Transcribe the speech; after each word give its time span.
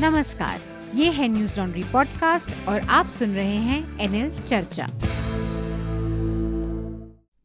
नमस्कार 0.00 0.60
ये 0.94 1.10
है 1.10 1.28
न्यूज़ 1.28 1.52
लॉन्ड्री 1.58 1.84
पॉडकास्ट 1.84 2.68
और 2.68 2.80
आप 2.80 3.08
सुन 3.08 3.34
रहे 3.34 3.56
हैं 3.56 3.98
एनएल 4.00 4.30
चर्चा। 4.40 4.86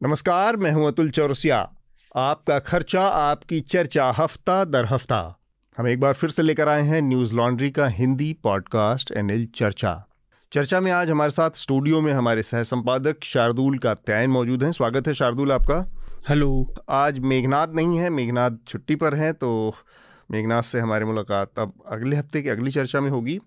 नमस्कार 0.02 0.56
मैं 0.56 0.72
हूँ 0.72 0.86
अतुल 0.86 1.10
चौरसिया। 1.10 1.72
आपका 2.16 2.58
खर्चा 2.58 3.02
आपकी 3.02 3.60
चर्चा 3.60 4.10
हफ़्ता 4.10 4.64
दर 4.64 4.86
हफ़्ता। 4.86 5.38
हम 5.78 5.88
एक 5.88 6.00
बार 6.00 6.14
फिर 6.14 6.30
से 6.30 6.42
लेकर 6.42 6.68
आए 6.68 6.82
हैं 6.82 7.02
न्यूज़ 7.02 7.34
लॉन्ड्री 7.34 7.70
का 7.70 7.86
हिंदी 7.86 8.36
पॉडकास्ट 8.42 9.12
एनएल 9.12 9.48
चर्चा। 9.54 10.06
चर्चा 10.52 10.80
में 10.80 10.92
आज 10.92 11.10
हमारे 11.10 11.30
साथ 11.30 11.50
स्टूडियो 11.54 12.00
में 12.00 12.12
हमारे 12.12 12.42
सह 12.42 12.62
संपादक 12.62 13.16
शार्दुल 13.24 13.78
का 13.78 13.94
त्यान 13.94 14.30
मौजूद 14.30 14.64
हैं। 14.64 14.72
स्वागत 14.72 15.08
है 15.08 15.14
शार्दुल 15.14 15.52
आपका। 15.52 15.96
हेलो। 16.28 16.74
आज 16.90 17.18
मेघनाथ 17.18 17.68
नहीं 17.68 17.98
है 17.98 18.10
मेघनाथ 18.10 18.50
छुट्टी 18.68 18.94
पर 18.94 19.14
हैं 19.14 19.34
तो 19.34 19.74
मेघनाथ 20.30 20.62
से 20.62 20.78
हमारी 20.80 21.04
मुलाकात। 21.04 21.58
अब 21.58 21.72
अगले 21.92 22.16
हफ़्ते 22.16 22.42
की 22.42 22.48
अगली 22.48 22.70
चर्चा 22.70 23.00
में 23.00 23.10
होगी। 23.10 23.38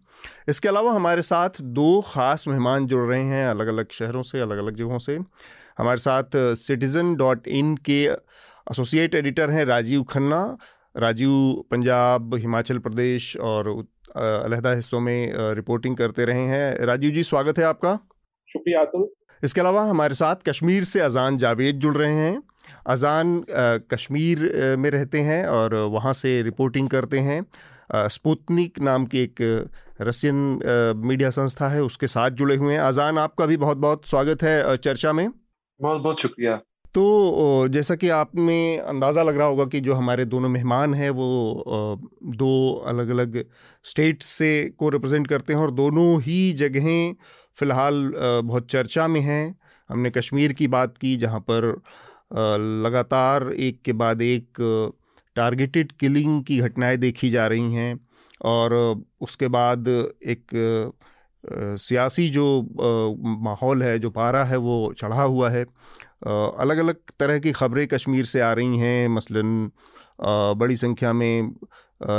इसके 0.50 0.68
अलावा 0.68 0.94
हमारे 0.94 1.22
साथ 1.22 1.62
दो 1.74 2.02
ख़ास 2.08 2.48
मेहमान 2.48 2.88
जुड़ 2.88 3.04
रहे 3.04 3.24
हैं 3.24 3.46
अलग 3.48 3.68
अलग 3.68 3.92
शहरों 3.92 4.22
से 4.24 4.40
अलग 4.40 4.58
अलग 4.58 4.76
जगहों 4.76 4.98
से। 4.98 5.18
हमारे 5.78 5.98
साथ 5.98 6.38
सिटीज़न 6.58 7.16
डॉट 7.16 7.48
इन 7.48 7.76
के 7.86 8.04
एसोसिएट 8.04 9.16
एडिटर 9.16 9.52
हैं 9.52 9.66
राजीव 9.66 10.04
खन्ना। 10.04 10.46
राजीव 10.96 11.32
पंजाब 11.72 12.36
हिमाचल 12.36 12.78
प्रदेश 12.80 13.36
और 13.38 13.70
अलहदा 14.16 14.74
हिस्सों 14.74 15.00
में 15.00 15.34
रिपोर्टिंग 15.56 15.98
करते 15.98 16.26
रहे 16.26 16.46
हैं। 16.48 16.86
राजीव 16.86 17.12
जी 17.12 17.24
स्वागत 17.24 17.60
है 17.60 17.64
आपका। 17.66 17.98
शुक्रिया 18.50 18.86
इसके 19.44 19.62
अलावा 19.62 19.84
हमारे 19.84 20.14
साथ 20.14 20.44
कश्मीर 20.48 20.84
से 20.84 21.00
अजान 21.00 21.38
जावेद 21.38 21.76
जुड़ 21.76 21.96
रहे 21.98 22.14
हैं। 22.14 22.42
अजान 22.88 23.44
कश्मीर 23.92 24.40
में 24.80 24.90
रहते 24.90 25.22
हैं 25.22 25.46
और 25.48 25.76
वहाँ 25.92 26.14
से 26.14 26.42
रिपोर्टिंग 26.42 26.90
करते 26.90 27.20
हैं। 27.20 27.46
स्पुतनिक 28.10 28.80
नाम 28.80 29.06
की 29.06 29.20
एक 29.20 29.42
रशियन 30.02 30.36
मीडिया 30.98 31.30
संस्था 31.30 31.70
है 31.70 31.82
उसके 31.84 32.08
साथ 32.08 32.32
जुड़े 32.32 32.56
हुए 32.56 32.74
हैं। 32.74 32.82
अजान 32.82 33.18
आपका 33.18 33.46
भी 33.46 33.58
बहुत 33.58 33.78
बहुत 33.78 34.08
स्वागत 34.08 34.44
है 34.44 34.78
चर्चा 34.78 35.14
में। 35.14 35.28
बहुत 35.80 36.02
बहुत 36.02 36.20
शुक्रिया। 36.20 36.56
तो 36.96 37.68
जैसा 37.68 37.96
कि 37.96 38.10
आप 38.10 38.36
में 38.36 38.80
अंदाज़ा 38.80 39.24
लग 39.24 39.38
रहा 39.38 39.48
होगा 39.48 39.66
कि 39.66 39.80
जो 39.80 39.94
हमारे 39.94 40.26
दोनों 40.26 40.50
मेहमान 40.50 40.94
हैं 40.94 41.10
वो 41.10 42.00
दो 42.36 42.74
अलग 42.88 43.10
अलग 43.10 43.44
स्टेट्स 43.86 44.26
से 44.26 44.52
को 44.78 44.90
रिप्रेजेंट 44.90 45.28
करते 45.28 45.54
हैं 45.54 45.60
और 45.60 45.72
दोनों 45.72 46.22
ही 46.22 46.52
जगहें 46.54 47.16
फ़िलहाल 47.58 48.12
बहुत 48.16 48.70
चर्चा 48.72 49.08
में 49.08 49.20
हैं। 49.22 49.56
हमने 49.90 50.10
कश्मीर 50.10 50.54
की 50.54 50.68
बात 50.68 50.98
की 50.98 51.16
जहाँ 51.18 51.40
पर 51.40 51.72
लगातार 52.34 53.52
एक 53.54 53.82
के 53.86 53.94
बाद 53.94 54.22
एक 54.22 54.58
टारगेटेड 55.36 55.92
किलिंग 55.92 56.44
की 56.44 56.60
घटनाएँ 56.60 56.98
देखी 56.98 57.30
जा 57.30 57.46
रही 57.48 57.74
हैं 57.76 58.00
और 58.46 58.74
उसके 59.22 59.48
बाद 59.48 59.88
एक 59.88 60.52
सियासी 61.80 62.28
जो 62.30 62.46
माहौल 63.44 63.84
है, 63.84 63.98
जो 64.00 64.10
पारा 64.10 64.44
है, 64.44 64.58
वो 64.58 64.94
चढ़ा 64.98 65.22
हुआ 65.24 65.50
है। 65.50 65.64
अलग 66.24 66.78
अलग 66.78 66.96
तरह 67.20 67.40
की 67.40 67.52
ख़बरें 67.52 67.88
कश्मीर 67.88 68.26
से 68.26 68.42
आ 68.42 68.52
रही 68.54 68.78
हैं। 68.78 69.08
मसलन 69.10 69.70
बड़ी 70.60 70.76
संख्या 70.78 71.14
में 71.14 71.52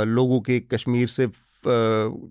लोगों 0.07 0.39
के 0.41 0.59
कश्मीर 0.73 1.07
से 1.07 1.27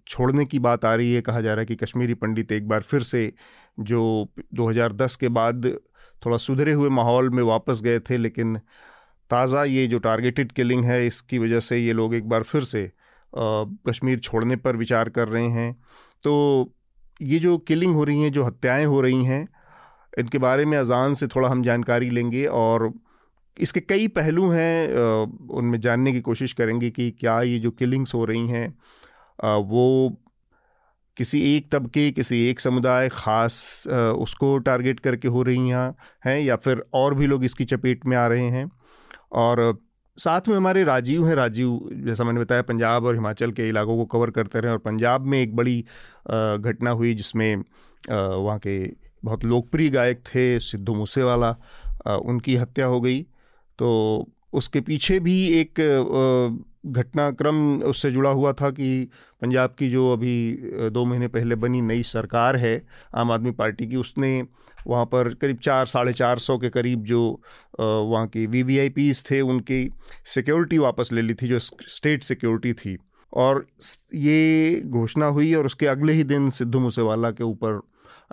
छोड़ने 0.09 0.45
की 0.45 0.59
बात 0.59 0.85
आ 0.85 0.95
रही 0.95 1.13
है। 1.15 1.21
कहा 1.23 1.41
जा 1.41 1.55
रहा 1.55 1.61
है 1.61 1.67
कि 1.67 1.77
कश्मीरी 1.77 2.15
पंडित 2.15 2.53
एक 2.53 2.69
बार 2.69 2.83
फिर 2.83 3.03
से 3.03 3.33
जो 3.81 4.29
2010 4.55 5.17
के 5.17 5.29
बाद 5.31 5.67
थोड़ा 6.25 6.37
सुधरे 6.39 6.73
हुए 6.73 6.89
माहौल 6.91 7.31
में 7.31 7.43
वापस 7.43 7.81
गए 7.83 8.01
थे, 8.01 8.17
लेकिन 8.17 8.59
ताज़ा 9.31 9.65
ये 9.65 9.87
जो 9.87 9.99
टारगेटेड 9.99 10.53
किलिंग 10.53 10.85
है, 10.85 11.07
इसकी 11.07 11.39
वजह 11.39 11.61
से 11.61 11.79
ये 11.79 11.93
लोग 11.93 12.15
एक 12.15 12.29
बार 12.29 12.43
फिर 12.43 12.65
से 12.65 12.91
कश्मीर 13.33 14.19
छोड़ने 14.19 14.57
पर 14.57 14.77
विचार 14.77 15.09
कर 15.09 15.29
रहे 15.29 15.49
हैं। 15.51 15.73
तो 16.25 16.73
ये 17.21 17.39
जो 17.39 17.57
किलिंग 17.59 17.95
हो 17.95 18.05
रही 18.05 18.23
हैं, 18.23 18.33
जो 18.33 18.45
हत्याएँ 18.45 18.85
हो 18.85 19.01
रही 19.01 19.25
हैं, 19.25 19.49
इनके 20.19 20.39
बारे 20.39 20.65
में 20.65 20.77
अजान 20.79 21.15
से 21.15 21.27
थोड़ा 21.27 21.49
हम 21.49 21.63
जानकारी 21.63 22.11
लेंगे 22.11 22.45
और 22.47 22.93
इसके 23.57 23.81
कई 23.81 24.07
पहलू 24.09 24.49
हैं 24.51 24.95
उनमें 25.53 25.79
जानने 25.81 26.13
की 26.13 26.21
कोशिश 26.21 26.53
करेंगे 26.53 26.91
कि 26.91 27.11
क्या 27.11 27.41
ये 27.43 27.59
जो 27.59 27.71
किलिंग्स 27.71 28.15
हो 28.15 28.25
रही 28.25 28.47
हैं 28.49 28.69
वो 29.69 30.17
किसी 31.17 31.41
एक 31.57 31.71
तबके, 31.73 32.11
किसी 32.11 32.41
एक 32.49 32.61
समुदाय 32.61 33.09
ख़ास 33.09 33.87
उसको 33.89 34.57
टारगेट 34.61 35.01
करके 35.01 35.29
हो 35.29 35.43
रही 35.43 35.69
हैं 35.69 35.95
हैं 36.27 36.39
या 36.41 36.57
फिर 36.57 36.85
और 36.95 37.15
भी 37.15 37.27
लोग 37.27 37.45
इसकी 37.45 37.65
चपेट 37.67 38.07
में 38.07 38.17
आ 38.17 38.27
रहे 38.27 38.49
हैं। 38.49 38.71
और 39.33 39.79
साथ 40.19 40.49
में 40.49 40.57
हमारे 40.57 40.83
राजीव 40.85 41.27
हैं, 41.27 41.35
राजीव 41.35 41.89
जैसा 42.07 42.25
मैंने 42.25 42.41
बताया, 42.41 42.63
पंजाब 42.63 43.05
और 43.05 43.15
हिमाचल 43.15 43.53
के 43.53 43.69
इलाकों 43.69 43.97
को 43.97 44.05
कवर 44.09 44.31
करते 44.31 44.61
रहे 44.61 44.73
और 44.73 44.79
पंजाब 44.81 45.27
में 45.27 45.41
एक 45.41 45.57
बड़ी 45.57 45.81
घटना 46.29 46.91
हुई 46.91 47.15
जिसमें 47.15 47.57
वहाँ 48.11 48.59
के 48.59 48.79
बहुत 49.25 49.45
लोकप्रिय 49.45 49.89
गायक 49.91 50.23
थे 50.27 50.59
सिद्धू 50.61 50.95
मूसेवाला 50.95 51.51
उनकी 52.17 52.57
हत्या 52.57 52.87
हो 52.87 53.01
गई। 53.01 53.23
तो 53.79 53.89
उसके 54.53 54.81
पीछे 54.81 55.19
भी 55.21 55.37
एक 55.61 55.81
घटनाक्रम 56.87 57.83
उससे 57.83 58.11
जुड़ा 58.11 58.31
हुआ 58.31 58.53
था 58.53 58.71
कि 58.71 59.09
पंजाब 59.43 59.75
की 59.79 59.91
जो 59.91 60.13
अभी 60.13 60.37
दो 60.91 61.05
महीने 61.05 61.29
पहले 61.29 61.55
बनी 61.55 61.81
नई 61.83 62.03
सरकार 62.03 62.57
है, 62.57 62.83
आम 63.15 63.33
आदमी 63.33 63.51
पार्टी 63.53 63.87
की, 63.87 63.97
उसने 63.97 64.43
वहाँ 64.87 65.05
पर 65.07 65.33
करीब 65.35 65.59
चार, 65.59 65.87
साढ़े 65.87 66.13
चार 66.13 66.39
सौ 66.39 66.59
के 66.59 66.69
करीब 66.71 67.05
जो 67.05 67.23
वहाँ 67.81 68.27
की 68.27 68.47
वी 68.47 68.63
वी 68.63 68.79
आई 68.79 68.89
पीज़ 68.91 69.23
थे, 69.31 69.41
उनकी 69.41 69.89
सिक्योरिटी 70.27 70.79
वापस 70.79 71.11
ले 71.13 71.23
ली 71.23 71.35
थी, 71.35 71.49
जो 71.49 71.59
स्टेट 71.59 72.23
सिक्योरिटी 72.23 72.73
थी। 72.75 72.97
और 73.33 73.67
ये 74.15 74.83
घोषणा 74.87 75.27
हुई 75.27 75.53
और 75.55 75.67
उसके 75.67 75.87
अगले 75.87 76.13
ही 76.13 76.25
दिन 76.25 76.51
सिद्धू 76.51 76.81
मूसेवाला 76.81 77.31
के 77.31 77.45
ऊपर 77.45 77.81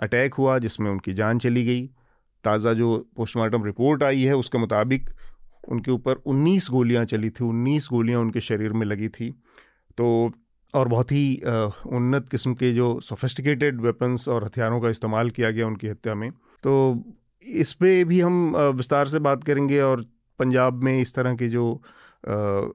अटैक 0.00 0.34
हुआ, 0.34 0.58
जिसमें 0.58 0.90
उनकी 0.90 1.12
जान 1.14 1.38
चली 1.38 1.64
गई। 1.64 1.86
ताज़ा 2.44 2.72
जो 2.72 2.96
पोस्टमार्टम 3.16 3.64
रिपोर्ट 3.64 4.02
आई 4.02 4.22
है, 4.22 4.36
उसके 4.36 4.58
मुताबिक 4.58 5.10
उनके 5.68 5.90
ऊपर 5.90 6.14
19 6.26 6.70
गोलियाँ 6.70 7.04
चली 7.04 7.30
थी 7.30 7.44
19 7.44 7.88
गोलियाँ 7.92 8.20
उनके 8.20 8.40
शरीर 8.40 8.72
में 8.72 8.86
लगी 8.86 9.08
थी। 9.08 9.30
तो 9.98 10.32
और 10.74 10.88
बहुत 10.88 11.12
ही 11.12 11.42
उन्नत 11.86 12.28
किस्म 12.28 12.54
के 12.54 12.72
जो 12.72 13.00
सोफिस्टिकेटेड 13.00 13.80
वेपन्स 13.80 14.28
और 14.28 14.44
हथियारों 14.44 14.80
का 14.80 14.88
इस्तेमाल 14.88 15.30
किया 15.30 15.50
गया 15.50 15.66
उनकी 15.66 15.88
हत्या 15.88 16.14
में। 16.14 16.30
तो 16.62 17.02
इस 17.42 17.72
पर 17.72 18.04
भी 18.04 18.20
हम 18.20 18.56
विस्तार 18.56 19.08
से 19.08 19.18
बात 19.18 19.44
करेंगे 19.44 19.80
और 19.80 20.04
पंजाब 20.38 20.82
में 20.82 21.00
इस 21.00 21.14
तरह 21.14 21.34
की 21.34 21.48
जो 21.48 21.82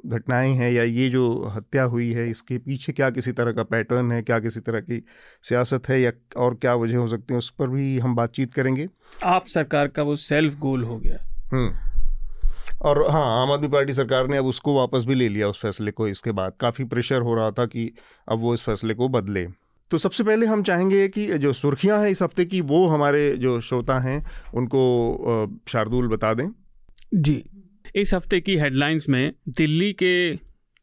घटनाएँ 0.06 0.54
हैं 0.54 0.72
या 0.72 0.84
ये 0.84 1.10
जो 1.10 1.44
हत्या 1.44 1.84
हुई 1.84 2.12
है 2.12 2.30
इसके 2.30 2.58
पीछे 2.58 2.94
क्या 2.94 3.10
किसी 3.10 3.32
तरह 3.32 3.52
का 3.52 3.64
पैटर्न 3.64 4.12
है 4.12 4.22
क्या 4.22 4.40
किसी 4.40 4.60
तरह 4.60 4.80
की 4.80 5.04
सियासत 5.44 5.90
है 5.90 6.02
या 6.02 6.12
और 6.38 6.56
क्या 6.56 6.76
वजह 6.76 6.98
हो 6.98 7.08
सकती 7.08 7.34
है 7.34 7.38
उस 7.38 7.50
पर 7.50 7.70
भी 7.70 8.00
हम 8.00 8.16
बातचीत 8.16 8.54
करेंगे। 8.54 8.88
आप 9.24 9.48
सरकार 9.48 9.88
का 9.88 10.04
वो 10.04 10.16
सेल्फ 10.16 10.58
गोल 10.60 10.84
हो 10.84 10.98
गया। 10.98 11.18
हम्म। 11.52 11.87
और 12.82 13.06
हाँ 13.12 13.42
आम 13.42 13.52
आदमी 13.52 13.68
पार्टी 13.68 13.94
सरकार 13.94 14.28
ने 14.28 14.38
अब 14.38 14.46
उसको 14.46 14.76
वापस 14.76 15.06
भी 15.08 15.16
ले 15.16 15.30
लिया 15.30 15.48
उस 15.48 15.62
फैसले 15.62 15.92
को। 15.92 16.08
इसके 16.08 16.32
बाद 16.32 16.54
काफ़ी 16.60 16.84
प्रेशर 16.84 17.22
हो 17.22 17.36
रहा 17.36 17.52
था 17.52 17.66
कि 17.66 17.92
अब 18.28 18.40
वो 18.40 18.54
इस 18.54 18.64
फैसले 18.64 18.94
को 18.94 19.10
बदले। 19.10 19.48
तो 19.92 19.98
सबसे 19.98 20.24
पहले 20.24 20.46
हम 20.46 20.64
चाहेंगे 20.64 21.08
कि 21.08 21.28
जो 21.38 21.54
सुर्खियाँ 21.54 22.00
हैं 22.02 22.10
इस 22.10 22.22
हफ़्ते 22.22 22.46
की, 22.46 22.62
वो 22.62 22.88
हमारे 22.88 23.30
जो 23.38 23.60
श्रोता 23.62 24.00
हैं, 24.00 24.24
उनको 24.54 25.62
शार्दुल 25.68 26.08
बता 26.08 26.34
दें। 26.34 26.48
जी। 27.14 27.44
इस 27.96 28.14
हफ़्ते 28.14 28.40
की 28.40 28.58
हेडलाइंस 28.58 29.10
में 29.10 29.34
दिल्ली 29.50 29.94
के 29.94 30.36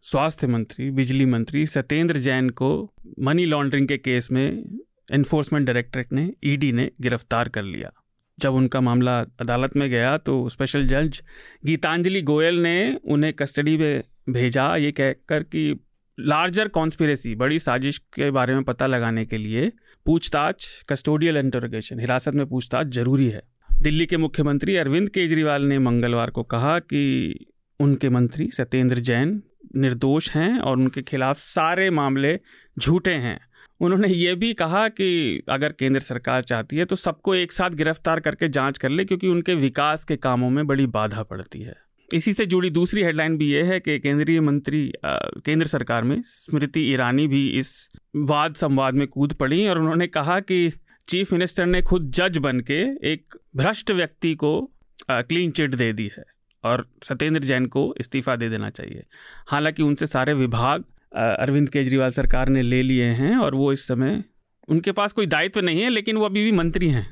स्वास्थ्य 0.03 0.47
मंत्री, 0.47 0.91
बिजली 0.91 1.25
मंत्री 1.25 1.67
सत्येंद्र 1.67 2.19
जैन 2.19 2.51
को 2.51 2.95
मनी 3.21 3.45
लॉन्ड्रिंग 3.47 3.89
के 3.89 3.99
केस 3.99 4.29
में 4.33 4.65
एनफोर्समेंट 5.13 5.67
डायरेक्टरेट 5.67 6.13
ने, 6.13 6.33
ईडी 6.45 6.73
ने 6.73 6.91
गिरफ़्तार 7.01 7.49
कर 7.49 7.63
लिया। 7.63 7.91
जब 8.39 8.55
उनका 8.55 8.81
मामला 8.81 9.19
अदालत 9.41 9.77
में 9.77 9.89
गया 9.91 10.17
तो 10.19 10.49
स्पेशल 10.49 10.87
जज 10.87 11.23
गीतांजलि 11.67 12.23
गोयल 12.23 12.55
ने 12.55 12.77
उन्हें 13.05 13.33
कस्टडी 13.33 13.77
में 13.77 14.03
भेजा। 14.31 14.75
ये 14.77 14.93
कहकर 14.93 15.43
कि 15.43 15.81
लार्जर 16.19 16.69
कॉन्स्पिरेसी, 16.69 17.35
बड़ी 17.35 17.59
साजिश 17.59 17.99
के 17.99 18.31
बारे 18.31 18.55
में 18.55 18.63
पता 18.65 18.87
लगाने 18.87 19.25
के 19.27 19.39
लिए 19.39 19.73
पूछताछ, 20.07 20.85
कस्टोडियल 20.89 21.37
इंटरोगेशन, 21.37 22.01
हिरासत 22.01 22.35
में 22.35 22.47
पूछताछ 22.47 22.87
ज़रूरी 22.87 23.29
है। 23.29 23.43
दिल्ली 23.83 24.07
के 24.07 24.17
मुख्यमंत्री 24.17 24.77
अरविंद 24.77 25.09
केजरीवाल 25.09 25.63
ने 25.63 25.79
मंगलवार 25.79 26.31
को 26.31 26.43
कहा 26.43 26.79
कि 26.79 27.47
उनके 27.81 28.09
मंत्री 28.09 28.51
सत्येंद्र 28.51 28.99
जैन 28.99 29.43
निर्दोष 29.77 30.31
हैं 30.31 30.59
और 30.59 30.77
उनके 30.77 31.03
खिलाफ 31.03 31.39
सारे 31.39 31.91
मामले 31.91 32.39
झूठे 32.79 33.13
हैं। 33.13 33.39
उन्होंने 33.81 34.09
ये 34.09 34.35
भी 34.35 34.53
कहा 34.55 34.89
कि 34.89 35.43
अगर 35.49 35.73
केंद्र 35.73 36.01
सरकार 36.01 36.43
चाहती 36.43 36.77
है 36.77 36.85
तो 36.85 36.97
सबको 36.97 37.35
एक 37.35 37.53
साथ 37.53 37.71
गिरफ़्तार 37.71 38.21
करके 38.21 38.49
जाँच 38.49 38.79
कर 38.79 38.89
ले, 38.89 39.05
क्योंकि 39.05 39.29
उनके 39.29 39.55
विकास 39.55 40.05
के 40.05 40.17
कामों 40.17 40.51
में 40.51 40.67
बड़ी 40.67 40.87
बाधा 40.89 41.23
पड़ती 41.23 41.61
है। 41.61 41.75
इसी 42.09 42.33
से 42.33 42.47
जुड़ी 42.47 42.71
दूसरी 42.71 43.03
हेडलाइन 43.03 43.37
भी 43.39 43.51
ये 43.53 43.63
है 43.63 43.79
कि 43.81 43.99
केंद्रीय 43.99 44.41
मंत्री 44.41 44.93
केंद्र 45.05 45.67
सरकार 45.67 46.05
में 46.05 46.21
स्मृति 46.23 46.81
ईरानी 46.93 47.27
भी 47.29 47.47
इस 47.49 47.91
वाद 48.17 48.55
संवाद 48.55 48.95
में 48.95 49.07
कूद 49.09 49.33
पड़ी 49.33 49.67
और 49.69 49.79
उन्होंने 49.79 50.07
कहा 50.07 50.39
कि 50.41 50.73
चीफ 51.09 51.33
मिनिस्टर 51.33 51.67
ने 51.67 51.83
खुद 51.83 52.11
जज 52.11 52.39
बन 52.39 52.61
के 52.61 52.81
एक 53.13 53.35
भ्रष्ट 53.57 53.91
व्यक्ति 53.91 54.35
को 54.35 54.53
क्लीन 55.11 55.51
चिट 55.51 55.75
दे 55.75 55.93
दी 55.93 56.11
है 56.19 56.25
और 56.65 56.87
सत्येंद्र 57.03 57.43
जैन 57.43 57.67
को 57.67 57.95
इस्तीफा 58.01 58.37
दे 58.37 58.49
देना 58.49 58.71
चाहिए। 58.71 59.03
हालाँकि 59.49 59.83
उनसे 59.83 60.07
सारे 60.07 60.35
विभाग 60.35 60.85
अरविंद 61.15 61.69
केजरीवाल 61.69 62.11
सरकार 62.11 62.49
ने 62.49 62.63
ले 62.63 62.83
लिए 62.83 63.05
हैं 63.05 63.37
और 63.37 63.55
वो 63.55 63.73
इस 63.73 63.87
समय 63.87 64.25
उनके 64.69 64.93
पास 64.93 65.13
कोई 65.13 65.27
दायित्व 65.27 65.61
नहीं 65.61 65.83
है 65.83 65.91
लेकिन 65.91 66.17
वो 66.17 66.25
अभी 66.25 66.45
भी 66.45 66.53
मंत्री 66.53 66.89
हैं। 66.89 67.07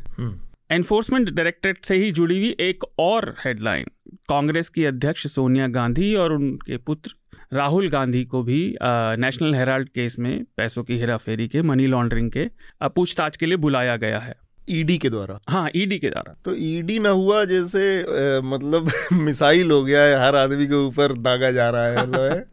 एनफोर्समेंट 0.71 1.27
हम्म। 1.29 1.37
डायरेक्टरेट 1.37 1.85
से 1.85 1.95
ही 1.95 2.13
जुड़ी 2.13 2.39
हुई 2.39 2.57
एक 2.61 2.85
और 2.99 3.37
हेडलाइन 3.45 3.87
कांग्रेस 4.29 4.69
की 4.69 4.85
अध्यक्ष 4.85 5.27
सोनिया 5.27 5.67
गांधी 5.67 6.15
और 6.15 6.33
उनके 6.33 6.77
पुत्र 6.77 7.15
राहुल 7.53 7.89
गांधी 7.89 8.25
को 8.25 8.43
भी 8.43 8.77
नेशनल 8.83 9.55
हेराल्ड 9.55 9.89
केस 9.89 10.19
में 10.19 10.45
पैसों 10.57 10.85
की 10.85 10.99
हेराफेरी 10.99 11.49
के 11.49 11.63
मनी 11.63 11.87
लॉन्ड्रिंग 11.87 12.31
के 12.31 12.49
पूछताछ 12.83 13.37
के 13.37 13.47
लिए 13.47 13.57
बुलाया 13.57 13.97
गया 13.97 14.19
है। 14.19 14.35
ईडी 14.71 14.99
के 14.99 15.11
द्वारा? 15.11 15.41
हाँ 15.49 15.71
ईडी 15.77 15.99
के 15.99 16.11
द्वारा। 16.11 16.35
तो 16.45 16.55
ईडी 16.57 16.99
ना 16.99 17.09
हुआ 17.09 17.45
जैसे 17.45 18.03
आ, 18.03 18.41
मतलब 18.41 18.91
मिसाइल 19.13 19.71
हो 19.71 19.85
गया 19.85 20.03
है 20.03 20.27
हर 20.27 20.37
आदमी 20.37 20.67
के 20.67 20.75
ऊपर 20.75 21.13
दागा 21.13 21.51
जा 21.51 21.71
रहा 21.71 21.87
है 21.87 22.03
मतलब 22.03 22.33
है। 22.33 22.52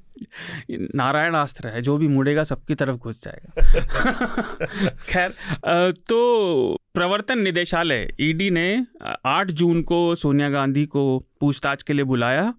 नारायण 0.95 1.33
अस्त्र 1.33 1.68
है, 1.68 1.81
जो 1.81 1.98
भी 1.98 2.07
मुड़ेगा 2.07 2.44
सबकी 2.44 2.75
तरफ़ 2.75 2.95
घुस 2.95 3.24
जाएगा। 3.24 3.62
खैर 5.10 5.33
तो 5.92 6.80
प्रवर्तन 6.94 7.39
निदेशालय, 7.39 8.07
ईडी 8.19 8.50
ने 8.50 8.86
8 9.25 9.51
जून 9.51 9.81
को 9.81 10.16
सोनिया 10.16 10.50
गांधी 10.50 10.86
को 10.86 11.25
पूछताछ 11.39 11.83
के 11.83 11.94
लिए 11.94 12.06
बुलाया 12.06 12.54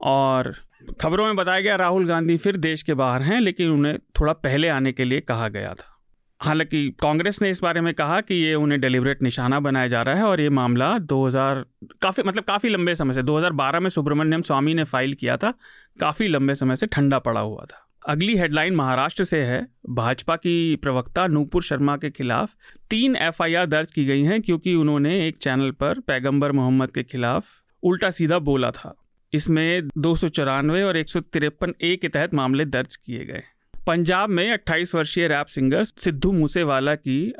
और 0.00 0.56
खबरों 1.00 1.26
में 1.26 1.36
बताया 1.36 1.60
गया 1.60 1.76
राहुल 1.76 2.06
गांधी 2.06 2.36
फिर 2.36 2.56
देश 2.56 2.82
के 2.82 2.94
बाहर 2.94 3.22
हैं, 3.22 3.40
लेकिन 3.40 3.70
उन्हें 3.70 3.98
थोड़ा 3.98 4.32
पहले 4.32 4.68
आने 4.68 4.92
के 4.92 5.04
लिए 5.04 5.20
कहा 5.20 5.48
गया 5.48 5.74
था। 5.74 5.97
हालाँकि 6.40 6.90
कांग्रेस 7.00 7.40
ने 7.42 7.50
इस 7.50 7.60
बारे 7.62 7.80
में 7.80 7.94
कहा 7.94 8.20
कि 8.20 8.34
ये 8.34 8.54
उन्हें 8.54 8.80
डेलिब्रेट 8.80 9.22
निशाना 9.22 9.60
बनाया 9.60 9.86
जा 9.86 10.02
रहा 10.02 10.14
है 10.14 10.22
और 10.22 10.40
ये 10.40 10.48
मामला 10.48 10.98
2000 10.98 11.64
काफ़ी 12.02 12.22
मतलब 12.22 12.44
काफ़ी 12.44 12.68
लंबे 12.68 12.94
समय 12.94 13.14
से 13.14 13.22
2012 13.22 13.80
में 13.80 13.90
सुब्रमण्यम 13.90 14.42
स्वामी 14.42 14.74
ने 14.74 14.84
फ़ाइल 14.84 15.14
किया 15.14 15.36
था, 15.36 15.52
काफ़ी 16.00 16.28
लंबे 16.28 16.54
समय 16.54 16.76
से 16.76 16.86
ठंडा 16.86 17.18
पड़ा 17.18 17.40
हुआ 17.40 17.64
था। 17.64 17.84
अगली 18.08 18.36
हेडलाइन 18.36 18.74
महाराष्ट्र 18.74 19.24
से 19.24 19.42
है, 19.44 19.66
भाजपा 19.90 20.36
की 20.36 20.76
प्रवक्ता 20.76 21.26
नूपुर 21.26 21.62
शर्मा 21.62 21.96
के 21.96 22.10
खिलाफ 22.10 22.54
तीन 22.90 23.16
एफआईआर 23.16 23.66
दर्ज 23.66 23.92
की 23.92 24.04
गई 24.04 24.22
हैं 24.22 24.40
क्योंकि 24.42 24.74
उन्होंने 24.74 25.26
एक 25.28 25.38
चैनल 25.38 25.70
पर 25.70 26.00
पैगंबर 26.00 26.52
मोहम्मद 26.52 26.90
के 26.90 27.02
खिलाफ 27.02 27.44
उल्टा 27.82 28.10
सीधा 28.10 28.38
बोला 28.38 28.70
था। 28.70 28.94
इसमें 29.32 29.88
दो 29.98 30.14
सौ 30.14 30.28
चौरानवे 30.28 30.82
और 30.82 30.96
एक 30.96 31.08
सौ 31.08 31.20
तिरपन 31.20 31.74
ए 31.82 31.96
के 31.96 32.08
तहत 32.08 32.34
मामले 32.34 32.64
दर्ज 32.64 32.96
किए 32.96 33.24
गए। 33.24 33.42
पंजाब 33.88 34.30
में 34.30 34.52
28 34.52 34.94
वर्षीय 34.94 35.28
रैप 35.28 35.46
सिंगर 35.46 35.84
सिद्धू 35.84 36.32
मूसेवाला 36.32 36.94
की 36.94 37.32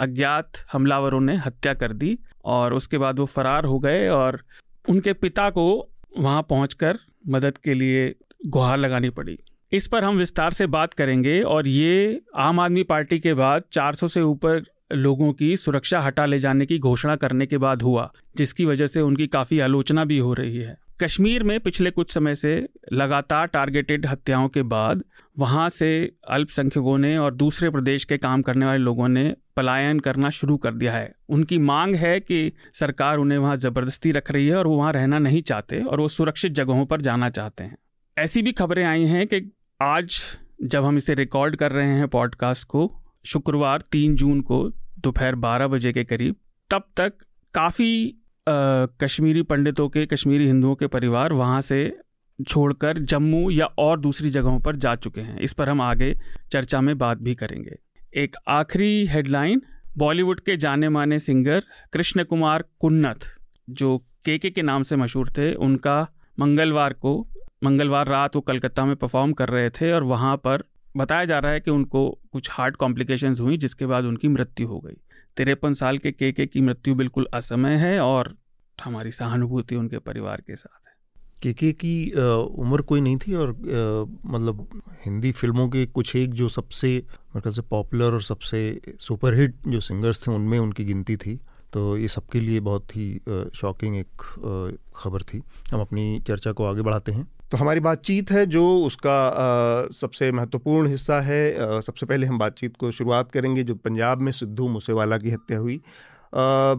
अज्ञात 0.00 0.52
हमलावरों 0.72 1.20
ने 1.20 1.36
हत्या 1.36 1.74
कर 1.74 1.92
दी 1.92 2.18
और 2.44 2.74
उसके 2.74 2.98
बाद 2.98 3.18
वो 3.18 3.26
फरार 3.26 3.64
हो 3.64 3.78
गए 3.78 4.08
और 4.08 4.40
उनके 4.88 5.12
पिता 5.12 5.50
को 5.50 5.66
वहाँ 6.18 6.42
पहुंचकर 6.42 6.98
मदद 7.28 7.58
के 7.58 7.74
लिए 7.74 8.14
गुहार 8.46 8.78
लगानी 8.78 9.10
पड़ी। 9.10 9.38
इस 9.72 9.86
पर 9.86 10.04
हम 10.04 10.16
विस्तार 10.16 10.50
से 10.50 10.66
बात 10.66 10.94
करेंगे 10.94 11.40
और 11.42 11.68
ये 11.68 12.20
आम 12.36 12.60
आदमी 12.60 12.82
पार्टी 12.82 13.18
के 13.18 13.34
बाद 13.34 13.62
400 13.72 14.08
से 14.08 14.20
ऊपर 14.20 14.62
लोगों 14.92 15.32
की 15.32 15.56
सुरक्षा 15.56 16.00
हटा 16.00 16.26
ले 16.26 16.38
जाने 16.38 16.66
की 16.66 16.78
घोषणा 16.78 17.16
करने 17.16 17.46
के 17.46 17.58
बाद 17.58 17.82
हुआ, 17.82 18.12
जिसकी 18.36 18.64
वजह 18.64 18.86
से 18.86 19.00
उनकी 19.00 19.26
काफ़ी 19.26 19.60
आलोचना 19.60 20.04
भी 20.04 20.18
हो 20.18 20.34
रही 20.34 20.56
है। 20.56 20.76
कश्मीर 21.02 21.42
में 21.42 21.60
पिछले 21.60 21.90
कुछ 21.90 22.10
समय 22.10 22.34
से 22.34 22.68
लगातार 22.92 23.46
टारगेटेड 23.46 24.06
हत्याओं 24.06 24.48
के 24.48 24.62
बाद 24.62 25.04
वहाँ 25.38 25.68
से 25.68 26.12
अल्पसंख्यकों 26.28 26.98
ने 26.98 27.18
और 27.18 27.34
दूसरे 27.34 27.70
प्रदेश 27.70 28.04
के 28.04 28.18
काम 28.18 28.42
करने 28.42 28.66
वाले 28.66 28.78
लोगों 28.78 29.08
ने 29.08 29.36
पलायन 29.56 30.00
करना 30.00 30.30
शुरू 30.30 30.56
कर 30.56 30.74
दिया 30.74 30.92
है। 30.92 31.14
उनकी 31.28 31.58
मांग 31.58 31.94
है 31.94 32.20
कि 32.20 32.52
सरकार 32.74 33.18
उन्हें 33.18 33.38
वहाँ 33.38 33.56
ज़बरदस्ती 33.56 34.12
रख 34.12 34.30
रही 34.30 34.48
है 34.48 34.56
और 34.56 34.66
वो 34.66 34.76
वहाँ 34.76 34.92
रहना 34.92 35.18
नहीं 35.18 35.42
चाहते 35.42 35.80
और 35.80 36.00
वो 36.00 36.08
सुरक्षित 36.08 36.52
जगहों 36.52 36.86
पर 36.86 37.00
जाना 37.00 37.30
चाहते 37.30 37.64
हैं। 37.64 37.78
ऐसी 38.18 38.42
भी 38.42 38.52
खबरें 38.52 38.84
आई 38.84 39.04
हैं 39.04 39.26
कि 39.26 39.52
आज 39.82 40.20
जब 40.64 40.84
हम 40.84 40.96
इसे 40.96 41.14
रिकॉर्ड 41.14 41.56
कर 41.56 41.72
रहे 41.72 41.88
हैं 41.88 42.08
पॉडकास्ट 42.08 42.64
को, 42.64 43.02
शुक्रवार 43.26 43.80
तीन 43.80 44.16
जून 44.16 44.40
को 44.40 44.68
दोपहर 44.98 45.34
बारह 45.34 45.66
बजे 45.66 45.92
के 45.92 46.04
करीब, 46.04 46.36
तब 46.70 46.82
तक 46.96 47.12
काफ़ी 47.54 48.17
कश्मीरी 49.00 49.42
पंडितों 49.42 49.88
के, 49.88 50.06
कश्मीरी 50.06 50.46
हिंदुओं 50.46 50.74
के 50.74 50.86
परिवार 50.86 51.32
वहाँ 51.32 51.60
से 51.60 51.96
छोड़कर 52.48 52.98
जम्मू 52.98 53.50
या 53.50 53.66
और 53.66 54.00
दूसरी 54.00 54.30
जगहों 54.30 54.58
पर 54.58 54.76
जा 54.76 54.94
चुके 54.94 55.20
हैं। 55.20 55.38
इस 55.40 55.52
पर 55.52 55.68
हम 55.68 55.80
आगे 55.80 56.14
चर्चा 56.52 56.80
में 56.80 56.98
बात 56.98 57.18
भी 57.18 57.34
करेंगे। 57.34 57.76
एक 58.14 58.36
आखिरी 58.48 59.06
हेडलाइन, 59.06 59.62
बॉलीवुड 59.98 60.40
के 60.40 60.56
जाने 60.56 60.88
माने 60.88 61.18
सिंगर 61.18 61.62
कृष्ण 61.92 62.24
कुमार 62.24 62.64
कुन्नत, 62.80 63.18
जो 63.70 63.98
के 64.24 64.38
के 64.38 64.50
के 64.50 64.62
नाम 64.62 64.82
से 64.82 64.96
मशहूर 64.96 65.28
थे, 65.28 65.54
उनका 65.54 66.08
मंगलवार 66.40 66.92
को, 66.92 67.28
मंगलवार 67.64 68.06
रात 68.06 68.36
वो 68.36 68.42
कलकत्ता 68.42 68.84
में 68.84 68.96
परफॉर्म 68.96 69.32
कर 69.32 69.48
रहे 69.48 69.70
थे 69.70 69.92
और 69.92 70.02
वहाँ 70.02 70.36
पर 70.36 70.64
बताया 70.96 71.24
जा 71.24 71.38
रहा 71.38 71.52
है 71.52 71.60
कि 71.60 71.70
उनको 71.70 72.18
कुछ 72.32 72.48
हार्ट 72.50 72.76
कॉम्प्लिकेशंस 72.76 73.40
हुई, 73.40 73.56
जिसके 73.56 73.86
बाद 73.86 74.04
उनकी 74.04 74.28
मृत्यु 74.28 74.68
हो 74.68 74.80
गई। 74.80 74.94
तिरपन 75.36 75.72
साल 75.72 75.98
के 75.98 76.12
के 76.12 76.32
के 76.32 76.46
की 76.46 76.60
मृत्यु 76.60 76.94
बिल्कुल 76.94 77.26
असमय 77.34 77.74
है 77.74 78.00
और 78.00 78.37
हमारी 78.84 79.12
सहानुभूति 79.12 79.76
उनके 79.76 79.98
परिवार 79.98 80.40
के 80.40 80.56
साथ 80.56 80.88
है। 80.88 80.96
के 81.42 81.52
के 81.52 81.72
की 81.72 82.10
उम्र 82.58 82.82
कोई 82.82 83.00
नहीं 83.00 83.16
थी 83.16 83.34
और 83.34 83.50
मतलब 84.26 84.82
हिंदी 85.04 85.32
फ़िल्मों 85.32 85.68
के 85.68 85.86
कुछ 85.86 86.14
एक 86.16 86.34
जो 86.34 86.48
सबसे 86.48 86.90
मतलब 87.36 87.52
से 87.52 87.62
पॉपुलर 87.62 88.12
और 88.12 88.22
सबसे 88.22 88.80
सुपरहिट 89.00 89.56
जो 89.68 89.80
सिंगर्स 89.80 90.26
थे 90.26 90.30
उनमें 90.30 90.58
उनकी 90.58 90.84
गिनती 90.84 91.16
थी। 91.16 91.38
तो 91.72 91.96
ये 91.98 92.08
सबके 92.08 92.40
लिए 92.40 92.60
बहुत 92.60 92.96
ही 92.96 93.20
शॉकिंग 93.54 93.96
एक 93.96 94.22
खबर 94.96 95.22
थी। 95.22 95.42
हम 95.72 95.80
अपनी 95.80 96.20
चर्चा 96.26 96.52
को 96.52 96.64
आगे 96.64 96.82
बढ़ाते 96.82 97.12
हैं। 97.12 97.26
तो 97.50 97.56
हमारी 97.56 97.80
बातचीत 97.80 98.30
है 98.30 98.44
जो 98.46 98.64
उसका 98.78 99.18
आ, 99.28 99.90
सबसे 99.92 100.30
महत्वपूर्ण 100.32 100.88
हिस्सा 100.88 101.20
है। 101.20 101.42
आ, 101.58 101.80
सबसे 101.80 102.06
पहले 102.06 102.26
हम 102.26 102.38
बातचीत 102.38 102.76
को 102.76 102.90
शुरुआत 102.90 103.30
करेंगे 103.32 103.62
जो 103.62 103.74
पंजाब 103.74 104.20
में 104.20 104.32
सिद्धू 104.32 104.68
मूसेवाला 104.68 105.18
की 105.18 105.30
हत्या 105.30 105.58
हुई। 105.58 105.76
आ, 105.76 106.74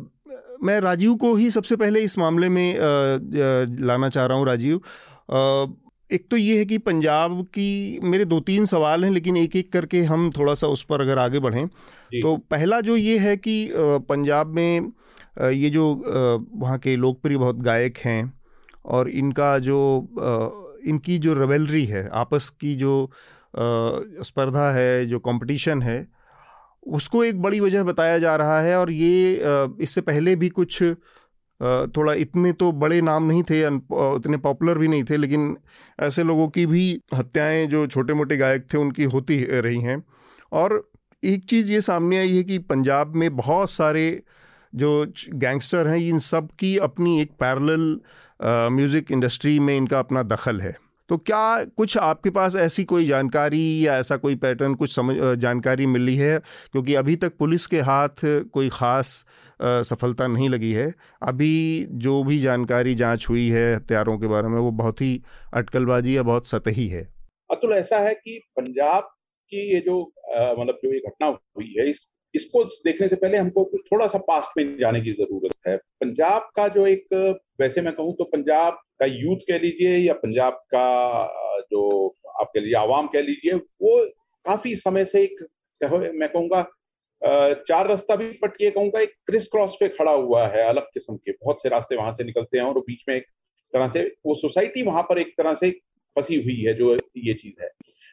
मैं 0.64 0.80
राजीव 0.82 1.16
को 1.16 1.36
ही 1.36 1.50
सबसे 1.50 1.76
पहले 1.76 2.00
इस 2.00 2.18
मामले 2.18 2.50
में 2.50 2.76
लाना 3.86 4.10
चाह 4.10 4.26
रहा 4.26 4.38
हूँ 4.38 4.46
राजीव। 4.46 4.82
एक 6.14 6.26
तो 6.32 6.38
ये 6.38 6.58
है 6.58 6.66
कि 6.66 6.78
पंजाब 6.78 7.42
की 7.46 8.00
मेरे 8.04 8.26
दो 8.26 8.40
तीन 8.40 8.66
सवाल 8.66 9.04
हैं 9.04 9.12
लेकिन 9.12 9.38
एक 9.38 9.56
एक 9.56 9.72
करके 9.72 10.02
हम 10.02 10.32
थोड़ा 10.32 10.54
सा 10.54 10.68
उस 10.68 10.84
पर 10.84 11.02
अगर 11.02 11.20
आगे 11.20 11.40
बढ़ें 11.40 11.68
तो 11.68 12.38
पहला 12.38 12.82
जो 12.82 12.96
ये 12.96 13.18
है 13.18 13.38
कि 13.38 13.70
पंजाब 14.10 14.48
में 14.48 14.92
ये 15.42 15.70
जो 15.70 16.04
वहाँ 16.56 16.78
के 16.78 16.96
लोकप्रिय 16.96 17.38
बहुत 17.38 17.56
गायक 17.56 17.98
हैं 17.98 18.34
और 18.86 19.10
इनका 19.10 19.60
जो 19.60 19.80
इनकी 20.88 21.18
जो 21.18 21.34
रेवलरी 21.34 21.86
है 21.86 22.10
आपस 22.14 22.50
की 22.50 22.76
जो 22.76 23.12
स्पर्धा 24.24 24.72
है 24.72 25.06
जो 25.06 25.20
कंपटीशन 25.20 25.82
है 25.82 26.19
उसको 26.90 27.24
एक 27.24 27.42
बड़ी 27.42 27.60
वजह 27.60 27.84
बताया 27.84 28.18
जा 28.20 28.36
रहा 28.36 28.60
है 28.62 28.78
और 28.78 28.92
ये 28.92 29.40
इससे 29.82 30.02
पहले 30.02 30.36
भी 30.36 30.50
कुछ 30.52 30.82
थोड़ा 31.90 32.14
इतने 32.16 32.52
तो 32.54 32.72
बड़े 32.74 33.00
नाम 33.02 33.24
नहीं 33.24 33.44
थे 33.44 33.60
इतने 33.62 34.38
पॉपुलर 34.38 34.78
भी 34.78 34.88
नहीं 34.88 35.04
थे, 35.04 35.18
लेकिन 35.18 35.56
ऐसे 36.00 36.24
लोगों 36.24 36.48
की 36.48 36.66
भी 36.66 37.02
हत्याएँ 37.14 37.66
जो 37.68 37.86
छोटे 37.88 38.14
मोटे 38.14 38.38
गायक 38.38 38.68
थे, 38.74 38.78
उनकी 38.78 39.04
होती 39.06 39.44
रही 39.52 39.82
हैं। 39.82 40.04
और 40.52 40.92
एक 41.24 41.46
चीज़ 41.46 41.72
ये 41.72 41.82
सामने 41.82 42.18
आई 42.18 42.36
है 42.36 42.44
कि 42.44 42.58
पंजाब 42.60 43.16
में 43.16 43.36
बहुत 43.36 43.72
सारे 43.72 44.22
जो 44.74 45.06
गैंगस्टर 45.34 45.88
हैं, 45.88 45.98
इन 46.00 46.20
सब 46.20 46.50
की 46.60 46.78
अपनी 46.80 47.22
एक 47.22 47.32
पैरेलल 47.40 48.00
म्यूज़िक 48.74 49.12
इंडस्ट्री 49.12 49.60
में 49.60 49.76
इनका 49.78 50.00
अपना 50.00 50.24
दखल 50.26 50.62
है। 50.62 50.76
तो 51.10 51.18
क्या 51.20 51.64
कुछ 51.78 51.98
आपके 51.98 52.30
पास 52.30 52.56
ऐसी 52.58 52.84
कोई 52.84 53.06
जानकारी 53.08 53.86
या 53.86 53.98
ऐसा 53.98 54.18
कोई 54.18 54.36
पैटर्न, 54.38 54.76
कुछ 54.76 54.96
समझ 54.96 55.16
जानकारी 55.40 55.86
मिली 55.88 56.16
है? 56.16 56.38
क्योंकि 56.72 56.96
अभी 56.96 57.16
तक 57.16 57.38
पुलिस 57.40 57.66
के 57.68 57.80
हाथ 57.82 58.26
कोई 58.54 58.70
ख़ास 58.70 59.24
सफलता 59.62 60.28
नहीं 60.28 60.50
लगी 60.50 60.72
है। 60.74 60.92
अभी 61.24 61.88
जो 62.00 62.24
भी 62.24 62.40
जानकारी 62.40 62.96
जाँच 62.96 63.26
हुई 63.30 63.48
है 63.50 63.76
हथियारों 63.76 64.18
के 64.20 64.28
बारे 64.28 64.48
में, 64.48 64.60
वो 64.60 64.72
बहुत 64.74 65.02
ही 65.02 65.22
अटकलबाजी 65.54 66.16
या 66.18 66.24
बहुत 66.24 66.48
सतही 66.48 66.88
है। 66.88 67.02
अतुल, 67.50 67.74
ऐसा 67.74 68.00
है 68.00 68.14
कि 68.16 68.40
पंजाब 68.58 69.04
की 69.52 69.74
ये 69.74 69.80
जो 69.82 70.02
मतलब 70.32 70.80
जो 70.84 70.94
ये 70.94 71.00
घटना 71.00 71.28
हुई 71.28 71.74
है, 71.80 71.90
इस 71.90 72.06
इसको 72.34 72.64
देखने 72.86 73.08
से 73.08 73.16
पहले 73.16 73.38
हमको 73.38 73.64
कुछ 73.66 73.82
थोड़ा 73.92 74.08
सा 74.08 74.18
पास्ट 74.28 74.58
में 74.58 74.78
जाने 74.78 75.02
की 75.02 75.12
ज़रूरत 75.14 75.54
है। 75.68 75.76
पंजाब 75.78 76.50
का 76.56 76.68
जो 76.68 76.86
एक, 76.88 77.06
वैसे 77.62 77.82
मैं 77.82 77.94
कहूँ 77.94 78.16
तो 78.16 78.24
पंजाब 78.26 78.80
का 79.00 79.06
यूथ 79.06 79.38
कह 79.48 79.60
लीजिए 79.60 79.98
या 79.98 80.14
पंजाब 80.16 80.54
का, 80.74 81.26
जो 81.72 82.08
आप 82.42 82.52
कह 82.54 82.60
लीजिए, 82.60 82.76
आवाम 82.76 83.08
कह 83.08 83.22
लीजिए, 83.22 83.54
वो 83.54 84.06
काफ़ी 84.46 84.76
समय 84.78 85.06
से 85.06 85.24
एक 85.24 85.48
मैं 85.82 86.30
कहूँगा 86.30 86.66
चार 87.68 87.88
रास्ता 87.88 88.16
भी 88.16 88.28
पटिए 88.42 88.70
कहूँगा, 88.72 89.00
एक 89.00 89.14
क्रिस 89.28 89.48
क्रॉस 89.48 89.76
पे 89.80 89.88
खड़ा 89.90 90.12
हुआ 90.12 90.46
है 90.48 90.64
अलग 90.64 90.84
किस्म 90.94 91.16
के। 91.16 91.32
बहुत 91.34 91.62
से 91.62 91.70
रास्ते 91.70 91.96
वहाँ 91.96 92.14
से 92.14 92.24
निकलते 92.24 92.58
हैं 92.58 92.66
और 92.66 92.80
बीच 92.80 93.04
में 93.10 93.16
एक 93.16 93.26
तरह 93.74 93.90
से, 93.90 94.04
वो 94.26 94.36
सोसाइटी 94.36 94.84
वहाँ 94.84 95.04
पर 95.04 95.20
एक 95.20 95.34
तरह 95.38 95.54
से 95.56 95.70
फंसी 96.16 96.42
हुई 96.44 96.62
है, 96.62 96.74
जो 96.74 96.96
ये 97.18 97.34
चीज़ 97.34 97.62
है। 97.62 97.70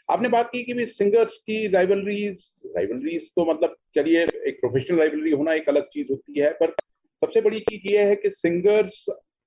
आपने 0.09 0.29
बात 0.29 0.51
की 0.53 0.63
कि 0.65 0.73
भी 0.75 0.85
सिंगर्स 0.87 1.37
की 1.39 1.67
राइवलरीज 1.69 2.63
राइवलरीज 2.77 3.31
तो 3.37 3.45
मतलब 3.53 3.75
चलिए, 3.95 4.23
एक 4.23 4.59
प्रोफेशनल 4.61 4.99
राइवलरी 4.99 5.31
होना 5.31 5.55
एक 5.55 5.69
अलग 5.69 5.87
चीज़ 5.93 6.07
होती 6.11 6.41
है, 6.41 6.51
पर 6.53 6.75
सबसे 7.23 7.41
बड़ी 7.41 7.61
चीज़ 7.61 7.89
ये 7.89 8.03
है 8.03 8.17
कि 8.17 8.31
सिंगर्स 8.31 9.05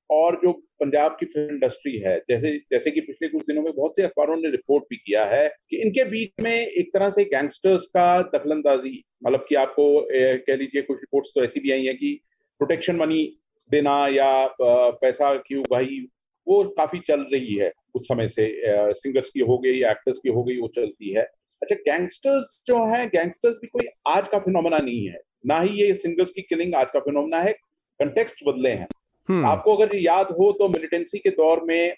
और 0.10 0.36
जो 0.44 0.52
पंजाब 0.80 1.16
की 1.20 1.26
फ़िल्म 1.26 1.54
इंडस्ट्री 1.54 1.98
है, 2.00 2.18
जैसे 2.30 2.52
जैसे 2.72 2.92
कि 2.92 3.02
पिछले 3.02 3.28
कुछ 3.28 3.42
दिनों 3.48 3.62
में 3.64 3.72
बहुत 3.76 3.94
से 3.96 4.04
अखबारों 4.04 4.36
ने 4.38 4.50
रिपोर्ट 4.52 4.84
भी 4.90 4.96
किया 4.98 5.26
है 5.26 5.48
कि 5.70 5.78
इनके 5.78 6.04
बीच 6.06 6.32
में 6.42 6.52
एक 6.52 6.90
तरह 6.94 7.10
से 7.10 7.24
गैंगस्टर्स 7.26 7.86
का 7.88 8.22
दखलंदाजी 8.36 9.04
मतलब 9.26 9.46
कि 9.50 9.56
आपको 9.56 9.90
कह 10.12 10.56
लीजिए 10.56 10.82
कुछ 10.82 10.98
रिपोर्ट्स 10.98 11.32
तो 11.36 11.44
ऐसी 11.44 11.60
भी 11.60 11.72
आई 11.72 11.86
है 11.86 11.94
कि 11.94 12.14
प्रोटेक्शन 12.62 12.96
मनी 12.96 13.24
देना 13.72 13.98
या 14.08 14.32
पैसा 14.62 15.34
की 15.38 15.56
उगाही 15.56 16.00
वो 16.48 16.64
काफ़ी 16.78 17.00
चल 17.00 17.22
रही 17.34 17.56
है। 17.56 17.72
कुछ 17.94 18.08
समय 18.08 18.28
से 18.28 18.46
सिंगर्स 18.94 19.30
की 19.30 19.40
हो 19.40 19.58
गई 19.58 19.78
या 19.78 19.92
एक्टर्स 19.92 20.20
की 20.20 20.30
हो 20.30 20.44
गई 20.44 20.60
वो 20.60 20.68
चलती 20.68 21.14
है। 21.14 21.24
अच्छा 21.62 21.76
गैंगस्टर्स 21.76 22.62
जो 22.68 22.86
है 22.86 23.06
गैंगस्टर्स 23.08 23.56
भी 23.56 23.68
कोई 23.68 23.88
आज 24.08 24.28
का 24.28 24.40
फिनोमेना 24.40 24.78
नहीं 24.78 25.08
है। 25.08 25.20
ना 25.46 25.60
ही 25.60 25.82
ये 25.82 25.94
सिंगर्स 25.94 26.32
की 26.32 26.42
किलिंग 26.42 26.76
आज 26.76 26.88
का 26.94 27.00
फिनोमेना 27.00 27.42
है 27.42 27.54
कंटेक्स्ट 28.00 28.44
बदले 28.48 28.70
हैं। 28.70 28.88
हम्म। 29.30 29.46
आपको 29.46 29.76
अगर 29.76 29.96
याद 29.96 30.28
हो 30.32 30.52
तो 30.52 30.68
मिलिटेंसी 30.70 31.20
के 31.20 31.30
दौर 31.30 31.64
में 31.64 31.96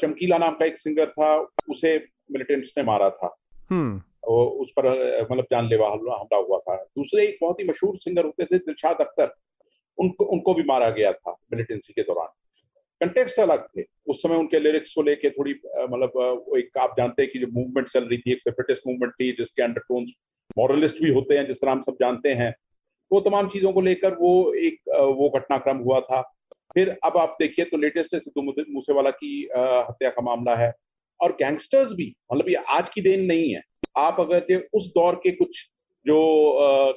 चमकीला 0.00 0.38
नाम 0.38 0.54
का 0.54 0.64
एक 0.64 0.78
सिंगर 0.78 1.06
था 1.10 1.36
उसे 1.70 1.96
मिलिटेंट्स 2.32 2.72
ने 2.78 2.84
मारा 2.84 3.10
था। 3.10 3.36
हम्म। 3.70 4.02
उस 4.32 4.70
पर 4.70 4.86
मतलब 5.32 5.44
जानलेवा 5.44 5.90
हमला 5.90 6.36
हुआ 6.36 6.58
था। 6.58 6.76
दूसरे 6.76 7.24
एक 7.26 7.38
बहुत 7.40 7.60
ही 7.60 7.64
मशहूर 7.64 7.96
सिंगर 7.96 8.24
होते 8.24 8.44
थे 8.44 8.58
दिलशाद 8.58 8.96
अख्तर। 9.00 9.34
उनको 9.98 10.24
उनको 10.24 10.54
भी 10.54 10.62
मारा 10.62 10.90
गया 10.90 11.12
था 11.12 11.32
मिलिटेंसी 11.52 11.92
के 11.92 12.02
दौरान। 12.02 12.28
कंटेक्स्ट 13.00 13.38
अलग 13.40 13.66
थे। 13.68 13.82
उस 14.06 14.22
समय 14.22 14.36
उनके 14.36 14.60
लिरिक्स 14.60 14.94
को 14.94 15.02
लेके 15.02 15.30
थोड़ी 15.30 15.52
मतलब 15.90 16.56
एक 16.58 16.78
आप 16.78 16.94
जानते 16.98 17.22
हैं 17.22 17.30
कि 17.32 17.38
जो 17.38 17.46
मूवमेंट 17.52 17.88
चल 17.88 18.04
रही 18.04 18.18
थी, 18.18 18.32
एक 18.32 18.38
सेपरेटिस्ट 18.38 18.82
मूवमेंट 18.86 19.12
थी, 19.12 19.30
जिसके 19.32 19.62
अंडरटोन्स 19.62 20.12
मॉरलिस्ट 20.58 21.02
भी 21.02 21.12
होते 21.12 21.36
हैं, 21.38 21.46
जिस 21.46 21.56
तरह 21.56 21.72
हम 21.72 21.82
सब 21.82 21.96
जानते 22.00 22.32
हैं। 22.34 22.54
वो 23.10 23.20
तमाम 23.20 23.48
चीज़ों 23.48 23.72
को 23.72 23.80
लेकर 23.80 24.14
वो 24.14 24.52
एक 24.54 24.80
वो 25.18 25.28
घटनाक्रम 25.36 25.78
हुआ 25.78 26.00
था। 26.00 26.20
फिर 26.74 26.96
अब 27.04 27.16
आप 27.16 27.36
देखिए 27.40 27.64
तो 27.64 27.76
लेटेस्ट 27.76 28.14
है 28.14 28.20
सिद्धू 28.20 28.42
मूसेवाला 28.72 29.10
की 29.12 29.32
हत्या 29.52 30.10
का 30.10 30.22
मामला 30.22 30.56
है। 30.56 30.72
और 31.20 31.32
गैंगस्टर्स 31.32 31.92
भी 31.92 32.12
मतलब 32.32 32.48
ये 32.48 32.54
आज 32.70 32.88
की 32.88 33.00
देन 33.00 33.24
नहीं 33.24 33.52
है। 33.54 33.62
आप 33.96 34.20
अगर 34.20 34.62
उस 34.74 34.86
दौर 34.88 35.14
के 35.14 35.30
कुछ 35.30 35.64
जो 36.06 36.18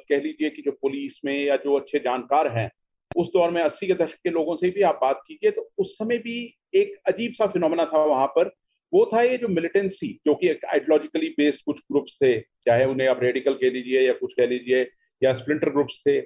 कह 0.10 0.20
लीजिए 0.20 0.50
कि 0.50 0.62
जो 0.62 0.72
पुलिस 0.72 1.20
में 1.26 1.34
या 1.36 1.56
जो 1.58 1.76
अच्छे 1.76 2.00
जानकार 2.00 2.48
हैं 2.48 2.70
उस 3.16 3.28
दौर 3.28 3.52
में 3.52 3.62
अस्सी 3.62 3.88
के 3.88 3.94
दशक 3.96 4.18
के 4.24 4.30
लोगों 4.30 4.56
से 4.56 4.70
भी 4.70 4.82
आप 4.84 5.00
बात 5.02 5.22
कीजिए 5.28 5.52
तो 5.52 5.70
उस 5.78 5.94
समय 5.94 6.18
भी 6.20 6.38
एक 6.76 6.96
अजीब 7.08 7.34
सा 7.34 7.48
फिनोमेना 7.48 7.86
था 7.86 8.04
वहाँ 8.06 8.28
पर। 8.30 8.52
वो 8.94 9.06
था 9.14 9.22
ये 9.22 9.38
जो 9.38 9.48
मिलिटेंसी 9.50 10.08
जो 10.26 10.34
कि 10.36 10.48
आइडियोलॉजिकली 10.50 11.30
बेस्ड 11.30 11.62
कुछ 11.66 11.80
ग्रुप्स 11.82 12.18
थे, 12.22 12.40
चाहे 12.40 12.86
उन्हें 12.86 13.08
आप 13.08 13.20
रेडिकल 13.24 13.54
कह 13.56 13.72
लीजिए 13.72 14.02
या 14.02 14.14
कुछ 14.14 14.34
कह 14.34 14.48
लीजिए, 14.48 14.82
या 15.22 15.34
स्प्लिंटर 15.34 15.70
ग्रुप्स 15.70 16.02
थे, 16.08 16.20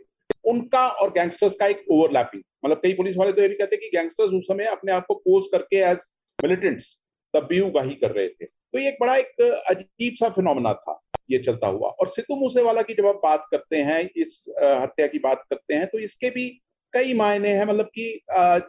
उनका 0.46 0.88
और 0.88 1.10
गैंगस्टर्स 1.12 1.56
का 1.56 1.68
एक 1.68 1.84
ओवरलैपिंग 1.92 2.42
मतलब 2.66 2.82
कई 2.84 2.94
पुलिस 2.94 3.16
वाले 3.18 3.32
तो 3.32 3.42
ये 3.42 3.48
भी 3.48 3.56
कहते 3.56 3.78
कि 3.78 3.90
गैंगस्टर्स 3.94 4.34
उस 4.34 4.44
समय 4.44 4.66
अपने 4.68 4.92
आप 4.92 5.06
को 5.08 5.14
पोज 5.16 5.48
करके 5.52 5.78
एज 5.84 6.12
मिलिटेंट्स 6.40 6.96
तब 7.34 7.48
भी 7.50 7.60
उगाही 7.62 7.96
कर 7.96 8.12
रहे 8.12 8.28
थे। 8.28 8.46
तो 8.46 8.80
ये 8.80 8.88
एक 8.90 8.98
बड़ा 9.02 9.16
एक 9.16 9.42
अजीब 9.70 10.14
सा 10.16 10.30
फिनोमेना 10.32 10.74
था, 10.74 11.00
ये 11.32 11.40
चलता 11.40 11.68
हुआ। 11.68 11.90
और 11.90 12.08
सिद्धू 12.10 12.36
मूसेवाला 12.36 12.82
की 12.82 12.94
जब 12.94 13.08
आप 13.08 13.20
बात 13.24 13.48
करते 13.52 13.78
हैं, 13.80 14.10
इस 14.16 14.46
हत्या 14.60 15.08
की 15.08 15.20
बात 15.20 15.44
करते 15.50 15.74
हैं 15.74 15.88
तो 15.88 16.00
इसके 16.00 16.30
भी 16.30 16.48
कई 16.96 17.14
मायने 17.14 17.50
हैं 17.50 17.66
मतलब 17.66 17.86
कि 17.96 18.08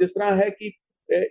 जिस 0.00 0.10
तरह 0.10 0.42
है 0.42 0.50
कि 0.52 0.72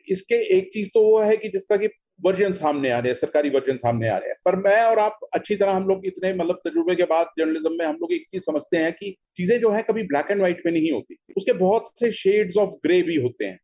इसके 0.09 0.35
एक 0.57 0.69
चीज़ 0.73 0.89
तो 0.93 1.03
वो 1.03 1.19
है 1.21 1.37
कि 1.37 1.49
जिस 1.49 1.61
तरह 1.61 1.77
की 1.77 1.87
वर्जन 2.19 2.53
सामने 2.53 2.89
आ 2.89 2.97
रहे 2.99 3.11
हैं, 3.11 3.17
सरकारी 3.19 3.49
वर्जन 3.49 3.77
सामने 3.77 4.09
आ 4.09 4.17
रहे 4.17 4.29
हैं। 4.29 4.35
पर 4.45 4.55
मैं 4.57 4.81
और 4.83 4.99
आप 4.99 5.19
अच्छी 5.33 5.55
तरह 5.55 5.71
हम 5.71 5.87
लोग 5.87 6.05
इतने 6.05 6.33
मतलब 6.33 6.61
तजुर्बे 6.65 6.95
के 6.95 7.03
बाद 7.05 7.31
जर्नलिज्म 7.39 7.71
में 7.71 7.85
हम 7.85 7.95
लोग 8.01 8.13
एक 8.13 8.21
चीज़ 8.23 8.43
समझते 8.43 8.77
हैं 8.77 8.91
कि 8.93 9.15
चीज़ें 9.37 9.59
जो 9.59 9.71
है 9.71 9.81
कभी 9.83 10.03
ब्लैक 10.03 10.31
एंड 10.31 10.39
व्हाइट 10.39 10.61
में 10.65 10.71
नहीं 10.73 10.91
होती। 10.91 11.17
उसके 11.37 11.53
बहुत 11.55 11.91
से 11.99 12.11
शेड्स 12.13 12.57
ऑफ़ 12.57 12.69
ग्रे 12.85 13.01
भी 13.01 13.15
होते 13.15 13.45
हैं। 13.45 13.59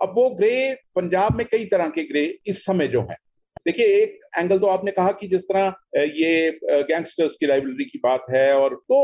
अब 0.00 0.14
वो 0.16 0.28
ग्रे 0.30 0.74
पंजाब 0.96 1.36
में 1.36 1.46
कई 1.52 1.64
तरह 1.64 1.88
के 1.88 2.04
ग्रे 2.04 2.24
इस 2.46 2.64
समय 2.64 2.88
जो 2.88 3.02
है। 3.10 3.16
देखिए, 3.66 3.86
एक 3.96 4.18
एंगल 4.38 4.58
तो 4.58 4.66
आपने 4.66 4.90
कहा 4.90 5.10
कि 5.12 5.28
जिस 5.28 5.42
तरह 5.42 5.74
ये 5.96 6.50
गैंगस्टर्स 6.62 7.36
की 7.40 7.46
लाइब्रेरी 7.46 7.84
की 7.84 8.00
बात 8.04 8.26
है 8.30 8.52
और 8.54 8.74
तो 8.92 9.02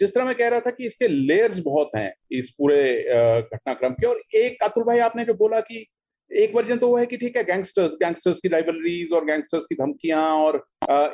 जिस 0.00 0.14
तरह 0.14 0.24
मैं 0.24 0.34
कह 0.34 0.48
रहा 0.48 0.60
था 0.60 0.70
कि 0.70 0.86
इसके 0.86 1.08
लेयर्स 1.08 1.58
बहुत 1.62 1.90
हैं 1.96 2.12
इस 2.32 2.50
पूरे 2.58 2.82
घटनाक्रम 3.02 3.92
के 3.92 4.06
और 4.06 4.22
एक 4.36 4.62
अतुल 4.62 4.84
भाई 4.84 4.98
आपने 5.00 5.24
जो 5.24 5.34
बोला 5.34 5.60
कि 5.62 5.86
एक 6.30 6.54
वर्जन 6.54 6.78
तो 6.78 6.88
वो 6.88 6.96
है 6.98 7.06
कि 7.06 7.16
ठीक 7.16 7.36
है 7.36 7.42
गैंगस्टर्स 7.44 7.92
गैंगस्टर्स 7.94 8.38
की 8.38 8.48
राइवलरीज 8.48 9.12
और 9.12 9.24
गैंगस्टर्स 9.24 9.66
की 9.66 9.74
धमकियाँ 9.74 10.22
और 10.36 10.56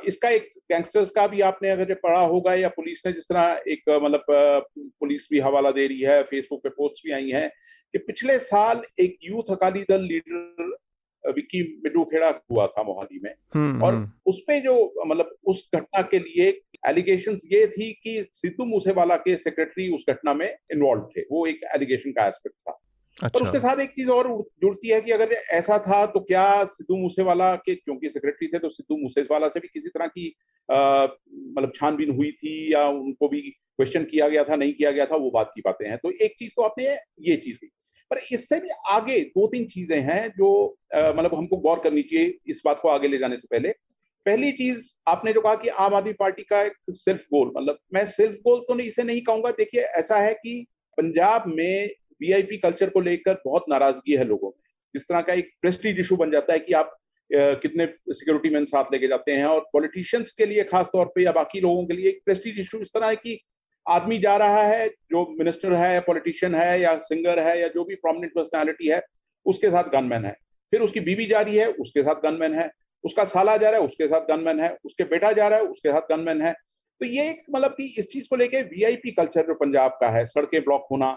इसका 0.06 0.28
एक 0.30 0.52
गैंगस्टर्स 0.70 1.10
का 1.10 1.26
भी 1.26 1.40
आपने 1.40 1.70
अगर 1.70 1.94
पढ़ा 2.02 2.20
होगा 2.24 2.54
या 2.54 2.68
पुलिस 2.70 3.02
ने 3.06 3.12
जिस 3.12 3.24
तरह 3.24 3.62
एक 3.68 3.88
मतलब 4.02 4.24
पुलिस 4.30 5.26
भी 5.30 5.40
हवाला 5.40 5.70
दे 5.70 5.86
रही 5.86 6.00
है 6.02 6.22
फेसबुक 6.24 6.60
पे 6.62 6.68
पोस्ट 6.70 7.04
भी 7.04 7.12
आई 7.12 7.30
है 7.30 7.48
कि 7.94 7.98
पिछले 8.00 8.38
साल 8.44 8.82
एक 9.00 9.16
यूथ 9.22 9.52
अकाली 9.52 9.82
दल 9.82 10.02
लीडर 10.04 10.76
विक्की 11.24 11.62
मिडू 11.84 12.04
खेड़ा 12.04 12.28
हुआ 12.50 12.66
था 12.68 12.82
मोहाली 12.82 13.20
में 13.22 13.34
हम्म, 13.54 13.82
और 13.82 13.94
हम्म। 13.94 14.10
उसपे 14.26 14.60
जो 14.60 14.74
मतलब 15.06 15.36
उस 15.46 15.68
घटना 15.74 16.02
के 16.02 16.18
लिए 16.18 16.50
एलिगेशन 16.82 17.38
ये 17.52 17.66
थी 17.68 17.92
कि 17.94 18.22
सिद्धू 18.34 18.64
मूसेवाला 18.66 19.16
के 19.18 19.36
सेक्रेटरी 19.38 19.88
उस 19.94 20.04
घटना 20.10 20.34
में 20.34 20.46
इन्वॉल्व 20.46 21.08
थे। 21.16 21.22
वो 21.22 21.46
एक 21.46 21.60
एलिगेशन 21.74 22.12
का 22.12 22.26
एस्पेक्ट 22.26 22.56
था। 22.58 22.78
अच्छा। 23.18 23.38
और 23.38 23.44
उसके 23.44 23.60
साथ 23.60 23.80
एक 23.80 23.90
चीज़ 23.90 24.08
और 24.10 24.26
जुड़ती 24.62 24.88
है 24.88 25.00
कि 25.00 25.10
अगर 25.10 25.32
ऐसा 25.52 25.78
था 25.78 26.04
तो 26.08 26.20
क्या 26.22 26.64
सिद्धू 26.66 26.96
मूसेवाला 26.96 27.54
के 27.56 27.74
क्योंकि 27.74 28.10
सेक्रेटरी 28.10 28.48
थे 28.48 28.58
तो 28.58 28.68
सिद्धू 28.70 28.96
मूसेवाला 28.96 29.48
से 29.48 29.60
भी 29.60 29.68
किसी 29.68 29.88
तरह 29.88 30.06
की 30.08 30.26
मतलब 30.68 31.72
छानबीन 31.76 32.10
हुई 32.16 32.30
थी 32.34 32.72
या 32.72 32.86
उनको 32.88 33.28
भी 33.28 33.40
क्वेश्चन 33.40 34.04
किया 34.04 34.28
गया 34.28 34.44
था 34.44 34.56
नहीं 34.56 34.72
किया 34.72 34.90
गया 34.90 35.06
था 35.06 35.16
वो 35.16 35.30
बात 35.30 35.50
की 35.54 35.60
बातें 35.60 35.88
हैं। 35.88 35.98
तो 35.98 36.10
एक 36.12 36.34
चीज़ 36.38 36.50
तो 36.56 36.62
आपने 36.62 36.84
ये 36.84 37.36
चीज़ 37.36 37.56
की 37.56 37.70
पर 38.10 38.18
इससे 38.32 38.58
भी 38.60 38.68
आगे 38.90 39.20
दो 39.20 39.46
तीन 39.46 39.64
चीज़ें 39.66 40.00
हैं 40.02 40.28
जो 40.30 40.50
मतलब 40.94 41.34
हमको 41.34 41.56
गौर 41.58 41.80
करनी 41.84 42.02
चाहिए 42.02 42.38
इस 42.46 42.62
बात 42.64 42.78
को 42.82 42.88
आगे 42.88 43.08
ले 43.08 43.18
जाने 43.18 43.36
से 43.36 43.48
पहले। 43.50 43.72
पहली 44.28 44.50
चीज़ 44.52 44.92
आपने 45.08 45.32
जो 45.32 45.40
कहा 45.40 45.54
कि 45.54 45.68
आम 45.82 45.94
आदमी 45.94 46.12
पार्टी 46.12 46.42
का 46.42 46.62
एक 46.62 46.72
सेल्फ 46.92 47.20
गोल 47.34 47.52
मतलब 47.56 47.78
मैं 47.94 48.04
सेल्फ 48.10 48.36
गोल 48.44 48.60
तो 48.68 48.74
नहीं, 48.74 48.88
इसे 48.88 49.02
नहीं 49.02 49.20
कहूँगा। 49.22 49.50
देखिए, 49.50 49.80
ऐसा 49.80 50.16
है 50.16 50.32
कि 50.34 50.64
पंजाब 50.98 51.44
में 51.46 51.90
वीआईपी 52.20 52.56
कल्चर 52.56 52.90
को 52.90 53.00
लेकर 53.00 53.40
बहुत 53.44 53.64
नाराज़गी 53.68 54.16
है 54.16 54.24
लोगों 54.24 54.48
में। 54.48 54.62
जिस 54.94 55.02
तरह 55.02 55.20
का 55.20 55.32
एक 55.32 55.50
प्रेस्टीज 55.62 55.98
इशू 56.00 56.16
बन 56.16 56.30
जाता 56.30 56.52
है 56.52 56.58
कि 56.58 56.72
आप 56.72 56.94
कितने 57.30 57.86
सिक्योरिटी 57.86 58.50
मैन 58.50 58.64
साथ 58.64 58.92
लेके 58.92 59.08
जाते 59.08 59.32
हैं 59.32 59.44
और 59.44 59.60
पॉलिटिशियंस 59.72 60.30
के 60.30 60.46
लिए 60.46 60.64
खासतौर 60.64 61.06
पर 61.06 61.20
या 61.20 61.32
बाकी 61.32 61.60
लोगों 61.60 61.84
के 61.86 61.94
लिए 61.94 62.08
एक 62.08 62.20
प्रेस्टीज 62.24 62.58
इशू 62.60 62.78
इस 62.78 62.90
तरह 62.94 63.08
है 63.08 63.16
कि 63.16 63.38
आदमी 63.86 64.18
जा 64.18 64.36
रहा 64.36 64.62
है, 64.62 64.88
जो 64.88 65.24
मिनिस्टर 65.38 65.72
है 65.72 65.92
या 65.94 66.00
पॉलिटिशियन 66.00 66.54
है 66.54 66.80
या 66.80 66.96
सिंगर 67.04 67.38
है 67.38 67.60
या 67.60 67.68
जो 67.68 67.84
भी 67.84 67.94
प्रोमिनेंट 67.94 68.32
पर्सनैलिटी 68.34 68.88
है, 68.88 69.00
उसके 69.46 69.70
साथ 69.70 69.90
गनमैन 69.92 70.24
है। 70.24 70.32
फिर 70.72 70.80
उसकी 70.80 71.00
बीवी 71.00 71.26
जा 71.26 71.40
रही 71.40 71.56
है, 71.56 71.66
उसके 71.66 72.02
साथ 72.02 72.22
गनमैन 72.22 72.54
है। 72.54 72.70
उसका 73.04 73.24
साला 73.26 73.56
जा 73.56 73.70
रहा 73.70 73.80
है 73.80 73.86
उसके 73.86 74.06
साथ 74.06 74.26
गनमैन 74.26 74.60
है 74.60 74.76
उसके 74.84 75.04
बेटा 75.06 75.32
जा 75.32 75.48
रहा 75.48 75.58
है 75.58 75.64
उसके 75.66 75.88
साथ 75.88 76.08
गनमैन 76.10 76.42
है। 76.42 76.52
तो 77.00 77.06
ये 77.06 77.28
एक 77.30 77.42
मतलब 77.50 77.70
कि 77.70 77.84
इस 77.98 78.06
चीज़ 78.06 78.26
को 78.30 78.36
लेके 78.36 78.62
वीआईपी 78.64 79.10
कल्चर 79.12 79.46
जो 79.46 79.54
पंजाब 79.54 79.98
का 80.00 80.08
है 80.10 80.24
सड़कें 80.26 80.60
ब्लॉक 80.64 80.86
होना 80.90 81.16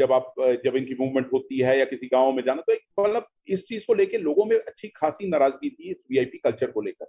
जब 0.00 0.12
आप 0.12 0.34
जब 0.64 0.76
इनकी 0.76 0.94
मूवमेंट 1.00 1.32
होती 1.32 1.58
है 1.58 1.78
या 1.78 1.84
किसी 1.84 2.06
गाँव 2.06 2.32
में 2.32 2.42
जाना 2.44 2.62
तो 2.62 2.72
एक 2.72 2.80
मतलब 3.00 3.26
इस 3.48 3.66
चीज़ 3.66 3.84
को 3.86 3.94
लेकर 3.94 4.20
लोगों 4.20 4.44
में 4.44 4.56
अच्छी 4.56 4.88
खासी 4.88 5.28
नाराज़गी 5.28 5.70
थी 5.70 5.90
इस 5.90 5.96
वीआईपी 6.10 6.38
कल्चर 6.38 6.70
को 6.70 6.80
लेकर। 6.80 7.06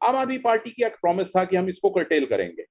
आम 0.00 0.16
आदमी 0.16 0.38
पार्टी 0.38 0.70
की 0.70 0.84
एक 0.84 0.94
प्रॉमिस 0.94 1.28
था 1.28 1.44
कि 1.44 1.56
हम 1.56 1.68
इसको 1.68 1.90
कर्टेल 1.90 2.26
करेंगे। 2.26 2.64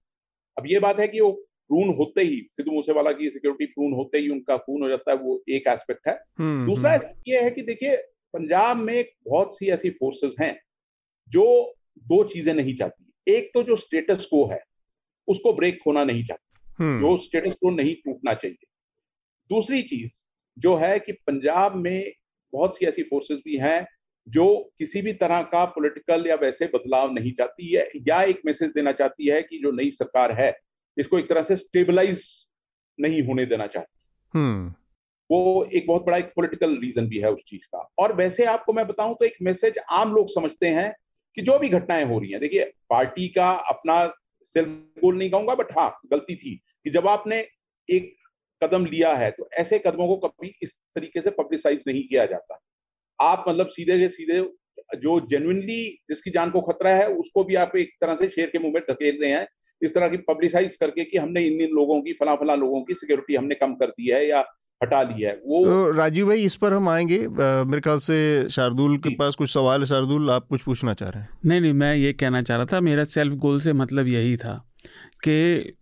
अब 0.57 0.63
ये 0.67 0.79
बात 0.79 1.00
है 1.00 1.07
कि 1.07 1.19
वो 1.19 1.31
प्रून 1.31 1.93
होते 1.95 2.22
ही 2.22 2.41
सिद्धू 2.51 2.72
मूसेवाला 2.72 3.12
की 3.12 3.29
सिक्योरिटी 3.29 3.65
प्रून 3.65 3.93
होते 3.93 4.17
ही 4.17 4.29
उनका 4.29 4.57
खून 4.57 4.81
हो 4.81 4.89
जाता 4.89 5.12
है 5.12 5.17
वो 5.17 5.41
एक 5.50 5.67
एस्पेक्ट 5.67 6.07
है। 6.07 6.13
हम्म, 6.39 6.65
दूसरा 6.65 6.91
हम्म। 6.91 7.22
ये 7.27 7.41
है 7.41 7.51
कि 7.51 7.62
देखिए 7.62 7.95
पंजाब 8.33 8.77
में 8.77 9.03
बहुत 9.27 9.57
सी 9.57 9.69
ऐसी 9.69 9.89
फोर्सेस 9.91 10.35
हैं 10.39 10.55
जो 11.31 11.45
दो 12.05 12.23
चीज़ें 12.23 12.53
नहीं 12.53 12.75
चाहती 12.77 13.33
एक 13.33 13.51
तो 13.53 13.63
जो 13.63 13.75
स्टेटस 13.75 14.25
को 14.25 14.45
है 14.47 14.61
उसको 15.27 15.53
ब्रेक 15.53 15.79
होना 15.87 16.03
नहीं 16.03 16.23
चाहती 16.25 16.83
हम्म। 16.83 16.99
जो 17.01 17.17
स्टेटस 17.17 17.55
को 17.61 17.69
नहीं 17.71 17.95
टूटना 17.95 18.33
चाहिए 18.33 18.65
दूसरी 19.49 19.81
चीज़ 19.83 20.11
जो 20.57 20.75
है 20.75 20.97
कि 20.99 21.11
पंजाब 21.27 21.75
में 21.75 22.11
बहुत 22.53 22.77
सी 22.77 22.85
ऐसी 22.85 23.03
फोर्सेस 23.03 23.39
भी 23.45 23.57
हैं 23.57 23.85
जो 24.27 24.47
किसी 24.79 25.01
भी 25.01 25.13
तरह 25.13 25.41
का 25.43 25.63
पॉलिटिकल 25.67 26.27
या 26.27 26.35
वैसे 26.35 26.65
बदलाव 26.67 27.11
नहीं 27.13 27.31
चाहती 27.31 27.71
है 27.71 27.89
या 28.07 28.21
एक 28.23 28.41
मैसेज 28.45 28.69
देना 28.71 28.91
चाहती 28.91 29.27
है 29.27 29.41
कि 29.41 29.59
जो 29.63 29.71
नई 29.71 29.91
सरकार 29.91 30.31
है 30.31 30.53
इसको 30.97 31.19
एक 31.19 31.29
तरह 31.29 31.43
से 31.43 31.55
स्टेबलाइज 31.55 32.25
नहीं 32.99 33.21
होने 33.27 33.45
देना 33.45 33.67
चाहती 33.67 33.91
hmm. 34.33 34.82
वो 35.35 35.63
एक 35.73 35.87
बहुत 35.87 36.05
बड़ा 36.05 36.17
एक 36.17 36.31
पॉलिटिकल 36.35 36.75
रीजन 36.77 37.07
भी 37.07 37.19
है 37.19 37.31
उस 37.31 37.41
चीज़ 37.47 37.65
का। 37.65 37.87
और 37.99 38.15
वैसे 38.15 38.45
आपको 38.45 38.73
मैं 38.73 38.87
बताऊँ 38.87 39.15
तो 39.15 39.25
एक 39.25 39.35
मैसेज 39.41 39.79
आम 39.91 40.13
लोग 40.15 40.29
समझते 40.29 40.67
हैं 40.69 40.91
कि 41.37 41.41
जो 41.41 41.57
भी 41.59 41.69
घटनाएँ 41.69 42.05
हो 42.05 42.19
रही 42.19 42.31
हैं, 42.31 42.39
देखिए, 42.41 42.63
पार्टी 42.89 43.27
का 43.27 43.49
अपना 43.69 44.05
सेल्फ 44.55 44.69
गोल 45.01 45.17
नहीं 45.17 45.29
कहूँगा 45.29 45.55
बट 45.55 45.71
हाँ 45.77 45.89
गलती 46.11 46.35
थी 46.35 46.55
कि 46.83 46.89
जब 46.89 47.07
आपने 47.07 47.39
एक 47.89 48.13
कदम 48.61 48.85
लिया 48.85 49.13
है 49.13 49.29
तो 49.31 49.47
ऐसे 49.53 49.79
कदमों 49.79 50.07
को 50.07 50.15
कभी 50.17 50.53
इस 50.63 50.73
तरीके 50.95 51.21
से 51.21 51.29
पब्लिसाइज 51.31 51.83
नहीं 51.87 52.03
किया 52.03 52.25
जाता। 52.25 52.59
आप 53.19 53.45
मतलब 53.47 53.67
सीधे 53.69 53.97
के 53.99 54.07
सीधे 54.09 54.39
जो 54.97 55.19
जेन्यनली 55.27 55.83
जिसकी 56.09 56.31
जान 56.31 56.49
को 56.51 56.61
खतरा 56.61 56.91
है, 56.91 57.07
उसको 57.07 57.43
भी 57.43 57.55
आप 57.55 57.75
एक 57.75 57.91
तरह 58.01 58.15
से 58.15 58.27
शेर 58.29 58.49
के 58.49 58.59
मुँह 58.59 58.73
में 58.73 58.81
धकेल 58.89 59.19
रहे 59.21 59.31
हैं, 59.31 59.47
इस 59.81 59.93
तरह 59.93 60.09
की 60.09 60.17
पब्लिसाइज 60.27 60.75
करके 60.75 61.03
कि 61.03 61.17
हमने 61.17 61.41
इन 61.41 61.61
इन 61.61 61.69
लोगों 61.71 62.01
की 62.01 62.13
फला 62.13 62.35
फला 62.35 62.55
लोगों 62.55 62.81
की 62.83 62.93
सिक्योरिटी 62.93 63.35
हमने 63.35 63.55
कम 63.55 63.73
कर 63.75 63.89
दी 63.89 64.09
है, 64.09 64.27
या 64.27 64.41
हटा 64.83 65.01
ली 65.03 65.21
है। 65.23 65.33
वो 65.47 65.63
तो 65.65 65.91
राजीव 65.91 66.27
भाई 66.27 66.45
इस 66.45 66.55
पर 66.55 66.73
हम 66.73 66.89
आएँगे। 66.89 67.17
मेरे 67.29 67.81
ख्याल 67.81 67.97
से 67.99 68.49
शार्दुल 68.49 68.97
के 68.97 69.09
पास 69.15 69.35
कुछ 69.35 69.49
सवाल 69.49 69.79
है। 69.79 69.85
शार्दुल 69.85 70.29
आप 70.31 70.47
कुछ 70.47 70.61
पूछना 70.61 70.93
चाह 70.93 71.09
रहे 71.09 71.21
हैं? 71.21 71.29
नहीं 71.45 71.61
नहीं 71.61 71.73
मैं 71.73 71.95
ये 71.95 72.13
कहना 72.13 72.41
चाह 72.41 72.57
रहा 72.57 72.65
था 72.73 72.81
मेरा 72.81 73.03
सेल्फ 73.03 73.33
गोल 73.37 73.59
से 73.61 73.73
मतलब 73.73 74.07
यही 74.07 74.37
था 74.37 74.53
कि 75.23 75.35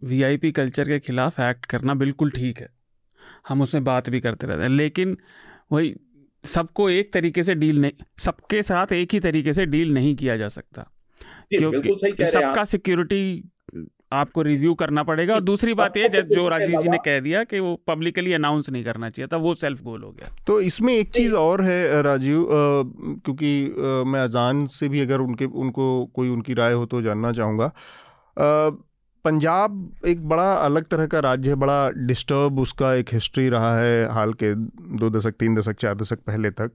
वीआईपी 0.03 0.51
कल्चर 0.51 0.87
के 0.87 0.99
खिलाफ 0.99 1.39
एक्ट 1.39 1.65
करना 1.65 1.93
बिल्कुल 1.93 2.31
ठीक 2.31 2.59
है। 2.59 2.69
हम 3.49 3.61
उसमें 3.61 3.83
बात 3.83 4.09
भी 4.09 4.19
करते 4.19 4.47
रहते 4.47 4.61
हैं। 4.61 4.69
लेकिन 4.69 5.17
वही 5.71 5.95
सबको 6.43 6.89
एक 6.89 7.13
तरीके 7.13 7.43
से 7.43 7.55
डील 7.55 7.81
नहीं 7.81 7.91
सबके 8.17 8.61
साथ 8.63 8.91
एक 8.93 9.13
ही 9.13 9.19
तरीके 9.19 9.53
से 9.53 9.65
डील 9.65 9.93
नहीं 9.93 10.15
किया 10.15 10.37
जा 10.37 10.47
सकता। 10.49 10.87
क्योंकि 11.51 12.25
सबका 12.25 12.63
सिक्योरिटी 12.63 13.23
आपको 14.11 14.41
रिव्यू 14.41 14.73
करना 14.75 15.03
पड़ेगा। 15.03 15.33
और 15.33 15.41
दूसरी 15.41 15.73
बात 15.73 15.97
ये 15.97 16.09
जो 16.23 16.47
राजीव 16.49 16.81
जी 16.81 16.89
ने 16.89 16.97
कह 17.05 17.19
दिया 17.19 17.43
कि 17.43 17.59
वो 17.59 17.75
पब्लिकली 17.87 18.33
अनाउंस 18.33 18.69
नहीं 18.69 18.83
करना 18.83 19.09
चाहिए 19.09 19.27
था 19.27 19.37
वो 19.37 19.53
सेल्फ 19.55 19.81
गोल 19.83 20.03
हो 20.03 20.11
गया। 20.11 20.29
तो 20.47 20.59
इसमें 20.61 20.93
एक 20.93 21.11
चीज़ 21.13 21.35
और 21.35 21.61
है 21.61 22.01
राजीव 22.01 22.47
क्योंकि 22.51 23.53
मैं 24.07 24.21
अजान 24.21 24.65
से 24.67 24.89
भी 24.89 25.01
अगर 25.01 25.21
उनके 25.21 25.45
उनको 25.45 26.05
कोई 26.15 26.29
उनकी 26.29 26.53
राय 26.53 26.73
हो 26.73 26.85
तो 26.85 27.01
जानना 27.01 27.31
चाहूँगा। 27.31 27.71
पंजाब 29.25 30.05
एक 30.07 30.27
बड़ा 30.29 30.53
अलग 30.55 30.85
तरह 30.85 31.07
का 31.07 31.19
राज्य 31.19 31.49
है 31.49 31.55
बड़ा 31.55 31.89
डिस्टर्ब 32.07 32.59
उसका 32.59 32.93
एक 32.93 33.13
हिस्ट्री 33.13 33.49
रहा 33.49 33.75
है 33.79 34.09
हाल 34.11 34.33
के 34.33 34.53
दो 34.55 35.09
दशक 35.09 35.35
तीन 35.39 35.55
दशक 35.55 35.75
चार 35.75 35.95
दशक 35.95 36.19
पहले 36.27 36.49
तक। 36.51 36.71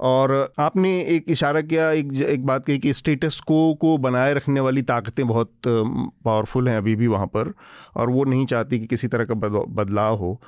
और 0.00 0.52
आपने 0.58 0.90
एक 1.02 1.24
इशारा 1.28 1.60
किया 1.60 1.90
एक 1.90 2.12
एक 2.22 2.46
बात 2.46 2.64
कही 2.66 2.78
कि 2.78 2.92
स्टेटस 2.92 3.40
को 3.40 3.74
को 3.74 3.96
बनाए 3.98 4.34
रखने 4.34 4.60
वाली 4.60 4.82
ताकतें 4.82 5.26
बहुत 5.28 5.52
पावरफुल 5.66 6.68
हैं 6.68 6.76
अभी 6.76 6.96
भी 6.96 7.06
वहाँ 7.06 7.26
पर 7.26 7.52
और 7.96 8.10
वो 8.10 8.24
नहीं 8.24 8.46
चाहती 8.46 8.78
कि 8.80 8.86
किसी 8.86 9.08
तरह 9.08 9.24
का 9.24 9.34
बदलाव 9.34 10.16
हो। 10.16 10.40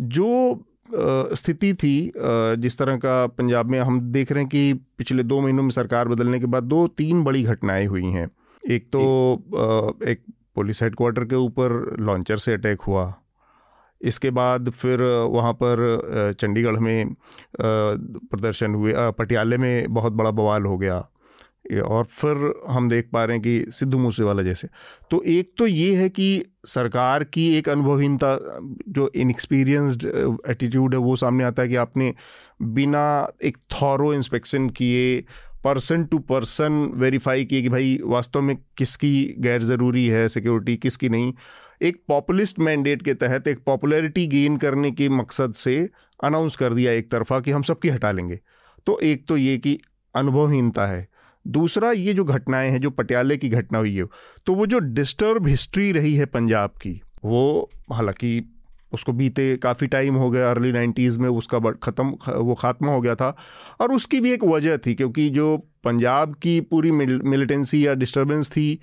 जो 0.00 0.64
स्थिति 1.34 1.72
थी 1.74 2.12
जिस 2.16 2.78
तरह 2.78 2.96
का 2.96 3.26
पंजाब 3.26 3.66
में 3.66 3.78
हम 3.80 4.00
देख 4.12 4.32
रहे 4.32 4.42
हैं 4.42 4.48
कि 4.48 4.72
पिछले 4.98 5.22
दो 5.22 5.40
महीनों 5.40 5.62
में 5.62 5.70
सरकार 5.70 6.08
बदलने 6.08 6.40
के 6.40 6.46
बाद 6.46 6.62
दो 6.62 6.86
तीन 6.88 7.24
बड़ी 7.24 7.42
घटनाएँ 7.42 7.86
हुई 7.86 8.06
हैं। 8.06 8.28
एक 8.62 8.86
तो 8.86 9.00
एक 10.06 10.20
पुलिस 10.54 10.82
हेडक्वार्टर 10.82 11.24
के 11.24 11.36
ऊपर 11.36 11.96
लॉन्चर 12.00 12.36
से 12.36 12.52
अटैक 12.52 12.80
हुआ 12.80 13.14
इसके 14.04 14.30
बाद 14.32 14.70
फिर 14.72 15.02
वहाँ 15.30 15.52
पर 15.62 16.34
चंडीगढ़ 16.40 16.78
में 16.78 17.14
प्रदर्शन 17.60 18.74
हुए 18.74 18.94
पटियाले 19.18 19.58
में 19.58 19.92
बहुत 19.94 20.12
बड़ा 20.12 20.30
बवाल 20.32 20.64
हो 20.64 20.78
गया। 20.78 21.04
और 21.82 22.04
फिर 22.04 22.36
हम 22.68 22.88
देख 22.88 23.08
पा 23.12 23.24
रहे 23.24 23.36
हैं 23.36 23.42
कि 23.42 23.70
सिद्धू 23.72 23.98
मूसेवाला 23.98 24.42
जैसे। 24.42 24.68
तो 25.10 25.22
एक 25.26 25.52
तो 25.58 25.66
ये 25.66 25.94
है 25.96 26.08
कि 26.08 26.44
सरकार 26.66 27.24
की 27.24 27.46
एक 27.58 27.68
अनुभवहीनता, 27.68 28.36
जो 28.88 29.10
इनएक्सपीरियंस्ड 29.14 30.04
एटीट्यूड 30.48 30.94
है, 30.94 31.00
वो 31.00 31.16
सामने 31.16 31.44
आता 31.44 31.62
है 31.62 31.68
कि 31.68 31.76
आपने 31.76 32.12
बिना 32.62 33.32
एक 33.42 33.56
थॉरो 33.72 34.12
इंस्पेक्शन 34.14 34.68
किए 34.70 35.24
पर्सन 35.64 36.04
टू 36.04 36.18
पर्सन 36.18 36.72
वेरीफाई 36.94 37.44
किए 37.44 37.62
कि 37.62 37.68
भाई 37.68 37.98
वास्तव 38.04 38.42
में 38.42 38.56
किसकी 38.78 39.34
गैर 39.38 39.62
ज़रूरी 39.62 40.06
है 40.06 40.28
सिक्योरिटी 40.28 40.76
किसकी 40.76 41.08
नहीं। 41.08 41.32
एक 41.80 42.02
पॉपुलिस्ट 42.08 42.58
मैंडेट 42.58 43.02
के 43.02 43.14
तहत 43.14 43.48
एक 43.48 43.62
पॉपुलैरिटी 43.66 44.26
गेन 44.26 44.56
करने 44.56 44.90
के 44.90 45.08
मकसद 45.10 45.54
से 45.54 45.76
अनाउंस 46.20 46.56
कर 46.56 46.74
दिया 46.74 46.92
एक 46.92 47.10
तरफा 47.10 47.40
कि 47.40 47.50
हम 47.50 47.62
सबकी 47.62 47.88
हटा 47.88 48.12
लेंगे। 48.12 48.38
तो 48.86 48.98
एक 49.00 49.26
तो 49.28 49.36
ये 49.36 49.56
कि 49.58 49.78
अनुभवहीनता 50.14 50.86
है। 50.86 51.06
दूसरा 51.46 51.90
ये 51.92 52.12
जो 52.14 52.24
घटनाएँ 52.24 52.70
हैं, 52.70 52.80
जो 52.80 52.90
पटियाले 52.90 53.36
की 53.36 53.48
घटना 53.48 53.78
हुई 53.78 53.94
है 53.96 54.04
तो 54.46 54.54
वो 54.54 54.66
जो 54.66 54.78
डिस्टर्ब 54.78 55.46
हिस्ट्री 55.48 55.90
रही 55.92 56.14
है 56.14 56.26
पंजाब 56.26 56.70
की, 56.82 57.00
वो 57.24 57.70
हालाँकि 57.92 58.50
उसको 58.92 59.12
बीते 59.12 59.56
काफ़ी 59.56 59.86
टाइम 59.86 60.14
हो 60.14 60.30
गया 60.30 60.50
अर्ली 60.50 60.70
नाइन्टीज़ 60.72 61.18
में 61.20 61.28
उसका 61.28 61.58
ख़त्म 61.82 62.08
वो 62.30 62.54
ख़ात्मा 62.54 62.92
हो 62.92 63.00
गया 63.00 63.14
था। 63.14 63.36
और 63.80 63.92
उसकी 63.92 64.20
भी 64.20 64.32
एक 64.32 64.44
वजह 64.44 64.76
थी, 64.76 64.94
क्योंकि 64.94 65.28
जो 65.30 65.56
पंजाब 65.84 66.34
की 66.34 66.60
पूरी 66.60 66.90
मिलिटेंसी 66.90 67.86
या 67.86 67.94
डिस्टर्बेंस 67.94 68.50
थी 68.50 68.78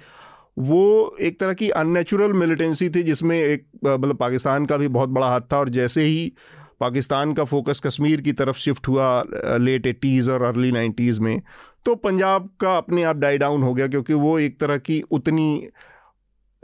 वो 0.59 1.15
एक 1.21 1.39
तरह 1.39 1.53
की 1.53 1.69
अननेचुरल 1.69 2.33
मिलिटेंसी 2.33 2.89
थी 2.89 3.03
जिसमें 3.03 3.39
एक 3.41 3.65
मतलब 3.85 4.15
पाकिस्तान 4.15 4.65
का 4.65 4.77
भी 4.77 4.87
बहुत 4.87 5.09
बड़ा 5.09 5.27
हाथ 5.27 5.41
था 5.41 5.57
और 5.57 5.69
जैसे 5.69 6.03
ही 6.03 6.33
पाकिस्तान 6.79 7.33
का 7.33 7.43
फोकस 7.43 7.81
कश्मीर 7.85 8.21
की 8.21 8.33
तरफ़ 8.33 8.57
शिफ्ट 8.57 8.87
हुआ 8.87 9.23
लेट 9.35 9.87
एटीज़ 9.87 10.31
और 10.31 10.41
अर्ली 10.41 10.71
नाइन्टीज़ 10.71 11.21
में 11.21 11.41
तो 11.85 11.95
पंजाब 11.95 12.49
का 12.61 12.77
अपने 12.77 13.03
आप 13.03 13.17
डाई 13.17 13.37
डाउन 13.37 13.63
हो 13.63 13.73
गया 13.73 13.87
क्योंकि 13.87 14.13
वो 14.13 14.39
एक 14.39 14.59
तरह 14.59 14.77
की 14.77 15.01
उतनी 15.11 15.67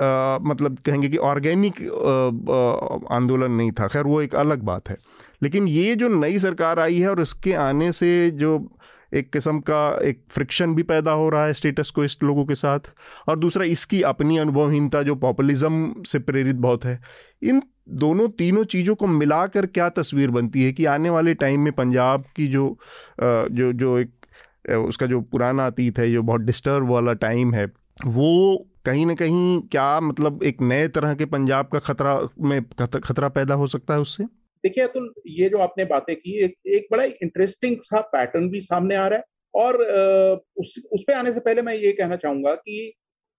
आ, 0.02 0.38
मतलब 0.42 0.78
कहेंगे 0.86 1.10
कि 1.10 1.18
ऑर्गेनिक 1.18 1.82
आंदोलन 3.12 3.52
नहीं 3.52 3.72
था। 3.72 3.88
खैर 3.88 4.04
वो 4.04 4.22
एक 4.22 4.36
अलग 4.36 4.62
बात 4.62 4.90
है। 4.90 4.98
लेकिन 5.44 5.68
ये 5.68 5.96
जो 5.96 6.08
नई 6.10 6.40
सरकार 6.40 6.80
आई 6.80 7.00
है 7.00 7.10
और 7.10 7.22
इसके 7.22 7.54
आने 7.54 7.92
से 7.92 8.32
जो 8.32 8.78
एक 9.14 9.32
किस्म 9.34 9.60
का 9.60 10.00
एक 10.06 10.22
फ्रिक्शन 10.30 10.74
भी 10.76 10.84
पैदा 10.84 11.12
हो 11.12 11.30
रहा 11.30 11.46
है 11.46 11.54
स्टेटस 11.54 11.90
को 11.90 12.04
इस 12.04 12.18
लोगों 12.24 12.46
के 12.46 12.56
साथ। 12.56 12.92
और 13.28 13.40
दूसरा, 13.40 13.66
इसकी 13.66 14.02
अपनी 14.04 14.38
अनुभवहीनता 14.38 15.02
जो 15.04 15.16
पॉपुलिज्म 15.16 16.04
से 16.08 16.20
प्रेरित 16.20 16.56
बहुत 16.58 16.86
है। 16.86 17.00
इन 17.44 17.62
दोनों 17.90 18.28
तीनों 18.30 18.64
चीज़ों 18.66 18.96
को 18.96 19.08
मिलाकर 19.08 19.66
क्या 19.66 19.90
तस्वीर 19.90 20.30
बनती 20.32 20.64
है 20.64 20.72
कि 20.74 20.86
आने 20.86 21.10
वाले 21.10 21.34
टाइम 21.34 21.62
में 21.62 21.72
पंजाब 21.74 22.24
की 22.36 22.48
जो 22.48 22.78
जो 23.22 23.72
जो 23.74 23.98
एक 24.00 24.12
उसका 24.78 25.06
जो 25.06 25.22
पुराना 25.22 25.66
अतीत 25.68 26.00
है, 26.00 26.12
जो 26.12 26.24
बहुत 26.24 26.42
डिस्टर्ब 26.42 26.90
वाला 26.90 27.14
टाइम 27.14 27.54
है, 27.54 27.66
वो 28.06 28.68
कहीं 28.86 29.06
ना 29.06 29.14
कहीं 29.14 29.60
क्या 29.62 30.00
मतलब 30.00 30.44
एक 30.44 30.62
नए 30.62 30.88
तरह 30.88 31.14
के 31.16 31.26
पंजाब 31.26 31.68
का 31.68 31.80
खतरा 31.80 32.20
में 32.42 32.62
खतरा 32.82 33.30
पैदा 33.30 33.54
हो 33.54 33.68
सकता 33.68 33.94
है 33.94 34.00
उससे? 34.00 34.24
देखिए 34.64 34.84
अतुल 34.84 35.14
ये 35.28 35.50
जो 35.50 35.58
आपने 35.58 35.86
बातें 35.86 36.16
की 36.16 36.38
एक, 36.40 36.56
एक 36.68 36.88
बड़ा 36.92 37.04
इंटरेस्टिंग 37.04 37.78
सा 37.82 38.02
पैटर्न 38.14 38.50
भी 38.50 38.62
सामने 38.62 38.96
आ 38.96 39.08
रहा 39.08 39.20
है 39.20 39.26
और 39.54 39.82
उस 40.58 40.74
उस 40.92 41.04
पे 41.08 41.14
आने 41.14 41.34
से 41.34 41.40
पहले 41.40 41.62
मैं 41.62 41.76
ये 41.76 41.92
कहना 41.92 42.16
चाहूँगा 42.16 42.54
कि 42.56 42.94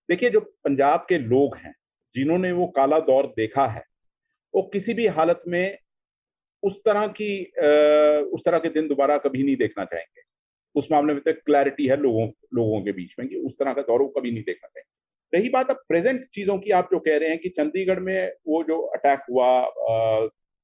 देखिए 0.08 0.30
जो 0.30 0.40
पंजाब 0.64 1.06
के 1.08 1.18
लोग 1.18 1.56
हैं 1.56 1.74
जिन्होंने 2.14 2.52
वो 2.52 2.66
काला 2.76 2.98
दौर 3.04 3.26
देखा 3.36 3.66
है 3.66 3.82
वो 4.54 4.62
किसी 4.72 4.94
भी 4.94 5.06
हालत 5.06 5.42
में 5.48 5.78
उस 6.62 6.76
तरह 6.84 7.06
की 7.20 7.42
उस 8.34 8.40
तरह 8.44 8.58
के 8.58 8.68
दिन 8.68 8.88
दोबारा 8.88 9.16
कभी 9.18 9.42
नहीं 9.42 9.56
देखना 9.56 9.84
चाहेंगे। 9.84 10.22
उस 10.74 10.88
मामले 10.92 11.14
में 11.14 11.22
तो 11.22 11.32
क्लैरिटी 11.34 11.86
है 11.86 11.96
लोगों 11.96 12.26
लोगों 12.54 12.80
के 12.82 12.92
बीच 12.92 13.14
में 13.18 13.28
कि 13.28 13.36
उस 13.36 13.52
तरह 13.52 13.72
का 13.72 13.82
दौर 13.82 14.02
वो 14.02 14.08
कभी 14.08 14.30
नहीं 14.30 14.42
देखना 14.42 14.68
चाहेंगे। 14.68 15.38
रही 15.38 15.48
बात 15.48 15.70
अब 15.70 15.82
प्रेजेंट 15.88 16.24
चीज़ों 16.34 16.58
की 16.58 16.70
आप 16.70 16.88
जो 16.92 16.98
कह 16.98 17.16
रहे 17.18 17.28
हैं 17.28 17.38
कि 17.38 17.48
चंडीगढ़ 17.48 18.00
में 18.00 18.32
वो 18.48 18.62
जो 18.64 18.80
अटैक 18.96 19.20
हुआ 19.30 19.48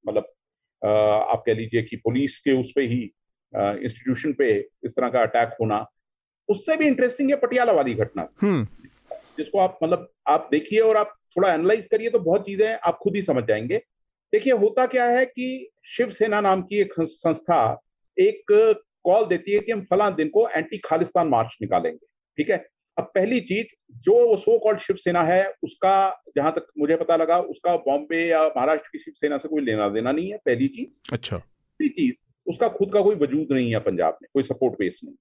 मतलब 0.04 0.32
आप 0.84 1.42
कह 1.46 1.54
लीजिए 1.54 1.82
कि 1.82 1.96
पुलिस 1.96 2.38
के 2.38 2.52
उस 2.52 2.72
पे 2.76 2.82
ही 2.82 3.02
इंस्टीट्यूशन 3.54 4.32
पे 4.32 4.52
इस 4.58 4.90
तरह 4.90 5.08
का 5.08 5.22
अटैक 5.22 5.56
होना 5.60 5.86
उससे 6.48 6.76
भी 6.76 6.86
इंटरेस्टिंग 6.86 7.30
है 7.30 7.36
पटियाला 7.36 7.72
वाली 7.72 7.94
घटना। 7.94 8.28
हम्म। 8.42 8.66
जिसको 9.38 9.58
आप 9.58 9.78
मतलब 9.82 10.08
आप 10.26 10.48
देखिए 10.50 10.80
और 10.80 10.96
आप 10.96 11.14
थोड़ा 11.36 11.52
एनालाइज 11.54 11.86
करिए 11.86 12.10
तो 12.10 12.18
बहुत 12.18 12.46
चीज़ें 12.46 12.74
आप 12.74 12.98
खुद 13.02 13.16
ही 13.16 13.22
समझ 13.22 13.44
जाएँगे। 13.44 13.78
देखिए 14.32 14.52
होता 14.52 14.86
क्या 14.86 15.04
है 15.04 15.24
कि 15.26 15.70
शिवसेना 15.86 16.40
नाम 16.40 16.62
की 16.62 16.80
एक 16.80 16.94
संस्था 17.00 17.80
एक 18.16 18.42
कॉल 19.04 19.24
देती 19.26 19.52
है 19.52 19.60
कि 19.60 19.72
हम 19.72 19.82
फला 19.90 20.10
दिन 20.10 20.28
को 20.28 20.48
एंटी 20.48 20.78
खालिस्तान 20.78 21.28
मार्च 21.28 21.56
निकालेंगे। 21.62 22.06
ठीक 22.38 22.50
है? 22.50 22.66
अब 22.96 23.04
पहली 23.14 23.40
चीज़ 23.40 23.66
जो 24.04 24.14
वो 24.28 24.36
सो 24.36 24.58
कॉल्ड 24.58 24.80
शिवसेना 24.80 25.22
है 25.22 25.42
उसका 25.62 25.94
जहाँ 26.36 26.52
तक 26.52 26.66
मुझे 26.78 26.96
पता 26.96 27.16
लगा 27.16 27.38
उसका 27.52 27.76
बॉम्बे 27.86 28.24
या 28.26 28.42
महाराष्ट्र 28.46 28.88
की 28.92 28.98
शिवसेना 28.98 29.38
से 29.38 29.48
कोई 29.48 29.62
लेना 29.62 29.88
देना 29.88 30.12
नहीं 30.12 30.30
है 30.30 30.36
पहली 30.44 30.68
चीज़। 30.68 31.12
अच्छा। 31.12 31.36
दूसरी 31.36 31.88
चीज़ 31.88 32.14
उसका 32.46 32.68
खुद 32.68 32.92
का 32.92 33.00
कोई 33.02 33.14
वजूद 33.16 33.52
नहीं 33.52 33.72
है 33.72 33.78
पंजाब 33.80 34.18
में 34.22 34.28
कोई 34.34 34.42
सपोर्ट 34.42 34.74
बेस 34.78 35.00
नहीं 35.04 35.14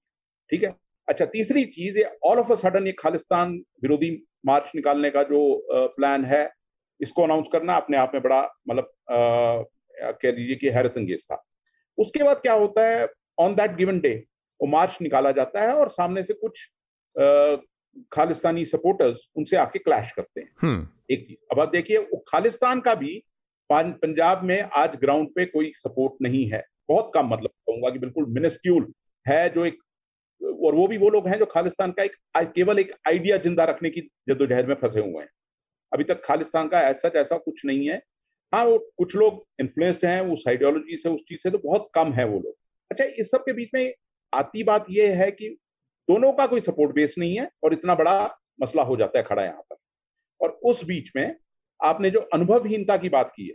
ठीक 0.50 0.62
है? 0.64 0.74
अच्छा 1.08 1.24
तीसरी 1.26 1.64
चीज़ 1.66 1.98
ये 1.98 2.04
ऑल 2.26 2.38
ऑफ़ 2.38 2.52
अ 2.52 2.56
सडन 2.56 2.86
ये 2.86 2.92
खालिस्तान 2.98 3.52
विरोधी 3.82 4.10
मार्च 4.46 4.70
निकालने 4.76 5.10
का 5.10 5.22
जो 5.22 5.40
प्लान 5.96 6.24
है 6.24 6.48
इसको 7.00 7.22
अनाउंस 7.22 7.46
करना 7.52 7.74
अपने 7.76 7.96
आप 7.96 8.10
में 8.14 8.22
बड़ा 8.22 8.40
मतलब 8.68 8.92
कह 9.10 10.30
लीजिए 10.30 10.56
कि 10.56 10.68
हैरत 10.68 10.94
अंगेज 10.96 11.24
था। 11.32 11.42
उसके 11.98 12.22
बाद 12.24 12.36
क्या 12.36 12.52
होता 12.52 12.86
है 12.88 13.06
ऑन 13.38 13.54
दैट 13.54 13.76
गिवन 13.76 14.00
डे 14.00 14.14
वो 14.60 14.66
मार्च 14.68 14.96
निकाला 15.02 15.30
जाता 15.32 15.62
है 15.62 15.74
और 15.74 15.88
सामने 15.90 16.22
से 16.22 16.34
कुछ 16.34 16.66
खालिस्तानी 17.16 18.64
सपोर्टर्स 18.66 19.28
उनसे 19.36 19.56
आके 19.56 19.78
क्लैश 19.78 20.12
करते 20.12 20.40
हैं। 20.40 20.50
हम्म। 20.62 20.86
एक 21.10 21.26
चीज़ 21.28 21.38
अब 21.52 21.60
आप 21.60 21.70
देखिए 21.72 21.98
वो 21.98 22.24
खालिस्तान 22.28 22.80
का 22.80 22.94
भी 22.94 23.22
पंजाब 23.70 24.42
में 24.44 24.60
आज 24.60 24.96
ग्राउंड 24.96 25.28
पे 25.28 25.44
कोई 25.46 25.72
सपोर्ट 25.76 26.12
नहीं 26.22 26.46
है। 26.50 26.62
बहुत 26.88 27.10
कम 27.14 27.26
मतलब 27.26 27.50
कहूँगा 27.50 27.90
कि 27.90 27.98
बिल्कुल 27.98 28.26
मिनिस्क्यूल 28.28 28.92
है 29.26 29.48
जो 29.50 29.64
एक 29.66 29.78
और 30.40 30.74
वो 30.74 30.86
भी 30.88 30.96
वो 30.98 31.08
लोग 31.10 31.28
हैं 31.28 31.38
जो 31.38 31.46
खालिस्तान 31.46 31.92
का 31.92 32.02
एक 32.02 32.16
केवल 32.36 32.78
एक 32.78 32.92
आइडिया 33.08 33.36
ज़िंदा 33.36 33.64
रखने 33.64 33.90
की 33.90 34.00
जद्दोजहद 34.28 34.68
में 34.68 34.74
फंसे 34.74 35.00
हुए 35.00 35.22
हैं। 35.22 35.28
अभी 35.92 36.04
तक 36.04 36.22
खालिस्तान 36.24 36.68
का 36.68 36.80
ऐसा 36.80 37.08
ऐसा 37.20 37.36
कुछ 37.38 37.64
नहीं 37.64 37.88
है। 37.88 37.96
हाँ 38.52 38.64
वो 38.64 38.78
कुछ 38.98 39.14
लोग 39.16 39.44
इन्फ्लुएंस्ड 39.60 40.04
हैं 40.04 40.20
उस 40.32 40.44
आइडियोलॉजी 40.48 40.96
से 40.96 41.08
उस 41.08 41.20
चीज़ 41.20 41.40
से 41.42 41.50
तो 41.50 41.58
बहुत 41.58 41.88
कम 41.94 42.12
है 42.12 42.24
वो 42.24 42.38
लोग। 42.40 42.54
अच्छा 42.90 43.04
इस 43.04 43.30
सब 43.30 43.38
के 43.38 43.52
बीच 43.52 43.70
में 43.74 43.92
आती 44.32 44.62
बात 44.64 44.86
यह 44.90 45.16
है 45.18 45.30
कि 45.30 45.56
दोनों 46.08 46.32
का 46.32 46.46
कोई 46.46 46.60
सपोर्ट 46.62 46.94
बेस 46.94 47.14
नहीं 47.18 47.38
है 47.38 47.48
और 47.64 47.72
इतना 47.72 47.94
बड़ा 47.94 48.14
मसला 48.62 48.82
हो 48.82 48.96
जाता 48.96 49.18
है 49.18 49.24
खड़ा 49.24 49.42
यहाँ 49.42 49.62
पर। 49.62 49.76
और 50.40 50.58
उस 50.64 50.84
बीच 50.84 51.10
में 51.16 51.34
आपने 51.80 52.10
जो 52.10 52.20
अनुभवहीनता 52.34 52.96
की 52.96 53.08
बात 53.08 53.32
की 53.36 53.46
है 53.46 53.54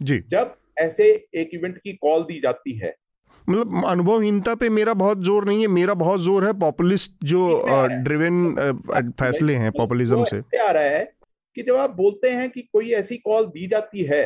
जी। 0.00 0.18
जब 0.30 0.54
ऐसे 0.78 1.04
एक 1.34 1.50
इवेंट 1.54 1.78
की 1.78 1.92
कॉल 1.94 2.22
दी 2.22 2.40
जाती 2.40 2.76
है। 2.78 2.94
मतलब 3.48 3.84
अनुभवहीनता 3.86 4.54
पे 4.54 4.68
मेरा 4.70 4.94
बहुत 4.94 5.22
ज़ोर 5.24 5.44
नहीं 5.44 5.60
है 5.60 5.68
मेरा 5.70 5.94
बहुत 5.96 6.20
ज़ोर 6.20 6.46
है 6.46 6.52
पॉपुलिस्ट 6.60 7.12
जो 7.24 7.42
ड्रिवेन 8.04 9.12
फैसले 9.20 9.54
हैं 9.54 9.70
पॉपुलिज्म 9.72 10.24
से। 10.24 10.38
आ 10.58 10.70
रहा 10.70 10.82
है 10.82 11.04
कि 11.56 11.62
जब 11.62 11.76
आप 11.76 11.94
बोलते 11.96 12.30
हैं 12.30 12.48
कि 12.50 12.62
कोई 12.62 12.90
ऐसी 12.94 13.16
कॉल 13.18 13.46
दी 13.48 13.66
जाती 13.66 14.02
है 14.04 14.24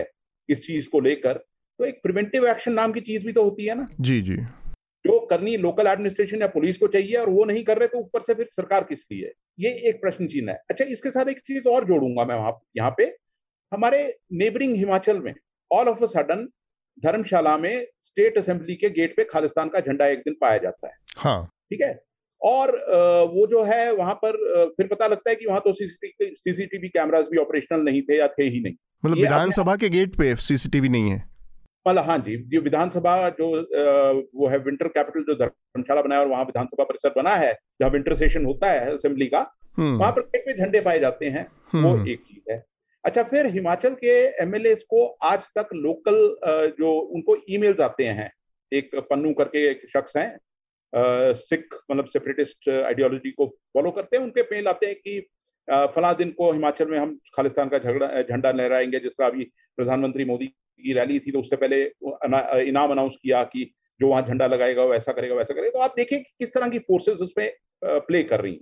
इस 0.49 0.67
चीज़ 0.67 0.89
को 0.89 1.01
लेकर 1.01 1.33
तो 1.81 1.85
एक 1.85 2.01
प्रिवेंटिव 2.03 2.47
एक्शन 2.49 2.73
नाम 2.73 2.93
की 2.93 3.01
चीज़ 3.03 3.27
भी 3.27 3.33
तो 3.33 3.43
होती 3.45 3.67
है 3.67 3.75
ना। 3.75 3.87
जी 4.01 4.21
जी। 4.23 4.37
जो 5.05 5.19
करनी 5.27 5.57
लोकल 5.57 5.87
एडमिनिस्ट्रेशन 5.87 6.41
या 6.41 6.47
पुलिस 6.49 6.77
को 6.79 6.87
चाहिए 6.89 7.17
और 7.17 7.29
वो 7.31 7.45
नहीं 7.45 7.63
कर 7.65 7.79
रहे 7.79 7.89
तो 7.89 7.99
ऊपर 7.99 8.21
से 8.21 8.35
फिर 8.35 8.49
सरकार 8.53 8.85
किस 8.85 8.99
लिए 9.13 9.33
ये 9.61 9.71
एक 9.89 10.01
प्रश्न 10.01 10.27
चिन्ह 10.27 10.53
है। 10.53 10.59
अच्छा 10.71 10.85
इसके 10.87 11.11
साथ 11.11 11.29
एक 11.29 11.39
चीज़ 11.39 11.69
और 11.69 11.85
जोड़ूँगा 11.85 12.25
मैं 12.25 12.35
वहाँ 12.35 12.59
यहाँ 12.77 12.91
पे। 12.99 13.05
हमारे 13.73 14.03
नेबरिंग 14.35 14.77
हिमाचल 14.77 15.19
में 15.21 15.35
all 15.71 15.89
of 15.89 16.03
a 16.05 16.07
sudden 16.09 16.45
Dharamshala 17.03 17.57
में 17.59 17.85
स्टेट 18.07 18.39
असेंबली 18.39 18.75
के 18.75 18.91
गेट 18.91 19.17
पे 19.17 19.25
खालिस्तान 19.25 19.69
का 19.69 19.81
झंडा 19.81 20.07
एक 20.07 20.19
दिन 20.19 20.35
पाया 20.41 20.59
जाता 20.59 20.89
है। 20.89 20.95
हाँ। 21.19 21.45
ठीक 21.71 21.81
है? 21.81 21.99
और 22.43 22.71
वो 23.35 23.47
जो 23.47 23.63
है 23.65 23.93
वहाँ 23.93 24.15
पर 24.15 24.37
फिर 24.77 24.87
पता 24.87 25.07
लगता 25.07 25.31
है 25.31 25.37
कि 25.37 25.47
वहाँ 25.47 25.61
तो 25.61 25.73
सीसीटीवी 25.73 26.89
कैमरास 26.89 27.25
भी 27.31 27.39
ऑपरेशनल 27.39 27.81
नहीं 27.81 28.03
थे 28.03 28.19
या 28.19 28.29
थे 28.29 28.45
ही 28.45 28.61
नहीं। 28.61 28.75
मतलब 29.05 29.19
विधानसभा 29.19 29.77
के 29.77 29.89
गेट 29.89 30.17
पे 30.17 30.35
सीसीटीवी 30.39 30.89
नहीं 30.89 31.11
है? 31.11 31.30
मतलब 31.87 32.05
हाँ 32.05 32.19
जी 32.19 32.37
जो 32.49 32.61
विधानसभा 32.61 33.29
जो 33.31 33.47
वो 34.35 34.49
है 34.49 34.59
विंटर 34.59 34.89
कैपिटल 34.89 35.23
जो 35.25 35.35
धर्मशाला 35.37 36.03
बनाया 36.03 36.21
और 36.21 36.29
वहाँ 36.29 36.45
विधानसभा 36.45 36.85
परिसर 36.85 37.13
बना 37.17 37.35
है 37.37 37.53
जहाँ 37.81 37.91
विंटर 37.91 38.15
सेशन 38.15 38.45
होता 38.45 38.71
है 38.71 38.95
असेंबली 38.95 39.27
का 39.27 39.39
हम्म। 39.79 39.97
वहाँ 39.99 40.13
पर 40.13 40.23
पे 40.37 40.53
झंडे 40.55 40.81
पाए 40.81 40.99
जाते 41.01 41.27
हैं 41.27 41.47
वो 41.75 41.89
हम्म। 41.89 42.09
एक 42.09 42.23
चीज़ 42.23 42.53
है 42.53 42.65
अच्छा 43.05 43.23
फिर 43.23 43.47
हिमाचल 43.47 43.95
के 43.95 44.15
एमएलए 44.43 44.75
को 44.91 45.07
आज 45.23 45.45
तक 45.59 45.69
लोकल 45.75 46.17
जो 46.79 46.93
उनको 47.11 47.37
ईमेल्स 47.51 47.81
आते 47.81 48.07
हैं 48.11 48.31
एक 48.73 48.95
पन्नू 49.11 49.33
करके 49.33 49.67
एक 49.71 49.83
शख्स 49.95 50.17
हैं 50.17 51.35
सिख 51.41 51.75
मतलब 51.91 52.07
सेपरेटिस्ट 52.07 52.69
आइडियोलॉजी 52.69 53.31
को 53.31 53.47
फॉलो 53.75 53.91
करते 53.91 54.17
हैं 54.17 54.25
उनके 54.25 54.43
मेल 54.53 54.69
आते 54.69 54.87
हैं 54.87 54.95
कि 54.97 55.21
फला 55.95 56.13
दिन 56.13 56.31
को 56.31 56.53
हिमाचल 56.53 56.89
में 56.89 56.99
हम 56.99 57.19
खालिस्तान 57.37 57.69
का 57.69 57.79
झगड़ा 57.79 58.23
झंडा 58.23 58.51
लहराएँगे 58.51 59.01
जिसका 59.01 59.27
अभी 59.27 59.45
प्रधानमंत्री 59.79 60.25
मोदी 60.25 60.53
की 60.81 60.93
रैली 60.93 61.19
थी 61.19 61.33
तो 61.33 61.41
उससे 61.41 61.57
पहले 61.57 61.83
इनाम 62.69 62.91
अनाउंस 62.91 63.17
किया 63.23 63.43
कि 63.47 63.71
जो 64.01 64.09
वहाँ 64.09 64.23
झंडा 64.23 64.47
लगाएगा 64.47 64.85
वो 64.85 64.95
ऐसा 64.95 65.13
करेगा 65.13 65.35
वैसा 65.35 65.55
करेगा। 65.55 65.71
तो 65.71 65.79
आप 65.81 65.95
देखिए 65.97 66.19
किस 66.19 66.53
तरह 66.53 66.69
की 66.69 66.79
फोर्सेस 66.81 67.21
उसमें 67.21 67.51
प्ले 67.85 68.23
कर 68.25 68.41
रही 68.41 68.61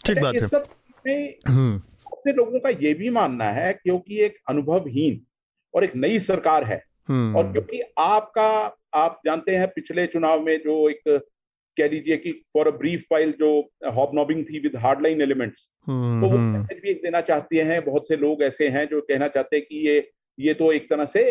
ठीक 0.00 0.18
बात 0.18 0.34
इस 0.34 0.50
सब 0.50 0.66
में 1.04 1.34
हम्म। 1.48 1.78
से 2.16 2.32
लोगों 2.32 2.60
का 2.60 2.70
ये 2.80 2.94
भी 2.94 3.10
मानना 3.12 3.50
है 3.52 3.72
क्योंकि 3.74 4.20
एक 4.22 4.36
अनुभवहीन 4.48 5.20
और 5.74 5.84
एक 5.84 5.94
नई 5.96 6.18
सरकार 6.22 6.64
है। 6.64 6.82
हम्म। 7.08 7.36
और 7.36 7.52
क्योंकि 7.52 7.80
आपका 7.98 8.50
आप 8.94 9.20
जानते 9.26 9.56
हैं 9.56 9.68
पिछले 9.68 10.06
चुनाव 10.06 10.42
में 10.42 10.56
जो 10.58 10.88
एक 10.90 11.02
कह 11.76 11.88
लीजिए 11.88 12.16
कि 12.16 12.32
फॉर 12.54 12.68
अ 12.68 12.70
ब्रीफ 12.78 13.00
फ़ाइल 13.10 13.32
जो 13.40 13.50
हॉबनॉबिंग 13.92 14.44
थी 14.44 14.58
विद 14.58 14.76
हार्डलाइन 14.78 15.22
एलिमेंट्स 15.22 15.62
तो 15.86 16.28
वो 16.28 16.38
मैसेज 16.38 16.80
भी 16.82 16.94
देना 16.96 17.20
चाहते 17.22 17.62
हैं। 17.62 17.84
बहुत 17.84 18.08
से 18.08 18.16
लोग 18.16 18.42
ऐसे 18.42 18.68
हैं 18.68 18.86
जो 18.88 19.00
कहना 19.02 19.28
चाहते 19.28 19.56
हैं 19.56 19.64
कि 19.64 19.86
ये 19.88 19.98
ये 20.38 20.54
तो 20.54 20.70
एक 20.72 20.88
तरह 20.90 21.04
से 21.06 21.22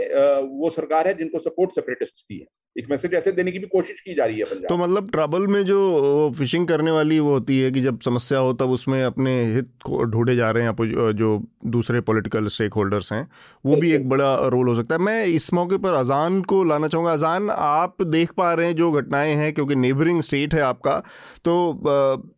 वो 0.42 0.70
सरकार 0.70 1.08
है 1.08 1.14
जिनको 1.14 1.40
सपोर्ट 1.40 1.72
सेपरेटिस्ट 1.72 2.20
की 2.20 2.40
है। 2.40 2.46
एक 2.76 2.88
मैसेज 2.92 3.14
ऐसे 3.14 3.32
देने 3.32 3.52
की 3.52 3.60
भी 3.60 3.68
कोशिश 3.68 4.00
की 4.02 4.14
जा 4.16 4.26
रही 4.26 4.40
है 4.40 4.46
पंजाब। 4.46 4.68
तो 4.70 4.78
मतलब 4.78 5.10
ट्रबल 5.12 5.46
में 5.48 5.64
जो 5.66 6.32
फिशिंग 6.38 6.68
करने 6.68 6.92
वाली 6.92 7.20
वो 7.20 7.32
होती 7.32 7.60
है 7.60 7.72
कि 7.72 7.82
जब 7.82 8.00
समस्या 8.02 8.40
हो 8.40 8.54
तब 8.54 8.70
उसमें 8.72 9.04
अपने 9.04 9.34
हित 9.54 9.70
को 9.86 10.04
ढूंढे 10.04 10.36
जा 10.36 10.50
रहे 10.52 10.64
हैं 10.64 11.12
जो 11.16 11.38
दूसरे 11.68 12.02
पॉलिटिकल 12.02 12.48
स्टेक 12.48 12.74
होल्डर्स 12.74 13.12
हैं 13.14 13.28
वो 13.66 13.76
भी 13.76 13.92
एक 13.94 14.08
बड़ा 14.10 14.36
रोल 14.48 14.68
हो 14.68 14.76
सकता 14.76 14.96
है। 14.96 15.02
मैं 15.02 15.26
इस 15.26 15.54
मौके 15.54 15.78
पर 15.78 15.94
अजान 15.94 16.42
को 16.44 16.64
लाना 16.64 16.88
चाहूँगा। 16.88 17.14
अजान 17.14 17.50
आप 17.52 18.02
देख 18.04 18.32
पा 18.34 18.54
रहे 18.54 18.68
हैं 18.68 18.76
जो 18.76 18.92
घटनाएँ 18.92 19.36
हैं 19.36 19.54
क्योंकि 19.54 19.76
नेबरिंग 19.78 20.22
स्टेट 20.22 20.54
है 20.54 20.62
आपका 20.64 21.02
तो 21.46 21.74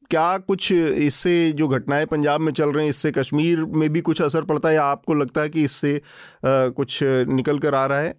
क्या 0.10 0.38
कुछ 0.40 0.72
इससे 0.72 1.52
जो 1.54 1.68
घटनाएँ 1.68 2.06
पंजाब 2.06 2.42
में 2.42 2.52
चल 2.54 2.72
रही 2.72 2.84
हैं, 2.84 2.90
इससे 2.90 3.12
कश्मीर 3.12 3.64
में 3.74 3.90
भी 3.94 4.02
कुछ 4.02 4.22
असर 4.22 4.44
पड़ता 4.46 4.70
है 4.70 4.76
या 4.76 4.84
आपको 4.86 5.14
लगता 5.14 5.42
है 5.42 5.50
कि 5.50 5.64
इससे 5.64 6.00
कुछ 6.46 7.00
निकल 7.04 7.60
कर 7.60 7.76
आ 7.76 7.86
रहा 7.86 8.00
है? 8.00 8.16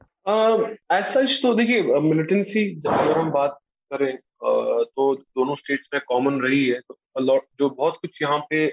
एज 0.92 1.04
सच 1.04 1.38
तो 1.42 1.54
देखिए 1.54 2.00
मिलिटेंसी 2.02 2.64
जब 2.76 3.12
हम 3.12 3.30
बात 3.30 3.58
करें 3.90 4.16
तो 4.16 5.14
दोनों 5.14 5.54
स्टेट्स 5.54 5.88
में 5.94 6.00
कॉमन 6.08 6.40
रही 6.42 6.64
है। 6.66 6.80
तो 6.80 7.38
जो 7.60 7.68
बहुत 7.70 7.96
कुछ 8.00 8.22
यहाँ 8.22 8.38
पे 8.50 8.66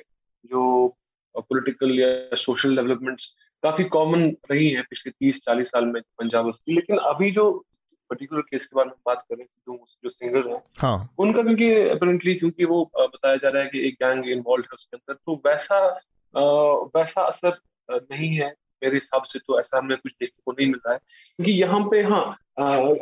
जो 0.45 0.88
पॉलिटिकल 1.36 1.99
या 1.99 2.08
सोशल 2.38 2.76
डेवलपमेंट्स 2.76 3.34
काफ़ी 3.63 3.84
कॉमन 3.91 4.23
रही 4.52 4.69
है 4.69 4.82
पिछले 4.82 5.12
तीस 5.12 5.38
चालीस 5.45 5.67
साल 5.67 5.86
में 5.86 6.02
पंजाब 6.19 6.52
लेकिन 6.69 6.97
अभी 7.10 7.32
जो 7.32 7.45
पर्टिकुलर 8.13 8.41
केस 8.41 8.65
के 8.65 8.76
बारे 8.76 8.89
में 8.89 8.95
बात 9.06 9.23
कर 9.30 9.39
हैं 9.39 9.45
जो 9.67 10.10
सिंगर 10.10 10.47
है 10.49 10.62
हाँ. 10.80 10.97
उनका 11.19 11.43
क्योंकि 11.43 11.71
अपेरेंटली 11.89 12.36
क्योंकि 12.36 12.65
वो 12.65 12.84
बताया 12.97 13.36
जा 13.36 13.49
रहा 13.49 13.62
है 13.63 13.69
कि 13.69 13.88
एक 13.88 13.93
गैंग 14.04 14.30
इन्वॉल्व 14.30 14.63
है 14.63 14.73
उसके 14.73 14.97
अंदर 14.97 15.13
तो 15.13 15.41
वैसा 15.47 15.80
वैसा 16.95 17.21
असर 17.21 17.58
नहीं 17.89 18.34
है 18.36 18.49
मेरे 18.82 18.95
हिसाब 18.95 19.23
से 19.23 19.39
तो 19.39 19.60
ऐसा 19.60 19.78
हमें 19.78 19.97
कुछ 19.97 20.12
देखने 20.12 20.41
को 20.45 20.52
नहीं 20.52 20.67
मिल 20.67 20.80
रहा 20.88 20.93
है 20.93 20.99
क्योंकि 20.99 21.52
यहाँ 21.52 21.80
पे 21.91 22.02
हाँ 22.04 22.26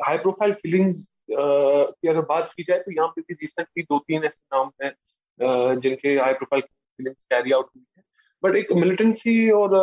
हाई 0.08 0.18
प्रोफ़ाइल 0.18 0.54
फीलिंग्स 0.54 1.06
की 1.32 2.08
अगर 2.08 2.22
बात 2.30 2.52
की 2.58 2.64
जाए 2.64 2.80
तो 2.80 2.92
यहाँ 2.92 3.08
पे 3.08 3.22
भी 3.22 3.34
रिसेंटली 3.34 3.84
दो 3.84 4.00
तीन 4.08 4.24
ऐसे 4.24 4.56
नाम 4.56 4.72
हैं 4.84 5.78
जिनके 5.80 6.16
high 6.20 6.34
profile 6.34 6.62
feelings 6.62 7.24
carry 7.24 7.52
out 7.52 7.70
हुई 7.76 7.86
है 7.98 8.04
बट 8.44 8.56
एक 8.56 8.72
मिलिटेंसी 8.74 9.50
और 9.52 9.74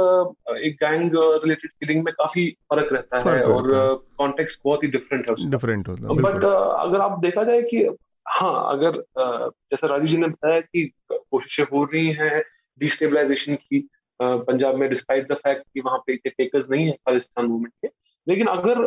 एक 0.58 0.74
गैंग 0.74 1.10
रिलेटेड 1.14 1.70
किलिंग 1.70 2.04
में 2.04 2.12
काफ़ी 2.14 2.50
फ़र्क 2.72 2.92
रहता 2.92 3.30
है 3.30 3.42
और 3.44 3.70
कॉन्टेक्स्ट 4.18 4.60
बहुत 4.64 4.82
ही 4.84 4.88
डिफरेंट 4.88 5.28
है 5.30 5.50
डिफरेंट 5.50 5.88
होता 5.88 6.14
है 6.14 6.22
बट 6.22 6.44
अगर 6.44 7.00
आप 7.00 7.18
देखा 7.20 7.44
जाए 7.44 7.62
कि 7.62 7.88
हाँ 8.28 8.72
अगर 8.72 9.02
जैसा 9.18 9.86
राजीव 9.86 10.06
जी 10.06 10.16
ने 10.16 10.26
बताया 10.26 10.60
कि 10.60 10.90
कोशिशें 11.10 11.64
हो 11.72 11.84
रही 11.84 12.10
हैं 12.12 12.42
डिस्टेबलाइजेशन 12.80 13.54
की 13.54 13.88
पंजाब 14.20 14.76
में 14.76 14.88
डिस्पाइट 14.88 15.32
द 15.32 15.34
फैक्ट 15.34 15.62
कि 15.74 15.80
वहाँ 15.80 15.98
पे 15.98 16.16
टेकर्स 16.16 16.70
नहीं 16.70 16.86
है 16.86 16.92
खालिस्तान 16.92 17.46
मूवमेंट 17.46 17.72
के 17.82 17.88
लेकिन 18.26 18.46
अगर 18.46 18.78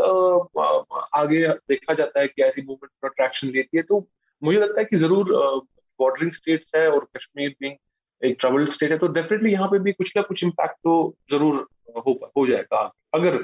आगे 1.16 1.48
देखा 1.48 1.94
जाता 1.94 2.20
है 2.20 2.28
कि 2.28 2.42
ऐसी 2.44 2.62
मूवमेंट 2.62 2.92
पर 3.02 3.08
अट्रैक्शन 3.08 3.48
लेती 3.48 3.78
है 3.78 3.84
तो 3.84 4.06
मुझे 4.42 4.60
लगता 4.60 4.80
है 4.82 4.86
कि 4.86 4.96
ज़रूर 4.96 5.32
बॉर्डरिंग 6.00 6.32
स्टेट्स 6.32 6.72
है 6.76 6.90
और 6.92 7.08
कश्मीर 7.18 7.56
भी 7.60 7.70
एक 8.26 8.36
ट्रबल 8.40 8.66
स्टेट 8.66 8.92
है 8.92 8.98
तो 8.98 9.08
डेफिनेटली 9.08 9.52
यहाँ 9.52 9.68
पे 9.68 9.80
भी 9.80 9.92
कुछ 9.92 10.14
ना 10.16 10.22
कुछ 10.22 10.44
इम्पैक्ट 10.44 10.76
तो 10.84 11.14
ज़रूर 11.32 11.68
हो 11.98 12.32
हो 12.38 12.48
जाएगा। 12.48 12.92
अगर 13.14 13.38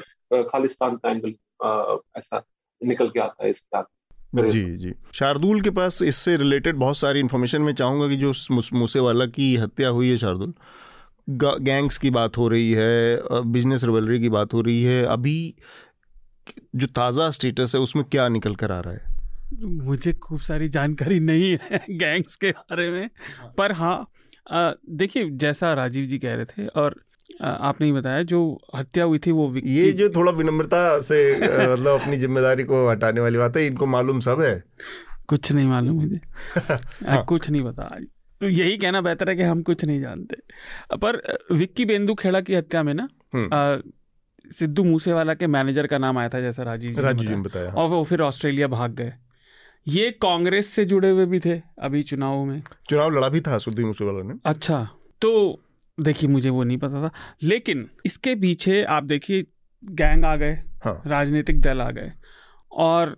खालिस्तान 0.43 0.95
का 0.95 1.11
एंगल 1.11 1.33
ऐसा 2.17 2.43
निकल 2.81 3.09
के 3.09 3.19
आता 3.19 3.43
है 3.43 3.49
इस 3.49 3.63
बात 3.75 3.87
जी 4.35 4.63
जी। 4.75 4.93
शार्दुल 5.13 5.61
के 5.61 5.69
पास 5.69 6.01
इससे 6.01 6.37
रिलेटेड 6.37 6.75
बहुत 6.75 6.97
सारी 6.97 7.19
इन्फॉर्मेशन 7.19 7.61
मैं 7.61 7.73
चाहूँगा 7.73 8.07
कि 8.07 8.15
जो 8.15 8.31
मूसेवाला 8.73 9.25
की 9.25 9.55
हत्या 9.55 9.89
हुई 9.89 10.09
है 10.09 10.17
शार्दुल 10.17 10.53
गैंग्स 11.63 11.97
की 11.97 12.09
बात 12.09 12.37
हो 12.37 12.47
रही 12.47 12.71
है 12.71 13.41
बिज़नेस 13.43 13.83
रिवलरी 13.83 14.19
की 14.19 14.29
बात 14.29 14.53
हो 14.53 14.61
रही 14.61 14.83
है 14.83 15.03
अभी 15.05 15.55
जो 16.75 16.87
ताज़ा 16.87 17.29
स्टेटस 17.31 17.75
है 17.75 17.81
उसमें 17.81 18.05
क्या 18.05 18.27
निकल 18.29 18.55
कर 18.55 18.71
आ 18.71 18.79
रहा 18.79 18.93
है? 18.93 19.15
मुझे 19.63 20.13
खूब 20.13 20.39
सारी 20.39 20.67
जानकारी 20.69 21.19
नहीं 21.19 21.57
है 21.61 21.85
गैंग्स 21.89 22.35
के 22.35 22.51
बारे 22.51 22.89
में। 22.91 23.09
पर 23.57 23.71
हाँ 23.71 24.07
देखिए 24.51 25.29
जैसा 25.29 25.73
राजीव 25.73 26.05
जी 26.05 26.19
कह 26.19 26.35
रहे 26.35 26.45
थे 26.45 26.67
और 26.67 26.95
आपने 27.41 27.87
ही 27.87 27.93
बताया 27.93 28.23
जो 28.23 28.61
हत्या 28.75 29.03
हुई 29.03 29.19
थी 29.19 29.31
वो 29.31 29.55
ये 29.55 29.91
जो 29.91 30.09
थोड़ा 30.09 30.31
विनम्रता 30.31 30.99
से 30.99 31.39
मतलब 31.73 32.01
अपनी 32.01 32.17
ज़िम्मेदारी 32.17 32.63
को 32.63 32.89
हटाने 32.89 33.21
वाली 33.21 33.37
बात 33.37 33.57
है 33.57 33.65
इनको 33.65 33.85
मालूम 33.85 34.19
सब 34.19 34.41
है। 34.41 34.63
कुछ 35.27 35.51
नहीं 35.51 35.67
मालूम 35.67 35.95
मुझे। 35.95 36.19
हाँ। 37.09 37.25
कुछ 37.25 37.49
नहीं 37.49 37.63
पता। 37.63 37.99
तो 38.41 38.49
यही 38.49 38.77
कहना 38.77 39.01
बेहतर 39.01 39.29
है 39.29 39.35
कि 39.35 39.43
हम 39.43 39.61
कुछ 39.61 39.85
नहीं 39.85 40.01
जानते। 40.01 40.37
पर 40.97 41.37
विक्की 41.51 41.85
बेंदु 41.85 42.15
खेड़ा 42.15 42.41
की 42.41 42.55
हत्या 42.55 42.83
में 42.83 42.93
ना 42.93 43.07
हम्म। 43.35 43.81
सिद्धू 44.51 44.83
मूसेवाला 44.83 45.33
के 45.33 45.47
मैनेजर 45.47 45.87
का 45.87 45.97
नाम 45.97 46.17
आया 46.17 46.29
था 46.29 46.41
जैसा 46.41 46.63
राजीव 46.63 46.93
जी 46.93 47.01
राजीव 47.01 47.29
जी 47.29 47.35
बताया। 47.35 47.71
और 47.71 47.89
वो 47.89 48.03
फिर 48.03 48.21
ऑस्ट्रेलिया 48.21 48.67
भाग 48.67 48.91
गए। 48.91 49.13
ये 49.87 50.09
कांग्रेस 50.11 50.67
से 50.67 50.85
जुड़े 50.85 51.09
हुए 51.09 51.25
भी 51.25 51.39
थे 51.39 51.61
अभी 51.79 52.03
चुनाव 52.03 52.43
में। 52.45 52.61
चुनाव 52.89 53.09
लड़ा 53.09 53.29
भी 53.29 53.41
था 53.41 53.57
सुद्दीन 53.57 53.85
मूसेवाला 53.85 54.23
ने। 54.23 54.33
अच्छा 54.45 54.87
तो 55.21 55.59
देखिए 55.99 56.29
मुझे 56.29 56.49
वो 56.49 56.63
नहीं 56.63 56.77
पता 56.77 57.07
था। 57.07 57.11
लेकिन 57.43 57.89
इसके 58.05 58.35
पीछे 58.35 58.83
आप 58.83 59.03
देखिए 59.03 59.45
गैंग 59.83 60.25
आ 60.25 60.35
गए 60.35 60.53
हाँ। 60.83 61.01
राजनीतिक 61.07 61.61
दल 61.61 61.81
आ 61.81 61.89
गए। 61.91 62.11
और 62.71 63.17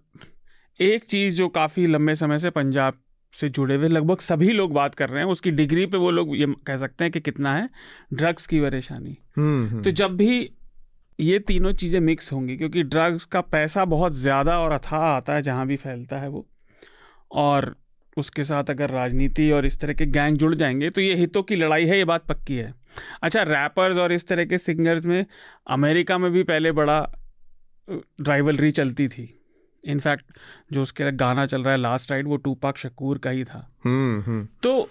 एक 0.80 1.04
चीज़ 1.04 1.36
जो 1.36 1.48
काफ़ी 1.48 1.86
लंबे 1.88 2.16
समय 2.16 2.40
से 2.40 2.50
पंजाब 2.50 2.94
से 3.34 3.50
जुड़े 3.50 3.76
हुए 3.76 3.88
लगभग 3.88 4.20
सभी 4.20 4.54
लोग 4.54 4.74
बात 4.74 4.96
कर 4.96 5.10
रहे 5.10 5.24
हैं 5.24 5.30
उसकी 5.30 5.52
डिग्री 5.52 5.86
पे 5.86 5.98
वो 5.98 6.12
लोग 6.12 6.36
ये 6.38 6.46
कह 6.68 6.78
सकते 6.78 7.04
हैं 7.04 7.12
कि 7.12 7.20
कितना 7.20 7.56
है 7.56 7.70
ड्रग्स 8.14 8.48
की 8.48 8.60
परेशानी। 8.62 9.18
हम्म, 9.38 9.68
हम्म। 9.68 9.82
तो 9.82 9.92
जब 9.92 10.16
भी 10.18 10.50
ये 11.20 11.40
तीनों 11.40 11.72
चीज़ें 11.74 12.00
मिक्स 12.00 12.32
होंगी 12.34 12.58
क्योंकि 12.58 12.84
ड्रग्स 12.84 13.26
का 13.26 13.42
पैसा 13.42 13.86
बहुत 13.86 14.14
ज़्यादा 14.14 14.60
और 14.60 14.72
अथाह 14.72 15.00
आता 15.00 15.34
है 15.34 15.42
जहाँ 15.42 15.68
भी 15.68 15.76
फैलता 15.76 16.18
है 16.18 16.30
वो 16.30 16.48
और 17.32 17.76
उसके 18.18 18.44
साथ 18.44 18.70
अगर 18.70 18.90
राजनीति 18.90 19.50
और 19.52 19.66
इस 19.66 19.80
तरह 19.80 19.94
के 19.94 20.06
गैंग 20.06 20.38
जुड़ 20.38 20.54
जाएँगे 20.56 20.90
तो 20.90 21.02
ये 21.02 21.16
हितों 21.16 21.44
की 21.44 21.56
लड़ाई 21.56 21.86
है 21.86 21.98
ये 21.98 22.06
बात 22.06 22.26
पक्की 22.26 22.56
है। 22.56 22.74
अच्छा 23.24 23.44
रैपर्स 23.44 23.98
और 23.98 24.12
इस 24.12 24.28
तरह 24.28 24.46
के 24.46 24.58
सिंगर्स 24.58 25.06
में 25.06 25.26
अमेरिका 25.68 26.18
में 26.18 26.32
भी 26.32 26.44
पहले 26.44 26.72
बड़ा 26.72 27.00
राइवलरी 27.88 28.72
चलती 28.72 29.08
थी। 29.08 29.34
इनफैक्ट 29.84 30.26
जो 30.74 30.82
उसके 30.82 31.12
गाना 31.12 31.46
चल 31.46 31.64
रहा 31.64 31.72
है 31.72 31.80
लास्ट 31.80 32.12
राइड 32.12 32.28
वो 32.28 32.38
टूपाक 32.38 32.78
शकूर 32.78 33.18
का 33.18 33.30
ही 33.30 33.44
था। 33.44 33.68
हम्म 33.86 34.22
हम्म। 34.22 34.48
तो 34.64 34.90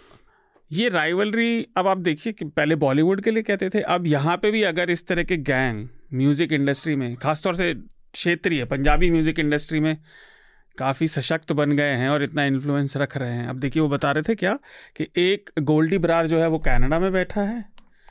ये 0.71 0.89
राइवलरी 0.89 1.67
अब 1.77 1.87
आप 1.87 1.99
देखिए 1.99 2.33
कि 2.33 2.45
पहले 2.45 2.75
बॉलीवुड 2.77 3.21
के 3.21 3.31
लिए 3.31 3.43
कहते 3.43 3.69
थे 3.71 3.81
अब 3.81 4.07
यहाँ 4.07 4.37
पे 4.37 4.51
भी 4.51 4.63
अगर 4.63 4.91
इस 4.91 5.07
तरह 5.07 5.23
के 5.23 5.37
गैंग 5.37 5.87
म्यूज़िक 6.15 6.53
इंडस्ट्री 6.53 6.97
में 6.97 7.15
खासतौर 7.17 7.55
से 7.57 7.73
क्षेत्रीय 7.75 8.65
पंजाबी 8.65 9.11
म्यूज़िक 9.11 9.39
इंडस्ट्री 9.39 9.81
में 9.81 9.97
काफ़ी 10.79 11.09
सशक्त 11.09 11.53
बन 11.53 11.73
गए 11.73 11.95
हैं 11.95 12.09
और 12.09 12.23
इतना 12.23 12.45
इन्फ्लुएंस 12.45 12.97
रख 12.97 13.17
रहे 13.17 13.33
हैं। 13.33 13.47
अब 13.47 13.59
देखिए 13.59 13.83
वो 13.83 13.89
बता 13.89 14.11
रहे 14.13 14.23
थे 14.23 14.35
क्या 14.35 14.59
कि 14.97 15.07
एक 15.19 15.51
गोल्डी 15.63 15.99
बरार 15.99 16.27
जो 16.27 16.41
है 16.41 16.49
वो 16.49 16.59
कनाडा 16.61 16.99
में 16.99 17.11
बैठा 17.13 17.41
है 17.43 17.65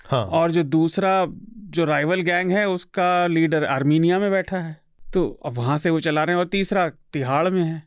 हाँ। 0.06 0.24
और 0.26 0.52
जो 0.52 0.64
दूसरा 0.66 1.26
जो 1.70 1.86
राइवल 1.86 2.22
गैंग 2.24 2.52
है 2.52 2.68
उसका 2.70 3.26
लीडर 3.28 3.66
आर्मीनिया 3.68 4.20
में 4.20 4.30
बैठा 4.32 4.58
है। 4.58 4.76
तो 5.14 5.28
अब 5.46 5.54
वहाँ 5.54 5.78
से 5.78 5.90
वो 5.90 6.00
चला 6.00 6.24
रहे 6.24 6.36
हैं 6.36 6.40
और 6.40 6.48
तीसरा 6.48 6.88
तिहाड़ 7.14 7.50
में 7.50 7.64
है। 7.64 7.84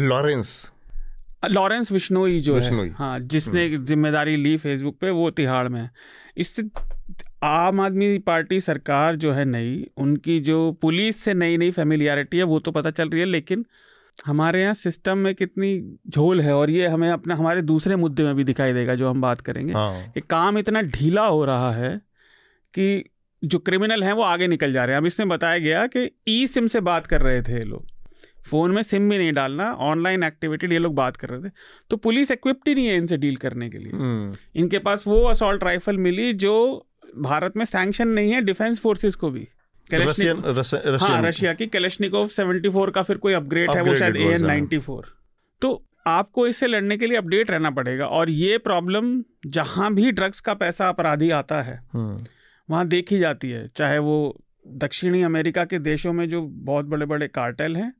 लॉरेंस 0.00 0.70
लॉरेंस 1.44 1.90
विश्नोई 1.92 2.40
जो 2.40 2.54
विश्नोई। 2.54 2.88
है 2.88 2.94
हाँ 2.94 3.18
जिसने 3.20 3.68
ज़िम्मेदारी 3.70 4.36
ली 4.36 4.56
फेसबुक 4.56 4.98
पे 5.00 5.10
वो 5.10 5.30
तिहाड़ 5.30 5.68
में 5.68 5.80
है। 5.80 5.90
इससे 6.36 6.62
आम 7.44 7.80
आदमी 7.80 8.18
पार्टी 8.20 8.60
सरकार 8.60 9.16
जो 9.16 9.32
है 9.32 9.44
नई 9.44 9.86
उनकी 9.96 10.38
जो 10.40 10.60
पुलिस 10.82 11.16
से 11.16 11.34
नई 11.34 11.56
नई 11.56 11.70
फेमिलियरिटी 11.70 12.38
है 12.38 12.44
वो 12.44 12.58
तो 12.58 12.70
पता 12.70 12.90
चल 12.90 13.08
रही 13.08 13.20
है 13.20 13.26
लेकिन 13.26 13.64
हमारे 14.26 14.62
यहाँ 14.62 14.74
सिस्टम 14.74 15.18
में 15.18 15.34
कितनी 15.34 15.98
झोल 16.08 16.40
है 16.40 16.54
और 16.54 16.70
ये 16.70 16.86
हमें 16.86 17.10
अपने 17.10 17.34
हमारे 17.34 17.62
दूसरे 17.62 17.96
मुद्दे 17.96 18.22
में 18.22 18.34
भी 18.34 18.44
दिखाई 18.44 18.72
देगा 18.72 18.94
जो 18.94 19.10
हम 19.10 19.20
बात 19.20 19.40
करेंगे। 19.40 19.72
हाँ। 19.72 20.00
ये 20.00 20.20
काम 20.20 20.58
इतना 20.58 20.82
ढीला 20.82 21.26
हो 21.26 21.44
रहा 21.44 21.72
है 21.72 21.96
कि 22.74 23.04
जो 23.44 23.58
क्रिमिनल 23.58 24.02
हैं 24.02 24.12
वो 24.12 24.22
आगे 24.22 24.46
निकल 24.48 24.72
जा 24.72 24.84
रहे 24.84 24.94
हैं। 24.94 25.00
अब 25.00 25.06
इसमें 25.06 25.28
बताया 25.28 25.58
गया 25.58 25.86
कि 25.86 26.10
ई 26.28 26.46
सिम 26.46 26.66
से 26.66 26.80
बात 26.80 27.06
कर 27.06 27.22
रहे 27.22 27.42
थे 27.42 27.52
ये 27.52 27.64
लोग। 27.64 27.86
फ़ोन 28.50 28.70
में 28.70 28.82
सिम 28.82 29.10
भी 29.10 29.18
नहीं 29.18 29.32
डालना 29.32 29.72
ऑनलाइन 29.72 30.22
एक्टिविटी 30.22 30.66
ये 30.66 30.78
लोग 30.78 30.94
बात 30.94 31.16
कर 31.16 31.28
रहे 31.28 31.48
थे। 31.48 31.52
तो 31.90 31.96
पुलिस 31.96 32.30
इक्विप्ड 32.30 32.68
ही 32.68 32.74
नहीं 32.74 32.86
है 32.86 32.96
इनसे 32.96 33.16
डील 33.16 33.36
करने 33.36 33.70
के 33.70 33.78
लिए। 33.78 33.92
हम्म, 33.92 34.34
इनके 34.54 34.78
पास 34.78 35.06
वो 35.06 35.24
असॉल्ट 35.24 35.64
राइफल 35.64 35.98
मिली 35.98 36.32
जो 36.32 36.86
भारत 37.18 37.56
में 37.56 37.64
सैंक्शन 37.64 38.08
नहीं 38.08 38.32
है 38.32 38.40
डिफेंस 38.40 38.80
फोर्सेस 38.80 39.14
को 39.14 39.30
भी। 39.30 39.48
रशियन 39.94 40.42
हाँ 41.00 41.22
रशिया 41.22 41.52
की 41.54 41.66
कलेशनिकोव 41.66 42.28
74 42.28 42.90
का 42.90 43.02
फिर 43.02 43.16
कोई 43.16 43.32
अपग्रेड 43.32 43.70
है 43.70 43.82
वो 43.82 43.94
शायद 43.94 44.16
ए 44.16 44.24
version। 44.24 44.50
94 44.50 45.04
तो 45.62 45.86
आपको 46.06 46.46
इससे 46.46 46.66
लड़ने 46.66 46.96
के 46.96 47.06
लिए 47.06 47.16
अपडेट 47.18 47.50
रहना 47.50 47.70
पड़ेगा 47.70 48.06
और 48.06 48.30
ये 48.30 48.58
प्रॉब्लम 48.58 49.24
जहाँ 49.46 49.92
भी 49.94 50.12
ड्रग्स 50.12 50.40
का 50.40 50.54
पैसा 50.54 50.88
अपराधी 50.88 51.30
आता 51.30 51.62
है 51.62 51.80
हम्म, 51.92 52.24
वहाँ 52.70 52.86
देखी 52.88 53.18
जाती 53.18 53.50
है। 53.50 53.68
चाहे 53.76 53.98
वो 53.98 54.16
दक्षिणी 54.66 55.22
अमेरिका 55.22 55.64
के 55.64 55.78
देशों 55.78 56.12
में 56.12 56.28
जो 56.28 56.42
बहुत 56.42 56.86
बड़े 56.86 57.06
बड़े 57.06 57.28
कार्टेल 57.28 57.76
हैं 57.76 57.92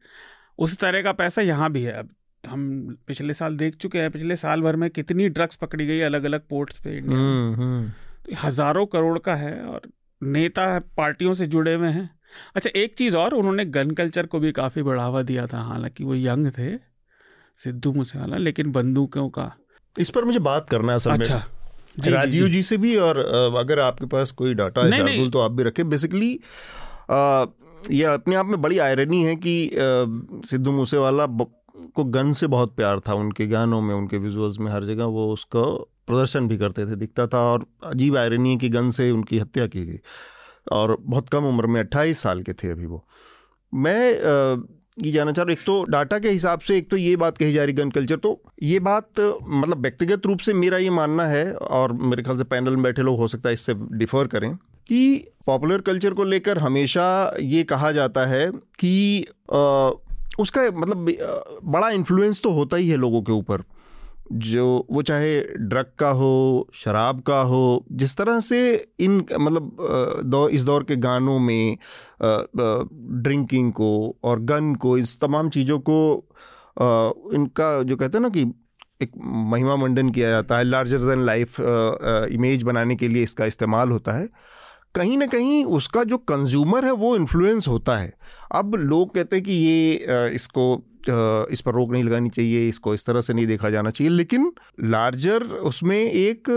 उस 0.58 0.76
तरह 0.78 1.02
का 1.02 1.12
पैसा 1.12 1.42
यहाँ 1.42 1.70
भी 1.72 1.82
है। 1.82 1.92
अब 1.92 2.08
हम 2.44 2.96
पिछले 3.06 3.34
साल 3.34 3.56
देख 3.56 3.74
चुके 3.76 3.98
हैं 3.98 4.10
पिछले 4.10 4.36
साल 4.36 4.62
भर 4.62 4.76
में 4.76 4.90
कितनी 4.90 5.28
ड्रग्स 5.28 5.56
पकड़ी 5.56 5.86
गई 5.86 6.00
अलग 6.00 6.24
अलग 6.24 6.40
पोर्ट्स 6.50 6.78
पे 6.78 6.96
इंडिया। 6.96 7.18
हम्म, 7.18 7.54
हम्म, 7.54 7.88
तो 7.88 8.36
हज़ारों 8.46 8.86
करोड़ 8.86 9.18
का 9.18 9.34
है 9.34 9.60
और 9.62 9.80
नेता 10.20 10.78
पार्टियों 10.96 11.34
से 11.34 11.46
जुड़े 11.46 11.74
हुए 11.74 11.88
हैं। 11.88 12.08
अच्छा 12.56 12.70
एक 12.76 12.94
चीज़ 12.98 13.16
और 13.16 13.34
उन्होंने 13.34 13.64
गन 13.66 13.90
कल्चर 13.90 14.26
को 14.26 14.38
भी 14.40 14.52
काफ़ी 14.52 14.82
बढ़ावा 14.82 15.22
दिया 15.22 15.46
था 15.46 15.62
हालाँकि 15.62 16.04
वो 16.04 16.14
यंग 16.14 16.50
थे 16.58 16.76
सिद्धू 17.58 17.92
मूसेवाला 17.92 18.36
लेकिन 18.36 18.72
बंदूकों 18.72 19.28
का। 19.28 19.52
इस 19.96 20.10
पर 20.10 20.24
मुझे 20.24 20.38
बात 20.40 20.68
करना 20.70 20.92
है 20.92 20.96
असल 20.96 21.10
अच्छा। 21.10 21.38
जी, 21.38 22.02
जी, 22.02 22.10
राजीव 22.10 22.46
जी। 22.46 22.52
जी 22.52 22.62
से 22.62 22.76
भी 22.76 22.94
और 22.98 23.18
अगर 23.58 23.80
आपके 23.80 24.06
पास 24.06 24.30
कोई 24.32 24.54
डाटा 24.54 24.82
है 24.82 24.90
नहीं, 24.90 25.02
नहीं। 25.02 25.14
शार्दुल 25.14 25.30
तो 25.30 25.38
आप 25.38 25.52
भी 25.52 25.62
रखें। 25.62 25.88
बेसिकली 25.90 26.30
ये 27.90 28.04
अपने 28.04 28.36
आप 28.36 28.46
में 28.46 28.60
बड़ी 28.62 28.78
आयरनी 28.78 29.22
है 29.24 29.34
कि 29.36 29.70
सिद्धू 30.46 30.72
मूसेवाला 30.72 31.26
को 31.94 32.04
गन 32.06 32.32
से 32.32 32.46
बहुत 32.46 32.74
प्यार 32.76 33.00
था। 33.00 33.14
उनके 33.14 33.46
गानों 33.46 33.80
में 33.80 33.94
उनके 33.94 34.18
विजुअल्स 34.18 34.58
में 34.60 34.70
हर 34.72 34.84
जगह 34.84 35.04
वो 35.06 35.32
उसका 35.32 35.62
प्रदर्शन 36.10 36.48
भी 36.48 36.58
करते 36.58 36.86
थे 36.86 36.96
दिखता 36.96 37.26
था 37.26 37.38
और 37.52 37.66
अजीब 37.86 38.16
आयरनी 38.16 38.56
की 38.58 38.68
गन 38.70 38.90
से 38.90 39.10
उनकी 39.10 39.38
हत्या 39.38 39.66
की 39.68 39.84
गई। 39.86 39.98
और 40.72 40.96
बहुत 41.00 41.28
कम 41.28 41.44
उम्र 41.46 41.66
में 41.66 41.80
अट्ठाईस 41.80 42.18
साल 42.22 42.42
के 42.42 42.52
थे 42.54 42.70
अभी 42.70 42.86
वो। 42.86 43.04
मैं 43.72 44.10
ये 44.98 45.10
जानना 45.12 45.32
चाह 45.32 45.44
रहा 45.44 45.50
हूँ 45.50 45.52
एक 45.52 45.64
तो 45.66 45.82
डाटा 45.90 46.18
के 46.18 46.30
हिसाब 46.30 46.60
से 46.60 46.76
एक 46.78 46.90
तो 46.90 46.96
ये 46.96 47.14
बात 47.16 47.38
कही 47.38 47.52
जा 47.52 47.64
रही 47.64 47.72
गन 47.74 47.90
कल्चर 47.90 48.16
तो 48.16 48.32
ये 48.62 48.78
बात 48.80 49.20
मतलब 49.20 49.78
व्यक्तिगत 49.78 50.26
रूप 50.26 50.38
से 50.38 50.54
मेरा 50.54 50.78
ये 50.78 50.90
मानना 50.90 51.24
है 51.26 51.52
और 51.54 51.92
मेरे 51.92 52.22
ख्याल 52.22 52.36
से 52.36 52.44
पैनल 52.46 52.70
में 52.70 52.82
बैठे 52.82 53.02
लोग 53.02 53.18
हो 53.18 53.28
सकता 53.28 53.48
है 53.48 53.54
इससे 53.54 53.74
डिफर 53.94 54.26
करें 54.26 54.54
कि 54.88 55.00
पॉपुलर 55.46 55.80
कल्चर 55.80 56.14
को 56.14 56.24
लेकर 56.24 56.58
हमेशा 56.58 57.06
ये 57.40 57.62
कहा 57.64 57.92
जाता 57.92 58.26
है 58.26 58.46
कि 58.78 59.24
अ, 59.52 59.90
उसका 60.38 60.62
मतलब 60.74 61.12
बड़ा 61.64 61.90
इन्फ्लुएंस 61.90 62.40
तो 62.42 62.52
होता 62.52 62.76
ही 62.76 62.88
है 62.88 62.96
लोगों 62.96 63.22
के 63.22 63.32
ऊपर। 63.32 63.62
जो 64.32 64.86
वो 64.90 65.02
चाहे 65.02 65.40
ड्रग 65.40 65.92
का 65.98 66.08
हो, 66.10 66.68
शराब 66.74 67.20
का 67.20 67.40
हो, 67.42 67.84
जिस 67.92 68.16
तरह 68.16 68.40
से 68.40 68.60
इन 69.00 69.16
मतलब 69.40 69.76
दौर 70.24 70.50
इस 70.50 70.64
दौर 70.64 70.84
के 70.84 70.96
गानों 70.98 71.38
में 71.38 71.76
ड्रिंकिंग 72.22 73.72
को 73.72 74.16
और 74.24 74.40
गन 74.42 74.74
को, 74.74 74.96
इस 74.98 75.18
तमाम 75.20 75.50
चीज़ों 75.50 75.78
को 75.80 76.00
इनका 77.34 77.82
जो 77.82 77.96
कहते 77.96 78.18
हैं 78.18 78.22
ना 78.22 78.28
कि 78.28 78.42
एक 79.02 79.12
महिमा 79.50 79.76
मंडन 79.76 80.08
किया 80.10 80.30
जाता 80.30 80.58
है 80.58 80.64
लार्जर 80.64 80.98
देन 81.00 81.24
लाइफ 81.26 81.60
इमेज 81.60 82.62
बनाने 82.62 82.96
के 82.96 83.08
लिए 83.08 83.22
इसका 83.22 83.44
इस्तेमाल 83.44 83.90
होता 83.90 84.12
है। 84.12 84.28
कहीं 84.94 85.16
ना 85.18 85.26
कहीं 85.26 85.64
उसका 85.64 86.02
जो 86.04 86.16
कंज्यूमर 86.18 86.84
है, 86.84 86.92
वो 86.92 87.14
इन्फ्लुएंस 87.16 87.68
होता 87.68 87.96
है। 87.96 88.12
अब 88.54 88.74
लोग 88.74 89.14
कहते 89.14 89.36
हैं 89.36 89.44
कि 89.44 89.52
ये 89.52 90.30
इसको 90.34 90.64
इस 91.08 91.60
पर 91.60 91.72
रोक 91.72 91.92
नहीं 91.92 92.04
लगानी 92.04 92.28
चाहिए, 92.28 92.68
इसको 92.68 92.94
इस 92.94 93.04
तरह 93.06 93.20
से 93.20 93.34
नहीं 93.34 93.46
देखा 93.46 93.70
जाना 93.70 93.90
चाहिए। 93.90 94.10
लेकिन 94.10 94.52
लार्जर 94.84 95.42
उसमें 95.42 95.98
एक 95.98 96.48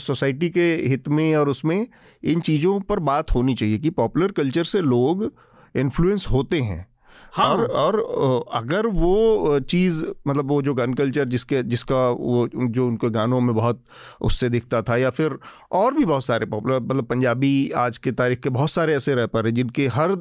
सोसाइटी 0.00 0.48
के 0.48 0.74
हित 0.88 1.08
में 1.08 1.34
और 1.36 1.48
उसमें 1.48 1.86
इन 2.22 2.40
चीज़ों 2.40 2.78
पर 2.80 2.98
बात 3.00 3.34
होनी 3.34 3.54
चाहिए 3.54 3.78
कि 3.78 3.90
पॉपुलर 3.92 4.32
कल्चर 4.32 4.64
से 4.64 4.80
लोग 4.80 5.32
इन्फ्लुएंस 5.74 6.26
होते 6.30 6.60
हैं। 6.60 6.86
हाँ। 7.32 7.46
और 7.48 7.64
और 7.68 8.44
अगर 8.54 8.86
वो 8.86 9.58
चीज़ 9.60 10.04
मतलब 10.26 10.48
वो 10.48 10.60
जो 10.62 10.74
गन 10.74 10.94
कल्चर 10.94 11.24
जिसके, 11.24 11.62
जिसका 11.62 12.08
वो, 12.10 12.48
जो 12.48 12.86
उनके 12.86 13.10
गानों 13.10 13.40
में 13.40 13.54
बहुत 13.54 13.82
उससे 14.20 14.48
दिखता 14.48 14.82
था 14.82 14.96
या 14.96 15.10
फिर 15.10 15.38
और 15.72 15.94
भी 15.94 16.04
बहुत 16.04 16.24
सारे 16.24 16.46
पॉपुलर 16.46 16.80
मतलब 16.80 17.04
पंजाबी 17.04 17.70
आज 17.76 17.98
के 17.98 18.12
तारीख 18.12 18.40
के 18.40 18.48
बहुत 18.50 18.70
सारे 18.70 18.94
ऐसे 18.96 19.14
रैपर 19.14 19.46
हैं 19.46 19.54
जिनके 19.54 19.86
हर 19.88 20.16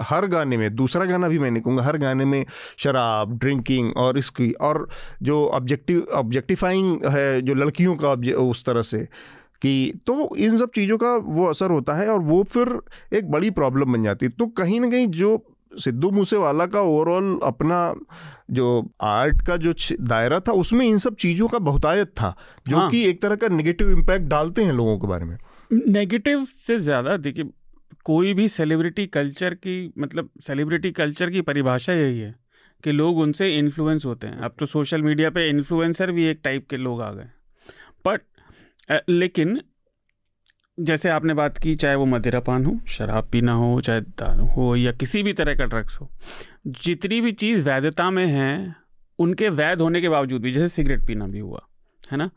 हर 0.00 0.26
गाने 0.26 0.56
में, 0.56 0.74
दूसरा 0.76 1.04
गाना 1.04 1.28
भी 1.28 1.38
मैं 1.38 1.50
नहीं 1.50 1.62
कहूँगा, 1.62 1.82
हर 1.82 1.98
गाने 1.98 2.24
में 2.24 2.44
शराब, 2.78 3.38
ड्रिंकिंग 3.38 3.92
और 3.96 4.18
इसकी, 4.18 4.50
और 4.52 4.88
जो 5.22 5.44
ऑब्जेक्टिव, 5.48 6.06
ऑब्जेक्टिफाइंग 6.14 7.04
है 7.06 7.40
जो 7.42 7.54
लड़कियों 7.54 7.96
का 7.96 8.12
उस 8.40 8.64
तरह 8.64 8.82
से 8.82 8.98
कि 9.62 10.00
तो 10.06 10.34
इन 10.36 10.56
सब 10.56 10.70
चीज़ों 10.74 10.96
का 10.98 11.14
वो 11.16 11.46
असर 11.46 11.70
होता 11.70 11.94
है 11.94 12.08
और 12.08 12.20
वो 12.22 12.42
फिर 12.44 12.68
एक 13.12 13.30
बड़ी 13.30 13.50
प्रॉब्लम 13.52 13.92
बन 13.92 14.02
जाती 14.04 14.26
है। 14.26 14.32
तो 14.32 14.46
कहीं 14.58 14.80
ना 14.80 14.88
कहीं 14.90 15.06
जो 15.12 15.36
सिद्धू 15.72 16.10
मूसेवाला 16.10 16.66
का 16.66 16.80
ओवरऑल 16.80 17.38
अपना 17.42 17.94
जो 18.50 18.68
आर्ट 19.02 19.42
का 19.46 19.56
जो 19.56 19.74
दायरा 20.00 20.40
था 20.40 20.52
उसमें 20.52 20.84
इन 20.86 20.98
सब 20.98 21.16
चीज़ों 21.16 21.48
का 21.48 21.58
बहुतायत 21.60 22.08
था 22.12 22.34
जो 22.68 22.76
हाँ। 22.76 22.90
कि 22.90 23.04
एक 23.08 23.22
तरह 23.22 23.36
का 23.36 23.48
नेगेटिव 23.48 23.90
इम्पैक्ट 23.90 24.26
डालते 24.26 24.64
हैं 24.64 24.72
लोगों 24.72 24.98
के 24.98 25.06
बारे 25.06 25.24
में। 25.24 25.36
नेगेटिव 25.70 26.44
से 26.56 26.78
ज़्यादा 26.78 27.16
देखिए 27.18 27.50
कोई 28.04 28.34
भी 28.34 28.48
सेलिब्रिटी 28.48 29.06
कल्चर 29.08 29.54
की 29.54 29.92
मतलब 29.98 30.28
सेलिब्रिटी 30.42 30.90
कल्चर 30.92 31.30
की 31.30 31.40
परिभाषा 31.42 31.92
यही 31.92 32.18
है 32.18 32.34
कि 32.84 32.92
लोग 32.92 33.18
उनसे 33.18 33.56
इन्फ्लुएंस 33.58 34.04
होते 34.06 34.26
हैं। 34.26 34.38
अब 34.38 34.54
तो 34.58 34.66
सोशल 34.66 35.02
मीडिया 35.02 35.30
पे 35.30 35.48
इन्फ्लुएंसर 35.48 36.12
भी 36.12 36.24
एक 36.24 36.40
टाइप 36.44 36.68
के 36.70 36.76
लोग 36.76 37.02
आ 37.02 37.10
गए। 37.12 37.28
बट 38.06 38.20
लेकिन 39.08 39.60
जैसे 40.78 41.08
आपने 41.08 41.34
बात 41.34 41.58
की, 41.58 41.74
चाहे 41.74 41.94
वो 41.94 42.06
मदिरापान 42.06 42.64
हो, 42.64 42.80
शराब 42.88 43.28
पीना 43.32 43.52
हो, 43.52 43.80
चाहे 43.80 44.00
दारू 44.00 44.46
हो, 44.46 44.76
या 44.76 44.92
किसी 44.92 45.22
भी 45.22 45.32
तरह 45.32 45.54
का 45.54 45.64
ड्रग्स 45.64 46.00
हो, 46.00 46.10
जितनी 46.66 47.20
भी 47.20 47.32
चीज़ 47.32 47.62
वैधता 47.62 48.10
में 48.10 48.26
है, 48.26 48.74
उनके 49.18 49.48
वैध 49.48 49.80
होने 49.80 50.00
के 50.00 50.08
बावजूद 50.08 50.42
भी, 50.42 50.50
जैसे 50.50 50.68
सिगरेट 50.68 51.06
पीना 51.06 51.26
भी 51.26 51.38
हुआ, 51.38 51.60
है 52.12 52.18
ना? 52.18 52.30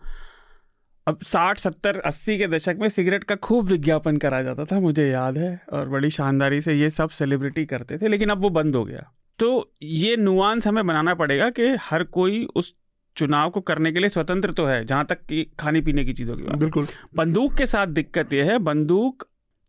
अब 1.08 1.19
साठ, 1.24 1.58
सत्तर, 1.58 2.00
अस्सी 2.00 2.38
के 2.38 2.48
दशक 2.48 2.78
में 2.80 2.89
सिगरेट 2.89 3.24
का 3.24 3.36
खूब 3.36 3.65
विज्ञापन 3.65 4.17
करा 4.17 4.41
जाता 4.41 4.65
था, 4.65 4.80
मुझे 4.80 5.10
याद 5.10 5.38
है, 5.38 5.62
और 5.74 5.89
बड़ी 5.89 6.10
शानदारी 6.10 6.62
से 6.62 6.74
ये 6.74 6.89
सब 6.89 7.10
सेलिब्रिटी 7.10 7.65
करते 7.65 7.98
थे, 7.98 8.08
लेकिन 8.08 8.30
अब 8.30 8.41
वो 8.41 8.50
बंद 8.50 8.76
हो 8.76 8.86
गया। 8.86 9.12
तो 9.39 9.74
ये 9.82 10.15
नुआंस 10.15 10.67
हमें 10.67 10.88
बनाना 10.88 11.13
पड़ेगा 11.13 11.50
कि 11.50 11.76
हर 11.82 12.04
कोई 12.04 12.48
उस 12.56 12.76
चुनाव 13.15 13.49
को 13.49 13.62
करने 13.62 13.91
के 13.91 13.99
लिए 13.99 14.10
स्वतंत्र 14.10 14.52
तो 14.52 14.65
है 14.65 14.84
जहाँ 14.86 15.06
तक 15.06 15.26
कि 15.26 15.43
खाने 15.60 15.82
पीने 15.82 16.06
की 16.06 16.13
चीज़ों 16.13 16.38
की 16.38 16.43
बात। 16.43 16.58
बिल्कुल। 16.58 16.88
बंदूक 17.15 17.54
के 17.54 17.65
साथ 17.65 17.88
दिक्कत 17.89 18.34
यह 18.34 18.52
है 18.52 18.58
बंदूक 18.60 19.28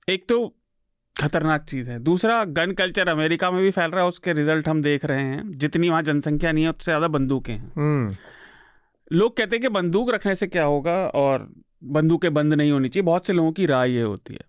एक 0.09 0.29
तो 0.29 0.47
खतरनाक 1.17 1.65
चीज़ 1.65 1.91
है। 1.91 1.99
दूसरा 1.99 2.43
गन 2.45 2.73
कल्चर 2.73 3.09
अमेरिका 3.09 3.51
में 3.51 3.61
भी 3.63 3.71
फैल 3.71 3.91
रहा 3.91 4.03
है 4.03 4.09
उसके 4.09 4.33
रिज़ल्ट 4.33 4.69
हम 4.69 4.83
देख 4.83 5.05
रहे 5.05 5.23
हैं। 5.23 5.59
जितनी 5.59 5.89
वहाँ 5.89 6.03
जनसंख्या 6.03 6.53
नहीं 6.53 6.65
है 6.65 6.71
उससे 6.71 6.85
ज़्यादा 6.85 7.09
बंदूकें 7.09 7.53
हैं। 7.53 7.73
हम्म। 7.77 8.17
लोग 9.11 9.37
कहते 9.37 9.57
हैं 9.57 9.63
कि 9.63 9.69
बंदूक 9.69 10.11
रखने 10.11 10.35
से 10.35 10.47
क्या 10.47 10.65
होगा 10.65 10.97
और 11.07 11.49
बंदूकें 11.85 12.33
बंद 12.35 12.55
नहीं 12.55 12.73
होनी 12.73 12.89
चाहिए 12.89 13.05
बहुत 13.05 13.27
से 13.27 13.33
लोगों 13.33 13.53
की 13.53 13.67
राय 13.67 13.93
ये 13.93 14.03
होती 14.03 14.35
है। 14.35 14.41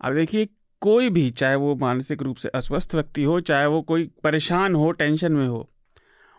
अब 0.00 0.14
देखिए 0.14 0.48
कोई 0.82 1.08
भी 1.10 1.28
चाहे 1.30 1.56
वो 1.56 1.74
मानसिक 1.74 2.22
रूप 2.22 2.36
से 2.36 2.48
अस्वस्थ 2.48 2.94
व्यक्ति 2.94 3.22
हो 3.22 3.40
चाहे 3.40 3.66
वो 3.66 3.80
कोई 3.82 4.10
परेशान 4.24 4.74
हो 4.74 4.90
टेंशन 4.92 5.32
में 5.32 5.46
हो 5.48 5.68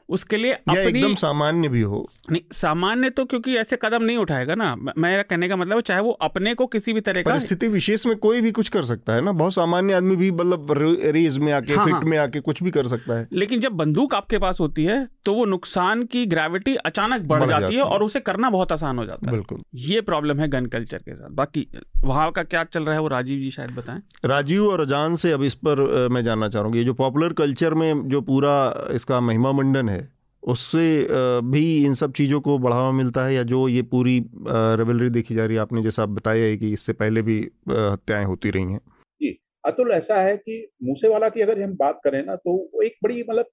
उसके 0.10 0.38
लिए 0.38 0.54
अपनी 0.54 0.78
एकदम 0.78 1.14
सामान्य 1.16 1.68
भी 1.68 1.82
हो। 1.82 2.10
नहीं 2.32 2.42
सामान्य 2.52 3.10
तो 3.10 3.26
क्योंकि 3.26 3.56
ऐसे 3.56 3.78
कदम 3.82 4.04
नहीं 4.04 4.18
उठाएगा 4.18 4.56
ना। 4.56 4.76
म- 4.76 4.94
मेरा 4.98 5.24
कहने 5.24 5.50
का 5.50 5.56
मतलब 5.56 5.82
चाहे 5.82 6.02
वो 6.02 6.12
अपने 6.12 6.54
को 6.54 6.66
किसी 6.68 6.94
भी 6.94 7.02
तरह 7.02 7.22
का 7.22 7.30
परिस्थिति 7.32 7.68
विशेष 7.68 8.06
में 8.06 8.16
कोई 8.16 8.42
भी 8.42 8.52
कुछ 8.52 8.70
कर 8.70 8.84
सकता 8.84 9.14
है 9.14 9.22
ना। 9.22 9.32
बहुत 9.32 9.54
सामान्य 9.54 9.94
आदमी 9.94 10.16
भी 10.16 10.32
मतलब 10.32 10.72
रे- 10.72 11.14
रेस 11.14 11.38
में 11.38 11.54
आके 11.54 11.74
हाँ, 11.74 11.86
फिट। 11.86 12.04
में 12.04 12.18
आके 12.18 12.40
कुछ 12.40 12.64
भी 12.64 12.72
कर 12.72 12.88
सकता 12.88 13.20
है। 13.20 13.28
लेकिन 13.34 13.60
जब 13.60 13.72
बंदूक 13.72 14.16
आपके 14.16 14.38
पास 14.38 14.60
होती 14.60 14.84
है 14.84 15.08
तो 15.26 15.34
वो 15.34 15.46
नुकसान 15.46 16.04
की 16.04 16.26
ग्रेविटी 16.26 16.76
अचानक 16.76 17.22
बढ़, 17.22 17.40
बढ़ 17.40 17.50
जाती, 17.50 17.62
जाती 17.62 17.76
है। 17.76 17.82
है। 17.82 17.88
और 17.88 18.04
उसे 18.04 18.20
करना 18.20 18.50
बहुत 18.50 18.72
आसान 18.72 18.98
हो 18.98 19.06
जाता 19.06 19.30
है। 19.30 19.36
बिल्कुल। 19.36 19.62
ये 19.76 20.02
प्रॉब्लम 20.02 20.40
है 20.40 20.48
गन 20.48 20.66
कल्चर 20.66 20.98
के 20.98 21.16
साथ। 21.16 21.30
बाकी 21.30 21.68
वहाँ 22.04 22.32
का 22.32 22.44
क्या 22.44 22.64
चल 22.64 22.84
रहा 22.84 22.94
है 22.94 23.02
वो 23.02 23.08
राजीव 23.08 23.40
जी 23.40 23.52
शायद 23.52 23.70
बताएँ। 23.70 24.00
राजीव 24.26 24.68
और 24.68 24.82
अजान 24.82 25.16
से 25.16 25.32
अब 25.32 25.44
इस 25.44 25.54
पर 25.54 26.08
मैं 26.12 26.24
जानना 26.24 26.50
चाह 26.50 26.62
रहा 26.62 26.70
हूँ 26.70 26.78
ये 26.78 26.84
जो 26.84 26.94
पॉपुलर 26.94 27.34
कल्चर 27.34 27.74
में 27.74 28.10
जो 28.10 28.22
पूरा 28.22 28.88
इसका 28.92 29.20
महिमा 29.20 29.52
मंडन 29.52 29.90
है 29.90 30.01
उससे 30.44 31.08
भी 31.52 31.64
इन 31.86 31.94
सब 31.94 32.14
चीज़ों 32.14 32.40
को 32.42 32.58
बढ़ावा 32.60 32.92
मिलता 32.92 33.26
है 33.26 33.34
या 33.34 33.44
जो 33.44 33.68
ये 33.68 33.82
पूरी 33.92 34.18
रेबलरी 34.48 35.10
देखी 35.10 35.36
जा 35.36 35.46
रही 35.46 35.56
है? 35.56 35.62
आपने 35.62 35.84
जैसा 35.84 36.06
बताया 36.06 36.44
है 36.44 36.58
कि 36.58 36.72
इससे 36.74 36.94
पहले 36.94 37.22
भी 37.22 37.40
हत्याएँ 37.70 38.26
होती 38.26 38.50
रही 38.50 38.64
हैं। 38.64 38.80
जी 39.22 39.38
अतुल 39.66 39.92
ऐसा 39.92 40.22
है 40.22 40.36
कि 40.38 40.68
मूसेवाला 40.84 41.30
की 41.30 41.42
अगर 41.42 41.62
हम 41.62 41.76
बात 41.76 42.00
करें 42.04 42.26
ना 42.26 42.36
तो 42.36 42.56
वो 42.74 42.82
एक 42.82 42.96
बड़ी 43.04 43.24
मतलब 43.30 43.46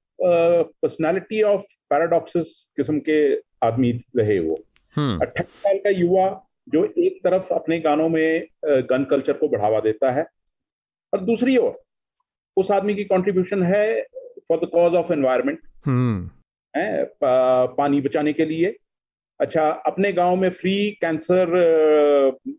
पर्सनालिटी 0.83 1.43
ऑफ़ 1.43 1.63
पैराडॉक्सेस 1.91 2.55
किस्म 2.77 2.99
के 2.99 3.19
आदमी 3.67 3.91
रहे 4.17 4.39
वो। 4.39 4.55
अट्ठाईस 4.97 5.47
साल 5.47 5.79
का 5.79 5.91
युवा 5.91 6.29
जो 6.69 6.85
एक 6.99 7.21
तरफ़ 7.25 7.53
अपने 7.55 7.79
गानों 7.81 8.09
में 8.09 8.47
गन 8.65 9.05
कल्चर 9.11 9.33
को 9.33 9.49
बढ़ावा 9.49 9.81
देता 9.81 10.11
है 10.11 10.27
और 11.13 11.21
दूसरी 11.21 11.57
ओर 11.57 11.79
उस 12.57 12.71
आदमी 12.71 12.95
की 12.95 13.05
कंट्रीब्यूशन 13.05 13.63
है 13.63 14.03
for 14.49 14.59
the 14.59 14.69
cause 14.73 14.95
of 14.95 15.13
environment 15.13 15.61
पानी 16.77 18.01
बचाने 18.01 18.33
के 18.33 18.45
लिए। 18.45 18.77
अच्छा 19.41 19.69
अपने 19.87 20.13
गाँव 20.13 20.37
में 20.37 20.49
फ्री 20.51 20.91
कैंसर 21.01 21.51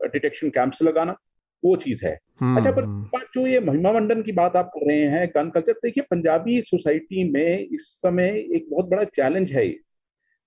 डिटेक्शन 0.03 0.49
कैंप्स 0.49 0.81
लगाना 0.81 1.15
वो 1.63 1.75
चीज़ 1.75 2.05
है। 2.05 2.13
अच्छा 2.57 2.71
पर 2.71 2.83
हम्म, 2.83 3.19
जो 3.35 3.47
ये 3.47 3.59
महिमा 3.59 3.91
मंडन 3.91 4.21
की 4.21 4.31
बात 4.31 4.55
आप 4.55 4.71
कर 4.75 4.87
रहे 4.87 5.01
हैं 5.01 5.27
गन 5.35 5.49
कल्चर 5.49 5.73
देखिए 5.73 6.03
पंजाबी 6.11 6.61
सोसाइटी 6.61 7.31
में 7.31 7.59
इस 7.59 7.87
समय 8.01 8.29
एक 8.55 8.65
बहुत 8.69 8.85
बड़ा 8.85 9.03
चैलेंज 9.03 9.51
है 9.51 9.67
ये। 9.67 9.79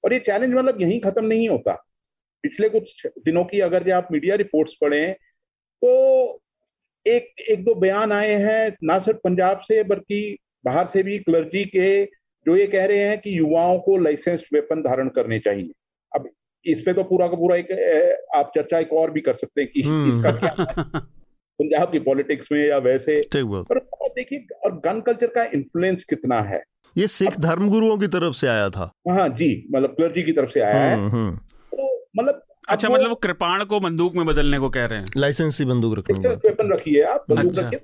और 0.04 0.12
ये 0.12 0.18
चैलेंज 0.18 0.54
मतलब 0.54 0.80
यहीं 0.80 1.00
खत्म 1.00 1.24
नहीं 1.24 1.48
होता। 1.48 1.72
पिछले 2.42 2.68
कुछ 2.68 3.06
दिनों 3.06 3.44
की 3.44 3.60
अगर 3.60 3.90
आप 3.92 4.08
मीडिया 4.12 4.34
रिपोर्ट्स 4.34 4.74
पढ़ें 4.80 5.12
तो 5.82 6.40
एक 7.06 7.34
एक 7.50 7.64
दो 7.64 7.74
बयान 7.74 8.12
आए 8.12 8.34
हैं 8.34 8.76
ना 8.82 8.98
सिर्फ़ 8.98 9.18
पंजाब 9.24 9.60
से 9.60 9.82
बल्कि 9.82 10.38
बाहर 10.64 10.86
से 10.86 11.02
भी 11.02 11.18
क्लर्जी 11.18 11.64
के 11.64 12.04
जो 12.46 12.56
ये 12.56 12.66
कह 12.66 12.86
रहे 12.86 12.98
हैं 12.98 13.18
कि 13.18 13.38
युवाओं 13.38 13.78
को 13.78 13.96
लाइसेंस्ड 13.96 14.44
वेपन 14.54 14.80
धारण 14.80 15.08
करने 15.08 15.38
चाहिए। 15.38 15.70
अब 16.16 16.28
इस 16.66 16.80
पे 16.80 16.92
तो 16.92 17.02
पूरा 17.02 17.26
का 17.26 17.36
पूरा 17.36 17.56
एक 17.56 17.70
आप 18.34 18.52
चर्चा 18.54 18.78
एक 18.78 18.92
और 18.92 19.10
भी 19.10 19.20
कर 19.20 19.34
सकते 19.34 19.60
हैं 19.60 19.70
कि 19.74 19.82
हम्म। 19.82 20.10
इसका 20.10 20.30
क्या 20.30 20.54
पंजाब 21.58 21.92
की 21.92 21.98
पॉलिटिक्स 21.98 22.48
में 22.52 22.68
या 22.68 22.78
वैसे। 22.78 23.22
पर 23.36 23.78
देखिए 24.08 24.46
और 24.64 24.72
गन 24.74 25.00
कल्चर 25.00 25.26
का 25.26 25.44
इन्फ्लुएंस 25.44 26.04
कितना 26.04 26.40
है। 26.42 26.62
ये 26.96 27.06
सिख 27.06 27.40
धर्मगुरुओं 27.40 27.98
की 27.98 28.06
तरफ़ 28.06 28.34
से 28.34 28.48
आया 28.48 28.70
था। 28.70 28.92
हाँ 29.10 29.28
जी 29.28 29.68
मतलब 29.74 29.90
क्लर्जी 29.90 30.22
की 30.22 30.32
तरफ़ 30.32 30.50
से 30.50 30.60
आया 30.60 30.84
है। 30.84 30.96
हम्म, 30.96 31.10
हम्म। 31.10 31.36
तो 31.36 32.06
मतलब 32.16 32.42
अच्छा 32.68 32.88
मतलब 32.88 33.08
वो 33.08 33.14
कृपाण 33.14 33.64
को 33.64 33.80
बंदूक 33.80 34.14
में 34.14 34.26
बदलने 34.26 34.58
को 34.58 34.70
कह 34.70 34.84
रहे 34.84 34.98
हैं। 34.98 35.06
लाइसेंसी 35.16 35.64
बंदूक 35.64 35.98
रखने 35.98 36.28
वेपन 36.28 36.72
रखिए 36.72 37.02
आप 37.02 37.24
बंदूक 37.30 37.50
अच्छा। 37.50 37.62
रखिए। 37.62 37.78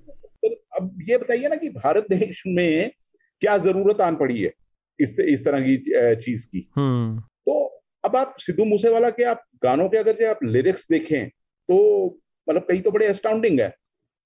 तो 0.44 0.54
अब 0.76 0.98
ये 1.08 1.18
बताइए 1.18 1.48
ना 1.48 1.56
कि 1.56 1.68
भारत 1.68 2.06
देश 2.10 2.42
में 2.46 2.90
क्या 3.40 3.59
ज़रूरत 3.59 4.01
आन 4.01 4.16
पड़ी 4.16 4.42
है 4.42 4.53
इस 5.01 5.20
इस 5.20 5.44
तरह 5.44 5.61
की 5.61 5.77
चीज़ 6.22 6.46
की? 6.46 6.68
हम्म। 6.77 7.20
तो 7.20 7.64
अब 8.05 8.16
आप 8.16 8.35
सिद्धू 8.38 8.64
मूसेवाला 8.64 9.11
के 9.11 9.24
आप 9.24 9.42
गानों 9.62 9.88
के 9.88 9.96
अगर 9.96 10.12
जो 10.12 10.31
आप 10.31 10.38
लिरिक्स 10.44 10.87
देखें 10.90 11.29
तो 11.29 11.79
मतलब 12.48 12.62
कहीं 12.62 12.81
तो 12.83 12.90
बड़े 12.90 13.07
अस्टाउंडिंग 13.07 13.61
है। 13.61 13.74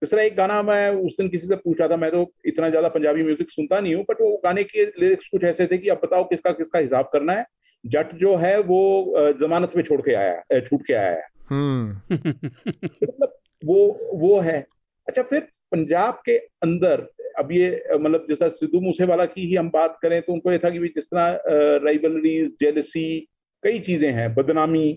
इस 0.02 0.10
तरह 0.10 0.22
एक 0.22 0.36
गाना 0.36 0.62
मैं 0.62 0.90
उस 0.90 1.12
दिन 1.12 1.28
किसी 1.28 1.46
से 1.46 1.56
पूछा 1.56 1.88
था 1.88 1.96
मैं 1.96 2.10
तो 2.10 2.32
इतना 2.46 2.68
ज़्यादा 2.70 2.88
पंजाबी 2.88 3.22
म्यूज़िक 3.22 3.50
सुनता 3.50 3.80
नहीं 3.80 3.94
हूँ 3.94 4.04
बट 4.10 4.20
वो 4.20 4.40
गाने 4.44 4.64
के 4.64 4.84
लिरिक्स 4.84 5.28
कुछ 5.28 5.44
ऐसे 5.44 5.66
थे 5.66 5.78
कि 5.78 5.88
अब 5.88 6.00
बताओ 6.04 6.24
किसका 6.24 6.52
किसका 6.52 6.78
हिसाब 6.78 7.10
करना 7.12 7.32
है। 7.32 7.44
जट 7.84 8.14
जो 8.14 8.34
है 8.36 8.60
वो 8.60 9.14
जमानत 9.40 9.72
में 9.76 9.82
छोड़ 9.82 10.00
के 10.00 10.14
आया 10.14 10.42
है, 10.52 10.60
छूट 10.60 10.86
के 10.86 10.94
आया 10.94 11.10
है। 11.10 11.26
हम्म। 11.50 12.16
मतलब 13.04 13.32
वो 13.64 14.10
वो 14.14 14.38
है। 14.40 14.66
अच्छा 15.08 15.22
फिर 15.22 15.40
पंजाब 15.72 16.22
के 16.26 16.36
अंदर 16.38 17.06
अब 17.38 17.52
ये 17.52 17.68
मतलब 17.92 18.26
जैसा 18.28 18.48
सिद्धू 18.50 18.80
मूसेवाला 18.80 19.24
की 19.26 19.46
ही 19.46 19.54
हम 19.54 19.68
बात 19.70 19.98
करें 20.02 20.20
तो 20.22 20.32
उनको 20.32 20.52
ये 20.52 20.58
था 20.58 20.70
कि 20.70 20.78
जिस 20.78 21.04
तरह 21.04 21.40
राइवलरीज 21.84 22.50
जेलसी 22.60 23.04
कई 23.62 23.78
चीज़ें 23.80 24.10
हैं, 24.12 24.34
बदनामी, 24.34 24.88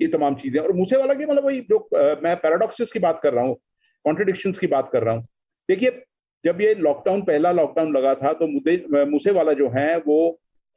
ये 0.00 0.08
तमाम 0.08 0.34
चीज़ें 0.34 0.60
और 0.60 0.72
मूसेवाला 0.72 1.14
की 1.14 1.26
मतलब 1.26 1.44
वही 1.44 1.60
जो 1.70 1.78
मैं 2.22 2.36
पैराडॉक्सिस 2.36 2.92
की 2.92 2.98
बात 2.98 3.20
कर 3.22 3.32
रहा 3.32 3.44
हूँ 3.44 3.56
कॉन्ट्रडिक्शंस 4.04 4.58
की 4.58 4.66
बात 4.66 4.88
कर 4.92 5.02
रहा 5.02 5.14
हूँ। 5.14 5.26
देखिए, 5.68 5.90
जब 6.44 6.60
ये 6.60 6.74
लॉकडाउन 6.76 7.22
पहला 7.22 7.52
लॉकडाउन 7.52 7.96
लगा 7.96 8.14
था 8.14 8.32
तो 8.32 8.46
मुद्दे 8.46 9.04
मूसेवाला 9.06 9.52
जो 9.52 9.68
हैं 9.68 9.96
वो 10.06 10.18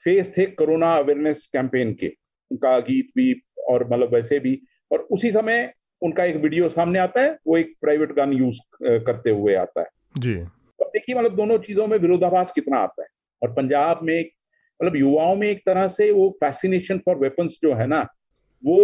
फेस 0.06 0.32
थे 0.38 0.46
कोरोना 0.54 0.92
अवेयरनेस 0.96 1.50
कैंपेन 1.54 1.94
के। 1.94 2.08
उनका 2.52 2.78
गीत 2.82 3.10
भी 3.16 3.34
और 3.70 3.88
मतलब 3.92 4.14
वैसे 4.14 4.40
भी। 4.40 4.60
और 4.92 5.08
उसी 5.12 5.32
समय 5.32 5.72
उनका 6.02 6.24
एक 6.26 6.36
वीडियो 6.36 6.70
सामने 6.70 7.00
आता 7.00 7.22
है, 7.22 7.38
वो 7.48 7.58
एक 7.58 7.74
प्राइवेट 7.82 8.12
गन 8.12 8.34
यूज़ 8.34 8.60
करते 8.84 9.30
हुए 9.30 9.56
आता 9.56 9.82
है। 9.82 9.88
जी। 10.18 10.36
अब 10.80 10.90
देखिए 10.94 11.16
मतलब 11.16 11.36
दोनों 11.36 11.58
चीज़ों 11.58 11.88
में 11.88 11.98
विरोधाभास 11.98 12.52
कितना 12.56 12.78
आता 12.80 13.02
है। 13.02 13.08
और 13.42 13.52
पंजाब 13.54 14.00
में 14.04 14.20
मतलब 14.80 14.96
युवाओं 14.96 15.36
में 15.36 15.48
एक 15.48 15.62
तरह 15.66 15.88
से 15.90 16.12
वो 16.12 16.30
फैसिनेशन 16.44 16.98
फॉर 16.98 17.16
वेपन्स 17.18 17.60
जो 17.64 17.74
है 17.76 17.88
ना 17.88 18.02
वो 18.64 18.82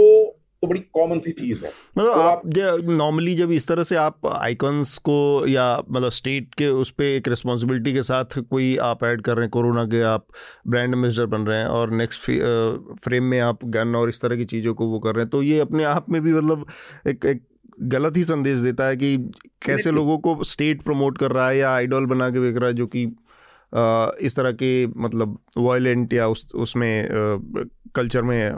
तो 0.63 0.67
बड़ी 0.67 0.80
कॉमन 0.93 1.19
सी 1.19 1.32
चीज़ 1.32 1.63
है। 1.65 1.71
मतलब 1.97 2.13
तो 2.13 2.21
आप 2.21 2.41
नॉर्मली 2.89 3.34
जब 3.36 3.51
इस 3.51 3.67
तरह 3.67 3.84
से 3.84 3.95
आप 3.95 4.25
आइकॉन्स 4.27 4.97
को 4.99 5.45
या 5.47 5.65
मतलब 5.89 6.10
स्टेट 6.10 6.54
के 6.56 6.67
उस 6.82 6.91
पर 6.91 7.04
एक 7.04 7.27
रिस्पॉन्सिबिलिटी 7.27 7.93
के 7.93 8.01
साथ 8.01 8.38
कोई 8.49 8.75
आप 8.82 9.04
ऐड 9.04 9.21
कर 9.21 9.36
रहे 9.36 9.43
हैं 9.43 9.49
कोरोना 9.49 9.86
के 9.86 10.01
आप 10.01 10.25
ब्रांड 10.67 10.93
एम्बेसडर 10.93 11.25
बन 11.25 11.41
रहे 11.41 11.60
हैं 11.60 11.67
और 11.67 11.91
नेक्स्ट 11.93 12.21
फ्रेम 13.04 13.23
में 13.23 13.39
आप 13.39 13.65
गन 13.75 13.95
और 13.95 14.10
इस 14.10 14.21
तरह 14.21 14.38
की 14.38 14.45
चीज़ों 14.45 14.73
को 14.73 14.88
वो 14.88 14.99
कर 14.99 15.15
रहे 15.15 15.23
हैं 15.23 15.30
तो 15.30 15.41
ये 15.43 15.60
अपने 15.60 15.84
आप 15.84 16.10
में 16.10 16.21
भी 16.21 16.34
मतलब 16.34 16.65
एक 17.08 17.25
एक 17.25 17.43
गलत 17.82 18.17
ही 18.17 18.24
संदेश 18.24 18.60
देता 18.60 18.88
है 18.88 18.98
कि 18.98 19.17
कैसे 19.62 19.91
लोगों 19.91 20.17
को 20.17 20.44
स्टेट 20.44 20.82
प्रमोट 20.82 21.17
कर 21.17 21.32
रहा 21.32 21.50
है 21.50 21.58
या 21.58 21.72
आइडॉल 21.72 22.06
बना 22.06 22.30
के 22.30 22.39
बेच 22.39 22.56
रहा 22.56 22.67
है 22.67 22.74
जो 22.74 22.88
कि 22.88 23.04
इस 24.26 24.36
तरह 24.36 24.52
के 24.52 24.88
मतलब 24.88 25.38
वायलेंट 25.58 26.13
या 26.13 26.28
उस 26.28 26.52
उसमें 26.56 27.08
कल्चर 27.96 28.22
में 28.22 28.52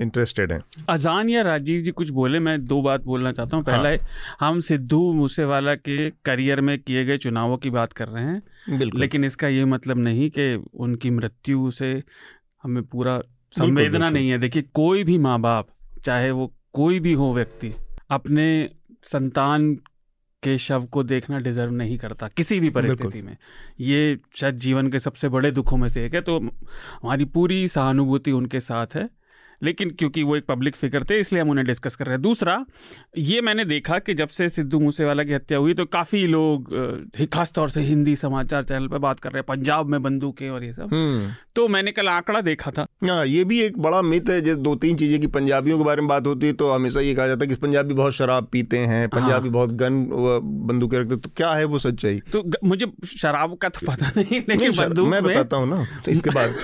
इंटरेस्टेड 0.00 0.52
हैं। 0.52 0.60
अजान 0.88 1.28
या 1.28 1.42
राजीव 1.42 1.82
जी 1.82 1.90
कुछ 1.90 2.10
बोले 2.10 2.38
मैं 2.38 2.66
दो 2.66 2.82
बात 2.82 3.04
बोलना 3.04 3.32
चाहता 3.32 3.56
हूँ। 3.56 3.64
पहला 3.64 3.88
हाँ। 3.88 3.98
हम 4.40 4.60
सिद्धू 4.60 5.12
मूसेवाला 5.12 5.74
के 5.74 6.10
करियर 6.10 6.60
में 6.60 6.78
किए 6.78 7.04
गए 7.04 7.18
चुनावों 7.18 7.56
की 7.56 7.70
बात 7.70 7.92
कर 7.92 8.08
रहे 8.08 8.24
हैं। 8.24 8.80
लेकिन 8.94 9.24
इसका 9.24 9.48
ये 9.48 9.64
मतलब 9.64 9.98
नहीं 9.98 10.30
कि 10.30 10.54
उनकी 10.74 11.10
मृत्यु 11.10 11.70
से 11.70 12.02
हमें 12.62 12.82
पूरा 12.82 13.20
संवेदना 13.52 14.10
नहीं 14.10 14.30
है। 14.30 14.38
देखिए 14.38 14.62
कोई 14.74 15.04
भी 15.04 15.18
माँ 15.18 15.40
बाप 15.40 15.68
चाहे 16.04 16.30
वो 16.30 16.52
कोई 16.72 17.00
भी 17.00 17.12
हो 17.12 17.34
व्यक्ति 17.34 17.72
अपने 18.10 18.70
संतान 19.04 19.74
के 20.42 20.58
शव 20.58 20.84
को 20.84 21.02
देखना 21.02 21.38
डिजर्व 21.38 21.70
नहीं 21.70 21.98
करता 21.98 22.28
किसी 22.28 22.60
भी 22.60 22.70
परिस्थिति 22.70 23.22
में। 23.22 23.36
ये 23.80 24.18
शायद 24.34 24.56
जीवन 24.56 24.90
के 24.90 24.98
सबसे 24.98 25.28
बड़े 25.28 25.50
दुखों 25.50 25.76
में 25.76 25.88
से 25.88 26.06
एक 26.06 26.14
है। 26.14 26.20
तो 26.20 26.38
हमारी 27.02 27.24
पूरी 27.24 27.68
सहानुभूति 27.68 28.32
उनके 28.32 28.60
साथ 28.60 28.86
है। 28.94 29.19
लेकिन 29.62 29.90
क्योंकि 29.90 30.22
वो 30.22 30.36
एक 30.36 30.44
पब्लिक 30.46 30.76
फिगर 30.76 31.02
थे 31.10 31.18
इसलिए 31.20 31.40
हम 31.42 31.50
उन्हें 31.50 31.66
डिस्कस 31.66 31.96
कर 31.96 32.04
रहे 32.06 32.14
हैं। 32.14 32.22
दूसरा 32.22 32.64
ये 33.18 33.40
मैंने 33.40 33.64
देखा 33.64 33.98
कि 33.98 34.14
जब 34.14 34.28
से 34.28 34.48
सिद्धू 34.48 34.80
मूसेवाला 34.80 35.24
की 35.24 35.32
हत्या 35.32 35.58
हुई 35.58 35.74
तो 35.74 35.84
काफ़ी 35.84 36.26
लोग 36.26 36.72
अ, 36.74 37.24
खास 37.32 37.52
तौर 37.52 37.70
से 37.70 37.80
हिंदी 37.80 38.14
समाचार 38.16 38.64
चैनल 38.64 38.88
पर 38.88 38.98
बात 38.98 39.20
कर 39.20 39.32
रहे 39.32 39.40
हैं 39.40 39.44
पंजाब 39.48 39.86
में 39.86 40.02
बंदूकें 40.02 40.48
और 40.50 40.64
ये 40.64 40.72
सब। 40.72 40.88
हम्म। 40.92 41.30
तो 41.56 41.66
मैंने 41.68 41.92
कल 41.92 42.08
आंकड़ा 42.08 42.40
देखा 42.40 42.70
था। 42.70 42.86
हाँ 43.08 43.24
ये 43.26 43.44
भी 43.44 43.60
एक 43.60 43.78
बड़ा 43.78 44.00
मिथ 44.02 44.28
है 44.30 44.40
जैसे 44.40 44.60
दो 44.60 44.74
तीन 44.76 44.96
चीज़ें 44.96 45.20
कि 45.20 45.26
पंजाबियों 45.26 45.78
के 45.78 45.84
बारे 45.84 46.02
में 46.02 46.08
बात 46.08 46.26
होती 46.26 46.46
है 46.46 46.52
तो 46.52 46.70
हमेशा 46.72 47.00
ये 47.00 47.14
कहा 47.14 47.26
जाता 47.26 47.44
है 47.44 47.48
कि 47.48 47.54
पंजाबी 47.62 47.94
बहुत 47.94 48.12
शराब 48.14 48.48
पीते 48.52 48.78
हैं 48.92 49.08
पंजाबी 49.08 49.48
बहुत 49.48 49.72
गन 49.82 50.00
बंदूकें 50.68 50.98
रखते 50.98 51.16
तो 51.16 51.30
क्या 51.36 51.50
है 51.52 51.64
वो 51.64 51.78
सच्चाई? 51.78 52.20
तो 52.32 52.44
मुझे 52.64 52.86
शराब 53.16 53.56
का 53.56 53.68
तो 53.68 53.86
पता 53.86 54.10
नहीं 54.16 54.40
लेकिन 54.48 54.72
बंदूक 54.76 55.08
मैं 55.08 55.22
बताता 55.22 55.56
हूँ 55.56 55.68
ना 55.70 55.84
तो 56.04 56.10
इसके 56.10 56.30
बाद। 56.30 56.54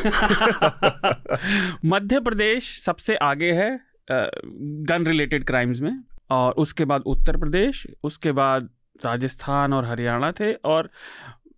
मध्य 1.84 2.20
प्रदेश 2.20 2.68
सबसे 2.86 3.16
आगे 3.24 3.52
है 3.54 3.70
गन 4.10 5.06
रिलेटेड 5.06 5.44
क्राइम्स 5.46 5.80
में 5.80 5.92
और 6.30 6.52
उसके 6.58 6.84
बाद 6.84 7.02
उत्तर 7.06 7.36
प्रदेश 7.36 7.86
उसके 8.04 8.32
बाद 8.34 8.68
राजस्थान 9.00 9.72
और 9.72 9.84
हरियाणा 9.84 10.32
थे 10.32 10.52
और 10.66 10.90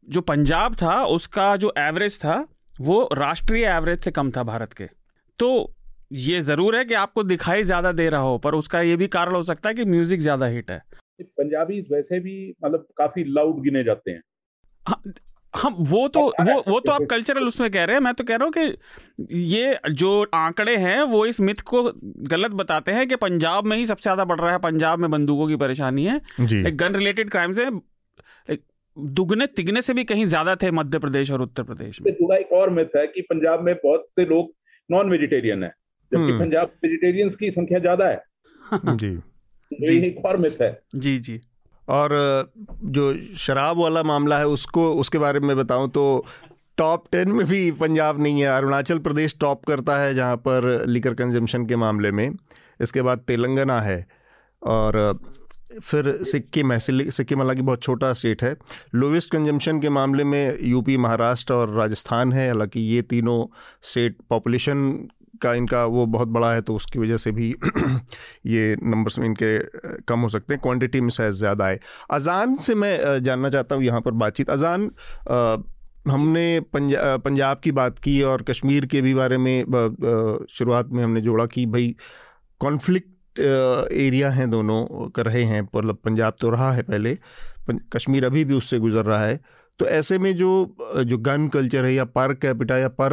जो 0.09 0.21
पंजाब 0.25 0.75
था 0.77 1.03
उसका 1.07 1.55
जो 1.57 1.73
एवरेज 1.79 2.19
था 2.21 2.37
वो 2.81 3.09
राष्ट्रीय 3.15 3.67
एवरेज 3.69 4.01
से 4.01 4.11
कम 4.11 4.31
था 4.31 4.43
भारत 4.45 4.73
के। 4.73 4.85
तो 5.39 5.49
ये 6.13 6.41
ज़रूर 6.43 6.77
है 6.77 6.85
कि 6.85 6.95
आपको 6.97 7.23
दिखाई 7.25 7.63
ज़्यादा 7.65 7.93
दे 7.93 8.09
रहा 8.09 8.21
हो 8.23 8.39
पर 8.39 8.55
उसका 8.55 8.81
ये 8.83 8.97
भी 8.97 9.07
कारण 9.09 9.35
हो 9.35 9.43
सकता 9.45 9.69
है 9.69 9.75
कि 9.75 9.85
म्यूज़िक 9.87 10.21
ज़्यादा 10.21 10.47
हिट 10.49 10.71
है। 10.71 10.83
पंजाबी 11.21 11.81
वैसे 11.91 12.21
भी 12.21 12.37
मतलब 12.65 12.87
काफ़ी 12.99 13.25
लाउड 13.29 13.63
गिने 13.63 13.83
जाते 13.85 14.11
हैं। 14.11 14.23
हाँ, 14.87 15.03
हम 15.55 15.75
वो 15.81 16.07
तो 16.09 16.21
वो 16.21 16.63
वो 16.69 16.79
तो 16.81 16.93
आप 16.93 17.03
कल्चरल 17.11 17.47
उसमें 17.47 17.71
कह 17.71 17.85
रहे 17.85 17.97
हैं। 17.97 18.03
मैं 18.03 18.13
तो 18.15 18.25
कह 18.25 18.37
रहा 18.37 18.45
हूँ 18.45 18.53
कि 18.53 19.35
ये 19.51 19.79
जो 19.93 20.11
आंकड़े 20.35 20.77
हैं 20.77 21.03
वो 21.03 21.25
इस 21.27 21.41
मिथ 21.41 21.61
को 21.67 21.83
गलत 22.29 22.51
बताते 22.53 22.93
हैं 22.93 23.07
कि 23.09 23.17
पंजाब 23.17 23.65
में 23.65 23.77
ही 23.77 23.87
सबसे 23.87 24.03
ज़्यादा 24.03 24.25
बढ़ 24.25 24.41
रहा 24.41 24.53
है। 24.53 24.59
पंजाब 24.59 24.99
में 24.99 25.11
बंदूकों 25.11 25.49
की 25.49 25.57
परेशानी 25.57 26.05
है। 26.05 26.17
एक 26.43 26.77
गन 26.77 26.97
रिलेटेड 26.97 27.31
क्राइम्स 27.31 27.59
है 27.59 27.71
दुगने 28.97 29.47
तिगने 29.47 29.83
से 29.83 29.95
भी 29.95 30.05
कहीं 30.05 30.25
ज़्यादा 30.27 30.55
थे 30.57 30.71
मध्य 30.71 30.99
प्रदेश 30.99 31.31
और 31.31 31.43
उत्तर 31.43 31.63
प्रदेश 31.63 32.01
में। 32.03 32.13
जुड़ा 32.13 32.37
एक 32.37 32.53
और 32.53 32.71
मिथ 32.71 32.97
है 32.97 33.07
कि 33.07 33.21
पंजाब 33.21 33.61
में 33.63 33.75
बहुत 33.75 34.07
से 34.11 34.25
लोग 34.27 34.53
नॉन 34.91 35.11
वेजिटेरियन 35.11 35.63
है 35.65 35.69
जबकि 35.69 36.23
हम्म। 36.23 36.39
पंजाब 36.41 36.73
वेजिटेरियंस 36.85 37.37
की 37.37 37.51
संख्या 37.51 37.79
ज़्यादा 37.79 38.09
है। 38.09 38.23
जी। 38.97 39.11
ये 39.73 40.07
एक 40.07 40.25
और 40.27 40.37
मिथ 40.37 40.61
है। 40.63 40.71
जी 40.97 41.19
जी। 41.19 41.41
और, 41.89 42.53
जो 42.85 43.15
शराब 43.37 43.79
वाला 43.79 44.03
मामला 44.03 44.39
है, 44.39 44.47
उसको, 44.47 44.91
उसके 44.95 45.19
बारे 45.19 45.41
में 45.41 45.57
बताऊँ 45.57 45.89
तो 45.91 46.25
टॉप 46.79 47.05
टेन 47.13 47.33
में 47.33 47.47
भी 47.47 47.71
पंजाब 47.71 48.21
नहीं 48.23 48.41
है। 48.41 48.49
अरुणाचल 48.49 48.99
प्रदेश 48.99 49.37
टॉप 49.41 49.65
करता 49.65 49.97
है 49.97 50.15
जहाँ 50.15 50.37
पर 50.37 50.85
लिकर 50.89 51.15
कंजम्पशन 51.15 51.67
के 51.67 51.77
मामले 51.77 52.11
में। 52.11 52.31
इसके 52.81 53.03
बाद 53.03 53.19
तेलंगाना 53.19 53.81
है 53.81 54.07
और, 54.63 55.19
फिर 55.83 56.11
सिक्किम 56.25 56.73
है 56.73 56.79
सिक्किम 56.81 57.39
हालाँकि 57.39 57.63
बहुत 57.63 57.83
छोटा 57.83 58.13
स्टेट 58.13 58.43
है। 58.43 58.57
लोवेस्ट 58.95 59.31
कंजम्पशन 59.31 59.81
के 59.81 59.89
मामले 59.89 60.25
में 60.25 60.59
यूपी 60.63 60.97
महाराष्ट्र 60.97 61.55
और 61.55 61.75
राजस्थान 61.75 62.33
है। 62.33 62.47
हालाँकि 62.49 62.81
ये 62.81 63.03
तीनों 63.03 63.45
स्टेट 63.83 64.17
पॉपुलेशन 64.31 65.09
का 65.43 65.53
इनका 65.55 65.85
वो 65.87 66.05
बहुत 66.07 66.29
बड़ा 66.29 66.53
है 66.53 66.63
तो 66.63 66.75
उसकी 66.77 66.99
वजह 66.99 67.17
से 67.17 67.33
भी 67.33 67.49
ये 68.47 68.77
नंबर्स 68.85 69.19
में 69.19 69.27
इनके 69.27 69.59
कम 70.03 70.21
हो 70.21 70.29
सकते 70.29 70.55
हैं। 70.55 70.61
क्वांटिटी 70.63 71.01
में 71.01 71.11
शायद 71.11 71.33
ज़्यादा 71.35 71.65
आए। 71.65 71.79
अजान 72.11 72.57
से 72.59 72.75
मैं 72.75 73.23
जानना 73.25 73.49
चाहता 73.49 73.75
हूँ 73.75 73.85
यहाँ 73.85 74.01
पर 74.01 74.11
बातचीत। 74.15 74.51
अजान 74.51 74.91
हमने 76.09 76.61
पंजा, 76.73 77.17
पंजाब 77.17 77.61
की 77.65 77.73
बात 77.73 77.99
की 77.99 78.21
और 78.23 78.43
कश्मीर 78.43 78.87
के 78.87 79.01
भी 79.03 79.15
बारे 79.15 79.39
में 79.39 80.45
शुरुआत 80.51 80.89
में 80.89 81.03
हमने 81.05 81.21
जोड़ा 81.21 81.47
कि 81.47 81.67
भाई 81.67 81.95
कॉन्फ्लिक्ट 82.61 83.39
एरिया 83.39 84.31
हैं 84.31 84.49
दोनों 84.51 85.09
कर 85.17 85.27
रहे 85.27 85.43
हैं। 85.45 85.61
मतलब 85.75 85.99
पंजाब 86.05 86.37
तो 86.41 86.51
रहा 86.51 86.73
है 86.73 86.83
पहले 86.83 87.17
कश्मीर 87.93 88.25
अभी 88.25 88.45
भी 88.45 88.55
उससे 88.55 88.79
गुजर 88.79 89.05
रहा 89.05 89.25
है। 89.25 89.41
तो 89.81 89.87
ऐसे 89.87 90.19
में 90.19 90.37
जो 90.37 90.51
जो 91.07 91.19
गन 91.19 91.49
कल्चर 91.49 91.85
है 91.85 91.93
या 91.95 92.05
पर 92.17 92.33
कैपिटा 92.35 92.77
या 92.79 92.89
पर 93.01 93.13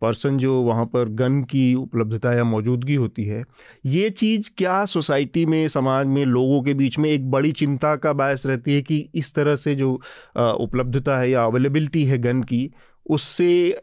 पर्सन 0.00 0.36
जो 0.38 0.60
वहाँ 0.62 0.84
पर 0.86 1.08
गन 1.14 1.42
की 1.44 1.74
उपलब्धता 1.74 2.32
या 2.32 2.44
मौजूदगी 2.44 2.94
होती 2.94 3.24
है, 3.24 3.44
ये 3.86 4.10
चीज़ 4.10 4.50
क्या 4.58 4.84
सोसाइटी 4.86 5.44
में, 5.46 5.66
समाज 5.68 6.06
में, 6.06 6.24
लोगों 6.24 6.62
के 6.62 6.74
बीच 6.74 6.98
में 6.98 7.10
एक 7.10 7.30
बड़ी 7.30 7.52
चिंता 7.52 7.94
का 7.96 8.12
बायस 8.12 8.46
रहती 8.46 8.74
है 8.74 8.82
कि 8.82 8.98
इस 9.14 9.34
तरह 9.34 9.56
से 9.56 9.74
जो 9.74 9.92
उपलब्धता 10.36 11.18
है 11.18 11.30
या 11.30 11.44
अवेलेबिलिटी 11.44 12.04
है 12.04 12.18
गन 12.18 12.42
की, 12.42 12.70
उससे 13.06 13.80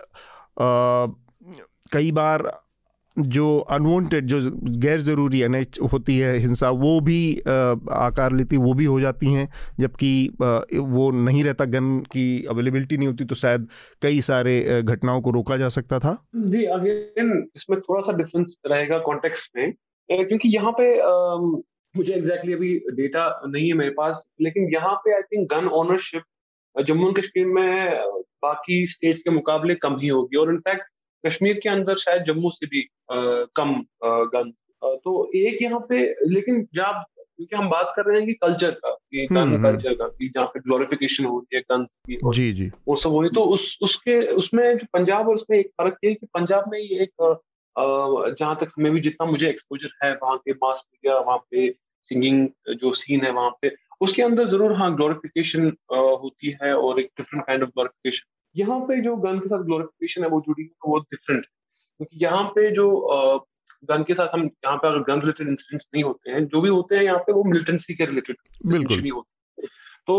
कई 1.93 2.11
बार 2.11 2.51
जो 3.19 3.57
अनवांटेड 3.71 4.25
जो 4.27 4.39
गैर 4.79 4.99
ज़रूरी 5.01 5.41
अनैच 5.41 5.79
होती 5.93 6.17
है 6.17 6.35
हिंसा, 6.37 6.69
वो 6.71 6.99
भी 7.01 7.19
आकार 7.39 8.33
लेती, 8.33 8.57
वो 8.57 8.73
भी 8.73 8.85
हो 8.85 8.99
जाती 9.01 9.33
हैं, 9.33 9.47
जबकि 9.79 10.11
वो 10.39 11.09
नहीं 11.13 11.43
रहता, 11.43 11.65
गन 11.67 11.97
की 12.11 12.45
अवेलेबिलिटी 12.49 12.97
नहीं 12.97 13.07
होती 13.07 13.25
तो 13.25 13.35
शायद 13.35 13.67
कई 14.01 14.21
सारे 14.23 14.81
घटनाओं 14.83 15.21
को 15.21 15.31
रोका 15.31 15.57
जा 15.57 15.69
सकता 15.69 15.99
था। 15.99 16.17
जी, 16.35 16.63
अगेन, 16.65 17.47
इसमें 17.55 17.79
थोड़ा 17.79 18.01
सा 18.01 18.17
डिफरेंस 18.17 18.55
रहेगा 18.67 18.99
कॉन्टेक्स्ट 19.01 19.57
में 19.57 19.73
क्योंकि 20.09 20.49
यहाँ 20.49 20.71
पे 20.79 20.93
मुझे 21.95 22.13
एग्जैक्टली 22.13 22.53
अभी 22.53 22.73
डेटा 22.95 23.29
नहीं 23.45 23.67
है 23.67 23.73
मेरे 23.77 23.91
पास, 23.91 24.23
लेकिन 24.41 24.69
यहाँ 24.73 24.93
पे 25.05 25.13
I 25.15 25.21
think 25.23 25.47
gun 25.53 25.67
ownership 25.75 26.23
Jammu 26.75 27.07
and 27.07 27.17
Kashmir 27.17 27.45
में 27.47 28.01
बाकी 28.43 28.85
स्टेट्स 28.85 29.21
के 29.21 29.29
मुकाबले 29.31 29.75
कम 29.77 29.97
ही 30.01 30.07
होगी, 30.07 30.37
और 30.37 30.53
इनफैक्ट 30.53 30.83
कश्मीर 31.23 31.59
के 31.63 31.69
अंदर 31.69 31.95
शायद 31.97 32.23
जम्मू 32.23 32.49
से 32.49 32.65
भी 32.67 32.87
आ, 33.11 33.15
कम 33.55 33.83
गन 34.03 34.51
तो 34.81 35.29
एक 35.35 35.61
यहाँ 35.61 35.79
पे 35.89 36.03
लेकिन 36.27 36.61
जब 36.73 37.03
क्योंकि 37.37 37.55
हम 37.55 37.69
बात 37.69 37.93
कर 37.95 38.05
रहे 38.05 38.17
हैं 38.17 38.25
कि 38.27 38.33
कल्चर 38.35 38.71
का 38.73 38.91
कि 38.91 39.25
गन 39.27 39.37
हम्म, 39.37 39.61
कल्चर 39.63 39.87
हम्म। 39.87 39.97
का 39.97 40.07
कि 40.09 40.29
जहाँ 40.29 40.47
पे 40.47 40.59
ग्लोरिफिकेशन 40.59 41.25
होती 41.25 41.55
है 41.55 41.61
गन 41.61 41.83
की 42.07 42.17
जी 42.33 42.51
जी 42.53 42.69
वो 42.87 42.95
सब 42.95 43.11
वही 43.11 43.29
तो 43.29 43.43
उस 43.47 43.77
उसके 43.81 44.19
उसमें 44.35 44.77
जो 44.77 44.85
पंजाब 44.93 45.27
और 45.27 45.35
उसमें 45.35 45.57
एक 45.57 45.67
फ़र्क 45.77 45.97
ये 46.03 46.13
कि 46.13 46.27
पंजाब 46.33 46.71
में 46.71 46.79
ये 46.79 47.03
एक 47.03 47.11
जहाँ 47.75 48.55
तक 48.55 48.71
हमें 48.77 48.91
भी 48.93 49.01
जितना 49.01 49.25
मुझे 49.27 49.49
एक्सपोजर 49.49 49.89
है 50.03 50.13
वहाँ 50.13 50.37
के 50.37 50.53
मास 50.55 50.83
मीडिया 50.85 51.19
वहाँ 51.19 51.37
पे 51.51 51.69
सिंगिंग 52.11 52.47
जो 52.75 52.91
सीन 52.93 53.25
है 53.25 53.31
वहाँ 53.31 53.57
पे 53.61 53.75
उसके 54.01 54.23
अंदर 54.23 54.45
ज़रूर 54.45 54.73
हाँ 54.75 54.93
ग्लोरिफिकेशन 54.95 55.71
होती 55.91 56.57
है 56.63 56.73
और 56.75 56.99
एक 56.99 57.09
डिफरेंट 57.17 57.45
काइंड 57.45 57.63
ऑफ़ 57.63 57.69
ग्लोरिफिकेशन 57.69 58.25
यहाँ 58.55 58.79
पे 58.87 59.01
जो 59.01 59.15
गन 59.17 59.39
के 59.39 59.49
साथ 59.49 59.63
ग्लोरिफिकेशन 59.65 60.23
है 60.23 60.29
वो 60.29 60.41
जुड़ी 60.41 60.63
है 60.63 60.69
वो 60.87 60.99
डिफरेंट 60.99 61.39
है। 61.39 61.49
क्योंकि 61.99 62.23
यहाँ 62.25 62.43
पे 62.55 62.69
जो 62.71 62.89
गन 63.89 64.03
के 64.03 64.13
साथ 64.13 64.27
हम 64.33 64.43
यहाँ 64.43 64.77
पे 64.77 64.87
अगर 64.87 64.99
गन 65.07 65.19
रिलेटेड 65.21 65.47
इंसिडेंट्स 65.47 65.85
नहीं 65.93 66.03
होते 66.03 66.31
हैं 66.31 66.45
जो 66.47 66.61
भी 66.61 66.69
होते 66.69 66.95
हैं 66.95 67.03
यहाँ 67.03 67.19
पे 67.19 67.33
वो 67.33 67.43
मिलिटेंसी 67.43 67.95
के 67.95 68.05
रिलेटेड 68.05 68.35
बिल्कुल। 68.65 69.09
होते 69.11 69.61
हैं। 69.61 69.69
तो 70.07 70.15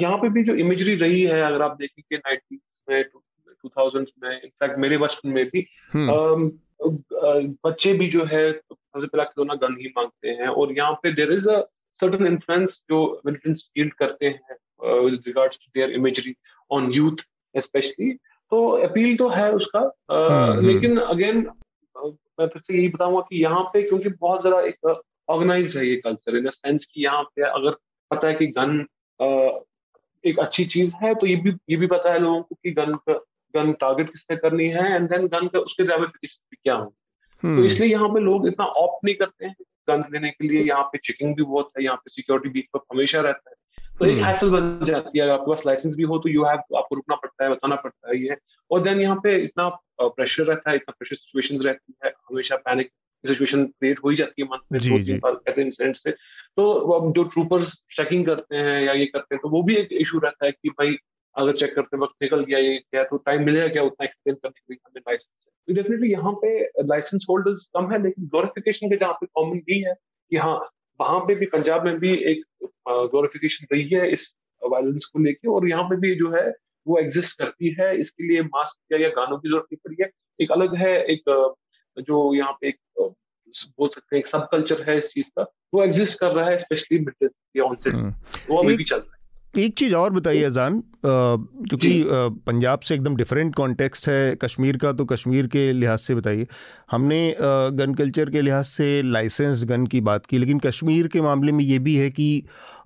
यहाँ 0.00 0.16
पे 0.18 0.28
भी 0.28 0.42
जो 0.44 0.54
इमेजरी 0.56 0.94
रही 0.96 1.22
है 1.22 1.40
अगर 1.42 1.62
आप 1.62 1.76
देखेंगे 1.78 2.16
नाइनटीज 2.16 2.60
में 2.88 3.02
टू 3.04 3.68
थाउज़ेंड 3.68 4.06
में 4.22 4.30
इनफैक्ट 4.32 4.78
मेरे 4.78 4.98
बचपन 4.98 5.28
में 5.28 5.44
भी 5.46 5.66
हम्म। 5.92 6.50
बच्चे 7.64 7.92
भी 7.94 8.08
जो 8.08 8.24
है 8.24 8.50
सबसे 8.52 9.06
पहला 9.06 9.24
खिलौना 9.24 9.54
गन 9.62 9.76
ही 9.80 9.92
मांगते 9.96 10.28
हैं। 10.40 10.48
और 10.48 10.72
यहाँ 10.76 10.92
पे 11.02 11.12
there 11.14 11.32
is 11.32 11.48
a 11.48 11.60
certain 12.00 12.26
influence 12.26 12.78
जो 12.90 12.98
मिलिटेंट्स 13.26 13.62
फ़ील्ड 13.64 13.94
करते 13.94 14.26
हैं 14.26 14.56
with 15.04 15.22
regards 15.26 15.56
to 15.56 15.70
their 15.74 15.90
imagery 15.98 16.34
on 16.70 16.90
youth 16.92 17.24
specially 17.56 18.12
तो 18.52 18.68
अपील 18.84 19.16
तो 19.16 19.28
है 19.28 19.50
उसका 19.52 19.78
आ, 19.78 20.16
हम्म, 20.16 20.52
हम्म। 20.52 20.66
लेकिन 20.66 20.98
अगेन 20.98 21.46
मैं 21.96 22.46
फिर 22.46 22.62
से 22.62 22.74
यही 22.74 22.88
बताऊँगा 22.88 23.20
कि 23.20 23.42
यहाँ 23.42 23.62
पे 23.72 23.82
क्योंकि 23.82 24.08
बहुत 24.10 24.40
ज़्यादा 24.40 24.60
एक 24.62 25.02
ऑर्गेनाइज 25.28 25.76
है 25.76 25.86
ये 25.86 25.96
कल्चर 25.96 26.36
इन 26.36 26.48
सेंस 26.48 26.84
कि 26.84 27.04
यहाँ 27.04 27.22
पे 27.26 27.42
अगर 27.42 27.76
पता 28.10 28.28
है 28.28 28.34
कि 28.34 28.46
गन 28.48 28.80
आ, 29.20 29.26
एक 30.24 30.38
अच्छी 30.38 30.64
चीज़ 30.64 30.92
है 31.02 31.14
तो 31.14 31.26
ये 31.26 31.36
भी 31.36 31.50
ये 31.70 31.76
भी 31.76 31.86
पता 31.86 32.12
है 32.12 32.18
लोगों 32.18 32.42
को 32.42 32.54
कि 32.54 32.70
गन 32.72 32.94
का 33.08 33.14
गन 33.54 33.72
टारगेट 33.80 34.10
किस 34.10 34.20
पे 34.20 34.36
करनी 34.36 34.68
है 34.68 34.90
एंड 34.92 35.08
देन 35.08 35.26
गन 35.28 35.46
का 35.46 35.58
उसके 35.58 35.82
रेमिफिकेशन 35.84 36.56
क्या 36.56 36.74
होंगे 36.74 37.02
तो 37.42 37.48
हम्म। 37.48 37.64
इसलिए 37.64 37.88
यहाँ 37.88 38.08
पे 38.08 38.20
लोग 38.20 38.46
इतना 38.48 38.64
ऑप्ट 38.78 39.04
नहीं 39.04 39.14
करते 39.14 39.46
हैं 39.46 39.54
गन्स 39.88 40.06
लेने 40.12 40.30
के 40.30 40.48
लिए 40.48 40.62
यहाँ 40.62 40.82
पे 40.82 40.98
चेकिंग 40.98 41.34
भी 41.34 41.42
बहुत 41.42 41.70
है 41.78 41.84
यहाँ 41.84 41.96
पे 41.96 42.10
सिक्योरिटी 42.10 42.48
बीच 42.50 42.66
पर 42.74 42.80
हमेशा 42.92 43.20
रहता 43.20 43.50
है 43.50 43.56
तो 43.98 44.06
एक 44.06 44.18
हैसल 44.18 44.50
बन 44.50 44.78
जाती 44.84 45.18
है 45.18 45.28
आपके 45.30 45.50
पास 45.50 45.62
लाइसेंस 45.66 45.94
भी 45.96 46.02
हो 46.02 46.18
तो 46.18 46.28
यू 46.28 46.44
हैव 46.44 46.76
आपको 46.76 46.94
रुकना 46.94 47.16
पड़ता 47.16 47.44
है 47.44 47.50
बताना 47.50 47.76
पड़ता 47.76 48.08
है 48.10 48.16
ये। 48.22 48.36
और 48.70 48.82
देन 48.82 49.00
यहाँ 49.00 49.16
पे 49.22 49.36
इतना 49.44 49.68
प्रेशर 50.00 50.44
रहता 50.44 50.70
है 50.70 50.76
इतना 50.76 50.92
प्रेशर 50.98 51.16
सिचुएशन 51.16 51.62
रहती 51.64 51.94
है 52.04 52.10
हमेशा 52.30 52.56
पैनिक 52.56 52.90
सिचुएशन 53.24 53.64
क्रिएट 53.66 53.98
हो 54.04 54.08
ही 54.08 54.16
जाती 54.16 54.42
है 54.42 54.48
मंथ 54.48 54.72
में 54.72 54.80
दो 54.82 54.98
तीन 55.04 55.18
बार 55.18 55.38
ऐसे 55.48 55.62
इंसिडेंट 55.62 55.94
से 55.94 56.10
तो 56.10 57.12
जो 57.16 57.24
ट्रूपर्स 57.24 57.72
चेकिंग 57.96 58.26
करते 58.26 58.56
हैं 58.56 58.80
या 58.82 58.92
ये 58.92 59.06
करते 59.06 59.34
हैं 59.34 59.40
तो 59.42 59.48
वो 59.48 59.62
भी 59.62 59.76
एक 59.76 59.92
इशू 60.00 60.18
रहता 60.18 60.46
है 60.46 60.52
कि 60.52 60.68
भाई 60.70 60.96
अगर 61.36 61.56
चेक 61.56 61.74
करते 61.76 61.96
वक्त 61.96 62.22
निकल 62.22 62.44
गया 62.44 62.58
ये 62.58 62.76
क्या 62.78 63.04
तो 63.04 63.16
टाइम 63.16 63.44
मिलेगा 63.44 63.68
क्या 63.68 63.82
उतना 63.82 64.04
एक्सप्लेन 64.04 64.36
करने 64.42 64.60
के 64.60 64.72
लिए 64.72 64.78
हमें 64.86 65.00
लाइसेंस 65.00 65.28
तो 65.68 65.74
डेफिनेटली 65.74 66.10
यहाँ 66.12 66.32
पे 66.42 66.58
लाइसेंस 66.84 67.26
होल्डर्स 67.30 67.64
कम 67.74 67.90
है 67.92 68.02
लेकिन 68.02 68.26
ग्लोरिफिकेशन 68.26 68.90
के 68.90 68.96
जहाँ 68.96 69.12
पे 69.12 69.26
कॉमन 69.26 69.58
भी 69.58 69.80
है 69.80 69.94
कि 69.94 70.36
हाँ 70.36 70.58
वहाँ 71.00 71.20
पे 71.20 71.34
भी 71.34 71.46
पंजाब 71.46 71.84
में 71.84 71.98
भी 71.98 72.12
एक 72.30 72.42
ग्लोरिफिकेशन 72.88 73.66
रही 73.72 73.88
है 73.88 74.10
इस 74.10 74.34
वायलेंस 74.62 75.04
को 75.04 75.18
लेके 75.18 75.48
और 75.48 75.68
यहाँ 75.68 75.84
पे 75.84 75.96
भी 75.96 76.14
जो 76.14 76.30
है 76.30 76.48
वो 76.86 76.98
एग्जिस्ट 76.98 77.38
करती 77.38 77.74
है। 77.80 77.96
इसके 77.98 78.28
लिए 78.28 78.42
मास्क 78.44 78.92
या 78.92 79.08
गानों 79.16 79.38
की 79.38 79.48
ज़रूरत 79.48 79.64
नहीं 79.64 79.78
पड़ी 79.84 79.96
है। 80.00 80.10
एक 80.38 80.52
अलग 80.52 80.74
है 80.76 80.94
एक 81.04 81.22
जो 81.96 82.34
यहाँ 82.34 82.52
पे 82.60 82.68
एक 82.68 82.78
बोल 82.98 83.88
सकते 83.88 84.16
हैं 84.16 84.22
सब 84.22 84.48
कल्चर 84.52 84.82
है 84.88 84.96
इस 84.96 85.08
चीज़ 85.08 85.28
का। 85.38 85.42
वो 85.74 85.82
एग्जिस्ट 85.84 86.18
कर 86.18 86.32
रहा 86.32 86.48
है 86.48 86.56
स्पेशली 86.56 86.98
हम्म। 87.96 88.14
वो 88.48 88.62
अभी 88.62 88.76
भी 88.76 88.84
चल 88.84 88.96
रहा 88.96 89.13
है। 89.13 89.13
एक 89.58 89.74
चीज़ 89.74 89.94
और 89.94 90.12
बताइए 90.12 90.42
अजान 90.42 90.82
क्योंकि 91.06 92.04
पंजाब 92.46 92.78
से 92.78 92.94
एकदम 92.94 93.16
डिफरेंट 93.16 93.54
कॉन्टेक्स्ट 93.54 94.08
है 94.08 94.36
कश्मीर 94.36 94.76
का 94.76 94.92
तो 94.92 95.04
कश्मीर 95.04 95.46
के 95.46 95.72
लिहाज 95.72 95.98
से 95.98 96.14
बताइए। 96.14 96.46
हमने 96.90 97.36
गन 97.40 97.94
कल्चर 97.94 98.30
के 98.30 98.42
लिहाज 98.42 98.64
से 98.64 99.02
लाइसेंस 99.02 99.64
गन 99.64 99.86
की 99.86 100.00
बात 100.00 100.26
की 100.26 100.38
लेकिन 100.38 100.58
कश्मीर 100.58 101.08
के 101.08 101.20
मामले 101.20 101.52
में 101.52 101.64
ये 101.64 101.78
भी 101.78 101.96
है 101.96 102.10
कि 102.10 102.42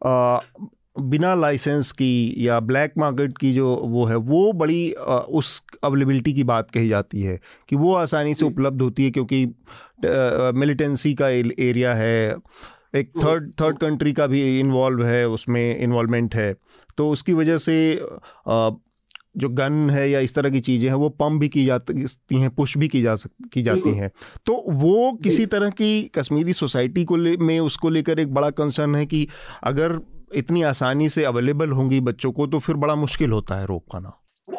बिना 0.06 1.34
लाइसेंस 1.34 1.92
की 1.92 2.34
या 2.38 2.60
ब्लैक 2.60 2.92
मार्केट 2.98 3.38
की 3.38 3.52
जो 3.54 3.74
वो 3.84 4.04
है 4.04 4.16
वो 4.16 4.52
बड़ी 4.52 4.92
उस 4.92 5.62
अवेलेबिलिटी 5.84 6.32
की 6.32 6.44
बात 6.44 6.70
कही 6.70 6.88
जाती 6.88 7.22
है 7.22 7.38
कि 7.68 7.76
वो 7.76 7.94
आसानी 7.94 8.34
से 8.34 8.44
उपलब्ध 8.44 8.82
होती 8.82 9.04
है 9.04 9.10
क्योंकि 9.10 9.44
मिलिटेंसी 10.58 11.14
का 11.14 11.28
एरिया 11.28 11.94
है 11.94 12.36
एक 12.94 13.10
थर्ड 13.16 13.50
थर्ड 13.60 13.78
कंट्री 13.78 14.12
का 14.12 14.26
भी 14.26 14.58
इन्वॉल्व 14.60 15.04
है 15.04 15.28
उसमें 15.28 15.78
इन्वॉल्वमेंट 15.78 16.34
है। 16.34 16.52
तो 16.98 17.10
उसकी 17.10 17.32
वजह 17.32 17.56
से 17.58 17.76
जो 19.36 19.48
गन 19.48 19.90
है 19.90 20.08
या 20.10 20.20
इस 20.20 20.34
तरह 20.34 20.50
की 20.50 20.60
चीज़ें 20.60 20.88
हैं 20.88 20.96
वो 20.96 21.08
पम्प 21.18 21.40
भी 21.40 21.48
की 21.48 21.64
जाती 21.64 22.38
हैं 22.40 22.50
पुश 22.54 22.76
भी 22.78 22.88
की 22.88 23.02
जा 23.02 23.14
सक 23.16 23.30
की 23.52 23.62
जाती 23.62 23.94
हैं। 23.94 24.10
तो 24.46 24.54
वो 24.68 25.12
किसी 25.24 25.46
तरह 25.46 25.70
की 25.72 25.90
कश्मीरी 26.14 26.52
सोसाइटी 26.52 27.04
को 27.04 27.16
ले 27.16 27.36
में 27.38 27.58
उसको 27.60 27.88
लेकर 27.88 28.20
एक 28.20 28.32
बड़ा 28.34 28.50
कंसर्न 28.52 28.94
है 28.94 29.04
कि 29.06 29.26
अगर 29.64 29.98
इतनी 30.34 30.62
आसानी 30.62 31.08
से 31.08 31.24
अवेलेबल 31.24 31.70
होंगी 31.72 32.00
बच्चों 32.02 32.32
को 32.32 32.46
तो 32.46 32.58
फिर 32.58 32.76
बड़ा 32.76 32.94
मुश्किल 32.96 33.30
होता 33.30 33.60
है 33.60 33.66
रोक 33.66 33.84
पाना। 33.92 34.08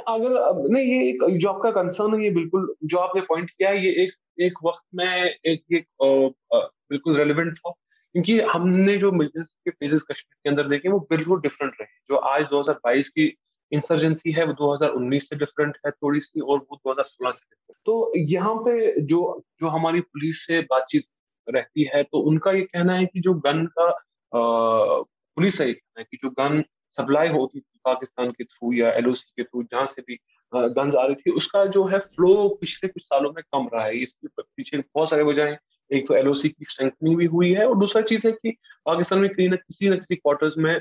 अगर 0.07 0.31
नहीं 0.69 0.85
ये 0.85 1.09
एक 1.09 1.37
जो 1.37 1.49
आपका 1.49 1.71
कंसर्न 1.71 2.15
है 2.15 2.23
ये 2.23 2.29
बिल्कुल 2.31 2.73
जो 2.83 2.97
आपने 2.97 3.21
पॉइंट 3.23 3.49
किया 3.49 3.69
है 3.69 3.85
ये 3.85 3.91
एक 4.03 4.13
एक 4.41 4.53
वक्त 4.65 4.83
में 4.95 5.05
एक, 5.05 5.63
एक 5.71 5.85
बिल्कुल 6.01 7.17
रेलिवेंट 7.17 7.53
था। 7.55 7.73
क्योंकि 8.15 8.39
हमने 8.51 8.97
जो 8.97 9.11
मिलिटेंसी 9.11 9.53
के 9.65 9.71
फेजेस 9.71 10.01
कश्मीर 10.01 10.35
के 10.43 10.49
अंदर 10.49 10.67
देखे, 10.67 10.89
वो 10.89 10.99
बिल्कुल 11.09 11.41
डिफरेंट 11.41 11.73
रहे। 11.81 11.87
जो 12.09 12.15
आज 12.15 12.45
2022 12.49 13.09
की 13.09 13.25
इंसर्जेंसी 13.71 14.31
है, 14.31 14.45
वो 14.45 14.53
2019 14.53 15.27
से 15.29 15.35
डिफरेंट 15.35 15.77
है, 15.85 15.91
थोड़ी 15.91 16.19
सी 16.19 16.41
और 16.41 16.57
वो 16.59 16.77
2016 16.77 17.31
से 17.31 17.39
डिफरेंट 17.41 17.77
तो 17.85 18.13
यहाँ 18.17 18.55
पे 18.55 19.01
जो 19.01 19.19
जो 19.61 19.67
हमारी 19.69 19.99
पुलिस 20.01 20.45
से 20.45 20.59
बातचीत 20.71 21.05
रहती 21.47 21.83
है 21.93 22.01
तो 22.03 22.19
उनका 22.29 22.51
ये 22.51 22.61
कहना 22.63 22.93
है 22.93 23.05
कि 23.05 23.19
जो 23.19 23.33
गन 23.45 23.65
का 23.77 23.89
पुलिस 24.33 25.57
का 25.57 25.65
ये 25.65 25.73
कहना 25.73 25.99
है 25.99 26.05
कि 26.11 26.17
जो 26.17 26.29
गन 26.39 26.63
सप्लाई 26.97 27.27
होती 27.29 27.59
थी 27.59 27.79
पाकिस्तान 27.85 28.31
के 28.31 28.43
थ्रू 28.43 28.73
या 28.73 28.91
एलओसी 28.91 29.31
के 29.37 29.43
थ्रू 29.43 29.63
जहाँ 29.63 29.85
से 29.85 30.01
भी 30.01 30.19
गन्स 30.53 30.95
आ 30.95 31.05
रही 31.05 31.15
थी, 31.15 31.31
उसका 31.31 31.65
जो 31.65 31.83
है 31.85 31.99
फ्लो 31.99 32.47
पिछले 32.61 32.87
कुछ 32.89 33.03
सालों 33.03 33.31
में 33.31 33.43
कम 33.53 33.67
रहा 33.73 33.83
है। 33.85 33.97
इसके 33.97 34.27
पीछे 34.41 34.77
बहुत 34.77 35.09
सारे 35.09 35.23
वजह 35.23 35.57
एक 35.91 36.07
तो 36.07 36.15
एलओसी 36.15 36.49
की 36.49 36.65
स्ट्रेंथनिंग 36.65 37.17
भी 37.17 37.25
हुई 37.25 37.51
है 37.53 37.67
और 37.67 37.77
दूसरा 37.79 38.01
चीज़ 38.01 38.27
है 38.27 38.31
कि 38.33 38.51
पाकिस्तान 38.85 39.19
में 39.19 39.29
कहीं 39.29 39.49
ना 39.49 39.55
किसी 39.55 39.89
न 39.89 39.95
किसी 39.95 40.15
क्वार्टर्स 40.15 40.57
में 40.57 40.73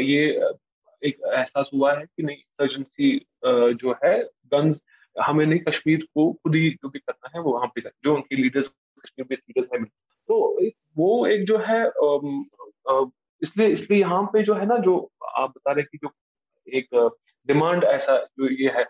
ये 0.00 0.26
एक 1.02 1.16
एहसास 1.26 1.70
हुआ 1.74 1.92
है 1.94 2.04
कि 2.06 2.22
नहीं 2.22 2.36
सर्जेंसी 2.50 3.16
जो 3.44 3.94
है 4.04 4.18
गन्स 4.54 4.80
हमें 5.16 5.44
नहीं 5.46 5.58
कश्मीर 5.60 6.02
को 6.14 6.32
खुद 6.32 6.54
ही 6.54 6.70
जो 6.72 6.88
करना 6.88 7.30
है 7.34 7.40
वो 7.42 7.52
वहाँ 7.52 7.66
पे 7.74 7.80
जो 8.04 8.14
उनके 8.14 8.36
लीडर्स 8.36 8.66
कश्मीर 8.66 9.26
बेस्ड 9.28 9.42
लीडर्स 9.48 9.68
है। 9.74 9.84
तो 9.84 10.36
वो 10.96 11.26
एक 11.26 11.42
जो 11.44 11.58
है 11.68 11.82
इसलिए 13.42 13.68
इसलिए 13.68 14.00
यहाँ 14.00 14.22
पे 14.32 14.42
जो 14.42 14.54
है 14.54 14.66
ना, 14.66 14.76
जो 14.78 15.10
आप 15.36 15.50
बता 15.50 15.72
रहे 15.72 15.84
कि 15.84 15.98
जो 15.98 16.10
एक 16.66 17.10
डिमांड 17.48 17.84
ऐसा 17.84 18.16
जो 18.38 18.48
ये 18.52 18.70
है 18.76 18.84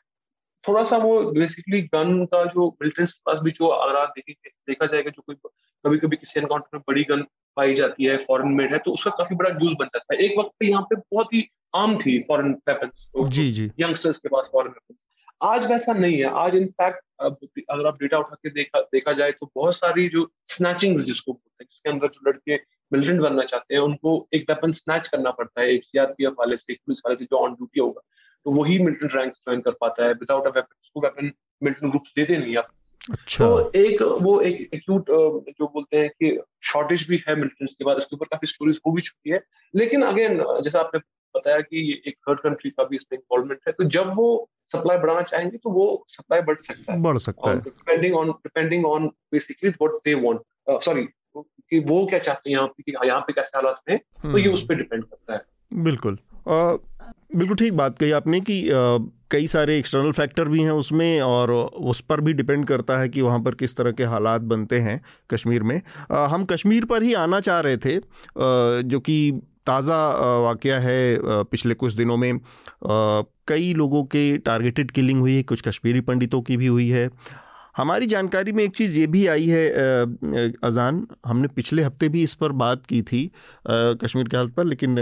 थोड़ा 0.64 0.82
सा 0.82 0.96
वो 0.96 1.20
बेसिकली 1.32 1.80
गन 1.94 2.24
का 2.24 2.44
जो 2.44 2.68
मिलिटेंट 2.82 3.08
पास 3.26 3.38
भी 3.44 3.50
जो 3.50 3.66
अगर 3.68 3.96
आप 3.96 4.12
देखेंगे 4.16 4.50
देखा 4.68 4.86
जाएगा 4.86 5.10
जो 5.10 5.22
कोई 5.22 5.36
कभी 5.84 5.98
कभी 5.98 6.16
किसी 6.16 6.40
एनकाउंटर 6.40 6.76
में 6.76 6.82
बड़ी 6.88 7.04
गन 7.04 7.22
पाई 7.56 7.74
जाती 7.74 8.04
है 8.04 8.16
फॉरेन 8.18 8.52
मेड 8.54 8.72
है 8.72 8.78
तो 8.84 8.90
उसका 8.90 9.10
काफ़ी 9.18 9.36
बड़ा 9.36 9.50
यूज़ 9.52 9.74
बन 9.78 9.86
जाता 9.86 10.14
है। 10.14 10.20
एक 10.20 10.38
वक्त 10.38 10.50
पे 10.60 10.66
यहाँ 10.66 10.82
पे 10.82 10.96
बहुत 10.96 11.34
ही 11.34 11.48
आम 11.76 11.96
थी 11.96 12.18
फॉरेन 12.28 12.52
वेपन्स 12.68 13.06
तो 13.14 13.26
जी 13.28 13.50
जी। 13.52 13.70
यंगस्टर्स 13.80 14.16
के 14.16 14.28
पास 14.28 14.48
फॉरेन 14.52 14.72
वेपन्स 14.72 14.98
आज 15.42 15.64
वैसा 15.70 15.92
नहीं 15.92 16.18
है। 16.18 16.30
आज 16.36 16.54
इनफैक्ट 16.54 17.02
अगर 17.70 17.86
आप 17.86 17.98
डेटा 18.00 18.18
उठा 18.18 18.36
के 18.42 18.50
देखा 18.50 18.80
देखा 18.92 19.12
जाए 19.12 19.32
तो 19.32 19.50
बहुत 19.56 19.76
सारी 19.76 20.08
जो 20.08 20.28
स्नैचिंग 20.46 20.96
जिसको 20.98 21.32
बोलते 21.32 21.62
हैं 21.62 21.66
जिसके 21.70 21.90
अंदर 21.90 22.08
जो 22.08 22.30
लड़के 22.30 22.56
मिलिटेंट 22.92 23.20
बनना 23.20 23.42
चाहते 23.44 23.74
हैं 23.74 23.80
उनको 23.82 24.16
एक 24.34 24.44
वेपन 24.50 24.72
स्नैच 24.72 25.06
करना 25.06 25.30
पड़ता 25.30 25.60
है 25.60 25.74
एक 25.74 25.82
सीआरपीएफ 25.82 26.34
वाले 26.38 26.56
से 26.56 26.72
एक 26.72 26.78
पुलिस 26.78 26.98
वाले 27.06 27.16
से 27.16 27.24
जो 27.24 27.36
ऑन 27.36 27.54
ड्यूटी 27.54 27.80
होगा। 27.80 28.00
तो 28.46 28.50
वही 28.50 28.78
मिलिटेंट 28.78 29.14
रैंक 29.14 29.32
ज्वाइन 29.32 29.60
कर 29.60 29.76
पाता 29.80 30.04
है 30.04 30.12
विदाउट 30.14 30.46
अ 30.46 30.50
वेपन 30.50 30.74
उसको 30.80 31.00
वेपन 31.00 31.30
मिलिटेंट 31.62 31.90
ग्रुप 31.90 32.02
देते 32.16 32.36
नहीं 32.38 32.56
आप। 32.56 32.68
अच्छा। 33.12 33.44
तो 33.46 33.70
एक 33.76 34.02
वो 34.22 34.40
एक 34.40 34.68
एक्यूट 34.74 35.10
जो 35.10 35.66
बोलते 35.66 35.96
हैं 35.96 36.08
कि 36.10 36.38
शॉर्टेज 36.64 37.06
भी 37.08 37.22
है 37.28 37.34
मिलिटेंट्स 37.36 37.74
के 37.74 37.84
बाद 37.84 37.96
इसके 38.00 38.16
ऊपर 38.16 38.26
काफ़ी 38.26 38.48
स्टोरीज 38.48 38.78
हो 38.86 38.92
भी 38.92 39.02
चुकी 39.02 39.30
है। 39.30 39.42
लेकिन 39.74 40.02
अगेन 40.04 40.42
जैसा 40.62 40.80
आपने 40.80 41.00
बताया 41.34 41.60
कि 41.60 41.80
ये 41.80 42.00
एक 42.08 42.16
थर्ड 42.28 42.38
कंट्री 42.38 42.70
का 42.70 42.84
भी 42.84 42.96
इसमें 42.96 43.18
इन्वॉल्वमेंट 43.18 43.60
है 43.68 43.72
तो 43.72 43.84
जब 43.94 44.12
वो 44.16 44.26
सप्लाई 44.72 44.98
बढ़ाना 44.98 45.22
चाहेंगे 45.22 45.58
तो 45.58 45.70
वो 45.70 45.86
सप्लाई 46.08 46.40
बढ़ 46.42 46.56
सकता 46.58 46.92
है। 46.92 47.00
बढ़ 47.02 47.18
सकता 47.18 47.50
है। 47.50 47.60
Depending 47.60 48.14
on 48.16 48.30
depending 48.30 48.86
on 48.86 49.06
basically 49.32 49.70
what 49.70 50.00
they 50.04 50.14
want 50.22 50.80
sorry 50.82 51.04
कि 51.36 51.78
वो 51.88 52.04
क्या 52.06 52.18
चाहते 52.18 52.50
हैं 52.50 52.56
यहाँ 52.56 52.68
पे 52.68 52.82
कि 52.82 52.96
यहाँ 53.06 53.20
पे 53.20 53.32
कैसे 53.32 53.56
हालात 53.56 53.80
हैं 53.90 53.98
तो 54.22 54.38
ये 54.38 54.44
हम्म। 54.44 54.54
उस 54.54 54.64
पर 54.68 54.74
डिपेंड 54.74 55.04
करता 55.04 55.34
है। 55.34 55.40
बिल्कुल। 55.84 56.18
बिल्कुल 56.46 57.56
ठीक 57.56 57.72
बात 57.72 57.98
कही 57.98 58.10
आपने 58.12 58.40
कि 58.40 58.62
कई 59.30 59.46
सारे 59.46 59.78
एक्सटर्नल 59.78 60.12
फैक्टर 60.12 60.48
भी 60.48 60.62
हैं 60.62 60.70
उसमें 60.72 61.20
और 61.20 61.50
उस 61.52 62.00
पर 62.00 62.20
भी 62.20 62.32
डिपेंड 62.32 62.66
करता 62.66 62.98
है 62.98 63.08
कि 63.08 63.20
वहाँ 63.20 63.40
पर 63.40 63.54
किस 63.54 63.76
तरह 63.76 63.92
के 63.92 64.04
हालात 64.04 64.40
बनते 64.42 64.78
हैं 64.80 65.00
कश्मीर 65.30 65.62
में। 65.62 65.80
हम 66.10 66.44
कश्मीर 66.44 66.84
पर 66.84 67.02
ही 67.02 67.14
आना 67.14 67.40
चाह 67.40 67.60
रहे 67.60 67.76
थे 67.76 67.96
जो 68.84 69.00
कि 69.00 69.40
ताज़ा 69.66 69.96
वाक़ 70.40 70.66
है 70.66 71.18
पिछले 71.44 71.74
कुछ 71.74 71.92
दिनों 71.92 72.16
में। 72.16 72.38
कई 73.48 73.72
लोगों 73.74 74.04
के 74.04 74.36
टारगेटेड 74.38 74.90
किलिंग 74.90 75.20
हुई 75.20 75.34
है, 75.36 75.42
कुछ 75.42 75.62
कश्मीरी 75.62 76.00
पंडितों 76.00 76.40
की 76.42 76.56
भी 76.56 76.66
हुई 76.66 76.88
है। 76.90 77.08
हमारी 77.76 78.06
जानकारी 78.06 78.52
में 78.52 78.62
एक 78.64 78.76
चीज़ 78.76 78.96
ये 78.98 79.06
भी 79.06 79.26
आई 79.26 79.46
है 79.46 79.68
अजान, 80.64 81.06
हमने 81.26 81.48
पिछले 81.48 81.82
हफ़्ते 81.82 82.08
भी 82.08 82.22
इस 82.22 82.34
पर 82.34 82.52
बात 82.54 82.86
की 82.86 83.00
थी 83.02 83.30
कश्मीर 83.68 84.28
के 84.28 84.36
हालत 84.36 84.54
पर, 84.54 84.64
लेकिन 84.64 84.96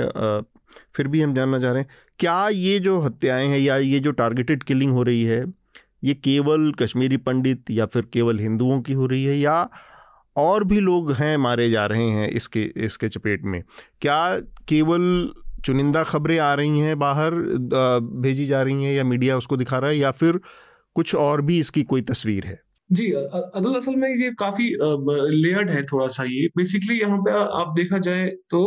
फिर 0.97 1.09
भी 1.09 1.21
हम 1.23 1.35
जानना 1.35 1.59
चाह 1.59 1.73
रहे 1.73 1.83
हैं, 1.83 1.89
क्या 2.19 2.49
ये 2.49 2.79
जो 2.79 3.01
हत्याएँ 3.01 3.49
हैं 3.49 3.59
या 3.59 3.77
ये 3.77 3.99
जो 4.01 4.11
टारगेटेड 4.13 4.63
किलिंग 4.63 4.93
हो 4.93 5.03
रही 5.03 5.23
है, 5.25 5.45
ये 6.05 6.15
केवल 6.15 6.73
कश्मीरी 6.79 7.17
पंडित 7.19 7.71
या 7.71 7.87
फिर 7.87 8.07
केवल 8.13 8.39
हिंदुओं 8.39 8.81
की 8.83 8.93
हो 8.93 9.07
रही 9.07 9.25
है 9.25 9.39
या 9.39 9.69
और 10.37 10.65
भी 10.65 10.81
लोग 10.81 11.13
हैं 11.13 11.37
मारे 11.37 11.69
जा 11.71 11.87
रहे 11.87 12.09
हैं 12.11 12.29
इसके 12.31 12.63
इसके 12.77 13.09
चपेट 13.09 13.43
में? 13.45 13.63
क्या 14.01 14.37
केवल 14.69 15.31
चुनिंदा 15.65 16.03
खबरें 16.05 16.39
आ 16.39 16.53
रही 16.55 16.81
हैं 16.81 16.99
बाहर 16.99 17.35
भेजी 18.23 18.47
जा 18.47 18.63
रही 18.63 18.85
हैं 18.85 18.95
या 18.95 19.05
मीडिया 19.05 19.37
उसको 19.39 19.57
दिखा 19.57 19.79
रहा 19.79 19.91
है 19.91 19.97
या 19.99 20.11
फिर 20.11 20.41
कुछ 20.97 21.15
और 21.15 21.43
भी 21.43 21.59
इसकी 21.61 21.83
कोई 21.85 22.03
तस्वीर 22.05 22.47
है? 22.47 22.61
जी 22.91 23.05
अदल 23.11 23.75
असल 23.75 23.95
में 23.97 24.09
ये 24.11 24.31
काफ़ी 24.39 24.65
लेयर्ड 25.35 25.71
है 25.71 25.83
थोड़ा 25.83 26.07
सा 26.07 26.25
ये। 26.25 26.47
बेसिकली 26.57 26.99
यहाँ 27.01 27.19
पे 27.19 27.31
आप 27.33 27.73
देखा 27.77 27.99
जाए 27.99 28.27
तो 28.51 28.61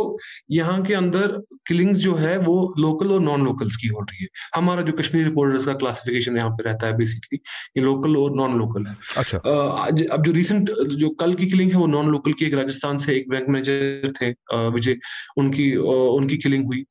यहाँ 0.50 0.82
के 0.82 0.94
अंदर 0.94 1.36
किलिंग्स 1.68 1.98
जो 1.98 2.14
है 2.14 2.36
वो 2.38 2.56
लोकल 2.78 3.12
और 3.12 3.20
नॉन 3.20 3.44
लोकल्स 3.44 3.76
की 3.76 3.88
हो 3.88 4.00
रही 4.00 4.22
है। 4.22 4.28
हमारा 4.56 4.82
जो 4.82 4.92
कश्मीर 4.92 5.24
रिपोर्टर्स 5.24 5.66
का 5.66 5.74
क्लासिफिकेशन 5.74 6.36
यहाँ 6.36 6.50
पे 6.50 6.64
रहता 6.64 6.86
है 6.86 6.96
बेसिकली 6.96 7.38
ये 7.76 7.84
लोकल 7.84 8.16
और 8.16 8.34
नॉन 8.36 8.58
लोकल 8.58 8.86
है। 8.86 8.96
अच्छा। 9.16 9.38
अब 9.38 10.22
जो 10.26 10.32
रिसेंट 10.32 10.70
जो 10.96 11.10
कल 11.20 11.34
की 11.34 11.46
किलिंग 11.46 11.70
है 11.72 11.78
वो 11.78 11.86
नॉन 11.86 12.10
लोकल 12.10 12.32
की 12.32 12.44
एक 12.46 12.54
राजस्थान 12.54 12.98
से 12.98 13.16
एक 13.16 13.30
बैंक 13.30 13.48
मैनेजर 13.48 14.12
थे 14.20 14.30
विजय 14.70 14.96
उनकी 15.38 15.74
उनकी 15.76 16.36
किलिंग 16.38 16.66
हुई। 16.66 16.84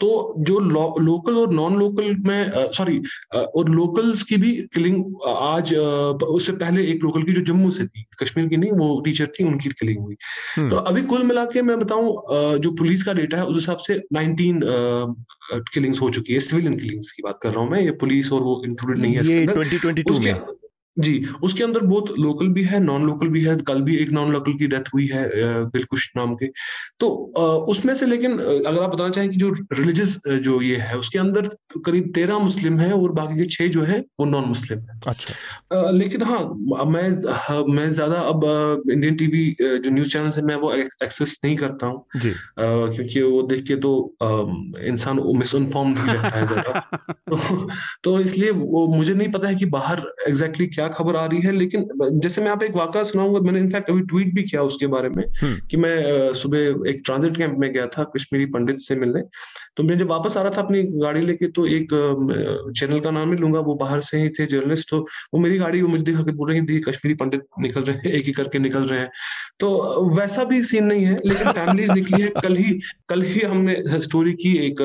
तो 0.00 0.34
जो 0.38 0.58
लो, 0.58 0.96
लोकल 0.98 1.36
और 1.36 1.52
नॉन 1.54 1.76
लोकल 1.76 2.16
में 2.16 2.50
सॉरी 2.72 3.02
और 3.36 3.68
लोकल्स 3.68 4.22
की 4.22 4.36
भी 4.36 4.52
किलिंग 4.74 5.04
आज 5.26 5.74
उससे 5.74 6.52
पहले 6.52 6.86
एक 6.86 7.02
लोकल 7.02 7.22
की 7.22 7.32
जो 7.32 7.40
जम्मू 7.40 7.70
से 7.70 7.86
थी 7.86 8.04
कश्मीर 8.22 8.48
की 8.48 8.56
नहीं 8.56 8.70
वो 8.70 9.00
टीचर 9.00 9.26
थी 9.26 9.44
उनकी 9.44 9.68
किलिंग 9.68 9.98
हुई। 9.98 10.16
हम्म। 10.56 10.70
तो 10.70 10.76
अभी 10.76 11.02
कुल 11.02 11.22
मिला 11.22 11.44
के 11.44 11.62
मैं 11.62 11.78
बताऊँ 11.78 12.12
जो 12.58 12.70
पुलिस 12.70 13.02
का 13.02 13.12
डेटा 13.12 13.36
है 13.36 13.44
उस 13.44 13.54
हिसाब 13.54 13.76
से 13.76 14.02
19 14.14 14.60
किलिंग्स 15.74 16.00
हो 16.00 16.10
चुकी 16.10 16.32
है 16.32 16.38
सिविलियन 16.38 16.78
किलिंग्स 16.78 17.12
की 17.12 17.22
बात 17.22 17.38
कर 17.42 17.50
रहा 17.50 17.60
हूँ 17.60 17.70
मैं 17.70 17.80
ये 17.80 17.90
पुलिस 17.90 18.32
और 18.32 18.40
वो 18.40 18.62
इंक्लूडेड 18.66 19.02
नहीं 19.02 19.14
है 19.14 19.24
ये 19.24 19.46
2022 19.46 20.24
में। 20.24 20.63
जी 20.96 21.24
उसके 21.42 21.64
अंदर 21.64 21.80
बहुत 21.80 22.10
लोकल 22.18 22.48
भी 22.48 22.62
है 22.64 22.78
नॉन 22.80 23.06
लोकल 23.06 23.28
भी 23.28 23.44
है। 23.44 23.56
कल 23.56 23.80
भी 23.82 23.96
एक 23.96 24.10
नॉन 24.10 24.32
लोकल 24.32 24.52
की 24.52 24.66
डेथ 24.66 24.88
हुई 24.94 25.06
है 25.06 25.24
दिलकुश 25.66 26.10
नाम 26.16 26.34
के। 26.34 26.46
तो 27.00 27.08
उसमें 27.68 27.94
से 27.94 28.06
लेकिन 28.06 28.38
अगर 28.38 28.82
आप 28.82 28.94
बताना 28.94 29.10
चाहें 29.10 29.30
कि 29.30 29.36
जो 29.36 29.48
रिलीजियस 29.72 30.18
जो 30.28 30.60
ये 30.62 30.76
है 30.76 30.98
उसके 30.98 31.18
अंदर 31.18 31.48
करीब 31.86 32.10
तेरह 32.14 32.38
मुस्लिम 32.38 32.78
है 32.80 32.92
और 32.92 33.12
बाकी 33.12 33.38
के 33.38 33.44
छह 33.46 33.68
जो 33.68 33.82
है 33.82 33.98
वो 34.20 34.26
नॉन 34.26 34.44
मुस्लिम 34.44 34.78
है। 34.78 34.98
अच्छा। 35.06 35.90
लेकिन 35.90 36.22
हाँ 36.22 36.38
मैं 36.86 37.10
हाँ, 37.30 37.64
मैं 37.64 37.88
ज़्यादा 37.90 38.20
अब 38.20 38.44
इंडियन 38.90 39.16
टीवी 39.16 39.44
जो 39.60 39.90
न्यूज़ 39.90 40.12
चैनल 40.12 40.30
है 40.30 40.42
मैं 40.42 40.56
वो 40.56 40.72
एक्सेस 40.74 41.40
नहीं 41.44 41.56
करता 41.56 41.86
हूँ। 41.86 42.04
क्योंकि 42.16 43.22
वो 43.22 43.42
देख 43.42 43.64
के 43.64 43.76
तो 43.76 43.92
इंसान 44.86 45.20
मिसइनफॉर्म 45.36 45.88
नहीं 45.88 46.14
रहता 46.14 46.36
है 46.38 46.46
ज़्यादा। 46.46 46.80
तो, 47.30 47.68
तो 48.04 48.20
इसलिए 48.20 48.50
वो 48.50 48.86
मुझे 48.86 49.14
नहीं 49.14 49.30
पता 49.32 49.48
है 49.48 49.54
कि 49.54 49.66
बाहर 49.66 50.02
एग्जैक्टली 50.28 50.66
क्या 50.66 50.83
क्या 50.84 50.92
खबर 50.94 51.16
आ 51.16 51.24
रही 51.26 51.40
है 51.40 51.52
लेकिन 51.52 52.18
जैसे 52.18 52.42
मैं 52.42 52.50
आप 52.50 52.62
एक 52.62 52.74
वाकया 52.74 53.02
सुनाऊँगा 53.04 53.40
मैंने 53.40 53.58
इनफैक्ट 53.58 53.90
अभी 53.90 54.00
ट्वीट 54.04 54.34
भी 54.34 54.42
किया 54.44 54.62
उसके 54.64 54.86
बारे 54.88 55.08
में 55.08 55.24
हम्म। 55.34 55.58
कि 55.70 55.76
मैं 55.76 56.32
सुबह 56.34 56.88
एक 56.88 57.02
ट्रांजिट 57.04 57.36
कैंप 57.36 57.58
में 57.58 57.72
गया 57.72 57.86
था 57.88 58.04
कश्मीरी 58.14 58.46
पंडित 58.48 58.80
से 58.80 58.96
मिलने 58.96 59.22
तो 59.76 59.82
मैं 59.82 59.96
जब 59.98 60.10
वापस 60.10 60.36
आ 60.36 60.42
रहा 60.42 60.52
था 60.52 60.62
अपनी 60.62 60.82
गाड़ी 60.96 61.20
लेके 61.22 61.48
तो 61.50 61.66
एक 61.68 61.94
चैनल 62.72 63.00
का 63.00 63.10
नाम 63.10 63.32
ही 63.32 63.38
लूँगा 63.38 63.60
वो 63.62 63.74
बाहर 63.76 64.00
से 64.02 64.18
ही 64.18 64.28
थे 64.30 64.46
जर्नलिस्ट 64.46 64.90
तो 64.90 65.00
वो 65.34 65.40
मेरी 65.40 65.58
गाड़ी 65.58 65.82
वो 65.82 65.88
मुझे 65.88 66.04
दिखा 66.04 66.22
के 66.22 66.32
बोल 66.32 66.50
रहे 66.50 66.58
हैं 66.60 66.80
कश्मीरी 66.82 67.14
पंडित 67.14 67.46
निकल 67.60 67.82
रहे 67.82 67.96
हैं 67.98 68.12
एक 68.12 68.24
ही 68.24 68.32
करके 68.32 68.58
निकल 68.58 68.82
रहे 68.84 69.00
हैं 69.00 69.10
तो 69.60 69.70
वैसा 70.10 70.44
भी 70.44 70.62
सीन 70.64 70.86
नहीं 70.86 71.04
है 71.04 71.16
लेकिन 71.24 71.52
फैमिलीज़ 71.52 71.92
निकली 71.92 72.22
है 72.22 72.28
कल 72.38 72.56
ही 72.56 72.78
कल 73.08 73.22
ही 73.24 73.40
हमने 73.46 74.00
स्टोरी 74.00 74.32
की 74.36 74.56
एक 74.60 74.82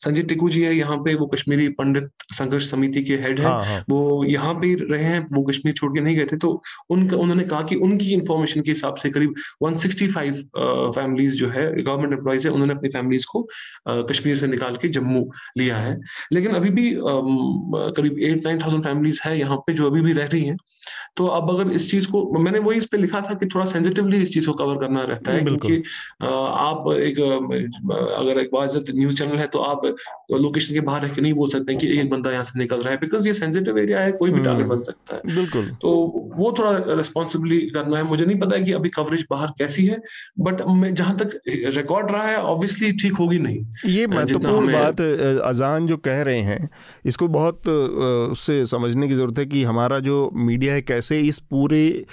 संजय 0.00 0.22
टिकू 0.24 0.48
जी 0.50 0.62
है 0.62 0.74
यहाँ 0.74 0.96
पे 1.00 1.14
वो 1.16 1.26
कश्मीरी 1.28 1.68
पंडित 1.74 2.08
संघर्ष 2.32 2.70
समिति 2.70 3.02
के 3.02 3.16
हेड 3.18 3.40
है 3.40 3.46
हाँ, 3.46 3.64
हाँ. 3.64 3.84
वो 3.90 4.24
यहाँ 4.26 4.54
पे 4.56 4.72
रहे 4.82 5.04
हैं 5.04 5.20
वो 5.32 5.41
जम्मू 5.42 5.50
कश्मीर 5.50 5.74
छोड़ 5.74 5.92
के 5.92 6.00
नहीं 6.00 6.16
गए 6.16 6.24
थे 6.32 6.36
तो 6.36 6.50
उनका, 6.90 7.16
उन्होंने 7.16 7.44
कहा 7.44 7.60
कि 7.62 7.76
उनकी 7.76 8.12
इन्फॉर्मेशन 8.12 8.60
के 8.60 8.70
हिसाब 8.70 8.94
से 8.96 9.10
करीब 9.10 9.34
165 9.64 10.42
फैमिलीज़ 10.94 11.36
जो 11.36 11.48
है 11.48 11.64
गवर्नमेंट 11.82 12.12
एम्प्लॉयज़ 12.12 12.46
है, 12.48 12.52
उन्होंने 12.52 12.74
अपनी 12.74 12.88
फैमिलीज़ 12.90 13.26
को 13.32 13.42
कश्मीर 14.10 14.36
से 14.36 14.46
निकाल 14.46 14.76
के 14.76 14.88
जम्मू 14.88 15.24
लिया 15.58 15.76
है। 15.76 15.96
लेकिन 16.32 16.52
अभी 16.54 16.70
भी 16.70 16.90
करीब 17.00 18.18
एट 18.20 18.44
नाइन 18.44 18.58
थाउज़ेंड 18.58 18.84
फैमिलीज़ 18.84 19.20
है 19.24 19.38
यहाँ 19.38 19.56
पे 19.66 19.72
जो 19.72 19.90
अभी 19.90 20.00
भी 20.00 20.12
रह 20.12 20.26
रही 20.26 20.44
हैं। 20.44 20.56
तो 21.16 21.26
अब 21.36 21.50
अगर 21.50 21.70
इस 21.72 21.90
चीज़ 21.90 22.10
को 22.10 22.22
मैंने 22.38 22.58
वही 22.58 22.78
इस 22.78 22.86
पे 22.86 22.98
लिखा 22.98 23.20
था 23.20 23.34
कि 23.34 23.46
थोड़ा 23.46 23.64
सेंसिटिवली 23.66 24.20
इस 24.22 24.32
चीज़ 24.34 24.46
को 24.46 24.52
कवर 24.54 24.76
करना 24.80 25.02
रहता 25.04 25.32
है 25.32 25.40
क्योंकि 25.42 25.76
आप 26.22 26.84
एक 26.92 27.20
अगर 27.20 28.40
एक 28.40 28.50
बात 28.52 28.90
न्यूज़ 28.94 29.16
चैनल 29.18 29.36
है 29.38 29.46
तो 29.46 29.58
आप 29.62 29.84
लोकेशन 30.32 30.74
के 30.74 30.80
बाहर 30.82 31.02
रह 31.02 31.08
के 31.08 31.20
नहीं 31.20 31.32
बोल 31.34 31.48
सकते 31.48 31.74
कि 31.74 31.88
एक 32.00 32.10
बंदा 32.10 32.30
यहाँ 32.32 32.44
से 32.44 32.58
निकल 32.58 32.76
रहा 32.76 32.90
है 32.90 32.96
बिकॉज़ 33.00 33.26
ये 33.26 33.32
सेंसिटिव 33.34 33.78
एरिया 33.78 34.00
है 34.00 34.12
कोई 34.12 34.30
भी 34.30 34.40
टारगेट 34.40 34.62
हम्म। 34.62 34.74
बन 34.74 34.82
सकता 34.82 35.14
है। 35.16 35.34
बिल्कुल। 35.36 35.70
तो 35.82 35.90
वो 36.36 36.54
थोड़ा 36.58 36.94
रिस्पॉन्सिबली 36.96 37.58
करना 37.74 37.96
है। 37.96 38.02
मुझे 38.04 38.24
नहीं 38.26 38.38
पता 38.40 38.56
है 38.56 38.62
कि 38.62 38.72
अभी 38.72 38.88
कवरेज 38.90 39.24
बाहर 39.30 39.50
कैसी 39.58 39.84
है 39.86 40.00
बट 40.40 40.62
मैं 40.72 40.92
जहाँ 40.94 41.16
तक 41.16 41.40
रिकॉर्ड 41.48 42.10
रहा 42.10 42.26
है 42.26 42.36
ऑब्वियसली 42.44 42.92
ठीक 43.02 43.12
होगी 43.14 43.38
नहीं। 43.38 43.64
ये 43.90 44.06
महत्वपूर्ण 44.06 44.72
बात 44.72 45.00
अजान 45.44 45.86
जो 45.86 45.96
कह 46.06 46.22
रहे 46.22 46.40
हैं 46.42 46.68
इसको 47.06 47.28
बहुत 47.30 47.68
उससे 47.68 48.64
समझने 48.66 49.08
की 49.08 49.14
ज़रूरत 49.14 49.38
है 49.38 49.46
कि 49.46 49.62
हमारा 49.64 49.98
जो 50.00 50.18
मीडिया 50.42 50.74
है 50.74 50.81
कैसे 50.82 51.20
इस 51.20 51.38
पूरे 51.38 52.06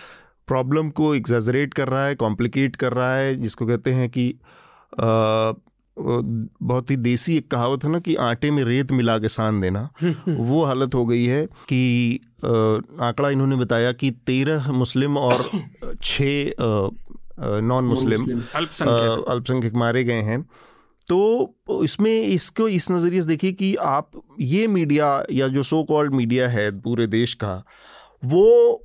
प्रॉब्लम 0.48 0.90
को 0.90 1.14
एग्जेजरेट 1.16 1.74
कर 1.74 1.88
रहा 1.88 2.06
है 2.06 2.16
कॉम्प्लिकेट 2.16 2.76
कर 2.76 2.94
रहा 2.94 3.16
है 3.16 3.36
जिसको 3.36 3.66
कहते 3.66 3.92
हैं 3.92 4.10
कि 4.10 4.30
आ, 5.00 5.54
बहुत 5.98 6.92
ही 6.92 6.96
देसी 6.96 7.36
एक 7.38 7.52
कहावत 7.52 7.84
है 7.84 7.92
ना 7.92 8.00
कि 8.00 8.16
आटे 8.16 8.52
में 8.52 8.64
रेत 8.64 8.92
मिला 8.92 9.18
के 9.18 9.30
सान 9.30 9.60
देना। 9.62 9.82
वो 10.30 10.64
हालत 10.66 10.96
हो 10.96 11.06
गई 11.06 11.26
है 11.26 11.46
कि 11.46 12.20
आंकड़ा 12.46 13.30
इन्होंने 13.30 13.56
बताया 13.56 13.92
कि 13.92 14.12
तेरह 14.12 14.72
मुस्लिम 14.72 15.18
और 15.18 15.44
छः 16.04 16.52
नॉन 17.62 17.86
मुस्लिम 17.86 18.26
अल्पसंख्यक। 18.56 19.74
मारे 19.76 20.04
गए 20.04 20.22
हैं। 20.22 20.42
तो 21.08 21.84
इसमें 21.84 22.22
इसको 22.22 22.68
इस 22.68 22.90
नज़रिए 22.92 23.22
से 23.22 23.28
देखिए 23.28 23.52
कि 23.52 23.76
आप 23.76 24.12
ये 24.40 24.68
मीडिया 24.68 25.24
या 25.32 25.48
जो 25.48 25.64
सो 25.64 25.84
कॉल्ड 25.84 26.14
मीडिया 26.14 26.50
है 26.50 26.70
पूरे 26.82 27.08
देश 27.08 27.34
का 27.34 27.64
वो 28.26 28.76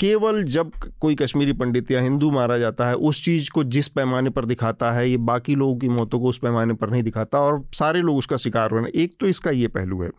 केवल 0.00 0.42
जब 0.42 0.70
कोई 1.00 1.14
कश्मीरी 1.14 1.52
पंडित 1.52 1.90
या 1.90 2.00
हिंदू 2.00 2.30
मारा 2.30 2.58
जाता 2.58 2.88
है, 2.88 2.94
उस 2.94 3.24
चीज़ 3.24 3.50
को 3.50 3.64
जिस 3.64 3.88
पैमाने 3.88 4.30
पर 4.30 4.44
दिखाता 4.44 4.92
है, 4.92 5.10
ये 5.10 5.16
बाकी 5.16 5.54
लोगों 5.54 5.76
की 5.76 5.88
मौतों 5.88 6.20
को 6.20 6.26
उस 6.26 6.38
पैमाने 6.38 6.74
पर 6.74 6.90
नहीं 6.90 7.02
दिखाता 7.02 7.40
और 7.40 7.64
सारे 7.74 8.00
लोग 8.00 8.16
उसका 8.16 8.36
शिकार 8.36 8.70
हो 8.70 8.78
हैं। 8.78 8.86
एक 8.86 9.14
तो 9.20 9.26
इसका 9.26 9.50
ये 9.50 9.68
पहलू 9.68 10.02
है। 10.02 10.10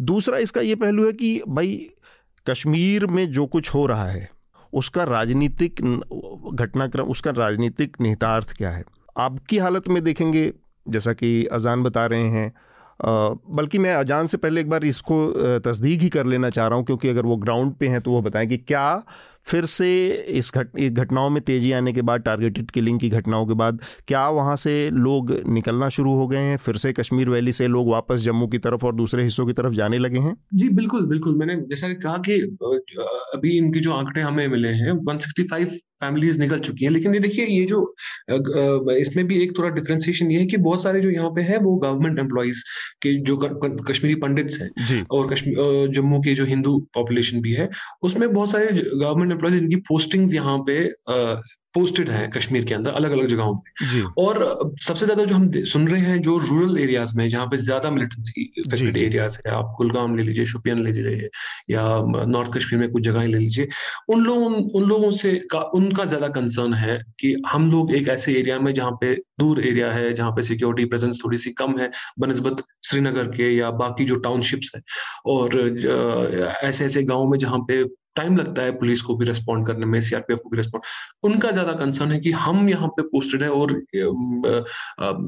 दूसरा 0.00 0.38
इसका 0.38 0.60
ये 0.60 0.74
पहलू 0.74 1.06
है 1.06 1.12
कि 1.12 1.42
भाई, 1.48 1.90
कश्मीर 2.50 3.06
में 3.06 3.30
जो 3.30 3.46
कुछ 3.46 3.74
हो 3.74 3.86
रहा 3.86 4.06
है, 4.06 4.30
उसका 4.72 5.04
राजनीतिक 5.04 5.74
घटनाक्रम, 6.54 7.04
उसका 7.04 7.30
राजनीतिक 7.30 7.96
निहितार्थ 8.00 8.56
क्या 8.56 8.70
है? 8.70 8.84
आपकी 9.18 9.58
हालत 9.58 9.88
में 9.88 10.04
देखेंगे, 10.04 10.52
जैसा 10.88 11.12
कि 11.12 11.46
अजान 11.46 11.82
बता 11.82 12.06
रहे 12.06 12.28
हैं 12.28 12.52
बल्कि 13.00 13.78
मैं 13.78 13.94
अजान 13.94 14.26
से 14.26 14.36
पहले 14.36 14.60
एक 14.60 14.70
बार 14.70 14.84
इसको 14.84 15.18
तस्दीक 15.60 16.00
ही 16.00 16.08
कर 16.08 16.26
लेना 16.26 16.50
चाह 16.50 16.66
रहा 16.66 16.76
हूँ, 16.76 16.84
क्योंकि 16.84 17.08
अगर 17.08 17.26
वो 17.26 17.36
ग्राउंड 17.36 17.74
पे 17.74 17.88
हैं 17.88 18.00
तो 18.00 18.10
वो 18.10 18.22
बताएँ 18.22 18.46
कि 18.46 18.56
क्या 18.58 19.02
फिर 19.46 19.64
से 19.66 19.88
इस 20.30 20.52
घट 20.54 20.76
घटनाओं 20.90 21.30
में 21.30 21.42
तेज़ी 21.42 21.72
आने 21.72 21.92
के 21.92 22.02
बाद 22.02 22.20
टारगेटेड 22.22 22.70
किलिंग 22.70 23.00
की 23.00 23.08
घटनाओं 23.10 23.46
के 23.46 23.54
बाद 23.54 23.80
क्या 24.08 24.28
वहाँ 24.30 24.56
से 24.56 24.74
लोग 24.90 25.32
निकलना 25.48 25.88
शुरू 25.88 26.14
हो 26.16 26.26
गए 26.28 26.38
हैं? 26.38 26.56
फिर 26.56 26.76
से 26.76 26.92
कश्मीर 26.92 27.28
वैली 27.28 27.52
से 27.52 27.68
लोग 27.68 27.88
वापस 27.88 28.20
जम्मू 28.20 28.46
की 28.46 28.58
तरफ़ 28.58 28.86
और 28.86 28.94
दूसरे 28.94 29.22
हिस्सों 29.24 29.46
की 29.46 29.52
तरफ़ 29.52 29.74
जाने 29.74 29.98
लगे 29.98 30.18
हैं? 30.18 30.34
जी 30.54 30.68
बिल्कुल 30.70 31.06
बिल्कुल। 31.06 31.36
मैंने 31.38 31.56
जैसा 31.70 31.92
कहा 31.94 32.16
कि 32.28 32.40
अभी 33.34 33.56
इनके 33.58 33.80
जो 33.80 33.92
आंकड़े 33.92 34.22
हमें 34.22 34.46
मिले 34.48 34.68
हैं 34.74 34.92
165 35.04 35.80
फैमिलीज़ 36.02 36.40
निकल 36.40 36.58
चुकी 36.58 36.84
हैं। 36.84 36.90
लेकिन 36.92 37.14
ये 37.14 37.20
देखिए 37.20 37.44
ये 37.46 37.64
जो 37.64 37.80
इसमें 38.92 39.26
भी 39.26 39.42
एक 39.42 39.56
थोड़ा 39.58 39.68
डिफ्रेंसिएशन 39.70 40.30
ये 40.30 40.38
है 40.38 40.46
कि 40.46 40.56
बहुत 40.58 40.82
सारे 40.82 41.00
जो 41.00 41.10
यहाँ 41.10 41.30
पे 41.30 41.42
है 41.42 41.58
वो 41.58 41.74
गवर्नमेंट 41.76 42.18
एम्प्लॉयज़ 42.18 42.62
के 43.02 43.14
जो 43.22 43.36
कश्मीरी 43.88 44.14
पंडित्स 44.22 44.60
हैं 44.60 45.02
और 45.12 45.28
कश्मीर 45.32 45.88
जम्मू 45.94 46.20
के 46.20 46.34
जो 46.34 46.44
हिंदू 46.44 46.78
पॉपुलेशन 46.94 47.40
भी 47.40 47.52
है 47.52 47.68
उसमें 48.02 48.32
बहुत 48.32 48.50
सारे 48.50 48.66
गवर्नमेंट 48.72 49.31
एम्प्लॉयज़ 49.32 49.56
इनकी 49.56 49.76
पोस्टिंग्स 49.88 50.34
यहाँ 50.34 50.58
पे 50.68 50.78
पोस्टेड 51.74 52.08
हैं 52.10 52.28
कश्मीर 52.30 52.64
के 52.64 52.74
अंदर 52.74 52.90
अलग 52.90 53.10
अलग 53.10 53.26
जगहों 53.26 53.54
पे। 53.56 54.00
और 54.22 54.74
सबसे 54.82 55.06
ज़्यादा 55.06 55.24
जो 55.24 55.34
हम 55.34 55.50
सुन 55.64 55.86
रहे 55.88 56.00
हैं 56.00 56.20
जो 56.22 56.36
रूरल 56.38 56.78
एरियाज़ 56.78 57.16
में 57.18 57.28
जहाँ 57.28 57.46
पे 57.46 57.56
ज़्यादा 57.56 57.90
मिलिटेंसी 57.90 58.42
इफेक्टेड 58.58 58.96
एरियाज़ 58.96 59.38
है 59.46 59.52
आप 59.52 59.74
कुलगाम 59.78 60.16
ले 60.16 60.22
लीजिए 60.22 60.44
शोपियन 60.44 60.82
ले 60.84 60.92
लीजिए 60.92 61.28
या 61.70 61.84
नॉर्थ 62.26 62.52
कश्मीर 62.56 62.80
में 62.80 62.90
कुछ 62.92 63.02
जगह 63.02 63.24
ले 63.26 63.38
लीजिए 63.38 63.68
उन 64.08 64.24
लोगों 64.24 64.50
उन 64.80 64.88
लोगों 64.88 65.10
से 65.10 65.32
का 65.52 65.60
उनका 65.74 66.04
ज़्यादा 66.04 66.28
कंसर्न 66.28 66.74
है 66.74 66.98
कि 67.20 67.34
हम 67.48 67.70
लोग 67.70 67.94
एक 67.94 68.08
ऐसे 68.08 68.34
एरिया 68.34 68.58
में 68.58 68.72
जहाँ 68.74 68.92
पे 69.00 69.14
दूर 69.40 69.64
एरिया 69.66 69.92
है 69.92 70.12
जहाँ 70.12 70.30
पे 70.30 70.42
सिक्योरिटी 70.42 70.88
प्रेजेंस 70.88 71.20
थोड़ी 71.24 71.38
सी 71.38 71.50
कम 71.52 71.78
है 71.78 71.90
बनस्बत 72.18 72.62
श्रीनगर 72.84 73.28
के 73.28 73.50
या 73.50 73.70
बाकी 73.80 74.04
जो 74.04 74.14
टाउनशिप्स 74.20 74.70
है 74.76 74.82
और 75.26 75.58
ऐसे 76.62 76.84
ऐसे 76.84 77.02
गाँव 77.04 77.30
में 77.30 77.38
जहाँ 77.38 77.64
पे 77.68 77.82
टाइम 78.16 78.36
लगता 78.36 78.62
है 78.62 78.72
पुलिस 78.72 79.02
को 79.02 79.14
भी 79.16 79.26
रिस्पॉन्ड 79.26 79.66
करने 79.66 79.86
में 79.86 79.98
सीआरपीएफ 80.00 80.38
को 80.42 80.50
भी 80.50 80.56
रिस्पॉन्ड 80.56 80.84
उनका 81.22 81.50
ज़्यादा 81.50 81.72
कंसर्न 81.72 82.12
है 82.12 82.20
कि 82.20 82.30
हम 82.38 82.68
यहाँ 82.68 82.88
पे 82.88 83.02
पोस्टेड 83.02 83.42
है 83.42 83.50
और 83.50 83.72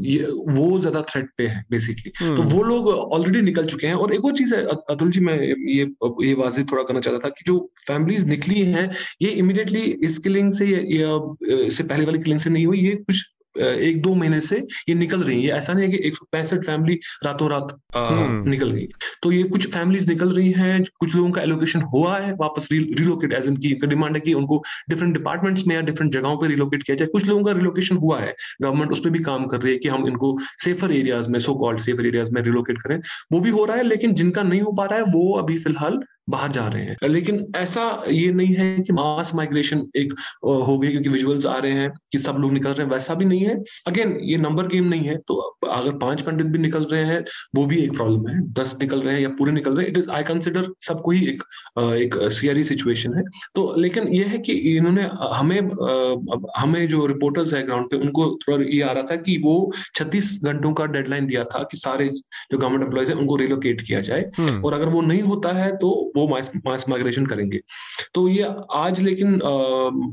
ये 0.04 0.18
वो 0.50 0.78
ज़्यादा 0.80 1.02
थ्रेट 1.02 1.30
पे 1.38 1.46
है 1.46 1.64
बेसिकली 1.70 2.12
तो 2.18 2.42
हम्म। 2.42 2.52
वो 2.52 2.62
लोग 2.62 2.88
ऑलरेडी 2.88 3.40
निकल 3.42 3.66
चुके 3.66 3.86
हैं। 3.86 3.94
और 3.94 4.14
एक 4.14 4.24
और 4.24 4.36
चीज़ 4.36 4.54
है 4.54 4.64
अतुल 4.90 5.10
जी 5.10 5.20
मैं 5.20 5.38
ये 5.40 5.90
ये 6.22 6.34
वाजिब 6.34 6.70
थोड़ा 6.72 6.82
करना 6.82 7.00
चाहता 7.00 7.18
था 7.18 7.28
कि 7.28 7.44
जो 7.46 7.58
फैमिलीज़ 7.86 8.26
निकली 8.26 8.60
हैं 8.72 8.90
ये 9.22 9.30
इमिडिएटली 9.34 9.82
इस 10.04 10.18
किलिंग 10.18 10.52
से 10.52 10.66
या 10.66 11.18
इससे 11.56 11.84
पहले 11.84 12.04
वाली 12.04 12.18
किलिंग 12.18 12.40
से 12.40 12.50
नहीं 12.50 12.66
हुई 12.66 12.80
ये 12.80 12.94
कुछ 13.02 13.24
एक 13.56 14.00
दो 14.02 14.14
महीने 14.14 14.40
से 14.40 14.56
ये 14.88 14.94
निकल 14.94 15.22
रही 15.22 15.42
है। 15.44 15.56
ऐसा 15.56 15.72
नहीं 15.72 15.84
है 15.84 15.90
कि 15.90 16.06
एक 16.08 16.16
सौ 16.16 16.26
पैंसठ 16.32 16.64
फैमिली 16.66 16.98
रातों 17.24 17.50
रात 17.50 17.76
हम्म। 17.96 18.50
निकल 18.50 18.70
गई 18.70 18.86
तो 19.22 19.32
ये 19.32 19.42
कुछ 19.44 19.66
फैमिलीज़ 19.72 20.08
निकल 20.10 20.30
रही 20.30 20.50
हैं 20.52 20.82
कुछ 21.00 21.14
लोगों 21.16 21.30
का 21.30 21.42
एलोकेशन 21.42 21.80
हुआ 21.94 22.16
है 22.18 22.32
वापस 22.40 22.68
रिलोकेट 22.72 23.32
एज 23.32 23.48
इनकी 23.48 23.74
डिमांड 23.86 24.16
है 24.16 24.20
कि 24.20 24.34
उनको 24.34 24.62
डिफरेंट 24.90 25.12
डिपार्टमेंट्स 25.14 25.66
में 25.66 25.74
या 25.74 25.80
डिफरेंट 25.82 26.12
जगहों 26.12 26.36
पर 26.38 26.48
रिलोकेट 26.48 26.82
किया 26.82 26.96
जाए। 26.96 27.08
कुछ 27.08 27.26
लोगों 27.26 27.44
का 27.44 27.52
रिलोकेशन 27.52 27.96
हुआ 27.96 28.18
है। 28.20 28.34
गवर्नमेंट 28.62 28.92
उस 28.92 29.00
पर 29.00 29.10
भी 29.10 29.18
काम 29.20 29.46
कर 29.46 29.60
रही 29.60 29.72
है 29.72 29.78
कि 29.78 29.88
हम 29.88 30.06
इनको 30.08 30.36
सेफर 30.64 30.92
एरियाज़ 30.92 31.30
में 31.30 31.38
सो 31.38 31.54
कॉल्ड 31.54 31.80
सेफर 31.80 32.06
एरियाज़ 32.06 32.32
में 32.34 32.40
रिलोकेट 32.42 32.82
करें। 32.82 32.98
वो 33.32 33.40
भी 33.40 33.50
हो 33.50 33.64
रहा 33.64 33.76
है 33.76 33.82
लेकिन 33.84 34.14
जिनका 34.14 34.42
नहीं 34.42 34.60
हो 34.60 34.72
पा 34.72 34.84
रहा 34.84 34.98
है 34.98 35.04
वो 35.08 35.32
अभी 35.38 35.58
फ़िलहाल 35.58 36.00
बाहर 36.28 36.52
जा 36.52 36.66
रहे 36.68 36.82
हैं। 36.82 37.08
लेकिन 37.08 37.44
ऐसा 37.56 37.82
ये 38.08 38.32
नहीं 38.32 38.54
है 38.54 38.76
कि 38.78 38.92
मास 38.92 39.34
माइग्रेशन 39.34 39.86
एक 39.96 40.12
हो 40.44 40.78
गई 40.78 40.88
क्योंकि 40.88 41.08
विजुअल्स 41.08 41.46
आ 41.46 41.56
रहे 41.56 41.72
हैं 41.72 41.90
कि 42.12 42.18
सब 42.18 42.36
लोग 42.38 42.52
निकल 42.52 42.70
रहे 42.70 42.84
हैं 42.84 42.92
वैसा 42.92 43.14
भी 43.14 43.24
नहीं 43.24 43.40
है। 43.40 43.56
अगेन 43.86 44.16
ये 44.22 44.36
नंबर 44.38 44.66
गेम 44.66 44.84
नहीं 44.84 45.04
है 45.04 45.16
तो 45.28 45.34
अगर 45.68 45.92
पाँच 45.98 46.22
पंडित 46.22 46.46
भी 46.46 46.58
निकल 46.58 46.84
रहे 46.84 47.04
हैं 47.04 47.22
वो 47.56 47.64
भी 47.66 47.78
एक 47.78 47.92
प्रॉब्लम 47.92 48.28
है। 48.28 48.40
दस 48.54 48.76
निकल 48.80 49.00
रहे 49.00 49.14
हैं 49.14 49.20
या 49.22 49.28
पूरे 49.38 49.52
निकल 49.52 49.74
रहे 49.74 49.86
हैं 49.86 49.92
इट 49.92 49.98
इज़ 49.98 50.10
आई 50.10 50.22
कंसिडर 50.24 50.68
सबको 50.82 51.10
ही 51.10 51.26
एक 51.26 51.42
एक 51.78 52.18
सियरी 52.32 52.64
सिचुएशन 52.64 53.14
है। 53.14 53.22
तो 53.54 53.72
लेकिन 53.78 54.08
ये 54.08 54.24
है 54.24 54.38
कि 54.38 54.52
इन्होंने 54.76 55.08
हमें 55.34 55.60
हमें 56.58 56.86
जो 56.88 57.04
रिपोर्टर्स 57.06 57.52
है 57.54 57.62
ग्राउंड 57.66 57.90
पे 57.90 57.96
उनको 57.96 58.30
थोड़ा 58.38 58.64
ये 58.66 58.80
आ 58.82 58.92
रहा 58.92 59.02
था 59.02 59.16
कि 59.18 59.36
वो 59.44 59.54
छत्तीस 59.94 60.38
घंटों 60.44 60.72
का 60.72 60.86
डेडलाइन 60.88 61.26
दिया 61.26 61.44
था 61.44 61.62
कि 61.62 61.76
सारे 61.76 62.08
जो 62.08 62.58
गवर्नमेंट 62.58 62.82
एम्प्लॉयज़ 62.84 63.12
है 63.12 63.16
उनको 63.16 63.36
रिलोकेट 63.36 63.80
किया 63.80 64.00
जाए। 64.00 64.24
हम्म। 64.38 64.62
और 64.62 64.72
अगर 64.72 64.88
वो 64.88 65.00
नहीं 65.02 65.22
होता 65.22 65.52
है 65.52 65.70
तो 65.76 65.90
वो 66.16 66.26
मास 66.28 66.50
मास 66.66 66.88
माइग्रेशन 66.88 67.26
करेंगे। 67.26 67.60
तो 68.14 68.26
ये 68.28 68.48
आज 68.74 69.00
लेकिन 69.00 69.34
आ, 69.34 69.50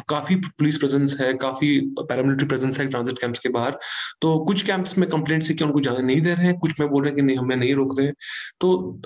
काफ़ी 0.10 0.36
पुलिस 0.36 0.78
प्रेजेंस 0.78 1.16
है 1.22 1.34
काफ़ी 1.38 1.80
पैरामिलिट्री 2.00 2.48
प्रेजेंस 2.48 2.80
है 2.80 2.88
ट्रांजिट 2.88 3.20
कैंप्स 3.20 3.40
के 3.40 3.50
बाहर। 3.50 3.78
तो 4.22 4.38
कुछ 4.46 4.62
कैंप्स 4.62 4.98
में 4.98 5.10
कंप्लेंट 5.10 5.44
से 5.44 5.54
कि 5.54 5.64
उनको 5.64 5.80
जाने 5.80 6.04
नहीं 6.04 6.22
दे 6.22 6.34
रहे 6.34 6.46
हैं 6.46 6.58
कुछ 6.60 6.80
में 6.80 6.90
बोल 6.90 7.04
रहे 7.04 7.10
हैं 7.10 7.16
कि 7.16 7.22
नहीं 7.22 7.38
हमें 7.38 7.56
नहीं 7.56 7.74
रोक 7.76 7.98
रहे 8.00 8.08
हैं। 8.08 8.16
तो 8.62 9.00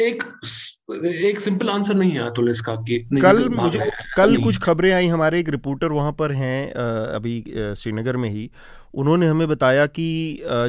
एक 0.00 0.22
एक 1.24 1.40
सिंपल 1.40 1.68
आंसर 1.68 1.94
नहीं 1.94 2.10
है 2.10 2.20
अतुल 2.20 2.48
इसका 2.50 2.74
कि 2.82 2.98
कल 3.14 3.48
मुझे 3.50 3.90
कल 4.16 4.36
कुछ 4.42 4.58
खबरें 4.58 4.90
आई 4.92 5.06
हमारे 5.06 5.40
एक 5.40 5.48
रिपोर्टर 5.48 5.92
वहाँ 5.92 6.12
पर 6.12 6.32
हैं 6.32 6.72
अभी 6.72 7.40
श्रीनगर 7.78 8.16
में 8.16 8.28
ही। 8.30 8.50
उन्होंने 8.94 9.26
हमें 9.26 9.46
बताया 9.48 9.84
कि 9.88 10.08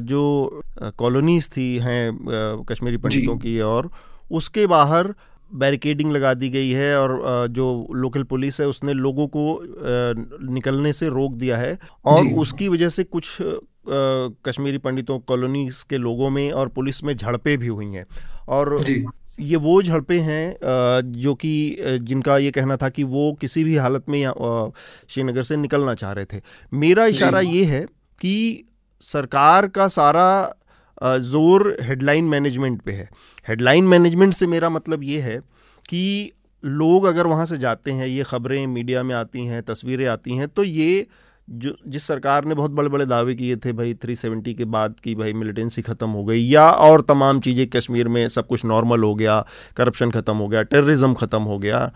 जो 0.03 0.61
कॉलोनीज 0.97 1.49
थी 1.49 1.76
हैं 1.78 2.65
कश्मीरी 2.70 2.97
पंडितों 2.97 3.38
की 3.38 3.59
और 3.61 3.89
उसके 4.32 4.65
बाहर 4.67 5.13
बैरिकेडिंग 5.54 6.12
लगा 6.12 6.34
दी 6.34 6.50
गई 6.50 6.70
है 6.70 7.00
और 7.00 7.47
जो 7.47 7.88
लोकल 7.95 8.24
पुलिस 8.24 8.62
है 8.62 8.68
उसने 8.68 8.93
लोगों 8.93 9.28
को 9.28 9.62
निकलने 10.54 10.93
से 10.93 11.08
रोक 11.08 11.34
दिया 11.34 11.58
है 11.58 11.78
और 12.06 12.26
उसकी 12.34 12.68
वजह 12.68 12.89
से 12.89 13.04
कुछ 13.04 13.38
कश्मीरी 14.45 14.78
पंडितों 14.78 15.20
कॉलोनीज 15.20 15.84
के 15.84 15.97
लोगों 15.97 16.30
में 16.30 16.52
और 16.52 16.68
पुलिस 16.68 17.04
में 17.04 17.16
झड़पें 17.18 17.58
भी 17.58 17.68
हुई 17.68 17.86
हैं। 17.86 18.06
और 18.47 18.86
ये 19.39 19.56
वो 19.56 19.82
झड़पें 19.82 20.20
हैं 20.20 20.58
जो 21.14 21.34
कि 21.36 21.78
जिनका 22.02 22.38
ये 22.38 22.52
कहना 22.52 22.78
था 22.78 22.89
कि 22.89 23.04
वो 23.04 23.32
किसी 23.41 23.64
भी 23.64 23.76
हालत 23.76 24.10
में 24.10 24.22
श्रीनगर 25.10 25.43
से 25.43 25.58
निकलना 25.58 25.93
चाह 25.93 26.12
रहे 26.12 26.26
थे। 26.26 26.41
मेरा 26.74 27.06
इशारा 27.06 27.39
ये 27.39 27.64
है 27.66 27.82
कि 28.22 28.66
सरकार 29.02 29.68
का 29.68 29.88
सारा 29.88 30.56
ज़ोर 31.02 31.76
हेडलाइन 31.82 32.26
मैनेजमेंट 32.26 32.82
पे 32.82 32.91
है। 32.91 33.10
हेडलाइन 33.47 33.84
मैनेजमेंट 33.86 34.34
से 34.34 34.47
मेरा 34.47 34.70
मतलब 34.70 35.04
ये 35.04 35.20
है 35.22 35.39
कि 35.86 36.32
लोग 36.64 37.06
अगर 37.06 37.28
वहाँ 37.28 37.45
से 37.45 37.58
जाते 37.58 37.91
हैं, 37.91 38.08
ये 38.08 38.24
खबरें 38.24 38.66
मीडिया 38.68 39.04
में 39.04 39.16
आती 39.16 39.45
हैं, 39.45 39.62
तस्वीरें 39.64 40.06
आती 40.08 40.36
हैं 40.36 40.47
तो 40.47 40.64
ये 40.64 41.06
जो, 41.47 41.76
जिस 41.88 42.04
सरकार 42.04 42.45
ने 42.45 42.56
बहुत 42.56 42.72
बड़े 42.72 42.89
बड़े 42.89 43.06
दावे 43.06 43.36
किए 43.36 43.56
थे 43.58 43.72
भाई 43.74 43.93
370 43.95 44.54
के 44.54 44.66
बाद 44.68 44.95
की 45.04 45.14
भाई 45.16 45.34
मिलिटेंसी 45.34 45.82
ख़त्म 45.82 46.10
हो 46.10 46.24
गई, 46.24 46.41
या 46.43 46.70
और 46.70 47.02
तमाम 47.04 47.39
चीज़ें 47.39 47.66
कश्मीर 47.70 48.08
में 48.08 48.28
सब 48.30 48.47
कुछ 48.47 48.66
नॉर्मल 48.66 49.04
हो 49.04 49.14
गया 49.16 49.39
करप्शन 49.78 50.12
ख़त्म 50.12 50.36
हो 50.36 50.47
गया 50.47 50.62
टेररिज्म 50.64 51.14
ख़त्म 51.16 51.41
हो 51.43 51.58
गया, 51.60 51.91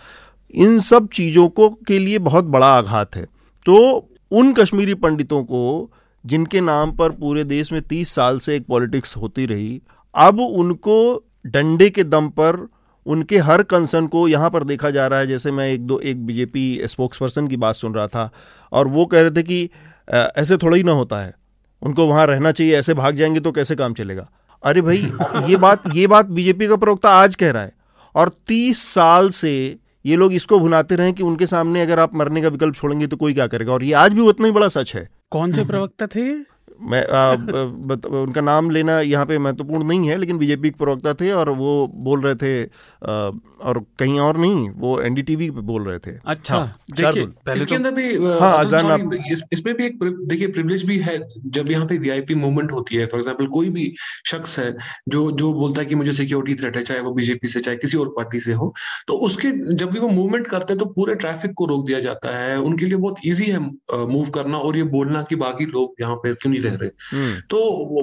इन 0.53 0.79
सब 0.81 1.07
चीज़ों 1.09 1.47
को, 1.49 1.69
के 1.69 1.99
लिए 1.99 2.19
बहुत 2.21 2.45
बड़ा 2.45 2.67
आघात 2.69 3.15
है। 3.15 3.25
तो 3.65 4.09
उन 4.31 4.53
कश्मीरी 4.53 4.93
पंडितों 4.95 5.43
को 5.43 5.91
जिनके 6.25 6.61
नाम 6.61 6.91
पर 6.91 7.09
पूरे 7.09 7.43
देश 7.43 7.71
में 7.71 7.81
तीस 7.81 8.09
साल 8.09 8.39
से 8.39 8.55
एक 8.55 8.65
पॉलिटिक्स 8.65 9.17
होती 9.17 9.45
रही 9.45 9.81
अब 10.15 10.39
उनको 10.39 11.27
डंडे 11.45 11.89
के 11.89 12.03
दम 12.03 12.29
पर 12.29 12.67
उनके 13.05 13.37
हर 13.37 13.63
कंसर्न 13.63 14.07
को 14.07 14.27
यहाँ 14.27 14.49
पर 14.49 14.63
देखा 14.63 14.89
जा 14.89 15.07
रहा 15.07 15.19
है 15.19 15.27
जैसे 15.27 15.51
मैं 15.51 15.69
एक 15.69 15.87
दो 15.87 15.99
एक 15.99 16.25
बीजेपी 16.25 16.81
स्पोक्स 16.83 17.17
पर्सन 17.17 17.47
की 17.47 17.57
बात 17.57 17.75
सुन 17.75 17.93
रहा 17.93 18.07
था 18.07 18.31
और 18.71 18.87
वो 18.87 19.05
कह 19.05 19.21
रहे 19.21 19.31
थे 19.31 19.43
कि 19.43 19.69
ऐसे 20.13 20.57
थोड़ा 20.57 20.77
ही 20.77 20.83
ना 20.83 20.91
होता 20.91 21.21
है। 21.21 21.33
उनको 21.81 22.07
वहाँ 22.07 22.27
रहना 22.27 22.51
चाहिए 22.51 22.77
ऐसे 22.77 22.93
भाग 22.93 23.15
जाएँगे 23.15 23.39
तो 23.39 23.51
कैसे 23.51 23.75
काम 23.75 23.93
चलेगा? 23.93 24.29
अरे 24.63 24.81
भाई 24.81 24.97
ये 25.47 25.57
बात 25.57 25.83
ये 25.93 26.07
बात 26.07 26.25
बीजेपी 26.25 26.67
का 26.67 26.75
प्रवक्ता 26.75 27.09
आज 27.09 27.35
कह 27.35 27.51
रहा 27.51 27.63
है 27.63 27.71
और 28.15 28.31
तीस 28.47 28.83
साल 28.93 29.29
से 29.29 29.77
ये 30.05 30.15
लोग 30.15 30.33
इसको 30.33 30.59
भुनाते 30.59 30.95
रहे 30.95 31.11
कि 31.11 31.23
उनके 31.23 31.47
सामने 31.47 31.81
अगर 31.81 31.99
आप 31.99 32.15
मरने 32.15 32.41
का 32.41 32.47
विकल्प 32.47 32.75
छोड़ेंगे 32.75 33.07
तो 33.07 33.17
कोई 33.17 33.33
क्या 33.33 33.47
करेगा? 33.47 33.73
और 33.73 33.83
ये 33.83 33.93
आज 33.93 34.13
भी 34.13 34.21
उतना 34.21 34.45
ही 34.45 34.51
बड़ा 34.51 34.67
सच 34.67 34.95
है। 34.95 35.09
कौन 35.33 35.51
से 35.51 35.63
प्रवक्ता 35.63 36.07
थे? 36.07 36.52
मैं 36.83 37.05
आ, 37.07 37.35
बत, 37.35 38.05
उनका 38.05 38.41
नाम 38.41 38.69
लेना 38.69 38.99
यहाँ 39.01 39.25
पे 39.25 39.37
महत्वपूर्ण 39.37 39.87
नहीं 39.87 40.09
है 40.09 40.17
लेकिन 40.17 40.37
बीजेपी 40.37 40.69
के 40.69 40.77
प्रवक्ता 40.77 41.13
थे 41.13 41.31
और 41.33 41.49
वो 41.57 41.75
बोल 42.03 42.21
रहे 42.21 42.35
थे 42.35 42.63
आ, 42.63 43.31
और 43.63 43.79
कहीं 43.99 44.19
और 44.19 44.37
नहीं 44.37 44.69
वो 44.77 44.99
एनडीटीवी 45.01 45.49
पे 45.49 45.61
बोल 45.61 45.83
रहे 45.83 45.99
थे। 45.99 46.11
अच्छा 46.25 46.55
हाँ, 46.55 46.79
देखिए 46.91 47.23
इसके 47.55 47.65
तो, 47.65 47.75
अंदर 47.75 47.91
भी 47.91 48.15
हाँ 48.39 48.57
अजान 48.59 48.91
आप 48.91 49.13
इस, 49.31 49.43
इसमें 49.53 49.75
भी 49.75 49.85
एक 49.85 50.03
देखिए 50.03 50.47
प्रिविलेज 50.47 50.83
भी 50.85 50.97
है 50.99 51.17
जब 51.47 51.71
यहाँ 51.71 51.85
पे 51.87 51.97
वीआईपी 51.97 52.35
मूवमेंट 52.35 52.71
होती 52.71 52.95
है 52.95 53.05
फॉर 53.05 53.19
एग्जांपल 53.19 53.47
कोई 53.47 53.69
भी 53.69 53.93
शख्स 54.25 54.57
है 54.59 54.75
जो 55.09 55.29
जो 55.33 55.53
बोलता 55.53 55.81
है 55.81 55.87
कि 55.87 55.95
मुझे 55.95 56.13
सिक्योरिटी 56.13 56.55
थ्रेट 56.61 56.77
है 56.77 56.83
चाहे 56.83 56.99
वो 56.99 57.11
बीजेपी 57.11 57.47
से 57.47 57.59
चाहे 57.59 57.77
किसी 57.77 57.97
और 57.97 58.13
पार्टी 58.17 58.39
से 58.39 58.53
हो 58.53 58.73
तो 59.07 59.13
उसके 59.27 59.51
जब 59.75 59.91
भी 59.91 59.99
वो 59.99 60.09
मूवमेंट 60.09 60.47
करते 60.47 60.73
हैं 60.73 60.79
तो 60.79 60.85
पूरे 60.93 61.15
ट्रैफ़िक 61.15 61.53
को 61.53 61.65
रोक 61.65 61.85
दिया 61.85 61.99
जाता 61.99 62.37
है 62.37 62.59
उनके 62.61 62.85
लिए 62.85 62.97
बहुत 62.97 63.19
ईजी 63.25 63.45
है 63.45 63.59
मूव 64.07 64.29
करना 64.29 64.57
और 64.57 64.77
ये 64.77 64.83
बोलना 64.93 65.21
कि 65.23 65.35
बाकी 65.37 65.65
लोग 65.67 65.95
यहाँ 66.01 66.15
पे 66.15 66.33
क्यों 66.33 66.51
नहीं 66.51 66.61
रह 66.61 66.72
रहे 66.75 67.17
हम्म। 67.17 67.39
तो 67.39 67.57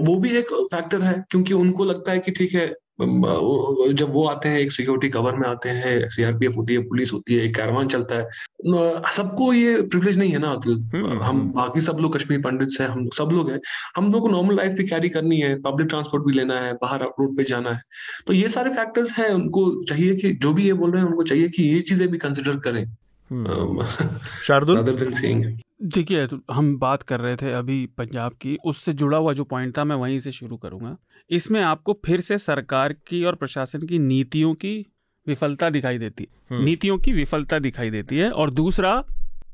वो 0.08 0.16
भी 0.16 0.30
एक 0.30 0.46
फैक्टर 0.52 1.02
है 1.02 1.24
क्योंकि 1.30 1.54
उनको 1.54 1.84
लगता 1.84 2.12
है 2.12 2.18
कि 2.18 2.30
ठीक 2.30 2.54
है 2.54 2.74
जब 3.02 4.12
वो 4.12 4.26
आते 4.26 4.48
हैं 4.48 4.58
एक 4.58 4.72
सिक्योरिटी 4.72 5.08
कवर 5.08 5.34
में 5.34 5.48
आते 5.48 5.68
हैं 5.68 6.08
सीआरपीएफ 6.08 6.56
होती 6.56 6.74
है 6.74 6.80
पुलिस 6.80 7.12
होती 7.12 7.34
है 7.34 7.44
एक 7.44 7.56
कैरवान 7.56 7.86
चलता 7.86 8.14
है 8.14 8.28
सबको 9.12 9.52
ये 9.52 9.82
प्रिविलेज 9.82 10.18
नहीं 10.18 10.30
है 10.30 10.38
ना 10.38 10.48
हम्म, 10.48 11.06
हम 11.06 11.22
हम्म। 11.22 11.50
बाकी 11.50 11.80
सब 11.80 11.96
लोग 12.00 12.16
कश्मीर 12.16 12.40
पंडित 12.40 12.68
हैं 12.80 12.88
हम 12.88 13.08
सब 13.08 13.28
लोग 13.32 13.50
हैं। 13.50 13.60
हम 13.96 14.12
लोग 14.12 14.22
को 14.22 14.28
नॉर्मल 14.28 14.56
लाइफ 14.56 14.72
भी 14.72 14.84
कैरी 14.84 15.08
करनी 15.08 15.40
है 15.40 15.60
पब्लिक 15.60 15.88
ट्रांसपोर्ट 15.88 16.24
भी 16.24 16.32
लेना 16.32 16.60
है 16.60 16.72
बाहर 16.72 17.02
रोड 17.02 17.36
पे 17.36 17.44
जाना 17.44 17.70
है। 17.70 17.82
तो 18.26 18.32
ये 18.32 18.48
सारे 18.48 18.70
फैक्टर्स 18.70 19.12
हैं 19.12 19.30
उनको 19.30 19.84
चाहिए 19.84 20.14
कि 20.14 20.32
जो 20.32 20.52
भी 20.52 20.66
ये 20.66 20.72
बोल 20.72 20.90
रहे 20.90 21.02
हैं 21.02 21.08
उनको 21.08 21.22
चाहिए 21.22 21.48
कि 21.48 21.62
ये 21.62 21.80
चीज़ें 21.80 22.08
भी 22.08 22.18
कंसिडर 22.18 22.56
करें। 22.56 22.84
शार्दुल? 24.42 24.76
देखिए 25.80 26.26
तो 26.26 26.40
हम 26.50 26.76
बात 26.78 27.02
कर 27.02 27.20
रहे 27.20 27.36
थे 27.36 27.52
अभी 27.52 27.84
पंजाब 27.98 28.32
की 28.32 28.56
उससे 28.64 28.92
जुड़ा 28.92 29.18
हुआ 29.18 29.32
जो 29.32 29.44
पॉइंट 29.44 29.76
था 29.78 29.84
मैं 29.84 29.96
वहीं 29.96 30.18
से 30.18 30.32
शुरू 30.32 30.56
करूँगा 30.56 30.96
इसमें 31.30 31.60
आपको 31.62 31.98
फिर 32.06 32.20
से 32.20 32.38
सरकार 32.38 32.92
की 33.06 33.22
और 33.24 33.34
प्रशासन 33.34 33.86
की 33.86 33.98
नीतियों 33.98 34.52
की 34.54 34.74
विफलता 35.26 35.70
दिखाई 35.70 35.98
देती 35.98 36.24
है 36.24 36.30
हम्म। 36.50 36.64
नीतियों 36.64 36.98
की 36.98 37.12
विफलता 37.12 37.58
दिखाई 37.58 37.90
देती 37.90 38.18
है 38.18 38.30
और 38.32 38.50
दूसरा 38.52 38.96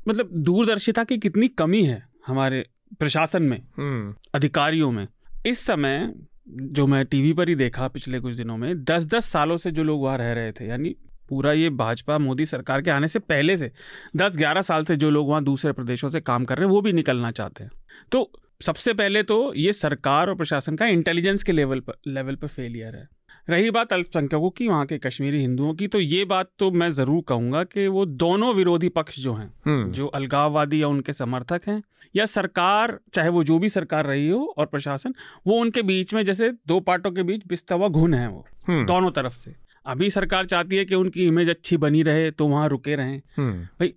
मतलब 0.07 0.29
दूरदर्शिता 0.41 1.03
की 1.03 1.17
कितनी 1.17 1.47
कमी 1.55 1.83
है 1.83 2.03
हमारे 2.27 2.65
प्रशासन 2.99 3.43
में 3.43 3.57
हम्म। 3.77 4.13
अधिकारियों 4.35 4.91
में 4.91 5.07
इस 5.45 5.59
समय 5.59 6.13
जो 6.49 6.85
मैं 6.87 7.05
टीवी 7.05 7.33
पर 7.33 7.49
ही 7.49 7.55
देखा 7.55 7.87
पिछले 7.87 8.19
कुछ 8.19 8.35
दिनों 8.35 8.57
में 8.57 8.83
दस 8.83 9.05
दस 9.05 9.25
सालों 9.27 9.57
से 9.57 9.71
जो 9.71 9.83
लोग 9.83 10.01
वहाँ 10.01 10.17
रह 10.17 10.31
रहे 10.33 10.51
थे 10.51 10.67
यानी 10.67 10.95
पूरा 11.29 11.51
ये 11.53 11.69
भाजपा 11.77 12.17
मोदी 12.19 12.45
सरकार 12.45 12.81
के 12.81 12.91
आने 12.91 13.07
से 13.07 13.19
पहले 13.21 13.57
से 13.57 13.71
दस 14.17 14.37
ग्यारह 14.37 14.61
साल 14.63 14.85
से 14.85 14.95
जो 14.95 15.09
लोग 15.09 15.29
वहाँ 15.29 15.43
दूसरे 15.43 15.71
प्रदेशों 15.73 16.09
से 16.09 16.21
काम 16.21 16.45
कर 16.45 16.57
रहे 16.57 16.67
हैं 16.67 16.73
वो 16.73 16.81
भी 16.81 16.93
निकलना 16.93 17.31
चाहते 17.33 17.63
हैं 17.63 17.71
तो 18.11 18.29
सबसे 18.61 18.93
पहले 18.93 19.23
तो 19.23 19.53
ये 19.55 19.73
सरकार 19.75 20.29
और 20.29 20.35
प्रशासन 20.35 20.75
का 20.75 20.85
इंटेलिजेंस 20.87 21.43
के 21.43 21.51
लेवल 21.51 21.79
पर 21.79 21.97
लेवल 22.07 22.35
पर 22.35 22.47
फेलियर 22.49 22.95
है 22.95 23.07
रही 23.47 23.69
बात 23.71 23.93
अल्पसंख्यकों 23.93 24.49
की 24.49 24.67
वहाँ 24.67 24.85
के 24.85 24.97
कश्मीरी 24.97 25.39
हिंदुओं 25.39 25.73
की 25.73 25.87
तो 25.87 25.99
ये 25.99 26.23
बात 26.25 26.49
तो 26.59 26.69
मैं 26.71 26.89
ज़रूर 26.91 27.21
कहूँगा 27.27 27.63
कि 27.65 27.87
वो 27.87 28.05
दोनों 28.05 28.53
विरोधी 28.53 28.89
पक्ष 28.89 29.19
जो 29.19 29.33
हैं 29.33 29.47
हम्म। 29.67 29.91
जो 29.91 30.07
अलगाववादी 30.09 30.81
या 30.81 30.87
उनके 30.87 31.13
समर्थक 31.13 31.67
हैं 31.67 31.81
या 32.15 32.25
सरकार 32.25 32.97
चाहे 33.13 33.29
वो 33.29 33.43
जो 33.43 33.59
भी 33.59 33.69
सरकार 33.69 34.05
रही 34.05 34.27
हो 34.29 34.43
और 34.57 34.65
प्रशासन 34.65 35.13
वो 35.47 35.59
उनके 35.59 35.81
बीच 35.83 36.13
में 36.13 36.23
जैसे 36.25 36.51
दो 36.67 36.79
पार्टों 36.81 37.11
के 37.11 37.23
बीच 37.23 37.45
बिस्ता 37.47 37.75
हुआ 37.75 37.87
घुन 37.89 38.13
है 38.13 38.27
वो 38.27 38.45
हम्म। 38.67 38.85
दोनों 38.85 39.11
तरफ़ 39.11 39.33
से 39.33 39.55
अभी 39.87 40.09
सरकार 40.09 40.45
चाहती 40.45 40.75
है 40.75 40.85
कि 40.85 40.95
उनकी 40.95 41.25
इमेज 41.27 41.49
अच्छी 41.49 41.77
बनी 41.77 42.03
रहे 42.03 42.29
तो 42.31 42.47
वहाँ 42.47 42.67
रुके 42.69 42.95
रहें। 42.95 43.21
हम्म। 43.37 43.63
भाई 43.79 43.93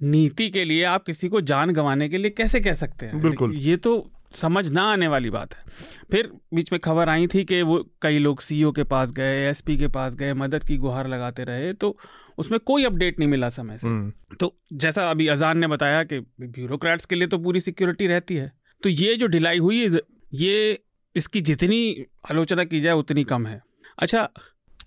नीति 0.00 0.48
के 0.50 0.64
लिए 0.64 0.82
आप 0.84 1.04
किसी 1.04 1.28
को 1.28 1.40
जान 1.42 1.72
गंवाने 1.72 2.08
के 2.08 2.18
लिए 2.18 2.30
कैसे 2.30 2.60
कह 2.60 2.74
सकते 2.74 3.06
हैं? 3.06 3.20
बिल्कुल। 3.22 3.54
ये 3.56 3.76
तो 3.76 4.10
समझ 4.34 4.68
ना 4.68 4.82
आने 4.82 5.08
वाली 5.08 5.30
बात 5.30 5.54
है। 5.54 5.62
फिर 6.10 6.30
बीच 6.54 6.72
में 6.72 6.80
खबर 6.80 7.08
आई 7.08 7.26
थी 7.26 7.44
कि 7.44 7.60
वो 7.62 7.78
कई 8.02 8.18
लोग 8.18 8.40
सीईओ 8.40 8.72
के 8.72 8.84
पास 8.84 9.12
गए 9.12 9.48
एसपी 9.48 9.76
के 9.76 9.88
पास 9.88 10.14
गए 10.14 10.32
मदद 10.34 10.64
की 10.64 10.76
गुहार 10.76 11.08
लगाते 11.08 11.44
रहे 11.44 11.72
तो 11.74 11.96
उसमें 12.38 12.58
कोई 12.60 12.84
अपडेट 12.84 13.18
नहीं 13.18 13.28
मिला 13.28 13.48
समय 13.48 13.78
से। 13.78 13.88
हम्म। 13.88 14.36
तो 14.36 14.54
जैसा 14.72 15.10
अभी 15.10 15.26
अजान 15.26 15.58
ने 15.58 15.66
बताया 15.66 16.02
कि 16.04 16.18
ब्यूरोक्रेट्स 16.40 17.04
के 17.04 17.14
लिए 17.14 17.28
तो 17.28 17.38
पूरी 17.38 17.60
सिक्योरिटी 17.60 18.06
रहती 18.06 18.34
है। 18.34 18.52
तो 18.82 18.88
ये 18.88 19.14
जो 19.14 19.26
ढिलाई 19.26 19.58
हुई 19.58 20.00
ये 20.34 20.82
इसकी 21.16 21.40
जितनी 21.40 22.04
आलोचना 22.30 22.64
की 22.64 22.80
जाए 22.80 22.94
उतनी 22.94 23.24
कम 23.24 23.46
है। 23.46 23.62
अच्छा 23.98 24.28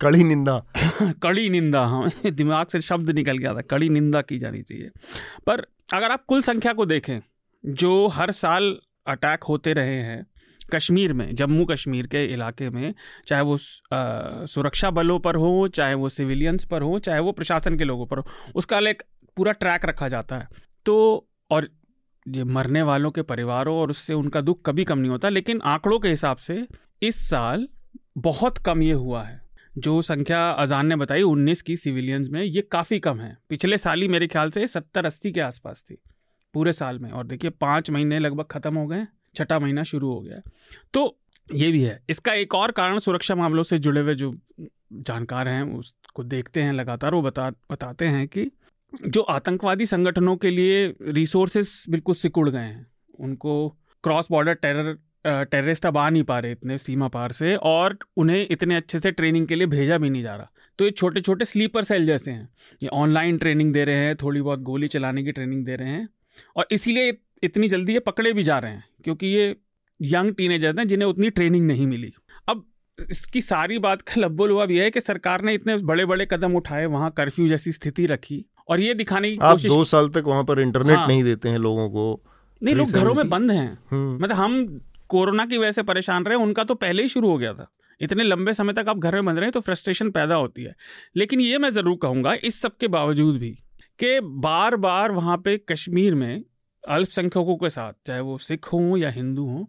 कड़ी 0.02 0.24
निंदा 0.24 0.62
कड़ी 1.24 1.50
निंदा 1.50 1.86
हाँ 1.86 2.12
दिमाग 2.26 2.68
से 2.68 2.82
शब्द 2.82 3.10
निकल 3.10 3.38
गया 3.38 3.54
था 3.54 3.62
कड़ी 3.62 3.90
निंदा 3.90 4.22
की 4.22 4.38
जानी 4.40 4.62
चाहिए 4.62 4.92
पर 5.48 5.66
अगर 5.94 6.12
आप 6.12 6.26
कुल 6.28 6.42
संख्या 6.42 6.74
को 6.74 6.86
देखें 6.86 7.20
जो 7.64 8.08
हर 8.08 8.32
साल 8.32 8.78
अटैक 9.08 9.44
होते 9.44 9.74
रहे 9.74 9.96
हैं 10.02 10.26
कश्मीर 10.74 11.14
में 11.14 11.34
जम्मू 11.36 11.66
कश्मीर 11.66 12.08
के 12.08 12.26
इलाके 12.26 12.70
में 12.70 12.94
चाहे 13.28 13.42
वो 13.42 13.56
आ, 13.94 14.46
सुरक्षा 14.46 14.90
बलों 14.92 15.20
पर 15.20 15.36
हो 15.36 15.68
चाहे 15.68 15.94
वो 15.94 16.10
सिविलियंस 16.10 16.66
पर 16.66 16.82
हो 16.82 17.00
चाहे 17.00 17.20
वो 17.20 17.32
प्रशासन 17.32 17.78
के 17.78 17.84
लोगों 17.84 18.06
पर 18.06 18.18
हो 18.18 18.26
उसका 18.56 18.80
एक 18.90 19.04
पूरा 19.38 19.52
ट्रैक 19.52 19.86
रखा 19.86 20.08
जाता 20.08 20.38
है 20.38 20.48
तो 20.86 20.96
और 21.52 21.70
ये 22.26 22.44
मरने 22.44 22.82
वालों 22.82 23.12
के 23.12 23.22
परिवारों 23.22 23.78
और 23.80 23.90
उससे 23.92 24.14
उनका 24.14 24.42
दुख 24.42 24.62
कभी 24.66 24.84
कम 24.84 25.00
नहीं 25.00 25.12
होता 25.12 25.30
लेकिन 25.30 25.62
आंकड़ों 25.66 26.00
के 26.00 26.10
हिसाब 26.10 26.38
से 26.38 26.66
इस 27.02 27.28
साल 27.30 27.68
बहुत 28.18 28.58
कम 28.58 28.82
ये 28.82 28.94
हुआ 28.94 29.24
है 29.24 29.47
जो 29.78 30.02
संख्या 30.02 30.50
अजान 30.52 30.88
ने 30.88 30.96
बताई, 30.96 31.22
उन्नीस 31.24 31.62
की 31.62 31.76
सिविलियंस 31.78 32.30
में, 32.30 32.42
ये 32.44 32.62
काफ़ी 32.64 33.00
कम 33.00 33.20
है। 33.20 33.38
पिछले 33.50 33.78
साल 33.78 34.02
ही 34.02 34.08
मेरे 34.08 34.28
ख्याल 34.28 34.52
से 34.52 34.68
सत्तर 34.68 35.06
अस्सी 35.06 35.32
के 35.32 35.42
आसपास 35.42 35.84
थी, 35.84 35.98
पूरे 36.54 36.74
साल 36.74 37.00
में। 37.00 37.10
और 37.12 37.28
देखिए, 37.28 37.50
पाँच 37.52 37.90
महीने 37.90 38.20
लगभग 38.20 38.46
ख़त्म 38.52 38.76
हो 38.76 38.88
गए 38.88 39.06
छठा 39.36 39.60
महीना 39.60 39.84
शुरू 39.84 40.12
हो 40.12 40.20
गया 40.22 40.42
तो 40.94 41.18
ये 41.50 41.72
भी 41.72 41.82
है। 41.82 42.02
इसका 42.10 42.34
एक 42.36 42.56
और 42.56 42.72
कारण 42.72 43.00
सुरक्षा 43.00 43.36
मामलों 43.36 43.64
से 43.64 43.78
जुड़े 43.80 44.02
हुए 44.02 44.16
जो 44.16 44.34
जानकार 44.94 45.48
हैं, 45.48 45.64
उसको 45.74 46.24
देखते 46.26 46.62
हैं 46.62 46.74
लगातार, 46.74 47.14
वो 47.14 47.22
बता, 47.22 47.50
बताते 47.72 48.06
हैं 48.08 48.28
कि 48.28 48.50
जो 49.06 49.22
आतंकवादी 49.22 49.86
संगठनों 49.86 50.36
के 50.38 50.50
लिए 50.50 50.86
रिसोर्सेस 51.04 51.84
बिल्कुल 51.90 52.16
सिकुड़ 52.16 52.50
गए 52.50 52.60
हैं। 52.60 52.86
उनको 53.20 53.68
क्रॉस 54.04 54.28
बॉर्डर 54.32 54.54
टेरर 54.56 54.98
टेररिस्ट 55.28 55.86
अब 55.86 55.98
आ 55.98 56.10
नहीं 56.10 56.24
पा 56.24 56.40
रहे 56.40 56.52
इतने 56.52 56.78
सीमा 56.78 57.08
पार 57.08 57.32
से 57.32 57.56
और 57.56 57.98
उन्हें 58.18 58.48
इतने 58.52 58.76
अच्छे 58.76 59.00
से 59.00 59.12
ट्रेनिंग 59.12 59.48
के 59.48 59.56
लिए 59.56 59.68
भेजा 59.68 59.98
भी 59.98 60.10
नहीं 60.10 60.24
जा 60.24 60.36
रहा। 60.36 60.50
तो 60.80 60.86
ये 60.86 60.92
छोटे 60.92 61.22
छोटे 61.22 61.46
स्लीपर 61.46 61.84
सेल 61.84 62.06
जैसे 62.06 62.32
हैं। 62.32 62.50
ये 62.84 62.90
ऑनलाइन 62.94 63.38
ट्रेनिंग 63.38 63.74
दे 63.74 63.86
रहे 63.86 63.96
हैं 63.96 64.16
थोड़ी 64.16 64.42
बहुत 64.42 64.60
गोली 64.62 64.88
चलाने 64.88 65.24
की 65.24 65.32
ट्रेनिंग 65.32 65.66
दे 65.66 65.76
रहे 65.76 65.90
हैं 65.90 66.08
और 66.56 66.68
इसीलिए 66.72 67.18
इतनी 67.44 67.68
जल्दी 67.68 67.94
ये 67.94 68.00
पकड़े 68.00 68.34
भी 68.34 68.44
जा 68.44 68.60
रहे 68.60 68.72
हैं 68.72 68.84
क्योंकि 69.04 69.28
ये 69.28 69.56
यंग 70.00 70.34
टीनेजर 70.36 70.80
हैं 70.80 70.88
जिन्हें 70.88 71.10
उतनी 71.10 71.30
ट्रेनिंग 71.30 71.68
नहीं 71.68 71.88
मिली। 71.88 72.14
अब 72.50 72.66
इसकी 73.00 73.42
सारी 73.42 73.80
बात 73.80 74.02
का 74.02 74.22
लब्बो 74.22 74.46
लुआ 74.46 74.66
भी 74.66 74.78
है 74.78 74.90
कि 74.92 75.02
सरकार 75.02 75.42
ने 75.42 75.54
इतने 75.54 75.78
बड़े 75.78 76.06
बड़े 76.06 76.28
कदम 76.32 76.56
उठाए 76.56 76.86
वहाँ 76.86 77.12
कर्फ्यू 77.18 77.48
जैसी 77.50 77.72
स्थिति 77.72 78.06
रखी 78.06 78.44
और 78.70 78.80
ये 78.80 78.94
दिखाने 78.94 79.32
की 79.32 79.38
आप 79.42 79.60
दो 79.62 79.84
साल 79.84 80.10
तक 80.10 80.24
वहाँ 80.28 80.44
पर 80.44 80.60
इंटरनेट 80.60 80.98
हाँ, 80.98 81.08
नहीं 81.08 81.24
देते 81.24 81.50
हैं 81.50 81.58
लोगों 81.58 81.90
को 81.90 82.22
नहीं 82.62 82.76
लोग 82.76 82.92
घरों 82.92 83.14
में 83.14 83.30
बंद 83.30 83.52
हैं। 83.52 83.78
हम्म। 83.92 84.24
मतलब 84.24 84.36
हम 84.36 84.82
कोरोना 85.10 85.46
की 85.46 85.58
वजह 85.58 85.72
से 85.72 85.84
परेशान 85.84 86.26
रहे, 86.26 86.36
उनका 86.36 86.64
तो 86.64 86.76
पहले 86.76 87.02
ही 87.02 87.10
शुरू 87.10 87.30
हो 87.30 87.38
गया 87.38 87.54
था। 87.54 87.72
इतने 88.02 88.24
लंबे 88.24 88.54
समय 88.54 88.74
तक 88.74 88.90
आप 88.90 88.98
घर 88.98 89.16
में 89.16 89.26
बंद 89.26 89.40
रहे 89.40 89.52
तो 89.52 89.60
फ्रस्ट्रेशन 89.60 90.10
पैदा 90.12 90.36
होती 90.36 90.64
है। 90.64 90.76
लेकिन 91.16 91.42
ये 91.42 91.58
मैं 91.58 91.70
ज़रूर 91.70 91.98
कहूँगा, 92.02 92.34
इस 92.34 92.62
सब 92.62 92.78
के 92.78 92.88
बावजूद 92.88 93.38
भी 93.38 93.52
कि 94.00 94.20
बार 94.20 94.76
बार 94.76 95.12
वहाँ 95.12 95.38
पे 95.38 95.58
कश्मीर 95.58 96.16
में 96.16 96.44
अल्पसंख्यकों 96.84 97.56
के 97.56 97.70
साथ, 97.70 97.94
चाहे 98.08 98.20
वो 98.20 98.38
सिख 98.38 98.66
हों 98.66 98.98
या 98.98 99.10
हिंदू 99.10 99.46
हों, 99.46 99.66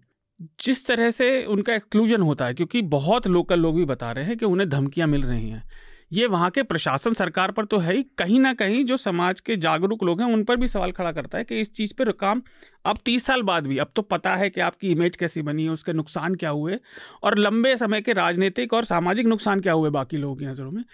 जिस 0.60 0.86
तरह 0.86 1.10
से 1.10 1.44
उनका 1.44 1.74
एक्सक्लूजन 1.74 2.22
होता 2.22 2.46
है, 2.46 2.54
क्योंकि 2.54 2.82
बहुत 2.82 3.26
लोकल 3.26 3.60
लोग 3.60 3.76
भी 3.76 3.84
बता 3.84 4.12
रहे 4.12 4.24
हैं 4.24 4.36
कि 4.36 4.46
उन्हें 4.46 4.68
धमकियाँ 4.68 5.08
मिल 5.08 5.22
रही 5.22 5.48
हैं। 5.48 5.62
ये 6.10 6.26
वहाँ 6.26 6.50
के 6.50 6.62
प्रशासन 6.62 7.12
सरकार 7.14 7.50
पर 7.50 7.64
तो 7.64 7.78
है 7.78 7.94
ही। 7.96 8.02
कहीं 8.18 8.38
ना 8.40 8.52
कहीं 8.54 8.84
जो 8.84 8.96
समाज 8.96 9.40
के 9.40 9.56
जागरूक 9.56 10.02
लोग 10.04 10.20
हैं 10.20 10.32
उन 10.32 10.44
पर 10.44 10.56
भी 10.56 10.68
सवाल 10.68 10.92
खड़ा 10.92 11.12
करता 11.12 11.38
है 11.38 11.44
कि 11.44 11.60
इस 11.60 11.72
चीज़ 11.74 11.92
पर 11.98 12.10
काम 12.14 12.42
अब 12.84 12.98
तीस 13.04 13.24
साल 13.26 13.42
बाद 13.42 13.66
भी। 13.66 13.78
अब 13.78 13.90
तो 13.96 14.02
पता 14.04 14.34
है 14.36 14.48
कि 14.50 14.60
आपकी 14.60 14.90
इमेज 14.90 15.16
कैसी 15.16 15.42
बनी 15.42 15.64
है 15.64 15.70
उसके 15.70 15.92
नुकसान 15.92 16.34
क्या 16.34 16.50
हुए 16.50 16.78
और 17.22 17.38
लंबे 17.38 17.76
समय 17.76 18.00
के 18.00 18.12
राजनीतिक 18.14 18.72
और 18.72 18.84
सामाजिक 18.84 19.26
नुकसान 19.26 19.60
क्या 19.60 19.72
हुए 19.72 19.90
बाकी 19.90 20.16
लोगों 20.16 20.36
की 20.36 20.46
नज़रों 20.46 20.70
में। 20.70 20.84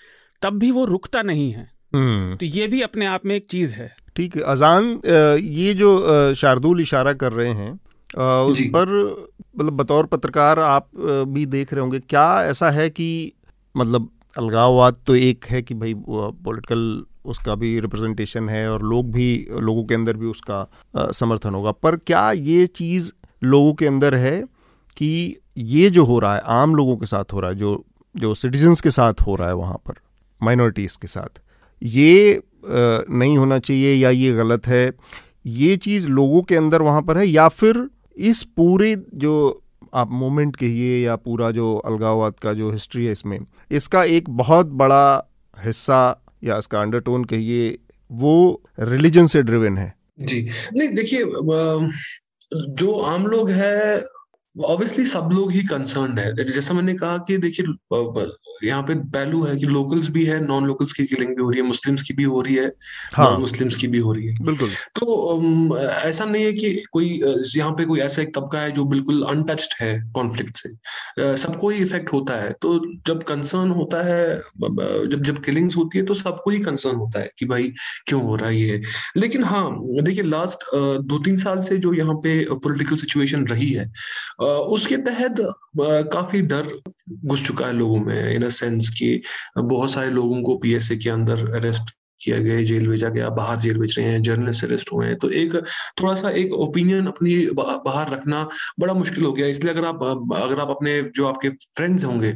तब 0.43 0.59
भी 0.59 0.71
वो 0.71 0.85
रुकता 0.85 1.23
नहीं 1.23 1.51
है। 1.53 1.71
हम्म। 1.93 2.37
तो 2.37 2.47
ये 2.47 2.67
भी 2.67 2.81
अपने 2.83 3.07
आप 3.07 3.27
में 3.27 3.35
एक 3.37 3.47
चीज़ 3.51 3.75
है। 3.75 3.95
ठीक 4.17 4.37
है। 4.37 4.43
अजान 4.43 5.01
ये 5.39 5.75
जो 5.75 6.35
शार्दुल 6.35 6.81
इशारा 6.81 7.12
कर 7.15 7.33
रहे 7.33 7.53
हैं 7.53 7.73
उस 8.45 8.61
पर 8.69 8.89
मतलब 9.59 9.73
बतौर 9.73 10.07
पत्रकार 10.07 10.59
आप 10.61 10.91
भी 11.29 11.47
देख 11.47 11.73
रहे 11.73 11.81
होंगे। 11.81 12.01
क्या 12.01 12.27
ऐसा 12.47 12.71
है 12.71 12.89
कि 12.91 13.33
मतलब 13.75 14.09
अलगाववाद 14.37 14.97
तो 15.07 15.14
एक 15.16 15.45
है 15.45 15.62
कि 15.62 15.74
भाई 15.74 15.95
पॉलिटिकल 15.97 17.05
उसका 17.24 17.55
भी 17.55 17.78
रिप्रेजेंटेशन 17.80 18.49
है 18.49 18.68
और 18.70 18.82
लोग 18.82 19.11
भी, 19.12 19.47
लोगों 19.61 19.85
के 19.85 19.95
अंदर 19.95 20.16
भी 20.16 20.26
उसका 20.26 21.11
समर्थन 21.12 21.55
होगा। 21.55 21.72
पर 21.72 21.97
क्या 21.97 22.30
ये 22.32 22.66
चीज़ 22.66 23.12
लोगों 23.43 23.72
के 23.74 23.87
अंदर 23.87 24.14
है 24.14 24.41
कि 24.97 25.37
ये 25.59 25.89
जो 25.91 26.05
हो 26.05 26.18
रहा 26.18 26.35
है, 26.35 26.43
आम 26.47 26.74
लोगों 26.76 26.97
के 26.97 27.07
साथ 27.07 27.32
हो 27.32 27.41
रहा 27.41 27.51
है, 27.51 27.57
जो 27.57 27.85
जो 28.14 28.35
सिटीजन्स 28.35 28.80
के 28.80 28.91
साथ 28.91 29.20
हो 29.26 29.35
रहा 29.37 29.49
है 29.49 29.55
वहाँ 29.55 29.76
पर 29.87 29.95
माइनॉरिटीज़ 30.41 30.97
के 31.03 31.07
साथ, 31.07 31.41
ये 31.82 32.43
नहीं 32.66 33.37
होना 33.39 33.59
चाहिए 33.59 33.95
या 33.95 34.11
ये 34.11 34.32
गलत 34.32 34.66
है? 34.66 34.93
ये 35.47 35.76
चीज़ 35.76 36.07
लोगों 36.09 36.43
के 36.43 36.57
अंदर 36.57 36.82
वहाँ 36.82 37.03
पर 37.03 37.18
है 37.18 37.26
या 37.26 37.49
फिर 37.51 37.89
इस 38.16 38.43
पूरे 38.57 38.95
जो 39.14 39.64
आप 39.95 40.11
मोमेंट 40.13 40.57
कहिए 40.57 41.05
या 41.05 41.17
पूरा 41.17 41.51
जो 41.51 41.75
अलगाववाद 41.77 42.35
का 42.43 42.53
जो 42.53 42.71
हिस्ट्री 42.71 43.07
है 43.07 43.13
इसमें, 43.13 43.39
इसका 43.71 44.05
एक 44.05 44.31
बहुत 44.31 44.67
बड़ा 44.75 45.31
हिस्सा 45.57 46.01
या 46.45 46.59
इसका 46.59 46.81
अंडरटोन 46.81 47.25
कहिए, 47.25 47.79
वो 48.11 48.63
रिलीजन 48.81 49.27
से 49.27 49.43
ड्रिवन 49.43 49.79
है। 49.79 49.93
जी। 50.21 50.41
नहीं, 50.77 50.89
देखिए 50.89 51.25
जो 52.75 52.93
आम 53.01 53.27
लोग 53.27 53.51
है 53.51 54.05
ऑब्वियसली 54.57 55.05
सब 55.05 55.29
लोग 55.33 55.51
ही 55.53 55.63
कंसर्न 55.65 56.19
है। 56.19 56.45
जैसा 56.45 56.75
मैंने 56.75 56.95
कहा 56.95 57.17
कि 57.29 57.37
देखिए 57.39 57.67
यहाँ 58.65 58.83
पे 58.83 58.95
पहलू 58.95 59.43
है 59.45 59.57
कि 59.57 59.67
लोकल्स 59.67 60.09
भी 60.11 60.25
है 60.25 60.39
नॉन 60.47 60.67
लोकल्स 60.67 60.93
की 60.93 61.05
किलिंग 61.05 61.35
भी 61.37 61.43
हो 61.43 61.49
रही 61.51 61.61
है 61.61 61.67
मुस्लिम्स 61.67 62.03
की 62.03 62.15
भी 62.15 62.25
हो 62.25 62.41
रही 62.41 62.55
है 62.55 62.67
हाँ। 63.15 63.31
नॉन 63.31 63.41
मुस्लिम्स 63.41 63.77
की 63.77 63.89
भी 63.89 63.99
हो 63.99 64.13
रही 64.13 64.27
है। 64.27 64.35
बिल्कुल। 64.45 64.69
तो 64.99 65.79
ऐसा 65.79 66.25
नहीं 66.25 66.45
है 66.45 66.53
कि 66.53 66.71
कोई 66.93 67.09
यहाँ 67.57 67.73
पे 67.73 67.85
कोई 67.85 68.01
ऐसा 68.01 68.23
एक 68.23 68.35
तबका 68.35 68.61
है 68.61 68.71
जो 68.73 68.85
बिल्कुल 68.85 69.23
अनटच्ड 69.31 69.75
है 69.81 69.93
कॉन्फ्लिक्ट 70.15 70.57
से। 70.57 71.37
सबको 71.37 71.71
ही 71.71 71.83
इफ़ेक्ट 71.83 72.13
होता 72.13 72.35
है। 72.35 72.53
तो 72.63 72.79
जब 73.07 73.23
कंसर्न 73.23 73.71
होता 73.71 74.03
है 74.03 74.37
जब 75.09 75.23
जब 75.25 75.43
किलिंग्स 75.45 75.77
होती 75.77 75.99
है 75.99 76.05
तो 76.05 76.15
सबको 76.15 76.51
ही 76.51 76.59
कंसर्न 76.61 76.97
होता 76.97 77.21
है 77.21 77.31
कि 77.39 77.47
भाई 77.47 77.73
क्यों 78.09 78.23
हो 78.23 78.37
रहा 78.37 78.51
है 78.51 78.61
ये। 78.61 78.81
लेकिन 79.17 79.45
हाँ 79.45 79.69
देखिए 79.81 80.25
लास्ट 80.25 80.65
दो 80.75 81.19
तीन 81.25 81.37
साल 81.37 81.61
से 81.63 81.77
जो 81.79 81.95
यहाँ 81.95 82.15
पे 82.17 82.43
पोलिटिकल 82.55 82.97
सिचुएशन 82.97 83.47
रही 83.47 83.71
है 83.73 83.93
उसके 84.45 84.97
तहत 84.97 85.37
काफ़ी 86.13 86.41
डर 86.43 86.69
घुस 87.25 87.47
चुका 87.47 87.67
है 87.67 87.73
लोगों 87.73 87.99
में 88.01 88.35
इन 88.35 88.45
अ 88.45 88.49
सेंस 88.49 88.89
कि 88.89 89.21
बहुत 89.59 89.91
सारे 89.91 90.11
लोगों 90.11 90.43
को 90.43 90.57
पीएसए 90.59 90.97
के 90.97 91.11
अंदर 91.11 91.51
अरेस्ट 91.57 91.91
किया 92.21 92.39
गया 92.39 92.63
जेल 92.63 92.89
भेजा 92.89 93.09
गया 93.09 93.29
बाहर 93.31 93.59
जेल 93.61 93.79
भेज 93.79 93.99
रहे 93.99 94.07
हैं 94.09 94.23
जर्नलिस्ट 94.23 94.65
अरेस्ट 94.65 94.93
हुए 94.93 95.07
हैं। 95.07 95.17
तो 95.19 95.31
एक 95.31 95.55
थोड़ा 96.01 96.15
सा 96.15 96.31
एक 96.31 96.53
ओपिनियन 96.53 97.07
अपनी 97.07 97.35
बाहर 97.57 98.11
रखना 98.11 98.43
बड़ा 98.81 98.95
मुश्किल 98.95 99.25
हो 99.25 99.33
गया। 99.33 99.47
इसलिए 99.47 99.73
अगर 99.73 99.85
आप 99.85 100.03
अगर 100.37 100.61
आप 100.61 100.71
अपने 100.71 101.01
जो 101.17 101.27
आपके 101.27 101.49
फ्रेंड्स 101.49 102.05
होंगे 102.05 102.33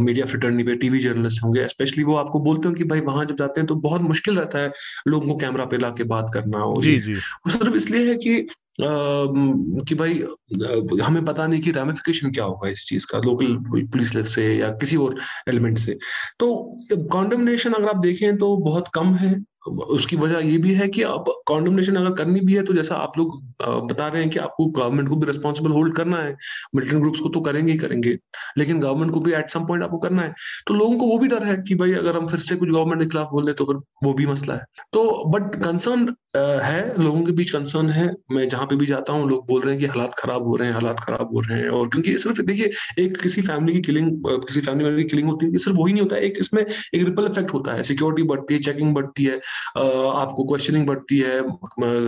मीडिया 0.00 0.26
फ्रिटर्नी 0.26 0.62
पे 0.62 0.74
टीवी 0.74 0.98
जर्नलिस्ट 0.98 1.42
होंगे 1.42 1.66
स्पेशली 1.66 2.04
वो 2.04 2.16
आपको 2.16 2.40
बोलते 2.40 2.68
हो 2.68 2.74
कि 2.74 2.84
भाई 2.84 3.00
वहाँ 3.00 3.24
जब 3.24 3.36
जाते 3.36 3.60
हैं 3.60 3.66
तो 3.66 3.74
बहुत 3.74 4.00
मुश्किल 4.00 4.38
रहता 4.38 4.58
है 4.58 4.72
लोगों 5.08 5.26
को 5.28 5.36
कैमरा 5.36 5.64
पे 5.64 5.78
ला 5.78 5.90
के 5.90 6.04
बात 6.04 6.30
करना 6.34 6.58
और 6.58 6.82
जी 6.82 6.98
जी। 7.00 7.14
वो 7.14 7.50
सिर्फ़ 7.50 7.76
इसलिए 7.76 8.08
है 8.08 8.14
कि 8.16 8.48
कि 8.80 9.94
भाई 9.94 10.14
हमें 11.02 11.24
पता 11.24 11.46
नहीं 11.46 11.60
कि 11.60 11.70
रेमिफिकेशन 11.70 12.30
क्या 12.30 12.44
होगा 12.44 12.68
इस 12.68 12.84
चीज़ 12.88 13.06
का 13.12 13.18
लोकल 13.18 13.56
पुलिस 13.86 14.34
से 14.34 14.44
या 14.56 14.70
किसी 14.70 14.96
और 14.96 15.18
एलिमेंट 15.48 15.78
से। 15.78 15.98
तो 16.38 16.54
कॉन्डमनेशन 17.12 17.72
अगर 17.72 17.88
आप 17.88 17.98
देखें 17.98 18.36
तो 18.38 18.56
बहुत 18.56 18.88
कम 18.94 19.14
है। 19.14 19.34
उसकी 19.66 20.16
वजह 20.16 20.38
ये 20.46 20.58
भी 20.58 20.72
है 20.74 20.88
कि 20.88 21.02
अब 21.04 21.32
कॉन्डमनेशन 21.46 21.96
अगर 21.96 22.12
करनी 22.14 22.40
भी 22.40 22.54
है 22.54 22.62
तो 22.62 22.74
जैसा 22.74 22.94
आप 22.96 23.18
लोग 23.18 23.40
बता 23.88 24.06
रहे 24.08 24.22
हैं 24.22 24.30
कि 24.30 24.38
आपको 24.38 24.66
गवर्नमेंट 24.72 25.08
को 25.08 25.16
भी 25.16 25.26
रिस्पॉन्सिबल 25.26 25.70
होल्ड 25.70 25.94
करना 25.96 26.16
है। 26.16 26.34
मिलिटेंट 26.74 27.00
ग्रुप्स 27.00 27.20
को 27.20 27.28
तो 27.28 27.40
करेंगे 27.40 27.72
ही 27.72 27.78
करेंगे, 27.78 28.16
लेकिन 28.58 28.80
गवर्नमेंट 28.80 29.12
को 29.12 29.20
भी 29.20 29.32
एट 29.32 29.50
सम 29.50 29.66
पॉइंट 29.66 29.84
आपको 29.84 29.98
करना 29.98 30.22
है। 30.22 30.34
तो 30.66 30.74
लोगों 30.74 30.96
को 30.98 31.06
वो 31.06 31.18
भी 31.18 31.28
डर 31.28 31.44
है 31.44 31.56
कि 31.68 31.74
भाई 31.74 31.92
अगर 31.94 32.16
हम 32.16 32.26
फिर 32.26 32.40
से 32.40 32.56
कुछ 32.56 32.68
गवर्नमेंट 32.68 33.02
के 33.02 33.08
खिलाफ 33.08 33.28
बोल 33.32 33.44
रहे 33.44 33.54
तो 33.54 33.64
फिर 33.64 33.76
वो 34.04 34.12
भी 34.14 34.26
मसला 34.26 34.54
है। 34.54 34.64
तो 34.92 35.24
बट 35.30 35.54
कंसर्न 35.64 36.14
है, 36.36 37.02
लोगों 37.02 37.22
के 37.24 37.32
बीच 37.32 37.50
कंसर्न 37.50 37.88
है। 37.90 38.06
मैं 38.32 38.48
जहाँ 38.48 38.66
पे 38.66 38.76
भी 38.76 38.86
जाता 38.86 39.12
हूँ, 39.12 39.28
लोग 39.30 39.46
बोल 39.48 39.60
रहे 39.62 39.74
हैं 39.74 39.80
कि 39.80 39.86
हालात 39.88 40.14
खराब 40.18 40.46
हो 40.46 40.56
रहे 40.56 40.68
हैं, 40.68 40.74
हालात 40.74 41.00
खराब 41.00 41.34
हो 41.34 41.40
रहे 41.40 41.58
हैं, 41.60 41.68
और 41.68 41.88
क्योंकि 41.88 42.16
सिर्फ़, 42.18 42.40
देखिए, 42.42 42.70
एक 42.98 43.16
किसी 43.16 43.42
फैमिली 43.42 43.72
की 43.72 43.80
किलिंग 43.82 44.10
किसी 44.46 44.60
फैमिली 44.60 44.84
मेंबर 44.84 45.02
की 45.02 45.08
किलिंग 45.08 45.28
होती 45.28 45.46
है 45.46 45.58
सिर्फ़ 45.58 45.78
वही 45.78 45.92
नहीं 45.92 46.02
होता 46.02 46.16
है। 46.16 46.22
एक 46.22 46.38
इसमें 46.40 46.62
एक 46.62 47.02
रिपल 47.04 47.26
इफ़ेक्ट 47.26 47.52
होता 47.54 47.72
है। 47.72 47.82
सिक्योरिटी 47.84 48.22
बढ़ती 48.28 48.54
है 48.54 48.60
चेकिंग 48.60 48.94
बढ़ती 48.94 49.24
है 49.24 49.40
आपको 49.78 50.44
क्वेश्चनिंग 50.44 50.86
बढ़ती 50.86 51.18
है 51.18 51.38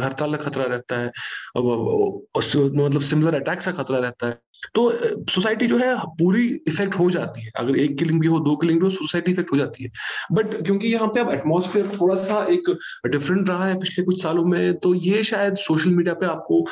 हड़ताल 0.02 0.34
का 0.34 0.44
खतरा 0.44 0.64
रहता 0.66 1.00
है 1.00 1.12
मतलब 1.58 3.00
सिमिलर 3.02 3.34
अटैक्स 3.34 3.66
का 3.66 3.72
खतरा 3.82 3.98
रहता 3.98 4.26
है। 4.26 4.40
तो 4.74 4.90
सोसाइटी 5.30 5.66
जो 5.66 5.76
है, 5.78 5.94
पूरी 6.18 6.46
इफ़ेक्ट 6.68 6.94
हो 6.94 7.10
जाती 7.10 7.42
है। 7.42 7.50
अगर 7.58 7.76
एक 7.78 7.96
किलिंग 7.98 8.20
भी 8.20 8.26
हो, 8.26 8.38
दो 8.40 8.54
किलिंग 8.56 8.78
भी 8.80 8.84
हो 8.84 8.90
सोसाइटी 8.90 9.32
इफ़ेक्ट 9.32 9.52
हो 9.52 9.56
जाती 9.58 9.84
है। 9.84 9.90
बट 10.32 10.54
क्योंकि 10.64 10.88
यहाँ 10.88 11.08
पे 11.08 11.20
अब 11.20 11.30
एटमोसफेयर 11.32 11.88
थोड़ा 12.00 12.14
सा 12.22 12.42
एक 12.52 12.70
डिफरेंट 13.06 13.48
रहा 13.48 13.66
है 13.66 13.78
पिछले 13.80 14.04
कुछ 14.04 14.22
सालों 14.22 14.44
में 14.44 14.74
तो 14.78 14.94
ये 14.96 15.22
शायद 15.22 15.56
सोशल 15.58 15.90
मीडिया 15.90 16.14
पे 16.14 16.26
आपको 16.26 16.64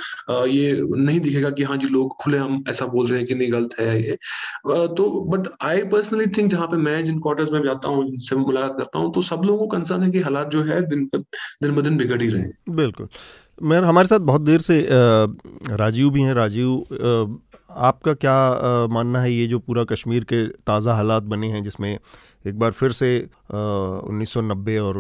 ये 0.46 0.72
नहीं 0.82 1.20
दिखेगा 1.20 1.50
कि 1.50 1.62
हाँ 1.62 1.76
जी, 1.76 1.88
लोग 1.88 2.16
खुले 2.22 2.38
हम 2.38 2.62
ऐसा 2.68 2.86
बोल 2.86 3.06
रहे 3.06 3.18
हैं 3.18 3.28
कि 3.28 3.34
नहीं, 3.34 3.52
गलत 3.52 3.78
है 3.80 4.02
ये। 4.02 4.16
तो 4.96 5.08
बट 5.30 5.48
आई 5.62 5.82
पर्सनली 5.86 6.26
थिंक 6.36 6.50
जहाँ 6.50 6.66
पे 6.66 6.76
मैं 6.78 7.04
जिन 7.04 7.18
क्वार्टर्स 7.20 7.52
में 7.52 7.62
जाता 7.64 7.88
हूँ, 7.88 8.04
जिनसे 8.10 8.36
मुलाकात 8.36 8.76
करता 8.78 8.98
हूँ 8.98 9.12
तो 9.14 9.22
सब 9.22 9.42
लोगों 9.44 9.58
को 9.58 9.76
कंसर्न 9.76 10.02
है 10.02 10.10
कि 10.10 10.20
हालात 10.20 10.50
जो 10.50 10.62
है 10.66 10.80
दिन 10.88 11.08
दिन 11.14 11.74
ब 11.74 11.82
दिन 11.82 11.96
बिगड़ 11.96 12.20
ही 12.22 12.28
रहे 12.28 12.74
बिल्कुल। 12.76 13.08
मैं 13.62 13.80
हमारे 13.80 14.08
साथ 14.08 14.20
बहुत 14.20 14.40
देर 14.40 14.60
से 14.60 14.86
राजीव 14.90 16.10
भी 16.10 16.22
हैं। 16.22 16.34
राजीव 16.34 17.38
आपका 17.86 18.12
क्या 18.14 18.86
मानना 18.92 19.20
है 19.20 19.32
ये 19.32 19.46
जो 19.46 19.58
पूरा 19.58 19.84
कश्मीर 19.84 20.24
के 20.24 20.46
ताज़ा 20.66 20.94
हालात 20.94 21.22
बने 21.22 21.48
हैं 21.48 21.62
जिसमें 21.62 21.90
एक 21.92 22.58
बार 22.58 22.70
फिर 22.72 22.92
से 22.92 23.08
उन्नीस 23.52 24.32
सौ 24.32 24.40
नब्बे 24.42 24.76
और 24.78 24.98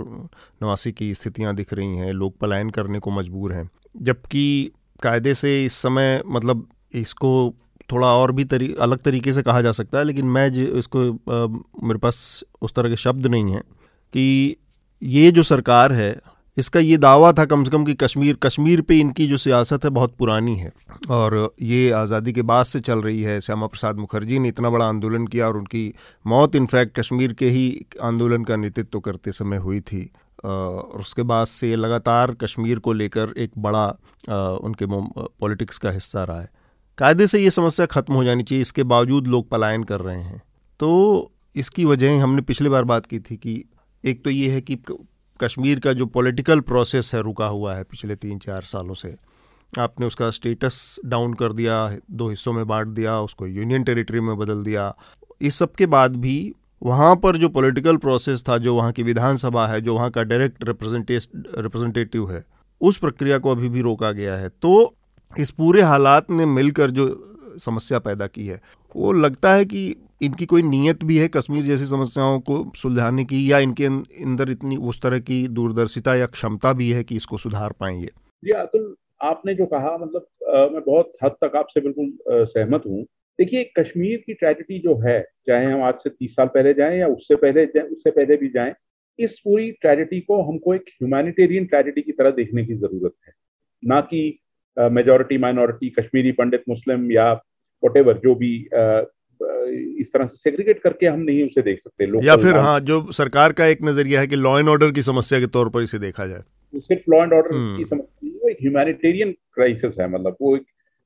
नवासी 0.62 0.92
की 0.92 1.12
स्थितियाँ 1.14 1.54
दिख 1.56 1.72
रही 1.74 1.96
हैं 1.96 2.12
लोग 2.12 2.38
पलायन 2.38 2.70
करने 2.70 2.98
को 2.98 3.10
मजबूर 3.10 3.52
हैं 3.52 3.68
जबकि 4.02 4.72
कायदे 5.02 5.34
से 5.34 5.64
इस 5.64 5.72
समय 5.82 6.22
मतलब 6.26 6.66
इसको 6.94 7.32
थोड़ा 7.92 8.08
और 8.08 8.32
भी 8.32 8.44
तरी 8.44 8.74
अलग 8.80 8.98
तरीके 8.98 9.32
से 9.32 9.42
कहा 9.42 9.60
जा 9.62 9.72
सकता 9.72 9.98
है 9.98 10.04
लेकिन 10.04 10.26
मैं 10.26 10.46
इसको 10.78 11.12
आ, 11.12 11.46
मेरे 11.86 11.98
पास 11.98 12.44
उस 12.62 12.74
तरह 12.74 12.88
के 12.88 12.96
शब्द 12.96 13.26
नहीं 13.26 13.52
हैं 13.52 13.62
कि 14.12 14.56
ये 15.02 15.30
जो 15.30 15.42
सरकार 15.44 15.92
है, 15.92 16.16
इसका 16.56 16.80
ये 16.80 16.96
दावा 16.96 17.32
था 17.32 17.44
कम 17.44 17.64
से 17.64 17.70
कम 17.70 17.84
कि 17.84 17.94
कश्मीर 17.94 18.36
कश्मीर 18.42 18.80
पे 18.82 18.98
इनकी 18.98 19.26
जो 19.26 19.36
सियासत 19.36 19.84
है 19.84 19.90
बहुत 19.90 20.14
पुरानी 20.18 20.54
है। 20.56 20.72
और 21.10 21.54
ये 21.62 21.90
आज़ादी 21.92 22.32
के 22.32 22.42
बाद 22.42 22.64
से 22.64 22.80
चल 22.80 23.00
रही 23.00 23.22
है, 23.22 23.40
श्यामा 23.40 23.66
प्रसाद 23.66 23.96
मुखर्जी 23.96 24.38
ने 24.38 24.48
इतना 24.48 24.70
बड़ा 24.70 24.86
आंदोलन 24.86 25.26
किया 25.26 25.48
और 25.48 25.56
उनकी 25.56 25.92
मौत 26.24 26.56
इनफैक्ट 26.56 26.98
कश्मीर 26.98 27.32
के 27.32 27.50
ही 27.50 27.66
आंदोलन 28.02 28.44
का 28.44 28.56
नेतृत्व 28.56 29.00
करते 29.00 29.32
समय 29.32 29.56
हुई 29.58 29.80
थी। 29.82 30.10
और 30.44 31.00
उसके 31.00 31.22
बाद 31.24 31.46
से 31.46 31.74
लगातार 31.76 32.32
कश्मीर 32.34 32.78
को 32.78 32.92
लेकर 32.92 33.32
एक 33.38 33.50
बड़ा 33.58 33.86
उनके 34.58 34.86
पॉलिटिक्स 34.86 35.78
का 35.78 35.90
हिस्सा 35.90 36.24
रहा 36.24 36.40
है। 36.40 36.50
कायदे 36.98 37.26
से 37.26 37.38
ये 37.38 37.50
समस्या 37.50 37.86
ख़त्म 37.86 38.14
हो 38.14 38.24
जानी 38.24 38.42
चाहिए, 38.42 38.62
इसके 38.62 38.82
बावजूद 38.84 39.26
लोग 39.26 39.48
पलायन 39.48 39.84
कर 39.84 40.00
रहे 40.00 40.20
हैं। 40.20 40.42
तो 40.80 41.32
इसकी 41.56 41.84
वजह 41.84 42.22
हमने 42.22 42.42
पिछली 42.42 42.68
बार 42.68 42.84
बात 42.84 43.06
की 43.06 43.18
थी 43.20 43.36
कि 43.36 43.62
एक 44.06 44.24
तो 44.24 44.30
ये 44.30 44.50
है 44.50 44.60
कि 44.60 44.78
कश्मीर 45.40 45.78
का 45.80 45.92
जो 45.92 46.06
पॉलिटिकल 46.06 46.60
प्रोसेस 46.60 47.10
है, 47.14 47.22
रुका 47.22 47.46
हुआ 47.46 47.74
है 47.74 47.82
पिछले 47.82 48.14
तीन 48.14 48.38
चार 48.38 48.62
सालों 48.62 48.94
से। 48.94 49.14
आपने 49.78 50.06
उसका 50.06 50.30
स्टेटस 50.30 51.00
डाउन 51.06 51.34
कर 51.34 51.52
दिया, 51.52 51.96
दो 52.10 52.28
हिस्सों 52.28 52.52
में 52.52 52.66
बांट 52.66 52.86
दिया, 52.86 53.20
उसको 53.20 53.46
यूनियन 53.46 53.82
टेरिटरी 53.82 54.20
में 54.20 54.36
बदल 54.38 54.62
दिया। 54.62 54.94
इस 55.40 55.54
सब 55.54 55.72
के 55.72 55.86
बाद 55.86 56.16
भी 56.16 56.54
वहाँ 56.82 57.16
पर 57.16 57.36
जो 57.36 57.48
पॉलिटिकल 57.48 57.96
प्रोसेस 57.96 58.44
था, 58.48 58.58
जो 58.58 58.74
वहाँ 58.76 58.92
की 58.92 59.02
विधानसभा 59.02 59.66
है, 59.66 59.80
जो 59.80 59.94
वहाँ 59.94 60.10
का 60.10 60.22
डायरेक्ट 60.22 60.64
रिप्रेजेंटेटिव 60.64 62.32
है, 62.32 62.44
उस 62.80 62.98
प्रक्रिया 62.98 63.38
को 63.38 63.50
अभी 63.50 63.68
भी 63.68 63.80
रोका 63.80 64.12
गया 64.12 64.36
है। 64.36 64.48
तो 64.48 64.94
इस 65.38 65.50
पूरे 65.50 65.82
हालात 65.82 66.30
ने 66.30 66.46
मिलकर 66.46 66.90
जो 66.90 67.35
समस्या 67.58 67.98
पैदा 67.98 68.26
की 68.26 68.46
है। 68.46 68.60
वो 68.94 69.12
लगता 69.12 69.52
है 69.54 69.64
कि 69.64 69.94
इनकी 70.22 70.46
कोई 70.46 70.62
नीयत 70.62 71.04
भी 71.04 71.16
है 71.18 71.28
कश्मीर 71.28 71.64
जैसी 71.64 71.86
समस्याओं 71.86 72.38
को 72.40 72.64
सुलझाने 72.76 73.24
की 73.24 73.50
या 73.52 73.58
इनके 73.58 73.84
अंदर 73.84 74.50
इतनी 74.50 74.76
उस 74.76 75.00
तरह 75.02 75.18
की 75.18 75.46
दूरदर्शिता 75.48 76.14
या 76.14 76.26
क्षमता 76.26 76.72
भी 76.72 76.90
है 76.90 77.04
कि 77.04 77.16
इसको 77.16 77.38
सुधार 77.38 77.72
पाएँगे? 77.80 78.06
जी 78.42 78.50
अतुल 78.52 78.94
आपने 79.22 79.54
जो 79.54 79.66
कहा 79.66 79.96
मतलब 79.96 80.26
आ, 80.48 80.68
मैं 80.68 80.82
बहुत 80.86 81.12
हद 81.24 81.36
तक 81.44 81.56
आपसे 81.56 81.80
बिल्कुल 81.80 82.46
सहमत 82.46 82.82
हूँ। 82.86 83.02
देखिए 83.38 83.64
कश्मीर 83.78 84.22
की 84.26 84.34
ट्रेजिडी 84.34 84.78
जो 84.78 84.94
है 84.98 85.20
चाहे 85.46 85.64
हम 85.64 85.82
आज 85.82 85.94
से 85.94 86.10
तीस 86.10 86.36
साल 86.36 86.46
पहले 86.46 86.74
जाएँ 86.74 86.98
या 86.98 87.06
उससे 87.06 87.36
पहले 87.36 87.64
उससे 87.64 88.10
पहले 88.10 88.36
भी 88.36 88.48
जाएँ 88.48 88.72
इस 89.18 89.38
पूरी 89.44 89.70
ट्रेजिडी 89.72 90.20
को 90.20 90.42
हमको 90.42 90.74
एक 90.74 90.84
ह्यूमैनिटेरियन 90.88 91.66
ट्रेजिडी 91.66 92.02
की 92.02 92.12
तरह 92.12 92.30
देखने 92.30 92.64
की 92.64 92.74
ज़रूरत 92.74 93.12
है। 93.26 93.32
ना 93.82 94.00
कि 94.00 94.38
majority 94.78 95.38
minority 95.38 95.90
Kashmiri 95.90 96.32
Pandit 96.32 96.62
Muslim 96.68 97.12
या 97.12 97.32
वट 97.82 98.22
जो 98.22 98.34
भी 98.34 98.68
uh, 98.74 99.04
इस 100.00 100.12
तरह 100.12 100.26
से 100.26 100.36
सेग्रीगेट 100.36 100.78
करके 100.78 101.06
हम 101.06 101.20
नहीं 101.20 101.44
उसे 101.44 101.62
देख 101.62 101.80
सकते 101.80 102.26
या 102.26 102.36
फिर 102.36 102.56
हाँ 102.56 102.80
जो 102.80 103.12
सरकार 103.12 103.52
का 103.52 103.66
एक 103.66 103.78
नज़रिया 103.82 104.20
है 104.20 104.26
कि 104.26 104.36
लॉ 104.36 104.58
एंड 104.58 104.68
ऑर्डर 104.68 104.90
की 104.90 105.02
समस्या 105.02 105.40
के 105.40 105.46
तौर 105.46 105.68
पर 105.68 105.82
इसे 105.82 105.98
देखा 105.98 106.26
जाए। 106.26 106.42
सिर्फ़ 106.74 107.10
लॉ 107.10 107.22
एंड 107.22 107.32
ऑर्डर 107.32 107.48
की 107.52 107.84
समस्या 107.84 108.30
वो 108.42 108.48
एक 108.48 108.56
ह्यूमैनिटेरियन 108.60 109.32
क्राइसिस 109.32 109.98
है 110.00 110.08
मतलब 110.08 110.36
वो 110.40 110.56
एक 110.56 110.62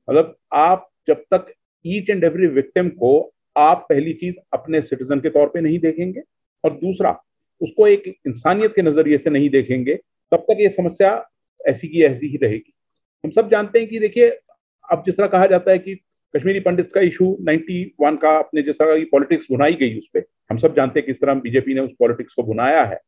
मतलब 0.09 0.35
आप 0.53 0.89
जब 1.07 1.23
तक 1.33 1.53
ईच 1.85 2.09
एंड 2.09 2.23
एवरी 2.23 2.47
विक्टिम 2.47 2.89
को 2.89 3.33
आप 3.57 3.85
पहली 3.89 4.13
चीज़ 4.13 4.35
अपने 4.53 4.81
सिटीजन 4.81 5.19
के 5.19 5.29
तौर 5.29 5.47
पे 5.47 5.61
नहीं 5.61 5.79
देखेंगे 5.79 6.21
और 6.63 6.71
दूसरा 6.71 7.21
उसको 7.61 7.87
एक 7.87 8.07
इंसानियत 8.27 8.75
के 8.75 8.81
नज़रिए 8.81 9.17
से 9.17 9.29
नहीं 9.29 9.49
देखेंगे 9.49 9.95
तब 10.31 10.45
तक 10.51 10.57
ये 10.59 10.69
समस्या 10.69 11.29
ऐसी 11.67 11.87
की 11.87 12.01
ऐसी 12.01 12.27
ही 12.27 12.37
रहेगी। 12.37 12.73
हम 13.23 13.31
सब 13.31 13.49
जानते 13.49 13.79
हैं 13.79 13.87
कि 13.87 13.99
देखिए, 13.99 14.29
अब 14.85 15.03
जिस 15.05 15.17
तरह 15.17 15.27
कहा 15.27 15.45
जाता 15.47 15.71
है 15.71 15.79
कि 15.79 15.95
कश्मीरी 16.33 16.59
पंडित 16.59 16.91
का 16.91 17.01
इशू 17.01 17.25
91 17.41 18.15
का 18.17 18.37
अपने 18.37 18.61
जिस 18.61 18.75
तरह 18.75 18.97
की 18.97 19.05
पॉलिटिक्स 19.05 19.47
बुनाई 19.51 19.73
गई 19.73 19.97
उस 19.97 20.07
पर 20.13 20.23
हम 20.51 20.57
सब 20.57 20.75
जानते 20.75 20.99
हैं 20.99 21.05
किस 21.05 21.19
तरह 21.21 21.33
बीजेपी 21.35 21.73
ने 21.73 21.81
उस 21.81 21.91
पॉलिटिक्स 21.99 22.33
को 22.33 22.43
बुनाया 22.43 22.83
है। 22.83 22.99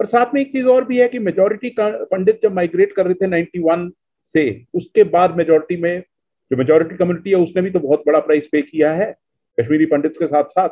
पर 0.00 0.06
साथ 0.06 0.34
में 0.34 0.40
एक 0.40 0.52
चीज़ 0.52 0.66
और 0.66 0.84
भी 0.84 0.98
है 0.98 1.08
कि 1.08 1.18
मेजोरिटी 1.18 1.74
पंडित 1.80 2.40
जब 2.42 2.52
माइग्रेट 2.52 2.92
कर 2.92 3.06
रहे 3.06 3.14
थे 3.14 3.26
91 3.26 3.90
से, 4.34 4.64
उसके 4.74 5.04
बाद 5.04 5.36
मेजोरिटी 5.36 5.76
में 5.76 6.02
जो 6.50 6.56
मेजोरिटी 6.56 6.96
कम्युनिटी 6.96 7.30
है, 7.30 7.36
उसने 7.36 7.62
भी 7.62 7.70
तो 7.70 7.80
बहुत 7.80 8.02
बड़ा 8.06 8.18
प्राइस 8.20 8.48
पे 8.52 8.62
किया 8.62 8.92
है 8.92 9.14
कश्मीरी 9.58 9.86
पंडित 9.86 10.16
के 10.18 10.26
साथ 10.26 10.44
साथ 10.50 10.68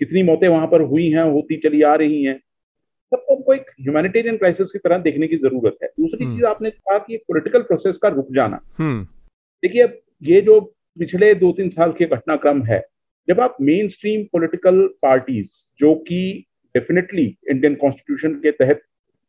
कितनी 0.00 0.22
मौतें 0.22 0.48
वहाँ 0.48 0.66
पर 0.66 0.82
हुई 0.82 1.10
हैं, 1.10 1.22
होती 1.22 1.56
चली 1.56 1.82
आ 1.82 1.94
रही 1.94 2.22
हैं। 2.24 2.40
सबको 3.12 3.34
हमको 3.34 3.54
एक 3.54 3.70
ह्यूमैनिटेरियन 3.80 4.36
क्राइसिस 4.36 4.70
की 4.70 4.78
तरह 4.78 4.98
देखने 5.00 5.28
की 5.28 5.36
ज़रूरत 5.38 5.76
है 5.82 5.88
दूसरी 5.90 6.24
हम्म। 6.24 6.36
चीज़ 6.36 6.46
आपने 6.46 6.70
कहा 6.70 6.98
कि 7.00 7.16
पॉलिटिकल 7.28 7.62
प्रोसेस 7.62 7.96
का 7.96 8.08
रुक 8.10 8.32
जाना 8.34 8.60
हम्म। 8.78 9.04
देखिए 9.62 9.82
अब 9.82 9.98
ये 10.22 10.40
जो 10.42 10.60
पिछले 10.98 11.34
दो 11.34 11.52
तीन 11.52 11.68
साल 11.70 11.92
के 11.92 12.04
घटनाक्रम 12.06 12.62
है 12.64 12.82
जब 13.28 13.40
आप 13.40 13.56
मेन 13.62 13.88
स्ट्रीम 13.88 14.24
पोलिटिकल 14.32 14.86
पार्टीज़ 15.02 15.50
जो 15.80 15.94
कि 16.08 16.20
डेफिनेटली 16.74 17.26
इंडियन 17.50 17.74
कॉन्स्टिट्यूशन 17.74 18.34
के 18.36 18.50
तहत 18.54 18.82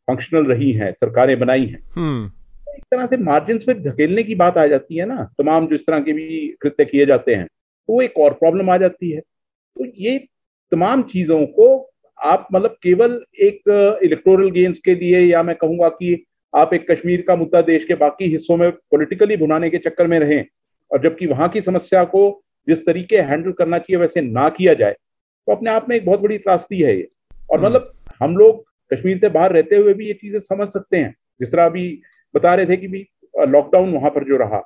फंक्शनल 0.07 0.45
रही 0.45 0.71
हैं 0.73 0.91
सरकारें 0.93 1.37
बनाई 1.39 1.65
हैं 1.65 1.81
हम्म। 1.95 2.25
एक 2.75 2.83
तरह 2.91 3.05
से 3.05 3.17
मार्जिन 3.19 3.57
पे 3.57 3.73
धकेलने 3.81 4.23
की 4.23 4.35
बात 4.35 4.57
आ 4.57 4.65
जाती 4.67 4.97
है 4.97 5.05
ना 5.05 5.23
तमाम 5.39 5.67
जिस 5.67 5.85
तरह 5.87 5.99
के 5.99 6.13
भी 6.13 6.47
कृत्य 6.61 6.85
किए 6.85 7.05
जाते 7.05 7.35
हैं 7.35 7.45
तो 7.45 8.01
एक 8.01 8.17
और 8.17 8.33
प्रॉब्लम 8.35 8.69
आ 8.69 8.77
जाती 8.77 9.11
है 9.11 9.19
तो 9.19 9.85
ये 9.97 10.17
तमाम 10.71 11.01
चीज़ों 11.05 11.45
को 11.49 11.67
आप 12.25 12.47
मतलब 12.53 12.75
केवल 12.83 13.23
एक 13.41 13.69
इलेक्टोरल 14.03 14.49
गेम्स 14.51 14.79
के 14.85 14.95
लिए 14.95 15.19
या 15.21 15.43
मैं 15.43 15.55
कहूँगा 15.55 15.89
कि 15.89 16.23
आप 16.53 16.73
एक 16.73 16.89
कश्मीर 16.91 17.21
का 17.27 17.35
मुद्दा 17.35 17.61
देश 17.61 17.85
के 17.85 17.95
बाकी 17.95 18.25
हिस्सों 18.25 18.57
में 18.57 18.71
पॉलिटिकली 18.71 19.37
भुनाने 19.37 19.69
के 19.69 19.77
चक्कर 19.77 20.07
में 20.07 20.19
रहें 20.19 20.45
और 20.91 21.01
जबकि 21.03 21.27
वहाँ 21.27 21.49
की 21.49 21.61
समस्या 21.61 22.03
को 22.03 22.21
जिस 22.67 22.85
तरीके 22.85 23.17
हैंडल 23.21 23.51
करना 23.51 23.77
चाहिए 23.77 23.99
वैसे 24.01 24.21
ना 24.21 24.47
किया 24.49 24.73
जाए 24.73 24.91
तो 24.91 25.51
अपने 25.51 25.69
आप 25.69 25.89
में 25.89 25.95
एक 25.95 26.05
बहुत 26.05 26.19
बड़ी 26.19 26.37
त्रासदी 26.37 26.81
है 26.81 26.95
ये 26.97 27.07
और 27.49 27.57
हम्म। 27.57 27.67
मतलब 27.67 27.91
हम 28.21 28.37
लोग 28.37 28.63
कश्मीर 28.91 29.17
से 29.17 29.29
बाहर 29.29 29.51
रहते 29.51 29.75
हुए 29.75 29.93
भी 29.93 30.07
ये 30.07 30.13
चीज़ें 30.13 30.39
समझ 30.39 30.67
सकते 30.67 30.97
हैं 30.97 31.13
जिस 31.39 31.51
तरह 31.51 31.65
अभी 31.65 31.87
बता 32.33 32.55
रहे 32.55 32.65
थे 32.65 32.77
कि 32.77 32.87
भी 32.87 33.05
लॉकडाउन 33.33 33.93
वहाँ 33.93 34.09
पर 34.09 34.23
जो 34.23 34.37
रहा 34.37 34.61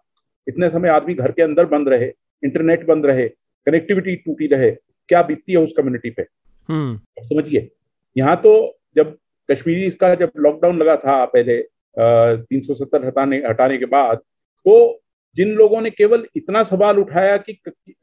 इतने 0.47 0.69
समय 0.69 0.89
आदमी 0.89 1.13
घर 1.13 1.31
के 1.31 1.41
अंदर 1.41 1.65
बंद 1.65 1.89
रहे 1.89 2.11
इंटरनेट 2.43 2.85
बंद 2.85 3.05
रहे 3.05 3.27
कनेक्टिविटी 3.67 4.15
टूटी 4.15 4.47
रहे 4.47 4.71
क्या 5.09 5.21
बीतती 5.21 5.51
है 5.51 5.57
उस 5.57 5.73
कम्युनिटी 5.77 6.09
पे। 6.09 6.25
समझिए। 6.69 7.69
यहाँ 8.15 8.35
तो 8.35 8.53
जब 8.95 9.15
कश्मीरी 9.49 9.89
का 9.91 10.13
जब 10.15 10.31
लॉकडाउन 10.37 10.77
लगा 10.77 10.95
था 10.97 11.23
पहले 11.25 11.57
तीन 11.95 12.61
सौ 12.61 12.73
सत्तर 12.73 13.05
हटाने 13.05 13.37
हटाने 13.47 13.77
के 13.77 13.85
बाद 13.87 14.17
तो 14.17 15.01
जिन 15.37 15.53
लोगों 15.55 15.81
ने 15.81 15.89
केवल 15.89 16.25
इतना 16.35 16.63
सवाल 16.63 16.99
उठाया 16.99 17.37
कि 17.37 17.53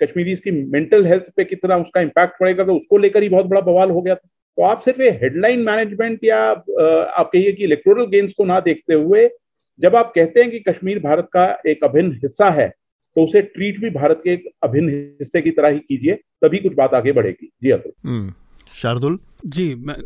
कश्मीरी 0.02 0.34
की 0.36 0.50
मेंटल 0.50 1.06
हेल्थ 1.06 1.24
पे 1.36 1.44
कितना 1.44 1.76
उसका 1.76 2.00
इम्पैक्ट 2.00 2.38
पड़ेगा 2.40 2.64
तो 2.64 2.74
उसको 2.76 2.98
लेकर 2.98 3.22
ही 3.22 3.28
बहुत 3.28 3.46
बड़ा 3.46 3.60
बवाल 3.62 3.90
हो 3.90 4.00
गया 4.02 4.14
था। 4.14 4.28
तो 4.58 4.62
आप 4.62 4.82
सिर्फ़ 4.82 5.02
ये 5.02 5.10
हेडलाइन 5.22 5.60
मैनेजमेंट 5.60 6.24
या 6.24 6.38
आप 6.38 7.30
कहिए 7.32 7.52
कि 7.52 7.64
इलेक्टोरल 7.64 8.06
गेम्स 8.06 8.32
को 8.32 8.44
ना 8.44 8.58
देखते 8.60 8.94
हुए 8.94 9.28
जब 9.80 9.96
आप 9.96 10.12
कहते 10.14 10.42
हैं 10.42 10.50
कि 10.50 10.60
कश्मीर 10.68 10.98
भारत 10.98 11.28
का 11.32 11.46
एक 11.66 11.84
अभिन्न 11.84 12.12
हिस्सा 12.22 12.50
है 12.50 12.68
तो 13.16 13.24
उसे 13.24 13.42
ट्रीट 13.42 13.80
भी 13.80 13.90
भारत 13.90 14.20
के 14.24 14.32
एक 14.32 14.48
अभिन्न 14.62 14.90
हिस्से 15.20 15.40
की 15.40 15.50
तरह 15.50 15.68
ही 15.68 15.78
कीजिए 15.78 16.14
तभी 16.42 16.58
कुछ 16.58 16.74
बात 16.74 16.94
आगे 16.94 17.12
बढ़ेगी। 17.12 17.50
जी 17.62 17.70
अतुल। 17.70 17.92
हम्म, 18.04 18.32
शार्दुल? 18.76 19.18
जी, 19.46 19.74
मैं, 19.74 19.96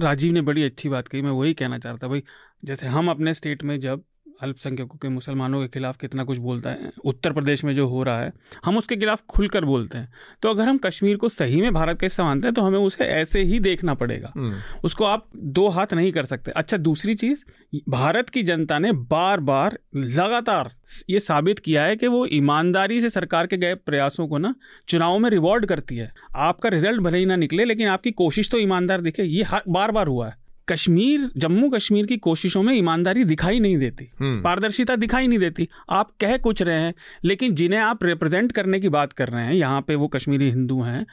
राजीव 0.00 0.32
ने 0.32 0.40
बड़ी 0.40 0.62
अच्छी 0.62 0.88
बात 0.88 1.08
कही, 1.08 1.22
मैं 1.22 1.30
वही 1.30 1.54
कहना 1.54 1.78
चाहता 1.78 2.08
भाई, 2.08 2.22
जैसे 2.64 2.86
हम 2.86 3.10
अपने 3.10 3.34
स्टेट 3.34 3.62
में 3.62 3.80
जब 3.80 4.04
अल्पसंख्यकों 4.42 4.98
के 4.98 5.08
मुसलमानों 5.08 5.60
के 5.60 5.68
खिलाफ 5.68 5.96
कितना 5.96 6.24
कुछ 6.24 6.38
बोलता 6.38 6.70
है 6.70 6.90
उत्तर 7.04 7.32
प्रदेश 7.32 7.64
में 7.64 7.72
जो 7.74 7.86
हो 7.88 8.02
रहा 8.02 8.20
है 8.20 8.32
हम 8.64 8.76
उसके 8.78 8.96
खिलाफ 8.96 9.22
खुलकर 9.28 9.64
बोलते 9.64 9.98
हैं। 9.98 10.12
तो 10.42 10.50
अगर 10.50 10.68
हम 10.68 10.78
कश्मीर 10.78 11.16
को 11.16 11.28
सही 11.28 11.60
में 11.60 11.72
भारत 11.74 11.98
का 11.98 12.04
हिस्सा 12.04 12.24
मानते 12.24 12.46
हैं 12.46 12.54
तो 12.54 12.62
हमें 12.62 12.78
उसे 12.78 13.04
ऐसे 13.04 13.42
ही 13.42 13.58
देखना 13.60 13.94
पड़ेगा। 13.94 14.32
हम्म। 14.36 14.56
उसको 14.84 15.04
आप 15.04 15.26
दो 15.36 15.68
हाथ 15.68 15.94
नहीं 15.94 16.12
कर 16.12 16.24
सकते। 16.24 16.50
अच्छा 16.50 16.76
दूसरी 16.76 17.14
चीज़ 17.14 17.44
भारत 17.88 18.28
की 18.28 18.42
जनता 18.42 18.78
ने 18.78 18.92
बार 18.92 19.40
बार 19.42 19.78
लगातार 19.96 20.72
ये 21.10 21.20
साबित 21.20 21.58
किया 21.58 21.84
है 21.84 21.96
कि 21.96 22.06
वो 22.06 22.26
ईमानदारी 22.32 23.00
से 23.00 23.10
सरकार 23.10 23.46
के 23.46 23.56
गए 23.56 23.74
प्रयासों 23.76 24.26
को 24.28 24.38
ना 24.38 24.54
चुनाव 24.88 25.18
में 25.18 25.30
रिवॉर्ड 25.30 25.66
करती 25.66 25.96
है। 25.96 26.12
आपका 26.36 26.68
रिज़ल्ट 26.68 27.00
भले 27.00 27.18
ही 27.18 27.26
ना 27.26 27.36
निकले 27.36 27.64
लेकिन 27.64 27.88
आपकी 27.88 28.10
कोशिश 28.12 28.50
तो 28.50 28.58
ईमानदार 28.58 29.00
दिखे 29.00 29.22
ये 29.24 29.44
बार 29.68 29.90
बार 29.90 30.06
हुआ 30.06 30.28
है। 30.28 30.34
कश्मीर 30.68 31.30
जम्मू 31.36 31.68
कश्मीर 31.70 32.06
की 32.06 32.16
कोशिशों 32.18 32.62
में 32.62 32.72
ईमानदारी 32.74 33.24
दिखाई 33.24 33.60
नहीं 33.60 33.76
देती। 33.78 34.08
हम्म। 34.20 34.42
पारदर्शिता 34.42 34.96
दिखाई 34.96 35.26
नहीं 35.26 35.38
देती। 35.38 35.68
आप 35.90 36.10
कह 36.20 36.36
कुछ 36.38 36.62
रहे 36.62 36.80
हैं 36.80 36.94
लेकिन 37.24 37.54
जिन्हें 37.54 37.80
आप 37.80 38.04
रिप्रेजेंट 38.04 38.52
करने 38.52 38.80
की 38.80 38.88
बात 38.88 39.12
कर 39.12 39.28
रहे 39.28 39.44
हैं 39.44 39.54
यहाँ 39.54 39.80
पे 39.80 39.94
वो 39.94 40.08
कश्मीरी 40.08 40.50
हिंदू 40.50 40.80
हैं 40.82 41.04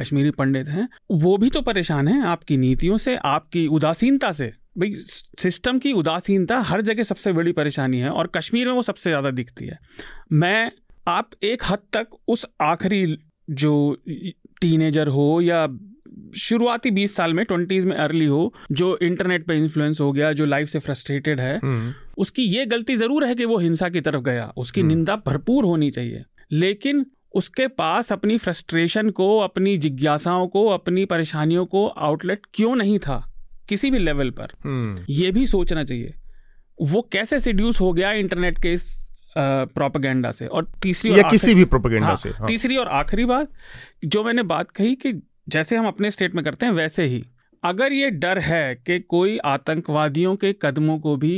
कश्मीरी 0.00 0.30
पंडित 0.30 0.68
हैं 0.68 0.88
वो 1.12 1.36
भी 1.36 1.50
तो 1.50 1.60
परेशान 1.62 2.08
हैं 2.08 2.22
आपकी 2.26 2.56
नीतियों 2.56 2.96
से 2.98 3.16
आपकी 3.16 3.66
उदासीनता 3.66 4.32
से। 4.32 4.52
भाई 4.78 4.94
सिस्टम 5.40 5.78
की 5.78 5.92
उदासीनता 5.92 6.58
हर 6.60 6.80
जगह 6.80 7.02
सबसे 7.02 7.32
बड़ी 7.32 7.52
परेशानी 7.52 7.98
है 7.98 8.10
और 8.10 8.26
कश्मीर 8.26 8.66
में 8.66 8.74
वो 8.74 8.82
सबसे 8.82 9.10
ज़्यादा 9.10 9.30
दिखती 9.30 9.66
है। 9.66 9.78
मैं 10.32 10.70
आप 11.08 11.30
एक 11.42 11.62
हद 11.64 11.78
तक 11.92 12.06
उस 12.28 12.46
आखिरी 12.60 13.06
जो 13.50 13.74
टीनेजर 14.60 15.08
हो 15.08 15.40
या 15.40 15.66
शुरुआती 16.36 16.90
बीस 16.90 17.16
साल 17.16 17.34
में 17.34 17.44
ट्वेंटीज 17.44 17.86
में 17.86 17.96
अर्ली 17.96 18.24
हो 18.24 18.54
जो 18.72 18.98
इंटरनेट 19.02 19.46
पे 19.46 19.56
इन्फ्लुएंस 19.56 20.00
हो 20.00 20.12
गया 20.12 20.32
जो 20.32 20.44
लाइफ 20.44 20.68
से 20.68 20.78
फ्रस्ट्रेटेड 20.78 21.40
है 21.40 21.58
हम्म। 21.58 21.94
उसकी 22.18 22.42
ये 22.42 22.66
गलती 22.66 22.96
ज़रूर 22.96 23.24
है 23.24 23.34
कि 23.34 23.44
वो 23.44 23.58
हिंसा 23.58 23.88
की 23.88 24.00
तरफ़ 24.00 24.22
गया। 24.22 24.52
उसकी 24.56 24.80
हम्म। 24.80 24.88
निंदा 24.88 25.16
भरपूर 25.26 25.64
होनी 25.64 25.90
चाहिए। 25.90 26.24
लेकिन 26.52 27.06
उसके 27.34 27.68
पास 27.68 28.12
अपनी 28.12 28.38
फ्रस्ट्रेशन 28.38 29.10
को 29.10 29.38
अपनी 29.38 29.78
जिज्ञासाओं 29.78 30.48
को 30.48 30.66
अपनी 30.66 31.04
परेशानियों 31.04 31.66
को 31.66 31.86
आउटलेट 31.86 32.46
क्यों 32.54 32.76
नहीं 32.76 32.98
था? 32.98 33.32
किसी 33.68 33.90
भी 33.90 33.98
लेवल 33.98 34.30
पर। 34.30 35.04
यह 35.10 35.32
भी 35.32 35.46
सोचना 35.46 35.84
चाहिए। 35.84 36.14
वो 36.82 37.08
कैसे 37.12 37.40
सिड्यूस 37.40 37.80
हो 37.80 37.92
गया 37.92 38.12
इंटरनेट 38.12 38.62
के 38.62 38.72
इस 38.72 39.10
प्रोपागेंडा 39.38 40.30
से? 40.30 40.46
और 40.46 40.72
तीसरी 40.82 41.18
या 41.18 41.24
और 41.24 41.30
किसी 41.30 41.54
भी 41.54 41.64
प्रोपागेंडा 41.64 42.06
हाँ, 42.06 42.16
से 42.16 42.28
हाँ. 42.28 42.48
तीसरी 42.48 42.76
और 42.76 42.86
आखिरी 42.86 43.24
बात 43.24 43.48
जो 44.04 44.24
मैंने 44.24 44.42
बात 44.42 44.70
कही 44.70 44.94
कि 44.94 45.12
जैसे 45.46 45.76
हम 45.76 45.86
अपने 45.86 46.10
स्टेट 46.10 46.34
में 46.34 46.44
करते 46.44 46.66
हैं 46.66 46.72
वैसे 46.72 47.04
ही 47.04 47.24
अगर 47.62 47.92
ये 47.92 48.10
डर 48.12 48.38
है 48.38 48.74
कि 48.76 48.98
कोई 49.00 49.38
आतंकवादियों 49.46 50.34
के 50.36 50.52
कदमों 50.62 50.98
को 50.98 51.16
भी 51.16 51.34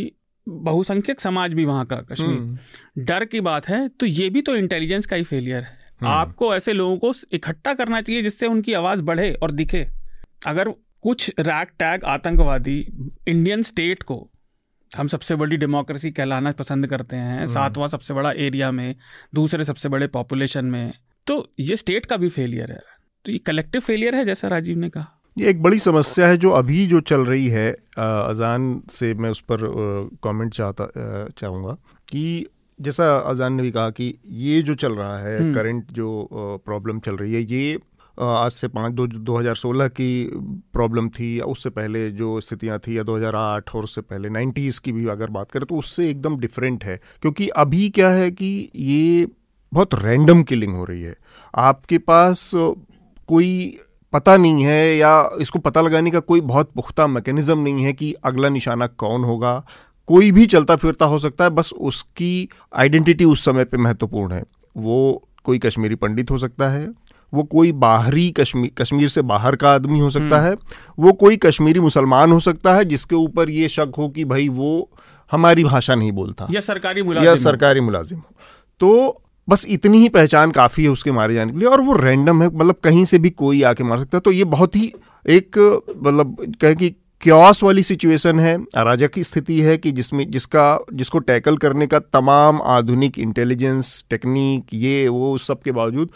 बहुसंख्यक 0.46 1.20
समाज 1.20 1.54
भी 1.54 1.64
वहाँ 1.64 1.84
का 1.86 1.96
कश्मीर 2.02 2.30
हम्म। 2.30 3.04
डर 3.04 3.24
की 3.24 3.40
बात 3.40 3.68
है 3.68 3.86
तो 3.90 4.06
ये 4.06 4.28
भी 4.30 4.42
तो 4.42 4.54
इंटेलिजेंस 4.56 5.06
का 5.06 5.16
ही 5.16 5.22
फेलियर 5.24 5.62
है 5.62 5.76
हम्म। 6.00 6.11
आपको 6.11 6.54
ऐसे 6.54 6.72
लोगों 6.72 6.96
को 6.98 7.12
इकट्ठा 7.32 7.74
करना 7.74 8.00
चाहिए 8.00 8.22
जिससे 8.22 8.46
उनकी 8.46 8.72
आवाज़ 8.74 9.02
बढ़े 9.02 9.32
और 9.32 9.52
दिखे 9.52 9.86
अगर 10.46 10.70
कुछ 11.02 11.30
रैक 11.40 11.70
टैग 11.78 12.04
आतंकवादी 12.06 12.78
इंडियन 13.28 13.62
स्टेट 13.62 14.02
को 14.02 14.26
हम 14.90 15.09
सबसे 15.09 15.34
बड़ी 15.36 15.56
डेमोक्रेसी 15.56 16.11
कहलाना 16.11 16.52
पसंद 16.54 16.86
करते 16.86 17.16
हैं 17.16 17.36
हम्म। 17.36 17.52
सातवां 17.52 17.88
सबसे 17.88 18.14
बड़ा 18.14 18.32
एरिया 18.40 18.70
में 18.72 18.94
दूसरे 19.34 19.64
सबसे 19.64 19.88
बड़े 19.88 20.06
पॉपुलेशन 20.11 20.64
में 20.66 20.92
तो 21.26 21.36
ये 21.61 21.76
स्टेट 21.76 22.06
का 22.06 22.16
भी 22.16 22.28
फेलियर 22.30 22.70
है 22.72 22.80
तो 23.29 23.33
ये 23.33 23.39
कलेक्टिव 23.39 23.81
फेलियर 23.81 24.14
है 24.16 24.24
जैसा 24.24 24.49
राजीव 24.49 24.79
ने 24.79 24.89
कहा? 24.89 25.07
ये 25.37 25.51
एक 25.51 25.62
बड़ी 25.62 25.79
समस्या 25.79 26.26
है 26.29 26.37
जो 26.37 26.51
अभी 26.51 26.87
जो 26.87 27.01
चल 27.01 27.24
रही 27.24 27.49
है 27.49 27.70
अजान 27.99 28.81
से 28.91 29.12
मैं 29.14 29.31
उस 29.31 29.41
पर 29.51 29.64
कमेंट 30.24 30.55
चाहता 30.55 30.87
चाहूँगा 31.39 31.72
कि 32.09 32.22
जैसा 32.79 33.16
अजान 33.18 33.53
ने 33.53 33.62
भी 33.62 33.70
कहा 33.70 33.91
कि 33.91 34.14
ये 34.39 34.62
जो 34.62 34.74
चल 34.74 34.93
रहा 34.93 35.18
है 35.18 35.53
करंट 35.55 35.83
हम्म। 35.83 35.95
जो 35.95 36.61
प्रॉब्लम 36.66 37.01
चल 37.01 37.16
रही 37.16 37.35
है 37.35 37.43
ये 37.45 37.79
आज 38.18 38.51
से 38.53 38.68
पाँच 38.68 38.93
दो 38.93 39.07
दो 39.07 39.37
हज़ार 39.37 39.55
सोलह 39.57 39.89
की 39.89 40.11
प्रॉब्लम 40.72 41.09
थी 41.09 41.39
या 41.41 41.45
उससे 41.47 41.70
पहले 41.70 42.11
जो 42.12 42.41
स्थितियाँ 42.41 42.79
थी 42.79 42.97
या 42.99 43.03
2008 43.05 43.74
और 43.74 43.85
उससे 43.85 44.01
पहले 44.03 44.29
नाइन्टीज़ 44.31 44.81
की 44.81 44.93
भी 44.93 45.07
अगर 45.09 45.31
बात 45.31 45.51
करें 45.51 45.66
तो 45.66 45.76
उससे 45.76 46.09
एकदम 46.11 46.39
डिफरेंट 46.39 46.85
है। 46.85 47.01
क्योंकि 47.22 47.49
अभी 47.59 47.89
क्या 47.91 48.11
है 48.11 48.31
कि 48.31 48.51
ये 48.76 49.26
बहुत 49.72 49.95
रैंडम 49.95 50.43
किलिंग 50.43 50.74
हो 50.74 50.85
रही 50.85 51.03
है। 51.03 51.14
आपके 51.55 51.99
पास 52.01 52.51
कोई 53.29 53.79
पता 54.12 54.37
नहीं 54.37 54.64
है 54.64 54.97
या 54.97 55.31
इसको 55.41 55.59
पता 55.59 55.81
लगाने 55.81 56.11
का 56.11 56.20
कोई 56.20 56.41
बहुत 56.43 56.70
पुख्ता 56.74 57.07
मैकेनिज्म 57.07 57.59
नहीं 57.59 57.85
है 57.85 57.93
कि 57.93 58.12
अगला 58.24 58.49
निशाना 58.49 58.87
कौन 58.87 59.24
होगा। 59.24 59.62
कोई 60.09 60.31
भी 60.33 60.47
चलता 60.47 60.76
फिरता 60.76 61.07
हो 61.07 61.18
सकता 61.18 61.45
है 61.45 61.51
बस 61.51 61.72
उसकी 61.72 62.49
आइडेंटिटी 62.76 63.24
उस 63.24 63.45
समय 63.45 63.64
पे 63.64 63.76
महत्वपूर्ण 63.79 64.33
है। 64.33 64.43
वो 64.76 65.29
कोई 65.45 65.59
कश्मीरी 65.59 65.95
पंडित 65.95 66.31
हो 66.31 66.39
सकता 66.39 66.68
है 66.68 66.89
वो 67.33 67.43
कोई 67.45 67.72
बाहरी 67.72 68.31
कश्मीर 68.31 68.70
कश्मीर 68.79 69.09
से 69.09 69.22
बाहर 69.22 69.57
का 69.57 69.70
आदमी 69.70 69.99
हो 69.99 70.11
सकता 70.11 70.39
हम्म। 70.39 70.49
है 70.49 70.57
वो 70.99 71.12
कोई 71.12 71.37
कश्मीरी 71.37 71.81
मुसलमान 71.81 72.33
हो 72.33 72.39
सकता 72.41 72.74
है 72.74 72.85
जिसके 72.85 73.16
ऊपर 73.16 73.51
ये 73.51 73.68
शक 73.68 73.93
हो 73.99 74.09
कि 74.09 74.24
भाई 74.24 74.49
वो 74.49 74.70
हमारी 75.33 75.64
भाषा 75.64 75.95
नहीं 75.95 76.12
बोलता। 76.12 76.47
या 76.51 76.61
सरकारी 76.61 77.03
मुलाजिम 77.03 77.29
या 77.29 77.37
सरकारी 77.37 77.81
मुलाजिम 77.81 78.18
हो। 78.18 78.35
तो 78.81 79.22
बस 79.49 79.64
इतनी 79.68 79.99
ही 79.99 80.09
पहचान 80.09 80.51
काफ़ी 80.51 80.84
है 80.84 80.90
उसके 80.90 81.12
मारे 81.12 81.34
जाने 81.34 81.53
के 81.53 81.59
लिए, 81.59 81.68
और 81.68 81.80
वो 81.80 81.92
रैंडम 81.94 82.42
है 82.42 82.49
मतलब 82.49 82.76
कहीं 82.84 83.05
से 83.05 83.18
भी 83.18 83.30
कोई 83.32 83.62
आके 83.64 83.84
मार 83.84 83.99
सकता 83.99 84.16
है। 84.16 84.20
तो 84.20 84.32
ये 84.32 84.44
बहुत 84.46 84.76
ही 84.76 84.92
एक 85.26 85.59
मतलब 85.99 86.36
कहे 86.61 86.74
कि 86.74 86.94
क्योस 87.22 87.62
वाली 87.62 87.82
सिचुएशन 87.82 88.40
है 88.40 88.57
अराजक 88.76 89.11
की 89.11 89.22
स्थिति 89.24 89.61
है 89.61 89.76
कि 89.76 89.92
जिसमें, 89.92 90.30
जिसका, 90.30 90.78
जिसको 90.94 91.18
टैकल 91.20 91.57
करने 91.57 91.86
का 91.86 91.99
तमाम 91.99 92.61
आधुनिक 92.64 93.18
इंटेलिजेंस 93.18 94.05
टेक्निक 94.11 94.74
ये, 94.74 95.09
वो, 95.09 95.38
सब 95.38 95.62
के 95.62 95.72
बावजूद 95.72 96.11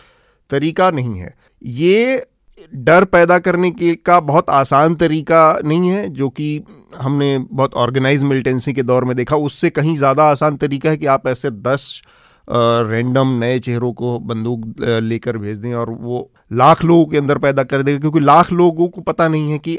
तरीका 0.50 0.90
नहीं 0.90 1.18
है। 1.18 1.34
ये 1.62 2.26
डर 2.72 3.04
पैदा 3.06 3.38
करने 3.38 3.70
के, 3.70 3.94
का 3.96 4.20
बहुत 4.20 4.50
आसान 4.50 4.94
तरीका 4.94 5.58
नहीं 5.64 5.90
है, 5.90 6.08
जो 6.08 6.28
कि 6.30 6.62
हमने 6.96 7.36
बहुत 7.40 7.74
ऑर्गेनाइज 7.76 8.22
मिलिटेंसी 8.22 8.72
के 8.72 8.82
दौर 8.82 9.04
में 9.04 9.16
देखा। 9.16 9.36
उससे 9.38 9.70
कहीं 9.70 9.96
ज़्यादा 9.96 10.30
आसान 10.30 10.56
तरीका 10.56 10.90
है 10.90 10.96
कि 10.96 11.06
आप 11.08 11.26
ऐसे 11.28 11.50
दस 11.50 12.02
रैंडम 12.50 13.28
नए 13.28 13.58
चेहरों 13.58 13.92
को 13.92 14.18
बंदूक 14.18 14.74
लेकर 14.80 15.38
भेज 15.38 15.58
दें 15.58 15.74
और 15.74 15.90
वो 15.90 16.30
लाख 16.52 16.84
लोगों 16.84 17.06
के 17.06 17.18
अंदर 17.18 17.38
पैदा 17.38 17.62
कर 17.64 17.82
देगा 17.82 17.98
क्योंकि 17.98 18.20
लाख 18.20 18.52
लोगों 18.52 18.88
को 18.88 19.00
पता 19.00 19.28
नहीं 19.28 19.52
है 19.52 19.58
कि 19.58 19.78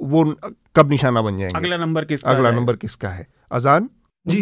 वो 0.00 0.34
कब 0.76 0.90
निशाना 0.90 1.22
बन 1.22 1.38
जाएँगे। 1.38 1.58
अगला 1.58 1.76
नंबर 1.76 2.04
किसका 2.04 2.30
अगला 2.30 2.50
नंबर 2.50 2.76
किसका 2.76 3.08
है? 3.08 3.26
अजान? 3.52 3.88
जी 4.26 4.40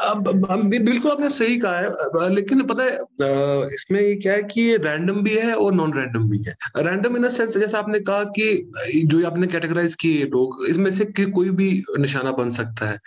अब 0.00 0.28
बिल्कुल 0.28 1.10
आपने 1.10 1.28
सही 1.28 1.58
कहा 1.58 1.78
है 1.78 2.28
लेकिन 2.34 2.62
पता 2.66 2.82
है 2.82 3.68
इसमें 3.74 4.18
क्या 4.20 4.32
है 4.32 4.42
कि 4.42 4.60
ये 4.60 4.76
रैंडम 4.76 5.20
भी 5.22 5.36
है 5.36 5.52
और 5.54 5.74
नॉन 5.74 5.92
रैंडम 5.94 6.28
भी 6.30 6.42
है। 6.44 6.54
रैंडम 6.78 7.16
इन 7.16 7.28
सेंस 7.28 7.56
जैसे 7.56 7.76
आपने 7.76 8.00
कहा 8.00 8.24
कि 8.38 9.02
जो 9.06 9.24
आपने 9.26 9.46
कैटेगराइज 9.46 9.94
किए 9.94 10.24
लोग 10.26 10.64
इसमें 10.68 10.90
से 10.90 11.04
कोई 11.22 11.50
भी 11.52 11.70
निशाना 11.98 12.32
बन 12.32 12.50
सकता 12.50 12.90
है। 12.90 12.98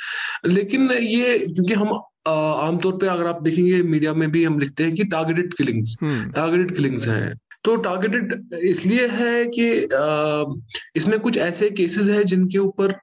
लेकिन 0.48 0.92
ये 0.92 1.38
क्योंकि 1.40 1.74
हम 1.74 1.94
आमतौर 2.28 2.98
पे 2.98 3.08
अगर 3.08 3.28
आप 3.28 3.42
देखेंगे 3.44 3.82
मीडिया 3.84 4.14
में 4.14 4.30
भी 4.32 4.44
हम 4.46 4.60
लिखते 4.60 4.84
हैं 4.84 4.94
कि 4.96 5.04
टारगेटेड 5.06 5.54
किलिंग्स 5.54 5.98
टारगेटेड 6.04 6.76
किलिंग्स 6.76 7.08
हैं। 7.08 7.34
तो 7.64 7.76
टारगेटेड 7.76 8.54
इसलिए 8.64 9.08
है 9.08 9.46
कि 9.58 9.68
इसमें 10.96 11.20
कुछ 11.20 11.38
ऐसे 11.38 11.70
केसेस 11.70 12.08
है 12.08 12.24
जिनके 12.24 12.58
ऊपर 12.60 12.94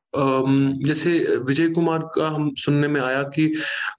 जैसे 0.87 1.11
विजय 1.47 1.69
कुमार 1.69 1.99
का 2.15 2.29
हम 2.29 2.51
सुनने 2.59 2.89
में 2.89 3.01
आया 3.01 3.23
कि 3.37 3.47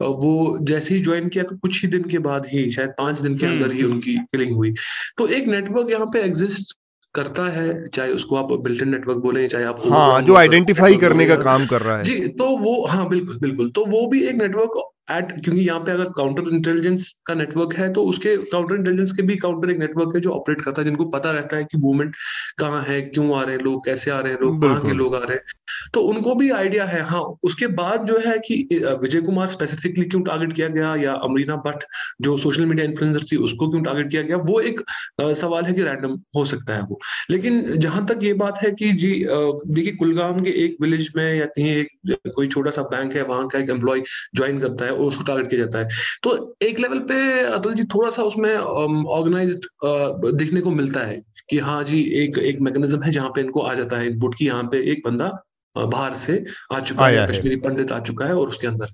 वो 0.02 0.58
जैसे 0.62 0.96
ही 0.96 1.02
ज्वाइन 1.02 1.28
किया 1.30 1.44
कुछ 1.44 1.82
ही 1.82 1.88
दिन 1.90 2.04
के 2.04 2.18
बाद 2.28 2.48
ही 2.48 2.70
शायद 2.72 2.94
पाँच 2.98 3.20
दिन 3.20 3.38
के 3.38 3.46
अंदर 3.46 3.72
ही 3.72 3.82
हम्म, 3.82 3.94
उनकी 3.94 4.16
किलिंग 4.32 4.56
हुई। 4.56 4.74
तो 5.18 5.28
एक 5.28 5.48
नेटवर्क 5.48 5.92
यहाँ 5.92 6.06
पे 6.06 6.22
एग्जिस्ट 6.22 6.78
करता 7.16 7.50
है 7.52 7.88
चाहे 7.88 8.12
उसको 8.12 8.36
आप 8.36 8.52
बिल्टन 8.64 8.90
नेटवर्क 8.90 9.18
बोले 9.18 9.48
चाहे 9.48 9.66
आप 9.66 9.82
हाँ 9.86 10.22
जो 10.22 10.36
आइडेंटिफाई 10.36 10.96
करने 10.98 11.26
का 11.26 11.36
काम 11.36 11.66
कर 11.66 11.82
रहा 11.82 11.98
है। 11.98 12.04
जी 12.04 12.20
तो 12.40 12.46
वो 12.58 12.86
हाँ 12.88 13.08
बिल्कुल 13.10 13.38
बिल्कुल। 13.40 13.70
तो 13.70 13.86
वो 13.86 14.06
भी 14.08 14.24
एक 14.24 14.36
नेटवर्क 14.36 14.82
एट 15.12 15.32
क्योंकि 15.44 15.62
यहाँ 15.62 15.80
पे 15.80 15.92
अगर 15.92 16.10
काउंटर 16.18 16.50
इंटेलिजेंस 16.54 17.12
का 17.26 17.34
नेटवर्क 17.34 17.74
है 17.74 17.92
तो 17.94 18.04
उसके 18.04 18.36
काउंटर 18.46 18.76
इंटेलिजेंस 18.76 19.12
के 19.12 19.24
भी 19.24 19.36
काउंटर 19.38 19.72
एक 19.72 19.78
नेटवर्क 19.78 20.16
है 20.16 20.22
जो 20.22 20.32
ऑपरेट 20.32 20.62
करता 20.62 20.82
है 20.82 20.88
जिनको 20.88 21.06
पता 21.10 21.32
रहता 21.32 21.58
है 21.58 21.64
कि 21.64 21.78
मूवमेंट 21.78 22.16
कहाँ 22.58 22.82
है 22.84 23.02
क्यों 23.02 23.36
आ 23.40 23.44
रहे 23.44 23.56
हैं 23.56 23.64
लोग 23.64 23.86
कैसे 23.86 24.12
आ 24.12 24.20
रहे 24.20 24.34
हैं 24.34 24.40
लोग 24.42 24.62
कहाँ 24.62 24.82
के 24.82 24.94
लोग 24.94 25.16
आ 25.16 25.20
रहे 25.20 25.38
हैं। 25.38 25.60
तो 25.94 26.02
उनको 26.02 26.36
भी 26.36 26.50
आइडिया 26.52 26.86
है 26.86 27.02
हाँ 27.02 27.22
उसके 27.44 27.68
बाद 27.76 28.06
जो 28.06 28.18
है 28.26 28.38
कि 28.40 28.56
विजय 29.02 29.22
कुमार 29.22 29.48
स्पेसिफिकली 29.48 30.06
क्यों 30.06 30.22
टारगेट 30.24 30.54
किया 30.54 30.68
गया 30.68 30.96
या 30.96 31.14
अमरीना 31.24 31.56
भट्ट 31.66 31.84
जो 32.22 32.36
सोशल 32.38 32.66
मीडिया 32.66 32.86
इन्फ्लुएंसर 32.86 33.24
थी 33.32 33.38
उसको 33.44 33.70
क्यों 33.70 33.82
टारगेट 33.84 34.10
किया 34.12 34.22
गया 34.22 34.38
वो 34.50 34.60
एक 34.62 34.82
सवाल 35.22 35.66
है 35.66 35.74
कि 35.74 35.84
रैंडम 35.84 36.18
हो 36.36 36.46
सकता 36.46 36.76
है 36.76 36.82
वो। 36.82 37.00
लेकिन 37.32 37.64
जहाँ 37.78 38.06
तक 38.06 38.24
ये 38.24 38.34
बात 38.34 38.62
है 38.64 38.72
कि 38.72 38.92
जी 38.94 39.12
देखिए 39.30 39.94
कुलगाम 39.96 40.40
के 40.40 40.50
एक 40.66 40.78
विलेज 40.82 41.12
में 41.16 41.24
या 41.36 41.46
कहीं 41.46 41.70
एक 41.72 42.18
कोई 42.36 42.48
छोटा 42.48 42.72
सा 42.72 42.82
बैंक 42.92 43.16
है 43.16 43.24
वहाँ 43.24 43.48
का 43.48 43.60
एक 43.60 43.70
एम्प्लॉय 43.70 44.02
ज्वाइन 44.36 44.60
करता 44.60 44.86
है 44.86 44.92
उसको 45.02 45.24
टारगेट 45.24 45.50
किया 45.50 45.62
जाता 45.62 45.80
है। 45.80 45.88
तो 46.24 46.56
एक 46.62 46.80
लेवल 46.80 47.00
पे 47.12 47.20
अतुल 47.44 47.74
जी 47.74 47.84
थोड़ा 47.84 48.10
सा 48.10 48.24
उसमें 48.24 48.56
ऑर्गेनाइज 48.56 49.56
देखने 49.86 50.62
को 50.62 50.72
मिलता 50.72 51.00
है 51.00 51.22
कि 51.50 51.60
हाँ 51.60 51.84
जी 51.84 52.02
एक 52.24 52.38
एक 52.38 52.62
मैकेनिज्म 52.62 53.02
है 53.04 53.12
जहाँ 53.12 53.30
पे 53.30 53.42
इनको 53.42 53.62
आ 53.62 53.74
जाता 53.74 53.98
है 53.98 54.08
इनपुट 54.08 54.36
की 54.36 54.46
यहाँ 54.46 54.64
पे 54.64 54.92
एक 54.92 55.02
बंदा 55.06 55.32
बाहर 55.76 56.14
से 56.14 56.34
आ 56.74 56.80
चुका 56.80 57.08
है 57.08 57.28
कश्मीरी 57.28 57.56
पंडित 57.56 57.92
आ 57.92 58.00
चुका 58.00 58.26
है 58.26 58.36
और 58.36 58.48
उसके 58.48 58.68
अंदर 58.68 58.88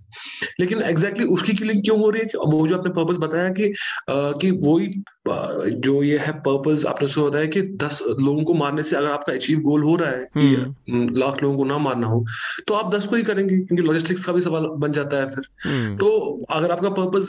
लेकिन 0.59 0.81
एग्जैक्टली 0.81 1.25
exactly 1.25 1.41
उसकी 1.41 1.53
किलिंग 1.53 1.81
क्यों 1.83 1.99
हो 1.99 2.09
रही 2.09 2.21
है 2.21 2.27
कि 2.27 2.37
वो 2.37 2.67
जो 2.67 2.77
आपने 2.77 2.91
पर्पस 2.93 3.17
बताया 3.17 3.49
कि 3.49 3.69
आ, 4.09 4.31
कि 4.31 4.51
वही 4.51 4.87
जो 5.27 6.01
ये 6.03 6.17
है 6.17 6.31
पर्पस 6.39 6.85
आपने 6.85 7.07
सुना 7.07 7.27
बताया 7.27 7.45
कि 7.45 7.61
दस 7.77 8.01
लोगों 8.19 8.43
को 8.43 8.53
मारने 8.53 8.83
से 8.83 8.95
अगर 8.95 9.11
आपका 9.11 9.33
अचीव 9.33 9.59
गोल 9.59 9.83
हो 9.83 9.95
रहा 9.95 10.09
है 10.09 10.23
कि 10.37 10.47
हम्म। 10.91 11.15
लाख 11.15 11.41
लोगों 11.43 11.57
को 11.57 11.65
ना 11.65 11.77
मारना 11.77 12.07
हो 12.07 12.23
तो 12.67 12.73
आप 12.73 12.93
दस 12.95 13.05
को 13.07 13.15
ही 13.15 13.23
करेंगे 13.23 13.57
क्योंकि 13.57 13.83
लॉजिस्टिक्स 13.83 14.25
का 14.25 14.33
भी 14.33 14.41
सवाल 14.41 14.67
बन 14.77 14.91
जाता 14.91 15.17
है 15.17 15.27
फिर 15.27 15.47
हम्म। 15.65 15.95
तो 15.97 16.09
अगर 16.49 16.71
आपका 16.71 16.89
पर्पस 16.91 17.27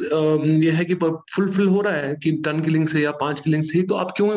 ये 0.64 0.70
है 0.70 0.84
कि 0.84 0.94
फुलफिल 0.94 1.68
हो 1.68 1.80
रहा 1.80 1.94
है 1.94 2.14
कि 2.14 2.32
टन 2.44 2.60
किलिंग 2.60 2.86
से 2.86 3.02
या 3.02 3.10
पाँच 3.20 3.40
किलिंग 3.40 3.62
से 3.62 3.78
ही 3.78 3.84
तो 3.84 3.94
आप 3.94 4.12
क्यों 4.16 4.30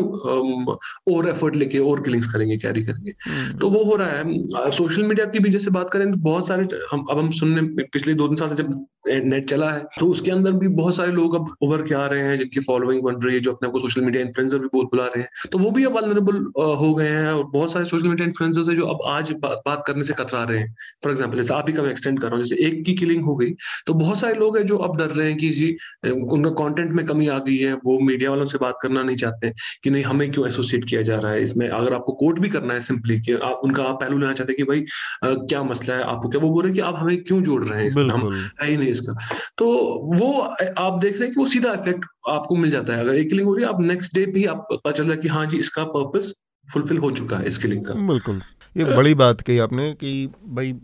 और 1.15 1.29
एफर्ट 1.29 1.55
लेके 1.55 1.79
और 1.85 2.01
किलिंग्स 2.01 2.31
करेंगे 2.33 2.57
कैरी 2.57 2.83
करेंगे 2.83 3.13
हम्म। 3.27 3.57
तो 3.59 3.69
वो 3.69 3.83
हो 3.83 3.95
रहा 3.95 4.07
है 4.07 4.71
सोशल 4.71 5.03
मीडिया 5.03 5.25
की 5.25 5.39
भी 5.39 5.49
जैसे 5.49 5.71
बात 5.71 5.89
करें 5.89 6.11
तो 6.11 6.17
बहुत 6.21 6.47
सारे 6.47 6.67
हम 6.91 7.05
अब 7.11 7.17
हम 7.19 7.29
सुनने 7.35 7.61
पिछले 7.83 8.13
दो 8.13 8.27
तीन 8.27 8.35
साल 8.35 8.49
से 8.49 8.55
जब 8.55 8.85
नेट 9.05 9.49
चला 9.49 9.69
है। 9.71 9.85
तो 9.99 10.07
उसके 10.07 10.31
अंदर 10.31 10.51
भी 10.53 10.67
बहुत 10.69 10.95
सारे 10.95 11.11
लोग 11.11 11.35
अब 11.35 11.53
उभर 11.63 11.81
के 11.83 11.93
आ 11.95 12.05
रहे 12.07 12.23
हैं 12.23 12.37
जिनकी 12.37 12.59
फॉलोइंग 12.61 13.01
बन 13.03 13.15
रही 13.15 13.35
है 13.35 13.41
जो 13.41 13.51
अपने 13.51 13.69
को 13.69 13.79
सोशल 13.79 14.01
मीडिया 14.01 14.23
इन्फ्लुएंसर 14.23 14.57
भी 14.57 14.67
बहुत 14.73 14.87
बुला 14.87 15.05
रहे 15.05 15.21
हैं। 15.21 15.49
तो 15.51 15.57
वो 15.57 15.71
भी 15.71 15.83
अब 15.85 15.95
वनरेबल 15.95 16.35
हो 16.79 16.93
गए 16.95 17.07
हैं 17.07 17.27
और 17.27 17.43
बहुत 17.45 17.71
सारे 17.73 17.85
सोशल 17.85 18.07
मीडिया 18.07 18.27
इन्फ्लुएंसर्स 18.27 18.69
है 18.69 18.75
जो 18.75 18.85
अब 18.85 18.99
आज 19.07 19.31
बात, 19.33 19.61
बात 19.65 19.83
करने 19.87 20.03
से 20.03 20.13
कतरा 20.13 20.43
रहे 20.43 20.59
हैं। 20.59 20.75
फॉर 21.03 21.11
एग्ज़ाम्पल 21.11 21.37
जैसे 21.37 21.53
आप 21.53 21.69
ही 21.69 21.73
का 21.73 21.83
मैं 21.83 21.89
एक्सटेंड 21.91 22.19
कर 22.19 22.27
रहा 22.27 22.35
हूँ 22.35 22.43
जैसे 22.43 22.63
एक 22.65 22.83
की 22.85 22.93
किलिंग 22.95 23.23
हो 23.25 23.35
गई 23.35 23.51
तो 23.87 23.93
बहुत 23.95 24.19
सारे 24.19 24.33
लोग 24.35 24.57
हैं 24.57 24.65
जो 24.65 24.77
अब 24.79 24.97
डर 24.97 25.09
रहे 25.09 25.27
हैं 25.27 25.37
कि 25.37 25.49
जी 25.51 25.69
उनका 26.05 26.49
कॉन्टेंट 26.61 26.91
में 26.91 27.05
कमी 27.05 27.27
आ 27.27 27.37
गई 27.39 27.57
है 27.57 27.73
वो 27.85 27.97
मीडिया 28.01 28.29
वालों 28.29 28.45
से 28.45 28.57
बात 28.57 28.77
करना 28.81 29.03
नहीं 29.03 29.15
चाहते 29.17 29.53
कि 29.83 29.89
नहीं 29.89 30.03
हमें 30.03 30.29
क्यों 30.31 30.47
एसोसिएट 30.47 30.85
किया 30.89 31.01
जा 31.01 31.17
रहा 31.17 31.31
है? 31.31 31.41
इसमें 31.41 31.67
अगर 31.69 31.93
आपको 31.93 32.13
कोर्ट 32.15 32.39
भी 32.39 32.49
करना 32.49 32.73
है 32.73 32.81
सिंपली 32.81 33.19
कि 33.21 33.33
आप 33.33 33.61
उनका 33.63 33.83
आप 33.83 33.99
पहलू 34.01 34.17
लेना 34.17 34.33
चाहते 34.33 34.51
हैं 34.51 34.57
कि 34.57 34.63
भाई 34.63 34.85
क्या 35.23 35.63
मसला 35.63 35.95
है 35.95 36.03
आपको? 36.05 36.29
क्या 36.29 36.41
वो 36.41 36.49
बोल 36.49 36.63
रहे 36.63 36.69
हैं 36.69 36.75
कि 36.75 36.81
आप 36.81 36.95
हमें 36.97 37.23
क्यों 37.23 37.41
जोड़ 37.43 37.63
रहे 37.63 37.83
हैं? 37.83 38.09
हम 38.11 38.31
है 38.61 38.69
ही 38.69 38.77
नहीं। 38.77 38.90
इसका। 38.91 39.13
तो 39.57 39.67
वो 40.15 40.31
आप 40.77 40.99
देख 40.99 41.13
रहे 41.13 41.23
हैं 41.23 41.33
कि 41.33 41.39
वो 41.39 41.45
सीधा 41.47 41.73
इफ़ेक्ट 41.73 42.05
आपको 42.29 42.55
मिल 42.55 42.71
जाता 42.71 42.93
है। 42.93 42.99
अगर 42.99 43.15
एक 43.15 43.29
किलिंग 43.29 43.47
हो 43.47 43.55
रही 43.55 43.65
है 43.65 43.71
आप 43.71 43.81
नेक्स्ट 43.81 44.15
डे 44.15 44.25
भी 44.25 44.45
आप 44.45 44.67
पता 44.71 44.91
चल 44.91 45.03
रहा 45.03 45.13
है 45.13 45.17
कि 45.17 45.27
हाँ 45.27 45.45
जी 45.45 45.57
इसका 45.57 45.83
पर्पस 45.83 46.33
फुलफिल 46.67 46.97
हो 46.97 47.11
चुका 47.11 47.37
है 47.37 47.47
इस 47.47 47.57
किलिंग 47.57 47.85
का। 47.85 47.93
बिल्कुल। 48.07 48.41
ये 48.77 48.95
बड़ी 48.95 49.13
बात 49.15 49.41
कही 49.41 49.57
आपने 49.59 49.91
कि 49.93 50.27
भाई 50.45 50.75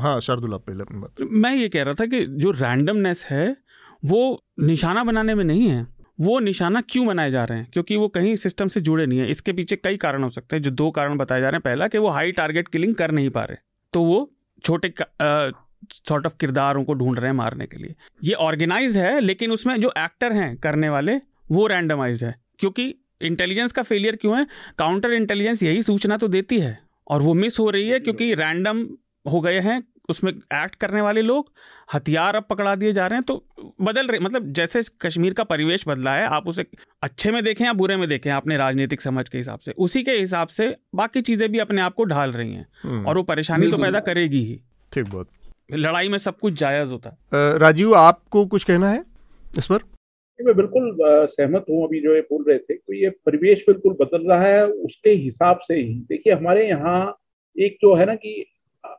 हाँ 0.00 0.20
शार्दुल 0.20 0.54
आप 0.54 0.64
पहले 0.66 0.82
अपनी 0.82 1.00
बात 1.00 1.28
मैं 1.32 1.54
ये 1.54 1.68
कह 1.68 1.82
रहा 1.82 1.94
था 1.94 2.06
कि 2.06 2.24
जो 2.26 2.50
रैंडमनेस 2.50 3.24
है 3.30 3.56
वो 4.04 4.44
निशाना 4.60 5.04
बनाने 5.04 5.34
में 5.34 5.44
नहीं 5.44 5.68
है। 5.68 5.86
वो 6.20 6.38
निशाना 6.40 6.80
क्यों 6.80 7.06
बनाए 7.06 7.30
जा 7.30 7.44
रहे 7.44 7.58
हैं? 7.58 7.68
क्योंकि 7.72 7.96
वो 7.96 8.08
कहीं 8.08 8.34
सिस्टम 8.36 8.68
से 8.68 8.80
जुड़े 8.80 9.06
नहीं 9.06 9.18
है। 9.18 9.30
इसके 9.30 9.52
पीछे 9.52 9.76
कई 9.76 9.96
कारण 9.96 10.22
हो 10.22 10.28
सकते 10.28 10.56
हैं। 10.56 10.62
जो 10.62 10.70
दो 10.70 10.90
कारण 10.90 11.16
बताए 11.16 11.40
जा 11.40 11.48
रहे 11.48 11.56
हैं। 11.56 11.62
पहला 11.64 11.88
कि 11.88 11.98
वो 11.98 12.08
हाई 12.08 12.32
टारगेट 12.32 12.68
किलिंग 12.68 12.94
कर 12.94 13.10
नहीं 13.10 13.30
पा 13.30 13.44
रहे। 13.44 13.56
तो 13.92 14.02
वो 14.02 14.18
छोटे 14.64 14.88
सॉर्ट 16.08 16.26
ऑफ़ 16.26 16.32
किरदारों 16.40 16.84
को 16.84 16.94
ढूंढ 16.94 17.18
रहे 17.18 17.30
हैं 17.30 17.36
मारने 17.36 17.66
के 17.66 17.76
लिए। 17.76 17.94
ये 18.24 18.34
ऑर्गेनाइज 18.34 18.96
है 18.96 19.18
लेकिन 19.20 19.52
उसमें 19.52 19.80
जो 19.80 19.92
एक्टर 19.98 20.32
हैं 20.32 20.56
करने 20.56 20.88
वाले 20.88 21.20
वो 21.50 21.66
रैंडमाइज 21.66 22.24
है। 22.24 22.34
क्योंकि 22.58 22.94
इंटेलिजेंस 23.22 23.72
का 23.72 23.82
फेलियर 23.82 24.16
क्यों 24.16 24.38
है? 24.38 24.46
काउंटर 24.78 25.12
इंटेलिजेंस 25.12 25.62
यही 25.62 25.82
सूचना 25.82 26.16
तो 26.16 26.28
देती 26.28 26.58
है 26.60 26.78
और 27.06 27.22
वो 27.22 27.34
मिस 27.34 27.58
हो 27.58 27.68
रही 27.70 27.88
है 27.88 28.00
क्योंकि 28.00 28.34
रैंडम 28.34 28.86
हो 29.26 29.40
गए 29.40 29.60
हैं 29.60 29.82
उसमें 30.10 30.30
एक्ट 30.32 30.74
करने 30.74 31.00
वाले 31.00 31.22
लोग 31.22 31.50
हथियार 31.94 32.36
अब 32.36 32.44
पकड़ा 32.50 32.74
दिए 32.74 32.92
जा 32.92 33.06
रहे 33.06 33.16
हैं 33.16 33.24
तो 33.24 33.74
बदल 33.82 34.06
रहे 34.06 34.20
मतलब 34.20 34.52
जैसे 34.52 34.82
कश्मीर 35.00 35.32
का 35.32 35.44
परिवेश 35.44 35.84
बदला 35.88 36.14
है 36.14 36.26
आप 36.26 36.46
उसे 36.48 36.64
अच्छे 37.02 37.32
में 37.32 37.42
देखें 37.44 37.64
या 37.64 37.72
बुरे 37.72 37.96
में 37.96 38.08
देखें 38.08 38.30
अपने 38.30 38.56
राजनीतिक 38.56 39.00
समझ 39.00 39.28
के 39.28 39.38
हिसाब 39.38 39.58
से। 39.58 39.72
उसी 39.78 40.02
के 40.02 40.12
हिसाब 40.12 40.48
से 40.48 40.74
बाकी 40.94 41.20
चीज़ें 41.20 41.48
भी 41.52 41.58
अपने 41.58 41.82
आप 41.82 41.94
को 41.94 42.04
ढाल 42.04 42.32
रही 42.32 42.52
हैं 42.52 42.66
हम्म। 42.82 43.06
और 43.06 43.16
वो 43.16 43.22
परेशानी 43.22 43.70
तो 43.70 43.76
पैदा 43.76 44.00
करेगी 44.00 44.42
ही। 44.44 44.60
ठीक 44.92 45.06
बहुत 45.06 45.28
लड़ाई 45.70 46.08
में 46.08 46.18
सब 46.18 46.38
कुछ 46.38 46.52
जायज़ 46.54 46.88
होता। 46.88 47.10
है 47.34 47.58
राजीव 47.58 47.94
आपको 47.94 48.44
कुछ 48.46 48.64
कहना 48.64 48.90
है 48.90 49.02
इस 49.58 49.66
पर? 49.66 49.82
मैं 50.38 50.54
बिल्कुल 50.56 50.96
सहमत 51.28 51.64
हूँ 51.70 51.82
अभी 51.84 52.00
जो 52.00 52.14
ये 52.14 52.20
बोल 52.22 52.44
रहे 52.48 52.58
थे 52.58 52.74
तो 52.74 52.94
ये 52.94 53.08
परिवेश 53.26 53.64
बिल्कुल 53.68 53.96
बदल 54.00 54.28
रहा 54.28 54.42
है 54.42 54.66
उसके 54.66 55.10
हिसाब 55.10 55.58
से 55.62 55.74
ही। 55.74 55.94
देखिए 56.08 56.32
हमारे 56.32 56.68
यहाँ 56.68 57.00
एक 57.56 57.76
जो 57.82 57.94
है 57.94 58.06
ना 58.06 58.14
कि 58.14 58.44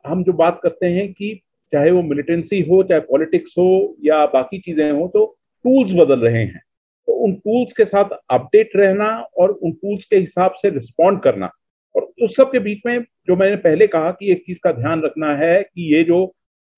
हम 0.06 0.24
जो 0.24 0.32
बात 0.32 0.60
करते 0.62 0.86
हैं 0.86 1.12
कि 1.12 1.34
चाहे 1.72 1.90
वो 1.90 2.02
मिलिटेंसी 2.02 2.60
हो 2.62 2.82
चाहे 2.82 3.00
पॉलिटिक्स 3.00 3.54
हो 3.58 3.96
या 4.04 4.24
बाकी 4.26 4.58
चीज़ें 4.58 4.90
हो 4.90 5.06
तो 5.14 5.24
टूल्स 5.64 5.92
बदल 5.94 6.20
रहे 6.20 6.42
हैं। 6.42 6.62
तो 7.08 7.12
उन 7.14 7.32
टूल्स 7.34 7.72
के 7.72 7.84
साथ 7.84 8.16
अपडेट 8.30 8.76
रहना 8.76 9.08
और 9.38 9.50
उन 9.50 9.72
टूल्स 9.72 10.04
के 10.04 10.16
हिसाब 10.16 10.54
से 10.62 10.70
रिस्पॉन्ड 10.70 11.20
करना। 11.22 11.50
और 11.94 12.10
उस 12.22 12.36
सब 12.36 12.50
के 12.52 12.58
बीच 12.58 12.80
में 12.86 12.98
जो 13.00 13.36
मैंने 13.36 13.56
पहले 13.58 13.86
कहा 13.86 14.10
कि 14.10 14.30
एक 14.32 14.42
चीज़ 14.46 14.58
का 14.64 14.72
ध्यान 14.72 15.02
रखना 15.02 15.34
है 15.36 15.62
कि 15.62 15.94
ये 15.94 16.02
जो 16.04 16.26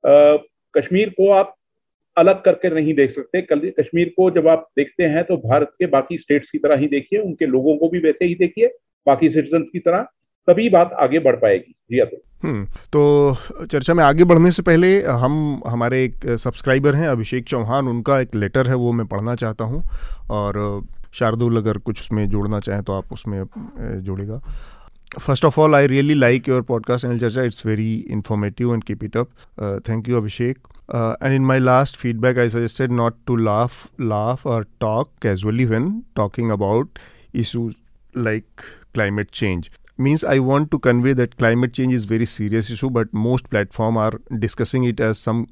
कश्मीर 0.04 1.08
को 1.10 1.30
आप 1.32 1.54
अलग 2.16 2.42
करके 2.44 2.70
नहीं 2.70 2.94
देख 2.94 3.14
सकते। 3.14 3.42
कश्मीर 3.72 4.12
को 4.16 4.30
जब 4.30 4.48
आप 4.48 4.66
देखते 4.78 5.04
हैं 5.04 5.24
तो 5.24 5.36
भारत 5.38 5.70
के 5.78 5.86
बाकी 5.88 6.18
स्टेट्स 6.18 6.50
की 6.50 6.58
तरह 6.58 6.76
ही 6.76 6.88
देखिए, 6.88 7.18
उनके 7.20 7.46
लोगों 7.46 7.76
को 7.76 7.88
भी 7.88 7.98
वैसे 8.00 8.24
ही 8.24 8.34
देखिए, 8.34 8.66
बाकी 9.06 9.30
सिटीजन 9.30 9.62
की 9.62 9.78
तरह, 9.78 10.06
तभी 10.48 10.68
बात 10.70 10.92
आगे 11.00 11.18
बढ़ 11.18 11.36
पाएगी। 11.36 11.74
जी 11.90 12.04
तो 12.04 12.22
हम्म 12.42 12.64
तो 12.92 13.66
चर्चा 13.66 13.94
में 13.94 14.02
आगे 14.04 14.24
बढ़ने 14.24 14.50
से 14.50 14.62
पहले 14.62 14.88
हम, 15.02 15.62
हमारे 15.66 16.04
एक 16.04 16.26
सब्सक्राइबर 16.38 16.94
हैं, 16.94 17.08
अभिषेक 17.08 17.44
चौहान, 17.44 17.88
उनका 17.88 18.20
एक 18.20 18.34
लेटर 18.34 18.68
है, 18.68 18.74
वो 18.74 18.92
मैं 18.92 19.06
पढ़ना 19.06 19.34
चाहता 19.34 19.64
हूँ, 19.64 19.82
और 20.30 20.82
शार्दुल 21.14 21.56
अगर 21.56 21.78
कुछ 21.78 22.00
उसमें 22.00 22.28
जोड़ना 22.30 22.60
चाहें 22.60 22.82
तो 22.82 22.92
आप 22.92 23.12
उसमें 23.12 23.44
जोड़ेगा। 24.02 24.40
First 25.18 25.44
of 25.44 25.58
all, 25.58 25.74
I 25.74 25.82
really 25.84 26.14
like 26.14 26.46
your 26.46 26.62
podcast, 26.62 27.04
Anil. 27.04 27.44
It's 27.46 27.60
very 27.60 28.04
informative 28.08 28.70
and 28.70 28.84
keep 28.84 29.02
it 29.02 29.14
up. 29.14 29.28
Uh, 29.58 29.78
thank 29.84 30.08
you, 30.08 30.20
Abhishek. 30.20 30.56
Uh, 30.88 31.16
and 31.20 31.34
in 31.34 31.44
my 31.44 31.58
last 31.58 31.96
feedback, 31.96 32.38
I 32.38 32.48
suggested 32.48 32.90
not 32.90 33.14
to 33.26 33.36
laugh, 33.36 33.88
laugh 33.98 34.46
or 34.46 34.66
talk 34.80 35.10
casually 35.20 35.66
when 35.66 36.04
talking 36.16 36.50
about 36.50 36.98
issues 37.32 37.76
like 38.14 38.64
climate 38.94 39.32
change. 39.32 39.70
Means 39.98 40.24
I 40.24 40.38
want 40.38 40.70
to 40.70 40.78
convey 40.78 41.12
that 41.12 41.36
climate 41.36 41.74
change 41.74 41.92
is 41.92 42.04
very 42.04 42.24
serious 42.26 42.70
issue, 42.70 42.88
but 42.90 43.12
most 43.12 43.50
platform 43.50 43.98
are 43.98 44.12
discussing 44.38 44.84
it 44.84 44.98
as 44.98 45.18
some 45.18 45.46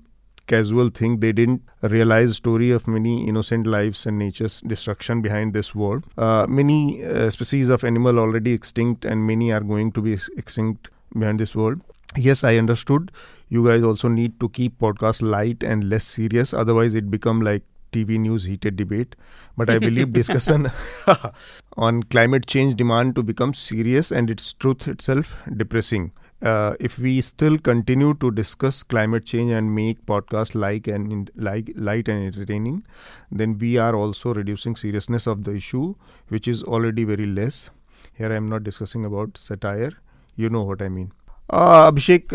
casual 0.52 0.90
thing 0.98 1.18
they 1.24 1.32
didn't 1.40 1.62
realize 1.94 2.36
story 2.36 2.70
of 2.76 2.88
many 2.94 3.14
innocent 3.32 3.66
lives 3.74 4.04
and 4.06 4.18
nature's 4.18 4.60
destruction 4.72 5.22
behind 5.22 5.54
this 5.54 5.74
world. 5.74 6.04
Uh, 6.18 6.46
many 6.48 7.04
uh, 7.04 7.30
species 7.30 7.68
of 7.68 7.84
animal 7.84 8.18
already 8.18 8.52
extinct 8.52 9.04
and 9.04 9.26
many 9.26 9.52
are 9.52 9.60
going 9.60 9.92
to 9.92 10.02
be 10.02 10.18
extinct 10.36 10.88
behind 11.16 11.38
this 11.38 11.54
world. 11.54 11.80
Yes 12.16 12.42
i 12.42 12.56
understood. 12.56 13.12
You 13.48 13.66
guys 13.66 13.84
also 13.84 14.08
need 14.08 14.38
to 14.40 14.48
keep 14.48 14.78
podcast 14.78 15.22
light 15.22 15.62
and 15.62 15.88
less 15.88 16.04
serious. 16.04 16.52
Otherwise 16.52 16.94
it 16.94 17.10
become 17.10 17.40
like 17.40 17.62
TV 17.92 18.18
news 18.18 18.44
heated 18.44 18.76
debate, 18.76 19.16
but 19.56 19.70
I 19.70 19.78
believe 19.78 20.12
discussion 20.18 20.70
on 21.76 22.02
climate 22.04 22.46
change 22.46 22.76
demand 22.76 23.14
to 23.16 23.22
become 23.22 23.54
serious 23.54 24.10
and 24.10 24.30
its 24.30 24.52
truth 24.52 24.86
itself 24.88 25.34
depressing 25.62 26.12
uh, 26.42 26.74
if 26.80 26.98
we 26.98 27.20
still 27.20 27.58
continue 27.58 28.14
to 28.14 28.30
discuss 28.30 28.82
climate 28.82 29.24
change 29.24 29.50
and 29.52 29.74
make 29.74 30.04
podcasts 30.06 30.54
like 30.54 30.86
and 30.86 31.12
in, 31.12 31.28
like 31.36 31.70
light 31.74 32.08
and 32.08 32.26
entertaining, 32.26 32.82
then 33.30 33.58
we 33.58 33.76
are 33.76 33.94
also 33.94 34.34
reducing 34.34 34.76
seriousness 34.76 35.26
of 35.26 35.44
the 35.44 35.52
issue, 35.52 35.94
which 36.28 36.48
is 36.48 36.62
already 36.62 37.04
very 37.04 37.26
less. 37.26 37.70
Here 38.16 38.32
I 38.32 38.36
am 38.36 38.48
not 38.48 38.64
discussing 38.64 39.04
about 39.04 39.36
satire. 39.36 39.92
You 40.36 40.48
know 40.48 40.62
what 40.62 40.82
I 40.82 40.88
mean. 40.88 41.12
अभिषेक 41.50 42.34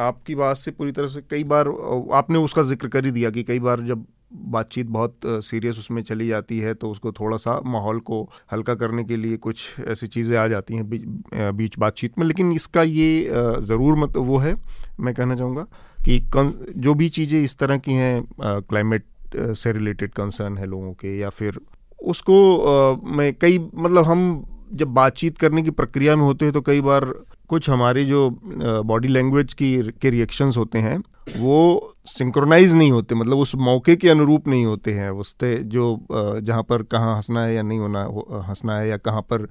आपकी 0.00 0.34
बात 0.34 0.56
से 0.56 0.70
पूरी 0.70 0.92
तरह 0.92 1.08
से 1.08 1.20
कई 1.30 1.44
बार 1.44 1.68
आपने 2.14 2.38
उसका 2.38 2.62
ज़िक्र 2.62 2.88
कर 2.88 3.04
ही 3.04 3.10
दिया 3.10 3.30
कि 3.30 3.42
कई 3.42 3.58
बार 3.60 3.80
जब 3.88 4.04
बातचीत 4.34 4.86
बहुत 4.86 5.18
सीरियस 5.26 5.78
उसमें 5.78 6.02
चली 6.02 6.28
जाती 6.28 6.58
है 6.58 6.74
तो 6.74 6.90
उसको 6.90 7.12
थोड़ा 7.12 7.36
सा 7.36 7.60
माहौल 7.66 7.98
को 8.00 8.30
हल्का 8.52 8.74
करने 8.74 9.04
के 9.04 9.16
लिए 9.16 9.36
कुछ 9.36 9.66
ऐसी 9.86 10.06
चीज़ें 10.06 10.36
आ 10.38 10.48
जाती 10.48 10.74
हैं 10.74 10.90
बीच 11.56 11.78
बातचीत 11.78 12.18
में। 12.18 12.26
लेकिन 12.26 12.52
इसका 12.52 12.82
ये 12.82 13.28
ज़रूर 13.60 13.96
मत 13.98 14.16
वो 14.16 14.38
है 14.38 14.54
मैं 15.00 15.14
कहना 15.14 15.36
चाहूँगा 15.36 15.66
कि 16.08 16.20
जो 16.76 16.94
भी 16.94 17.08
चीज़ें 17.08 17.42
इस 17.42 17.58
तरह 17.58 17.78
की 17.78 17.92
हैं 17.92 18.24
क्लाइमेट 18.40 19.04
से 19.36 19.72
रिलेटेड 19.72 20.10
कंसर्न 20.10 20.58
है 20.58 20.66
लोगों 20.66 20.92
के 20.92 21.18
या 21.18 21.28
फिर 21.28 21.60
उसको 22.02 22.58
आ, 22.58 22.96
मैं 23.16 23.34
कई 23.34 23.58
मतलब 23.74 24.04
हम 24.04 24.44
जब 24.72 24.88
बातचीत 24.88 25.38
करने 25.38 25.62
की 25.62 25.70
प्रक्रिया 25.70 26.16
में 26.16 26.22
होते 26.22 26.44
हैं 26.44 26.54
तो 26.54 26.60
कई 26.60 26.80
बार 26.80 27.04
कुछ 27.48 27.70
हमारी 27.70 28.04
जो 28.04 28.40
बॉडी 28.84 29.08
लैंग्वेज 29.08 29.54
की 29.54 29.82
के 30.02 30.10
रिएक्शंस 30.10 30.56
होते 30.56 30.78
हैं 30.78 31.02
वो 31.28 31.94
सिंक्रोनाइज 32.06 32.74
नहीं 32.74 32.90
होते 32.92 33.14
मतलब 33.14 33.38
उस 33.38 33.54
मौके 33.54 33.96
के 33.96 34.08
अनुरूप 34.08 34.48
नहीं 34.48 34.64
होते 34.64 34.92
हैं 34.92 35.10
उससे 35.10 35.56
जो 35.64 35.84
जहाँ 36.12 36.62
पर 36.62 36.82
कहाँ 36.82 37.16
हंसना 37.16 37.44
है 37.44 37.54
या 37.54 37.62
नहीं 37.62 37.78
होना 37.78 38.02
हंसना 38.48 38.78
है 38.78 38.88
या 38.88 38.96
कहाँ 38.96 39.22
पर 39.22 39.48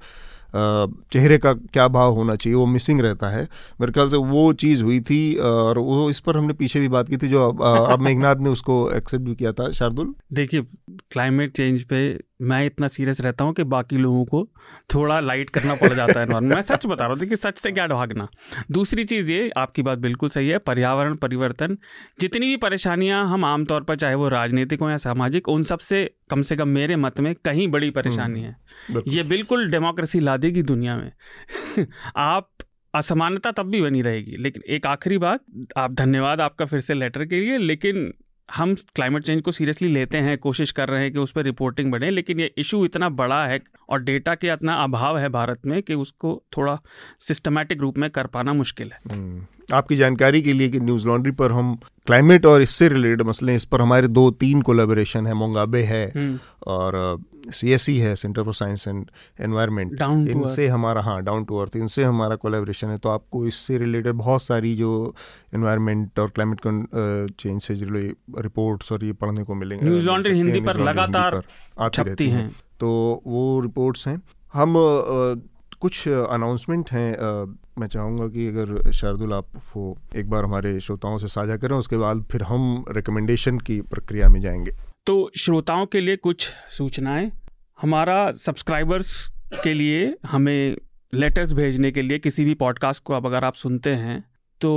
चेहरे 0.54 1.38
का 1.38 1.52
क्या 1.52 1.86
भाव 1.88 2.12
होना 2.14 2.34
चाहिए, 2.36 2.56
वो 2.56 2.66
मिसिंग 2.66 3.00
रहता 3.00 3.28
है। 3.28 3.42
मेरे 3.80 3.92
ख्याल 3.92 4.08
से 4.08 4.16
वो 4.16 4.52
चीज़ 4.54 4.82
हुई 4.82 5.00
थी 5.02 5.34
और 5.36 5.78
वो 5.78 6.08
इस 6.10 6.20
पर 6.20 6.36
हमने 6.36 6.54
पीछे 6.54 6.80
भी 6.80 6.88
बात 6.88 7.08
की 7.08 7.16
थी, 7.16 7.28
जो 7.28 7.48
अब 7.48 8.00
मेघनाथ 8.00 8.36
ने 8.36 8.50
उसको 8.50 8.90
एक्सेप्ट 8.92 9.24
भी 9.24 9.34
किया 9.34 9.52
था। 9.52 9.70
शार्दुल? 9.72 10.14
देखिए 10.32 10.62
क्लाइमेट 10.90 11.56
चेंज 11.56 11.82
पे 11.84 12.02
मैं 12.42 12.64
इतना 12.66 12.88
सीरियस 12.88 13.20
रहता 13.20 13.44
हूँ 13.44 13.52
कि 13.54 13.64
बाकी 13.64 13.96
लोगों 13.96 14.24
को 14.24 14.46
थोड़ा 14.94 15.18
लाइट 15.20 15.50
करना 15.50 15.74
पड़ 15.74 15.92
जाता 15.92 16.20
है 16.20 16.40
मैं 16.42 16.60
सच 16.62 16.86
बता 16.86 16.94
रहा 16.96 17.08
हूँ, 17.08 17.18
देखिए, 17.18 17.36
सच 17.36 17.58
से 17.58 17.70
क्या 17.72 17.86
भागना। 17.88 18.26
दूसरी 18.70 19.04
चीज़ 19.04 19.30
ये, 19.32 19.50
आपकी 19.56 19.82
बात 19.82 19.98
बिल्कुल 19.98 20.28
सही 20.28 20.48
है, 20.48 20.58
पर्यावरण 20.58 21.14
परिवर्तन। 21.16 21.76
जितनी 22.20 22.46
भी 22.46 22.56
परेशानियाँ 22.56 23.24
हम 23.28 23.44
आमतौर 23.44 23.82
पर, 23.82 23.96
चाहे 23.96 24.14
वो 24.14 24.28
राजनीतिक 24.28 24.80
हो 24.80 24.90
या 24.90 24.96
सामाजिक, 24.96 25.48
उन 25.48 25.62
सबसे 25.62 26.08
कम 26.32 26.42
से 26.42 26.56
कम 26.56 26.68
मेरे 26.68 26.96
मत 26.96 27.20
में 27.20 27.34
कहीं 27.34 27.68
बड़ी 27.68 27.90
परेशानी 27.90 28.44
हम्म, 28.44 28.96
है। 28.96 29.02
ये 29.08 29.22
बिल्कुल 29.22 29.70
डेमोक्रेसी 29.70 30.20
ला 30.20 30.36
देगी 30.36 30.62
दुनिया 30.62 30.96
में। 30.96 31.12
आप 32.16 32.50
असमानता 32.94 33.50
तब 33.50 33.66
भी 33.66 33.80
बनी 33.80 34.02
रहेगी। 34.02 34.36
लेकिन 34.36 34.62
एक 34.68 34.86
आखिरी 34.86 35.18
बात 35.18 35.40
आप 35.76 35.92
धन्यवाद 35.92 36.40
आपका 36.40 36.64
फिर 36.64 36.80
से 36.80 36.94
लेटर 36.94 37.24
के 37.24 37.36
लिए 37.36 37.58
लेकिन 37.58 38.14
हम 38.52 38.74
क्लाइमेट 38.94 39.22
चेंज 39.22 39.40
को 39.42 39.52
सीरियसली 39.52 39.88
लेते 39.88 40.18
हैं 40.18 40.36
कोशिश 40.38 40.72
कर 40.72 40.88
रहे 40.88 41.02
हैं 41.02 41.12
कि 41.12 41.18
उस 41.18 41.32
पर 41.32 41.42
रिपोर्टिंग 41.42 41.90
बढ़े 41.92 42.10
लेकिन 42.10 42.40
ये 42.40 42.50
इशू 42.58 42.84
इतना 42.84 43.08
बड़ा 43.14 43.44
है 43.46 43.60
और 43.88 44.02
डेटा 44.02 44.34
के 44.34 44.52
इतना 44.52 44.74
अभाव 44.82 45.18
है 45.18 45.28
भारत 45.30 45.66
में 45.66 45.82
कि 45.82 45.94
उसको 45.96 46.42
थोड़ा 46.56 46.78
सिस्टमेटिक 47.20 47.80
रूप 47.80 47.98
में 47.98 48.08
कर 48.10 48.26
पाना 48.28 48.52
मुश्किल 48.54 48.92
है 48.92 49.00
हम्म। 49.12 49.46
आपकी 49.72 49.96
जानकारी 49.96 50.42
के 50.42 50.52
लिए 50.52 50.68
कि 50.68 50.80
न्यूज़ 50.80 51.06
लॉन्ड्री 51.06 51.32
पर 51.32 51.52
हम 51.52 51.74
क्लाइमेट 52.06 52.46
और 52.46 52.62
इससे 52.62 52.88
रिलेटेड 52.88 53.22
मसले 53.22 53.54
इस 53.54 53.64
पर 53.64 53.80
हमारे 53.80 54.08
दो 54.10 54.30
तीन 54.40 54.62
कोलेबोरेशन 54.62 55.26
है 55.26 55.34
मोंगाबे 55.34 55.82
है 55.84 56.06
हम्म। 56.10 56.38
और 56.66 56.96
सी 57.50 57.70
एस 57.72 57.82
सी 57.82 57.98
है 57.98 58.16
centre 58.16 58.42
for 58.42 58.54
science 58.54 58.88
and 58.88 59.10
environment 59.40 60.02
इनसे 60.30 60.66
हमारा 60.68 61.02
हाँ 61.02 61.22
डाउन 61.22 61.44
टू 61.44 61.56
अर्थ 61.56 61.76
इनसे 61.76 62.04
हमारा 62.04 62.36
कोलेबोरेशन 62.36 62.88
है 62.88 62.98
तो 62.98 63.08
आपको 63.08 63.46
इससे 63.46 63.78
रिलेटेड 63.78 64.12
बहुत 64.12 64.42
सारी 64.42 64.74
जो 64.76 65.14
एनवायरनमेंट 65.54 66.18
और 66.18 66.30
क्लाइमेट 66.30 66.60
चेंज 67.40 67.62
से 67.62 67.74
जुड़े 67.74 68.02
रिपोर्ट्स 68.38 68.92
और 68.92 69.04
ये 69.04 69.12
पढ़ने 69.12 69.44
को 69.44 69.54
मिलेंगे। 69.54 69.86
न्यूज़ 69.86 70.06
लॉन्ड्री 70.06 70.36
हिंदी 70.36 70.60
पर 70.60 70.80
लगातार 70.80 71.42
आती 71.80 72.02
रहती 72.02 72.28
हैं। 72.30 72.48
तो 72.80 73.22
वो 73.26 73.60
रिपोर्ट्स 73.60 74.06
हैं। 74.08 74.20
हम 74.54 74.74
कुछ 75.80 76.08
अनाउंसमेंट 76.08 76.90
हैं 76.90 77.16
मैं 77.78 77.86
चाहूँगा 77.86 78.26
कि 78.28 78.46
अगर 78.48 78.90
शार्दुल 78.92 79.32
आप 79.32 79.46
वो 79.76 79.96
एक 80.16 80.30
बार 80.30 80.44
हमारे 80.44 80.80
श्रोताओं 80.80 81.18
से 81.18 81.28
साझा 81.28 81.56
करें 81.56 81.76
उसके 81.76 81.96
बाद 81.96 82.24
फिर 82.32 82.42
हम 82.42 82.84
रिकमेंडेशन 82.88 83.58
की 83.58 83.80
प्रक्रिया 83.80 84.28
में 84.28 84.40
जाएँगे। 84.40 84.72
तो 85.06 85.30
श्रोताओं 85.40 85.86
के 85.86 86.00
लिए 86.00 86.16
कुछ 86.16 86.50
सूचनाएँ। 86.70 87.30
हमारा 87.80 88.32
सब्सक्राइबर्स 88.32 89.32
के 89.64 89.72
लिए, 89.74 90.16
हमें 90.26 90.76
लेटर्स 91.14 91.52
भेजने 91.52 91.90
के 91.92 92.02
लिए 92.02 92.18
किसी 92.18 92.44
भी 92.44 92.54
पॉडकास्ट 92.54 93.02
को 93.02 93.14
अब 93.14 93.26
अगर 93.26 93.44
आप 93.44 93.54
सुनते 93.54 93.90
हैं 93.94 94.24
तो 94.60 94.70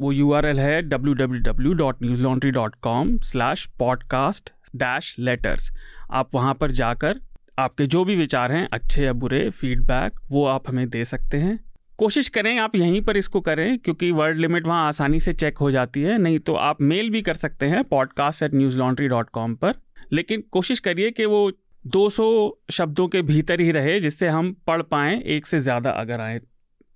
वो 0.00 0.12
यूआरएल 0.12 0.60
है 0.60 0.82
W 0.82 1.14
W 1.14 1.42
W 1.42 1.72
dot 1.72 2.02
Newslaundry 2.22 2.50
dot 2.50 2.74
com 2.74 3.18
slash 3.18 3.66
podcast 3.78 4.50
dash 4.76 5.16
letters 5.18 5.70
आप 6.10 6.34
वहाँ 6.34 6.54
पर 6.54 6.70
जाकर 6.70 7.20
आपके 7.58 7.86
जो 7.86 8.04
भी 8.04 8.16
विचार 8.16 8.52
हैं, 8.52 8.68
अच्छे 8.72 9.04
या 9.04 9.12
बुरे 9.12 9.50
फीडबैक 9.50 10.20
वो 10.30 10.46
आप 10.46 10.68
हमें 10.68 10.88
दे 10.88 11.04
सकते 11.04 11.36
हैं। 11.36 11.65
कोशिश 11.98 12.28
करें 12.28 12.58
आप 12.58 12.74
यहीं 12.76 13.00
पर 13.02 13.16
इसको 13.16 13.40
करें, 13.40 13.78
क्योंकि 13.78 14.10
वर्ड 14.12 14.38
लिमिट 14.38 14.66
वहाँ 14.66 14.86
आसानी 14.88 15.20
से 15.20 15.32
चेक 15.34 15.58
हो 15.58 15.70
जाती 15.70 16.02
है। 16.02 16.16
नहीं 16.18 16.38
तो 16.38 16.54
आप 16.54 16.80
मेल 16.82 17.10
भी 17.10 17.22
कर 17.22 17.34
सकते 17.36 17.66
हैं 17.66 17.82
podcast 17.84 18.42
at 18.42 18.54
Newslaundry 18.78 19.08
dot 19.08 19.30
com 19.30 19.54
पर। 19.54 19.74
लेकिन 20.12 20.42
कोशिश 20.52 20.80
करिए 20.80 21.10
कि 21.10 21.24
वो 21.26 21.50
200 21.84 22.26
शब्दों 22.70 23.06
के 23.08 23.22
भीतर 23.22 23.60
ही 23.60 23.70
रहे, 23.70 23.98
जिससे 24.00 24.28
हम 24.28 24.54
पढ़ 24.66 24.82
पाएँ 24.84 25.20
एक 25.20 25.46
से 25.46 25.60
ज़्यादा 25.60 25.90
अगर 25.92 26.20
आए 26.20 26.40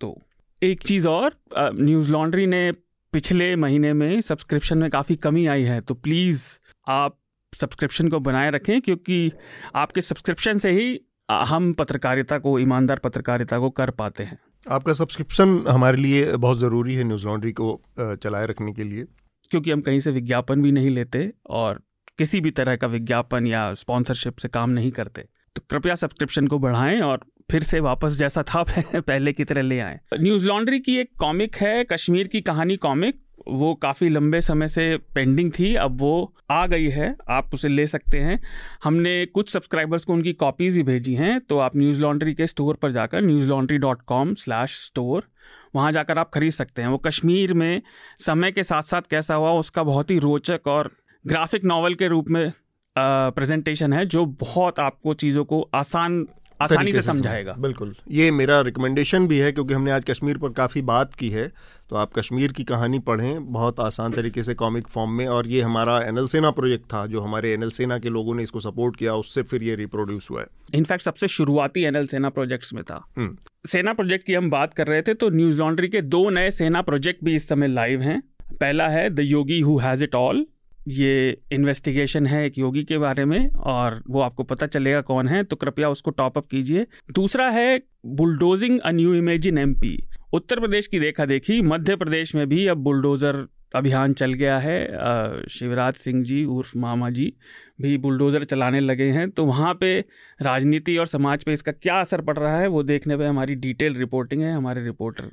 तो। 0.01 0.17
एक 0.63 0.83
चीज़ 0.83 1.09
और 1.09 1.37
न्यूज़ 1.55 2.11
लॉन्ड्री 2.13 2.47
ने 2.47 2.71
पिछले 3.13 3.55
महीने 3.57 3.93
में 3.93 4.21
सब्सक्रिप्शन 4.21 4.79
में 4.79 4.91
काफ़ी 4.91 5.17
कमी 5.19 5.47
आई 5.47 5.63
है 5.63 5.81
तो 5.81 5.95
प्लीज़ 5.97 6.43
आप 6.87 7.17
सब्सक्रिप्शन 7.53 8.09
को 8.09 8.21
बनाए 8.21 8.51
रखें, 8.51 8.81
क्योंकि 8.81 9.33
आपके 9.77 10.01
सब्सक्रिप्शन 10.03 10.59
से 10.59 10.71
ही 10.71 11.01
हम 11.29 11.73
पत्रकारिता 11.73 12.39
को, 12.39 12.59
ईमानदार 12.59 12.99
पत्रकारिता 12.99 13.59
को 13.59 13.71
कर 13.73 13.91
पाते 13.93 14.25
हैं। 14.25 14.39
आपका 14.71 14.93
सब्सक्रिप्शन 14.93 15.65
हमारे 15.69 15.97
लिए 15.97 16.37
बहुत 16.37 16.59
ज़रूरी 16.59 16.95
है 16.95 17.05
न्यूज़ 17.05 17.27
लॉन्ड्री 17.27 17.53
को 17.53 17.83
चलाए 18.01 18.47
रखने 18.47 18.73
के 18.73 18.85
लिए। 18.85 19.05
क्योंकि 19.51 19.71
हम 19.71 19.81
कहीं 19.81 20.01
से 20.01 20.11
विज्ञापन 20.11 20.63
भी 20.63 20.73
नहीं 20.73 20.91
लेते 20.91 21.33
और 21.51 21.81
किसी 22.19 22.41
भी 22.41 22.51
तरह 22.51 22.77
का 22.77 22.87
विज्ञापन 22.87 23.47
या 23.47 23.75
स्पॉन्सरशिप 23.75 24.37
से 24.37 24.49
काम 24.49 24.71
नहीं 24.71 24.91
करते। 24.91 25.25
तो 25.57 25.63
कृपया 25.71 25.95
सब्सक्रिप्शन 25.95 26.47
को 26.47 26.59
बढ़ाएँ 26.59 27.01
और 27.01 27.21
फिर 27.51 27.63
से 27.63 27.81
वापस 27.81 28.13
जैसा 28.13 28.43
था 28.43 28.63
पहले 28.97 29.33
की 29.33 29.45
तरह 29.45 29.63
ले 29.63 29.81
आए। 29.81 30.01
न्यूज़ 30.21 30.47
लॉन्ड्री 30.47 30.81
की 30.81 30.97
एक 30.97 31.11
कॉमिक 31.19 31.57
है, 31.57 31.85
कश्मीर 31.85 32.27
की 32.27 32.41
कहानी 32.41 32.77
कॉमिक 32.77 33.23
वो 33.49 33.75
काफ़ी 33.75 34.09
लंबे 34.09 34.41
समय 34.41 34.69
से 34.69 34.97
पेंडिंग 35.15 35.51
थी, 35.53 35.75
अब 35.75 35.99
वो 36.01 36.35
आ 36.51 36.67
गई 36.67 36.89
है, 36.89 37.15
आप 37.29 37.55
उसे 37.55 37.69
ले 37.69 37.87
सकते 37.87 38.19
हैं। 38.21 38.41
हमने 38.85 39.25
कुछ 39.27 39.51
सब्सक्राइबर्स 39.51 40.05
को 40.05 40.13
उनकी 40.13 40.33
कॉपीज़ 40.35 40.77
ही 40.77 40.83
भेजी 40.83 41.15
हैं 41.15 41.41
तो 41.41 41.59
आप 41.59 41.77
न्यूज़ 41.77 42.01
लॉन्ड्री 42.01 42.35
के 42.35 42.47
स्टोर 42.47 42.75
पर 42.75 42.93
जाकर 42.93 43.23
Newslaundry 43.49 43.79
dot 43.79 44.03
com 44.03 44.35
slash 44.37 44.79
store 44.87 45.29
वहाँ 45.75 45.93
जाकर 45.93 46.19
आप 46.19 46.31
खरीद 46.35 46.53
सकते 46.53 46.83
हैं। 46.83 46.89
वो 46.89 46.99
कश्मीर 46.99 47.55
में 47.55 47.83
समय 48.19 48.53
के 48.53 48.63
साथ 48.63 48.83
साथ 48.83 49.03
कैसा 49.11 49.35
हुआ, 49.35 49.53
उसका 49.53 49.83
बहुत 49.83 50.11
ही 50.11 50.19
रोचक 50.19 50.61
और 50.67 50.91
ग्राफिक 51.25 51.65
नावल 51.65 51.95
के 51.95 52.09
रूप 52.09 52.31
में 52.31 52.53
प्रेजेंटेशन 52.97 53.93
है, 53.93 54.05
जो 54.07 54.25
बहुत 54.27 54.79
आपको 54.81 55.15
चीज़ों 55.15 55.45
को 55.45 55.61
आसान 55.75 56.27
आसानी 56.61 56.93
से 56.93 57.03
समझाएगा। 57.03 57.55
बिल्कुल। 57.59 57.95
ये 58.11 58.31
मेरा 58.31 58.61
रिकमेंडेशन 58.61 59.27
भी 59.29 59.39
है 59.39 59.51
क्योंकि 59.53 59.75
हमने 59.75 59.91
आज 59.91 60.05
कश्मीर 60.05 60.39
पर 60.39 60.53
काफ़ी 60.53 60.83
बात 60.85 61.15
की 61.15 61.31
है 61.31 61.47
तो 61.91 61.97
आप 61.97 62.13
कश्मीर 62.15 62.53
की 62.53 62.65
कहानी 62.65 62.99
पढ़ें 63.01 63.53
बहुत 63.53 63.81
आसान 63.81 64.13
तरीके 64.13 64.43
से 64.43 64.55
कॉमिक 64.55 64.89
फॉर्म 64.89 65.11
में 65.11 65.27
और 65.29 65.47
ये 65.47 65.61
हमारा 65.61 65.99
एनएल 66.03 66.27
सेना 66.27 66.51
प्रोजेक्ट 66.51 66.85
था 66.85 67.05
जो 67.07 67.21
हमारे 67.21 67.53
एनएल 67.53 67.71
सेना 67.71 67.99
के 67.99 68.09
लोगों 68.09 68.35
ने 68.35 68.43
इसको 68.43 68.61
सपोर्ट 68.61 68.97
किया 68.97 69.15
उससे 69.15 69.43
फिर 69.43 69.63
ये 69.63 69.75
रिप्रोड्यूस 69.77 70.31
हुआ 70.31 70.41
है। 70.41 70.47
इनफैक्ट 70.75 71.05
सबसे 71.05 71.29
शुरुआती 71.29 71.83
एनएल 71.85 72.07
सेना 72.07 72.29
प्रोजेक्ट्स 72.31 72.73
में 72.75 72.83
था। 72.85 73.03
हम्म। 73.17 73.37
सेना 73.69 73.93
प्रोजेक्ट 73.93 74.27
की 74.27 74.35
हम 74.35 74.51
बात 74.51 74.75
कर 74.75 74.87
रहे 74.87 75.03
थे 75.03 75.15
तो 75.15 75.31
न्यूज़ 75.31 75.59
लॉन्ड्री 75.59 75.89
के 75.89 76.03
दो 76.03 76.29
नए 76.31 76.51
सेना 76.53 76.83
प्रोजेक्ट 76.83 77.25
भी 77.25 77.35
इस 77.35 77.49
समय 77.49 77.69
लाइव 77.69 78.03
हैं। 78.03 78.21
पहला 78.51 78.89
है 78.89 79.09
the 79.11 79.21
Yogi 79.21 79.61
who 79.61 79.79
has 79.79 80.05
it 80.05 80.15
all 80.15 80.47
ये 80.91 81.41
इन्वेस्टिगेशन 81.53 82.27
है 82.27 82.45
एक 82.47 82.59
योगी 82.59 82.83
के 82.85 82.99
बारे 82.99 83.25
में 83.25 83.51
और 83.51 84.03
वो 84.11 84.21
आपको 84.21 84.43
पता 84.45 84.67
चलेगा 84.69 85.01
कौन 85.03 85.29
है 85.29 85.43
तो 85.45 85.57
कृपया 85.57 85.91
उसको 85.91 86.11
टॉप 86.13 86.39
अप 86.39 86.47
कीजिए। 86.47 86.87
दूसरा 87.13 87.49
है 87.51 87.81
bulldozing 88.09 88.79
a 88.81 88.91
new 88.93 89.15
imagine 89.15 89.59
MP 89.59 89.99
Uttar 90.35 90.61
Pradesh 90.61 90.87
की 90.87 90.99
देखा 91.01 91.25
देखी, 91.27 91.61
मध्य 91.63 91.97
प्रदेश 91.97 92.35
में 92.35 92.47
भी 92.49 92.67
अब 92.67 92.79
बुलडोज़र 92.79 93.47
अभियान 93.75 94.13
चल 94.13 94.33
गया 94.35 94.59
है। 94.59 95.47
शिवराज 95.49 95.95
सिंह 95.95 96.23
जी, 96.25 96.45
उर्फ़ 96.47 96.77
मामा 96.79 97.11
जी 97.11 97.33
भी 97.81 97.97
बुलडोज़र 97.99 98.45
चलाने 98.45 98.81
लगे 98.81 99.11
हैं 99.11 99.29
तो 99.31 99.45
वहाँ 99.47 99.75
पे 99.75 99.99
राजनीति 100.41 100.97
और 100.97 101.07
समाज 101.09 101.45
पे 101.45 101.53
इसका 101.53 101.73
क्या 101.73 102.01
असर 102.01 102.21
पड़ 102.21 102.37
रहा 102.39 102.59
है, 102.59 102.67
वो 102.69 102.83
देखने 102.85 103.17
पे 103.17 103.27
हमारी 103.27 103.55
डिटेल 103.57 103.97
रिपोर्टिंग 103.97 104.43
है, 104.43 104.53
हमारे 104.53 104.85
रिपोर्टर 104.85 105.31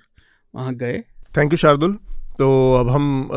वहाँ 0.54 0.76
गए। 0.76 1.00
Thank 1.34 1.54
you 1.54 1.58
Shardul. 1.58 1.98
तो 2.40 2.48
अब 2.74 2.90
हम 2.90 3.30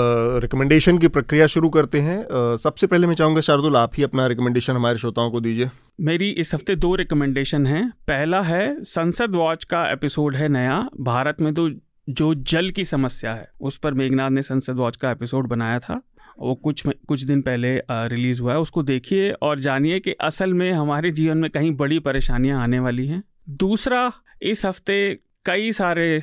रिकमेंडेशन 0.42 0.98
की 0.98 1.08
प्रक्रिया 1.08 1.46
शुरू 1.46 1.68
करते 1.70 2.00
हैं। 2.00 2.56
सबसे 2.56 2.86
पहले 2.86 3.06
मैं 3.06 3.14
चाहूँगा 3.14 3.40
शार्दुल, 3.40 3.76
आप 3.76 3.92
ही 3.96 4.02
अपना 4.02 4.26
रिकमेंडेशन 4.26 4.72
हमारे 4.72 4.98
श्रोताओं 4.98 5.30
को 5.30 5.40
दीजिए। 5.40 5.68
मेरी 6.00 6.28
इस 6.30 6.54
हफ़्ते 6.54 6.76
दो 6.76 6.94
रिकमेंडेशन 6.94 7.66
हैं। 7.66 7.88
पहला 8.08 8.40
है, 8.42 8.82
संसद 8.84 9.36
वॉच 9.36 9.64
का 9.64 9.84
एपिसोड 9.92 10.36
है 10.36 10.48
नया। 10.48 10.78
भारत 11.00 11.40
में 11.40 11.52
तो 11.54 11.68
जो 12.10 12.32
जल 12.34 12.70
की 12.70 12.84
समस्या 12.84 13.32
है, 13.34 13.48
उस 13.60 13.78
पर 13.78 13.94
मेघनाथ 13.94 14.30
ने 14.30 14.42
संसद 14.42 14.76
वॉच 14.76 14.96
का 14.96 15.10
एपिसोड 15.10 15.48
बनाया 15.48 15.78
था। 15.78 16.00
वो 16.38 16.54
कुछ 16.54 16.86
कुछ 17.08 17.22
दिन 17.22 17.40
पहले 17.42 17.74
रिलीज़ 17.90 18.42
हुआ 18.42 18.52
है। 18.52 18.58
उसको 18.58 18.82
देखिए 18.82 19.30
और 19.32 19.58
जानिए 19.58 20.00
कि 20.00 20.14
असल 20.20 20.52
में 20.54 20.70
हमारे 20.72 21.10
जीवन 21.10 21.38
में 21.38 21.50
कहीं 21.50 21.72
बड़ी 21.76 21.98
परेशानियाँ 22.00 22.62
आने 22.62 22.78
वाली 22.78 23.06
हैं। 23.06 23.22
दूसरा, 23.50 24.12
इस 24.42 24.66
हफ़्ते 24.66 25.18
कई 25.46 25.72
सारे 25.72 26.22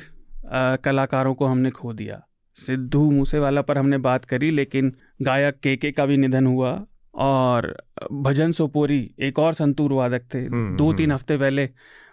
कलाकारों 0.84 1.34
को 1.34 1.46
हमने 1.46 1.70
खो 1.70 1.92
दिया। 1.92 2.22
सिद्धू 2.58 3.10
मूसेवाला 3.10 3.62
पर 3.62 3.78
हमने 3.78 3.98
बात 4.00 4.24
करी 4.24 4.50
लेकिन 4.52 4.92
गायक 5.22 5.58
के 5.60 5.76
के 5.76 5.90
का 5.92 6.06
भी 6.06 6.16
निधन 6.16 6.46
हुआ 6.46 6.78
और 7.16 7.74
भजन 8.14 8.52
सोपोरी 8.52 9.00
एक 9.20 9.38
और 9.38 9.54
संतूर 9.54 9.92
वादक 9.92 10.22
थे 10.34 10.38
हम्म, 10.38 10.76
दो 10.76 10.92
तीन 10.92 11.04
हम्म। 11.04 11.14
हफ़्ते 11.14 11.36
पहले 11.36 11.68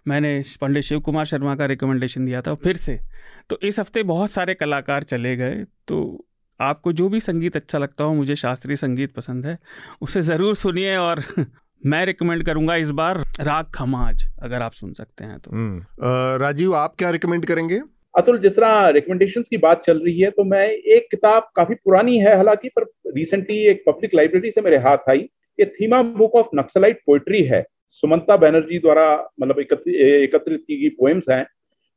मैंने 0.07 0.41
पंडित 0.61 0.83
शिव 0.83 0.99
कुमार 0.99 1.25
शर्मा 1.25 1.55
का 1.55 1.65
रिकमेंडेशन 1.65 2.25
दिया 2.25 2.41
था 2.41 2.53
फिर 2.55 2.77
से 2.77 2.99
तो 3.49 3.59
इस 3.63 3.79
हफ़्ते 3.79 4.03
बहुत 4.05 4.31
सारे 4.31 4.53
कलाकार 4.53 5.03
चले 5.05 5.35
गए 5.35 5.63
तो 5.87 6.01
आपको 6.59 6.93
जो 6.93 7.07
भी 7.09 7.19
संगीत 7.19 7.55
अच्छा 7.55 7.77
लगता 7.77 8.03
हो 8.03 8.13
मुझे 8.13 8.35
शास्त्रीय 8.37 8.77
संगीत 8.77 9.13
पसंद 9.13 9.45
है 9.45 9.57
उसे 10.01 10.21
ज़रूर 10.23 10.55
सुनिए 10.55 10.95
और 10.97 11.23
मैं 11.81 12.05
रिकमेंड 12.05 12.45
करूँगा 12.45 12.75
इस 12.75 12.89
बार 12.91 13.17
राग 13.41 13.65
खमाज 13.73 14.27
अगर 14.39 14.61
आप 14.61 14.73
सुन 14.73 14.93
सकते 14.93 15.23
हैं 15.23 15.39
तो 15.39 15.51
हम्म। 15.51 15.83
राजीव 16.41 16.75
आप 16.75 16.95
क्या 16.95 17.09
रिकमेंड 17.09 17.45
करेंगे 17.45 17.81
अतुल, 18.15 18.37
जिस 18.39 18.55
तरह 18.55 18.87
रिकमेंडेशन 18.89 19.41
की 19.41 19.57
बात 19.57 19.83
चल 19.85 19.97
रही 19.99 20.19
है 20.19 20.29
तो 20.31 20.43
मैं 20.43 20.67
एक 20.69 21.07
किताब 21.11 21.49
काफ़ी 21.55 21.75
पुरानी 21.75 22.17
है 22.17 22.35
हालाँकि, 22.35 22.69
पर 22.69 22.83
रिसेंटली 23.15 23.57
एक 23.59 23.83
पब्लिक 23.87 24.13
लाइब्रेरी 24.15 24.51
से 24.51 24.61
मेरे 24.61 24.77
हाथ 24.77 25.09
आई। 25.09 25.29
ये 25.59 25.65
थीमा 25.65 26.01
बुक 26.03 26.35
ऑफ़ 26.35 26.47
नक्सलाइट 26.55 26.99
पोइट्री 27.05 27.41
है। 27.43 27.63
सुमंता 27.89 28.37
बैनर्जी 28.37 28.79
द्वारा 28.79 29.07
मतलब 29.41 29.59
एकत्रित 29.59 30.63
की 30.67 30.81
गई 30.81 30.89
पोएम्स 30.89 31.29
हैं। 31.29 31.45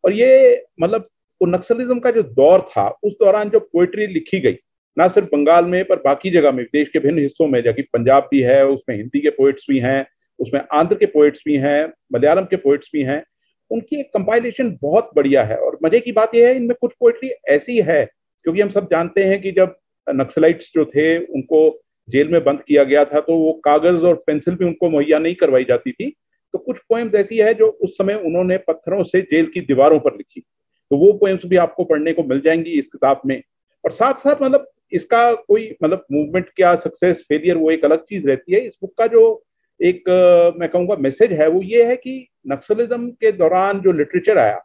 और 0.04 0.12
ये 0.12 0.62
मतलब 0.80 1.08
वो 1.40 1.46
नक्सलिज्म 1.46 1.98
का 1.98 2.10
जो 2.10 2.22
दौर 2.22 2.60
था, 2.60 2.88
उस 3.02 3.12
दौरान 3.12 3.50
जो 3.50 3.60
पोइट्री 3.60 4.06
लिखी 4.06 4.40
गई, 4.40 4.56
ना 4.96 5.08
सिर्फ़ 5.08 5.28
बंगाल 5.28 5.64
में, 5.64 5.84
पर 5.84 5.96
बाकी 5.96 6.30
जगह 6.30 6.52
में, 6.52 6.64
देश 6.64 6.88
के 6.88 6.98
भिन्न 6.98 7.18
हिस्सों 7.18 7.46
में, 7.46 7.62
जबकि 7.62 7.82
पंजाब 7.82 8.28
भी 8.30 8.40
है, 8.40 8.64
उसमें 8.66 8.96
हिंदी 8.96 9.20
के 9.20 9.30
पोइट्स 9.30 9.66
भी 9.70 9.78
हैं, 9.78 10.06
उसमें 10.38 10.60
आंध्र 10.72 10.96
के 10.96 11.06
पोइट्स 11.06 11.42
भी 11.46 11.56
हैं, 11.56 11.92
मलयालम 12.14 12.44
के 12.44 12.56
पोइट्स 12.56 12.90
भी 12.92 13.02
हैं। 13.02 13.22
उनकी 13.70 14.00
एक 14.00 14.06
कंपाइलेशन 14.06 14.76
बहुत 14.82 15.10
बढ़िया 15.16 15.42
है। 15.44 15.56
और 15.56 15.78
मज़े 15.84 16.00
की 16.00 16.12
बात 16.12 16.34
यह 16.34 16.46
है, 16.48 16.56
इनमें 16.56 16.76
कुछ 16.80 16.92
पोइट्री 17.00 17.30
ऐसी 17.48 17.80
है, 17.80 18.04
क्योंकि 18.44 18.60
हम 18.60 18.70
सब 18.70 18.88
जानते 18.90 19.24
हैं 19.24 19.40
कि 19.42 19.52
जब 19.52 19.76
नक्सलाइट्स 20.06 20.70
जो 20.74 20.84
थे, 20.84 21.16
उनको 21.18 21.80
जेल 22.08 22.28
में 22.28 22.42
बंद 22.44 22.62
किया 22.68 22.84
गया 22.84 23.04
था 23.04 23.20
तो 23.20 23.36
वो 23.36 23.52
कागज़ 23.64 24.04
और 24.06 24.14
पेंसिल 24.26 24.54
भी 24.54 24.64
उनको 24.64 24.88
मुहैया 24.90 25.18
नहीं 25.18 25.34
करवाई 25.34 25.64
जाती 25.64 25.92
थी। 25.92 26.10
तो 26.54 26.58
कुछ 26.58 26.78
पोएम्स 26.88 27.14
ऐसी 27.14 27.38
है 27.38 27.52
जो 27.54 27.66
उस 27.66 27.96
समय 27.98 28.14
उन्होंने 28.14 28.56
पत्थरों 28.58 29.02
से 29.04 29.20
जेल 29.22 29.46
की 29.46 29.60
दीवारों 29.60 29.98
पर 29.98 30.14
लिखी। 30.14 30.40
तो 30.40 30.96
वो 30.96 31.12
पोएम्स 31.12 31.44
भी 31.46 31.56
आपको 31.56 31.84
पढ़ने 31.84 32.12
को 32.12 32.22
मिल 32.22 32.40
जाएँगी 32.40 32.78
इस 32.78 32.86
किताब 32.86 33.20
में। 33.26 33.42
और 33.84 33.90
साथ 33.90 34.14
साथ 34.14 34.42
मतलब 34.42 34.66
इसका 34.92 35.32
कोई 35.34 35.76
मतलब 35.82 36.04
मूवमेंट 36.12 36.48
क्या 36.56 36.74
सक्सेस 36.76 37.24
फेलियर 37.28 37.56
वो 37.56 37.70
एक 37.70 37.84
अलग 37.84 38.04
चीज़ 38.04 38.26
रहती 38.26 38.54
है। 38.54 38.60
इस 38.60 38.76
बुक 38.82 38.94
का 38.98 39.06
जो 39.06 39.44
एक 39.80 40.54
मैं 40.58 40.68
कहूँगा 40.68 40.96
मैसेज 40.98 41.32
है 41.32 41.48
वो 41.48 41.62
ये 41.64 41.84
है 41.84 41.96
कि 41.96 42.26
नक्सलिज्म 42.46 43.10
के 43.10 43.32
दौरान 43.34 43.80
जो 43.80 43.92
लिटरेचर 43.92 44.38
आया 44.38 44.60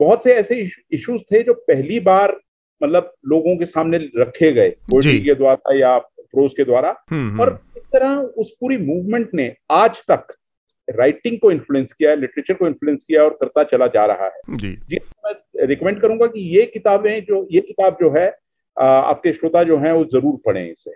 बहुत 0.00 0.24
से 0.24 0.34
ऐसे 0.34 0.60
इश्यूज़ 0.92 1.22
थे 1.32 1.42
जो 1.42 1.54
पहली 1.68 2.00
बार 2.00 2.38
मतलब 2.80 3.12
लोगों 3.28 3.56
के 3.56 3.66
सामने 3.66 3.98
रखे 4.16 4.50
गए 4.52 4.70
पोइट्री 4.90 5.18
के 5.20 5.34
द्वारा 5.34 5.76
या 5.76 5.96
प्रोज 5.98 6.52
के 6.56 6.64
द्वारा। 6.64 6.90
और 7.40 7.58
इस 7.76 7.82
तरह 7.92 8.16
उस 8.16 8.54
पूरी 8.60 8.76
मूवमेंट 8.78 9.30
ने 9.34 9.54
आज 9.70 10.02
तक 10.10 10.34
राइटिंग 10.88 11.38
को 11.38 11.50
इन्फ्लुएंस 11.50 11.92
किया 11.92 12.10
है 12.10 12.20
लिटरेचर 12.20 12.54
को 12.54 12.66
इन्फ्लुएंस 12.66 13.04
किया 13.04 13.22
और 13.24 13.36
करता 13.40 13.64
चला 13.66 13.86
जा 13.86 14.04
रहा 14.06 14.26
है। 14.26 14.56
जी। 14.56 14.72
जी 14.88 14.98
मैं 15.26 15.66
रिकमेंड 15.66 16.00
करूँगा 16.00 16.26
कि 16.26 16.40
ये 16.56 16.64
किताबें 16.66 17.24
जो 17.24 17.46
ये 17.52 17.60
किताब 17.60 17.96
जो 18.00 18.10
है 18.16 18.28
आपके 18.76 19.32
श्रोता 19.32 19.62
जो 19.64 19.78
हैं 19.78 19.92
वो 19.92 20.04
ज़रूर 20.12 20.40
पढ़ें 20.46 20.70
इसे। 20.70 20.90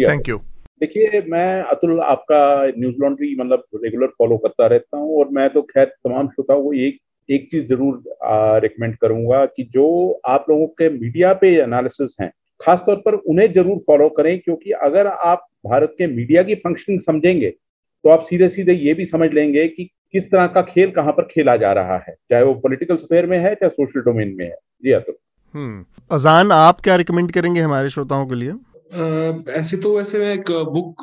थैंक 0.00 0.28
यू 0.28 0.40
देखिए, 0.80 1.20
मैं 1.28 1.62
अतुल 1.64 2.00
आपका 2.02 2.66
न्यूज़ 2.78 2.94
लॉन्ड्री 3.00 3.34
मतलब 3.36 3.62
रेगुलर 3.74 4.06
फॉलो 4.18 4.36
करता 4.38 4.66
रहता 4.66 4.96
हूँ 4.96 5.18
और 5.18 5.28
मैं 5.32 5.48
तो 5.50 5.62
खैर 5.64 5.84
तमाम 5.86 6.28
श्रोताओं 6.28 6.62
को 6.62 6.72
एक 6.74 6.98
एक 7.28 7.48
चीज़ 7.50 7.66
ज़रूर 7.68 8.60
रिकमेंड 8.62 8.96
करूँगा 8.96 9.44
कि 9.46 9.62
जो 9.74 9.86
आप 10.28 10.46
लोगों 10.50 10.66
के 10.68 10.88
मीडिया 10.90 11.32
पे 11.34 11.54
एनालिसिस 11.58 12.16
हैं, 12.20 12.30
खासतौर 12.60 12.96
पर 12.96 13.14
उन्हें 13.14 13.52
ज़रूर 13.52 13.78
फॉलो 13.86 14.08
करें 14.08 14.38
क्योंकि 14.40 14.70
अगर 14.82 15.06
आप 15.06 15.46
भारत 15.66 15.94
के 15.98 16.06
मीडिया 16.08 16.42
की 16.42 16.54
फंक्शनिंग 16.56 17.00
समझेंगे 17.02 17.50
तो 17.50 18.10
आप 18.10 18.24
सीधे 18.24 18.48
सीधे 18.50 18.72
ये 18.74 18.94
भी 18.94 19.04
समझ 19.06 19.30
लेंगे 19.32 19.66
कि 19.68 19.84
किस 19.84 20.30
तरह 20.30 20.46
का 20.48 20.62
खेल 20.64 20.90
कहाँ 20.90 21.12
पर 21.12 21.22
खेला 21.24 21.56
जा 21.56 21.72
रहा 21.72 21.96
है, 21.98 22.14
चाहे 22.30 22.42
वो 22.44 22.54
पॉलिटिकल 22.56 22.96
स्फेयर 22.96 23.26
में 23.26 23.38
है, 23.38 23.54
चाहे 23.54 23.68
सोशल 23.70 24.00
डोमेन 24.02 24.34
में 24.38 24.44
है। 24.44 24.54
जी 24.84 24.92
अतुल। 24.92 25.14
हम्म 25.54 25.84
अजान, 26.10 26.52
आप 26.52 26.80
क्या 26.80 26.96
रिकमेंड 26.96 27.32
करेंगे 27.32 27.60
हमारे 27.60 27.90
श्रोताओं 27.90 28.26
के 28.26 28.34
लिए? 28.34 28.52
ऐसे 28.94 29.76
तो 29.76 29.96
वैसे 29.96 30.18
मैं 30.18 30.32
एक 30.34 30.50
बुक 30.72 31.02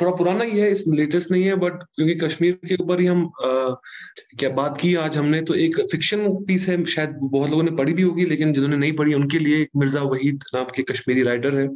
थोड़ा 0.00 0.10
पुराना 0.12 0.44
ही 0.44 0.58
है, 0.58 0.70
इस 0.70 0.84
लेटेस्ट 0.88 1.30
नहीं 1.30 1.44
है 1.44 1.54
बट 1.56 1.82
क्योंकि 1.96 2.14
कश्मीर 2.16 2.58
के 2.68 2.76
ऊपर 2.82 3.00
ही 3.00 3.06
हम 3.06 3.30
क्या 3.40 4.50
बात 4.50 4.78
की 4.80 4.94
आज 4.96 5.16
हमने 5.18 5.40
तो 5.42 5.54
एक 5.56 5.80
फिक्शन 5.92 6.28
पीस 6.46 6.68
है, 6.68 6.84
शायद 6.84 7.16
बहुत 7.22 7.50
लोगों 7.50 7.62
ने 7.62 7.70
पढ़ी 7.76 7.92
भी 7.92 8.02
होगी, 8.02 8.24
लेकिन 8.24 8.52
जिन्होंने 8.52 8.76
नहीं 8.76 8.92
पढ़ी, 8.96 9.14
उनके 9.14 9.38
लिए 9.38 9.60
एक 9.62 9.70
मिर्ज़ा 9.76 10.02
वहीद 10.02 10.44
नाम 10.54 10.66
के 10.76 10.82
कश्मीरी 10.92 11.22
राइटर 11.22 11.56
है, 11.58 11.68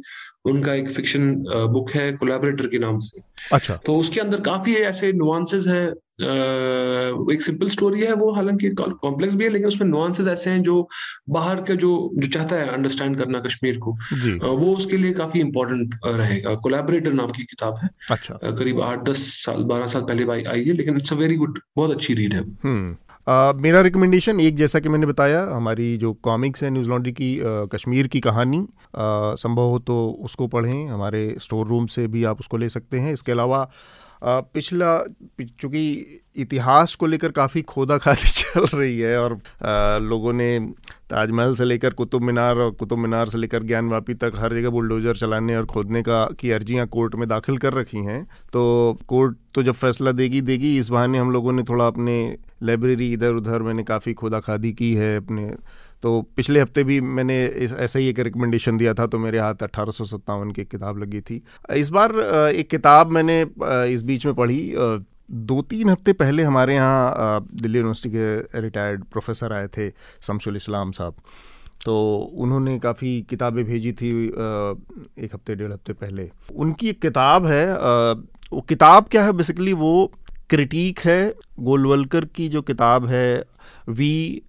उनका 0.45 0.73
एक 0.73 0.89
फिक्शन 0.89 1.33
बुक 1.71 1.91
है 1.91 2.11
कोलेबरेटर 2.13 2.67
के 2.67 2.79
नाम 2.79 2.99
से। 2.99 3.21
अच्छा। 3.53 3.75
तो 3.85 3.97
उसके 3.97 4.21
अंदर 4.21 4.41
काफ़ी 4.41 4.75
ऐसे 4.75 5.11
नुआंसेस 5.13 5.67
है। 5.67 5.87
एक 7.33 7.41
सिंपल 7.41 7.69
स्टोरी 7.69 8.01
है 8.01 8.13
वो 8.13 8.31
हालाँकि 8.33 8.69
कॉम्प्लेक्स 8.69 9.35
भी 9.35 9.43
है 9.43 9.49
लेकिन 9.49 9.67
उसमें 9.67 9.87
नुआंसेज 9.89 10.27
ऐसे 10.27 10.49
हैं 10.49 10.61
जो 10.63 10.87
बाहर 11.29 11.61
का 11.61 11.75
जो 11.75 12.11
जो 12.15 12.27
चाहता 12.27 12.55
है 12.55 12.67
अंडरस्टैंड 12.67 13.17
करना 13.17 13.39
कश्मीर 13.39 13.77
को. 13.77 13.91
वो 14.55 14.73
उसके 14.75 14.97
लिए 14.97 15.13
काफ़ी 15.13 15.39
इंपॉर्टेंट 15.39 15.95
रहेगा। 16.05 16.55
कोलेबरेटर 16.55 17.13
नाम 17.13 17.31
की 17.31 17.43
किताब 17.43 17.77
है। 17.83 17.89
अच्छा। 18.11 18.39
करीब 18.43 18.81
आठ 18.81 19.03
दस 19.03 19.21
साल 19.45 19.63
बारह 19.63 19.87
साल 19.87 20.01
पहले 20.01 20.43
आई 20.49 20.63
है 20.63 20.73
लेकिन 20.73 20.97
इट्स 20.97 21.13
अ 21.13 21.15
वेरी 21.15 21.35
गुड 21.35 21.59
बहुत 21.75 21.91
अच्छी 21.91 22.13
रीड 22.13 22.33
है 22.33 22.43
मेरा 23.27 23.81
रिकमेंडेशन 23.81 24.39
एक 24.39 24.55
जैसा 24.55 24.79
कि 24.79 24.89
मैंने 24.89 25.05
बताया 25.05 25.43
हमारी 25.45 25.97
जो 25.97 26.13
कॉमिक्स 26.13 26.63
है 26.63 26.69
न्यूज़ 26.69 26.87
लॉन्ड्री 26.89 27.11
की 27.11 27.35
uh, 27.39 27.69
कश्मीर 27.75 28.07
की 28.07 28.19
कहानी 28.19 28.65
संभव 28.95 29.63
हो 29.63 29.79
तो 29.79 29.97
उसको 30.21 30.47
पढ़ें 30.47 30.87
हमारे 30.87 31.35
स्टोर 31.39 31.67
रूम 31.67 31.85
से 31.85 32.07
भी 32.07 32.23
आप 32.23 32.39
उसको 32.39 32.57
ले 32.57 32.69
सकते 32.69 32.99
हैं। 32.99 33.13
इसके 33.13 33.31
अलावा 33.31 33.69
पिछला 34.23 34.97
चूँकि 35.59 35.83
इतिहास 36.35 36.95
को 36.95 37.07
लेकर 37.07 37.31
काफ़ी 37.31 37.61
खोदा 37.61 37.97
खादी 37.97 38.27
चल 38.27 38.65
रही 38.77 38.99
है 38.99 39.17
और 39.19 39.39
लोगों 40.01 40.33
ने 40.33 40.59
ताजमहल 41.09 41.53
से 41.55 41.65
लेकर 41.65 41.93
कुतुब 41.93 42.21
मीनार 42.21 42.55
और 42.55 42.71
कुतुब 42.71 42.99
मीनार 42.99 43.29
से 43.29 43.37
लेकर 43.37 43.63
ज्ञानवापी 43.63 44.13
तक 44.13 44.33
हर 44.35 44.53
जगह 44.53 44.69
बुलडोजर 44.69 45.15
चलाने 45.15 45.55
और 45.55 45.65
खोदने 45.65 46.01
का, 46.01 46.25
की 46.39 46.51
अर्जियाँ 46.51 46.87
कोर्ट 46.87 47.15
में 47.15 47.27
दाखिल 47.29 47.57
कर 47.57 47.73
रखी 47.73 47.97
हैं 47.97 48.23
तो 48.53 48.99
कोर्ट 49.07 49.37
तो 49.55 49.63
जब 49.63 49.73
फैसला 49.73 50.11
देगी 50.11 50.41
देगी, 50.41 50.77
इस 50.79 50.89
बहाने 50.89 51.17
हम 51.17 51.31
लोगों 51.31 51.53
ने 51.53 51.63
थोड़ा 51.63 51.87
अपने 51.87 52.37
लाइब्रेरी 52.63 53.11
इधर 53.13 53.33
उधर 53.33 53.61
मैंने 53.61 53.83
काफ़ी 53.83 54.13
खोदा 54.13 54.39
खादी 54.39 54.73
की 54.73 54.93
है, 54.93 55.15
अपने 55.17 55.51
तो 56.03 56.21
पिछले 56.35 56.59
हफ़्ते 56.59 56.83
भी 56.83 56.99
मैंने 57.01 57.35
ऐसा 57.45 57.99
ही 57.99 58.07
एक 58.07 58.19
रिकमेंडेशन 58.21 58.77
दिया 58.77 58.93
था 58.93 59.07
तो 59.07 59.19
मेरे 59.19 59.39
हाथ 59.39 59.63
अट्ठारह 59.63 60.51
की 60.51 60.65
किताब 60.65 60.97
लगी 60.97 61.21
थी। 61.21 61.41
इस 61.75 61.89
बार 61.89 62.15
एक 62.55 62.69
किताब 62.69 63.11
मैंने 63.11 63.41
इस 63.93 64.03
बीच 64.03 64.25
में 64.25 64.35
पढ़ी 64.35 64.61
दो 65.29 65.61
तीन 65.61 65.89
हफ़्ते 65.89 66.13
पहले 66.15 66.43
हमारे 66.43 66.75
यहाँ 66.75 67.47
दिल्ली 67.53 67.77
यूनिवर्सिटी 67.77 68.09
के 68.09 68.61
रिटायर्ड 68.61 69.03
प्रोफेसर 69.05 69.53
आए 69.53 69.67
थे, 69.67 69.89
शमशुल 70.21 70.55
इस्लाम 70.55 70.91
साहब। 70.91 71.15
तो 71.85 71.95
उन्होंने 72.35 72.77
काफ़ी 72.79 73.21
किताबें 73.29 73.63
भेजी 73.65 73.91
थी 73.93 74.09
एक 74.27 75.29
हफ़्ते, 75.33 75.55
डेढ़ 75.55 75.71
हफ़्ते 75.71 75.93
पहले। 75.95 76.29
उनकी 76.55 76.89
एक 76.89 77.01
किताब 77.01 77.45
है 77.45 77.65
वो 78.53 78.61
किताब 78.69 79.07
क्या 79.07 79.23
है? 79.23 79.31
बेसिकली 79.33 79.73
वो 79.75 80.11
क्रिटिक 80.49 80.99
है, 80.99 81.33
गोलवलकर 81.59 82.25
की 82.25 82.47
जो 82.49 82.61
किताब 82.63 83.05
है, 83.07 83.43
वी 83.89 84.41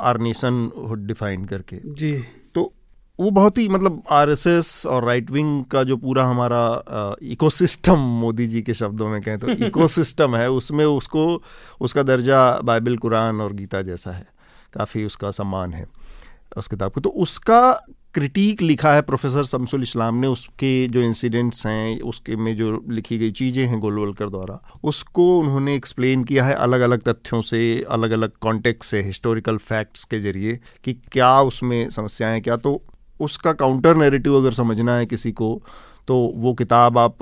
आर 0.00 0.18
नेशन 0.18 0.70
डिफाइन 1.06 1.44
करके। 1.44 1.94
जी। 1.94 2.22
तो 2.54 2.72
वो 3.20 3.30
बहुत 3.30 3.58
ही 3.58 3.68
मतलब 3.68 4.02
आरएसएस 4.10 4.86
और 4.86 5.04
राइट 5.04 5.30
विंग 5.30 5.64
का 5.64 5.82
जो 5.82 5.96
पूरा 5.96 6.24
हमारा 6.24 6.82
इकोसिस्टम 7.22 7.98
मोदी 7.98 8.46
जी 8.46 8.62
के 8.62 8.74
शब्दों 8.74 9.08
में 9.08 9.22
कहें 9.22 9.38
तो 9.38 9.48
इकोसिस्टम 9.66 10.36
है 10.36 10.50
उसमें 10.50 10.84
उसको 10.84 11.42
उसका 11.80 12.02
दर्जा 12.02 12.60
बाइबल 12.60 12.96
कुरान 12.96 13.40
और 13.40 13.52
गीता 13.52 13.82
जैसा 13.82 14.10
है। 14.10 14.26
काफ़ी 14.72 15.04
उसका 15.04 15.30
सम्मान 15.30 15.72
है 15.72 15.86
उस 16.56 16.68
किताब 16.68 16.92
को। 16.92 17.00
तो 17.00 17.10
उसका 17.10 17.86
क्रिटिक 18.14 18.62
लिखा 18.62 18.92
है 18.92 19.02
प्रोफेसर 19.02 19.44
शमसुल 19.44 19.82
इस्लाम 19.82 20.14
ने, 20.14 20.26
उसके 20.26 20.88
जो 20.88 21.00
इंसिडेंट्स 21.00 21.66
हैं, 21.66 22.00
उसके 22.02 22.36
में 22.36 22.56
जो 22.56 22.84
लिखी 22.90 23.18
गई 23.18 23.30
चीज़ें 23.30 23.66
हैं 23.66 23.78
गोलवलकर 23.80 24.30
द्वारा, 24.30 24.60
उसको 24.84 25.38
उन्होंने 25.40 25.74
एक्सप्लेन 25.74 26.24
किया 26.24 26.44
है 26.44 26.54
अलग 26.56 26.80
अलग 26.80 27.02
तथ्यों 27.02 27.42
से 27.42 27.60
अलग 27.90 28.10
अलग 28.10 28.32
कॉन्टेक्ट 28.40 28.82
से 28.82 29.02
हिस्टोरिकल 29.02 29.56
फैक्ट्स 29.58 30.04
के 30.04 30.20
ज़रिए, 30.20 30.58
कि 30.84 30.92
क्या 31.12 31.40
उसमें 31.42 31.90
समस्याएँ 31.90 32.40
क्या 32.40 32.56
तो 32.56 32.80
उसका 33.20 33.52
काउंटर 33.54 33.96
नेरेटिव 33.96 34.36
अगर 34.36 34.52
समझना 34.52 34.96
है 34.96 35.06
किसी 35.06 35.32
को 35.32 35.60
तो 36.08 36.16
वो 36.36 36.52
किताब 36.54 36.98
आप 36.98 37.18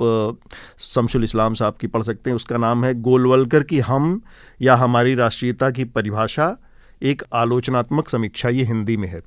शमशुल 0.79 1.23
इस्लाम 1.23 1.53
साहब 1.53 1.77
की 1.81 1.87
पढ़ 1.87 2.03
सकते 2.03 2.29
हैं। 2.29 2.35
उसका 2.35 2.57
नाम 2.57 2.85
है 2.85 2.93
गोलवलकर 3.01 3.63
की 3.63 3.79
हम 3.79 4.21
या 4.61 4.75
हमारी 4.75 5.15
राष्ट्रीयता 5.15 5.69
की 5.71 5.83
परिभाषा, 5.85 6.55
एक 7.01 7.23
आलोचनात्मक 7.33 8.09
समीक्षा, 8.09 8.49
ये 8.49 8.63
हिंदी 8.63 8.97
में 8.97 9.07
है। 9.07 9.21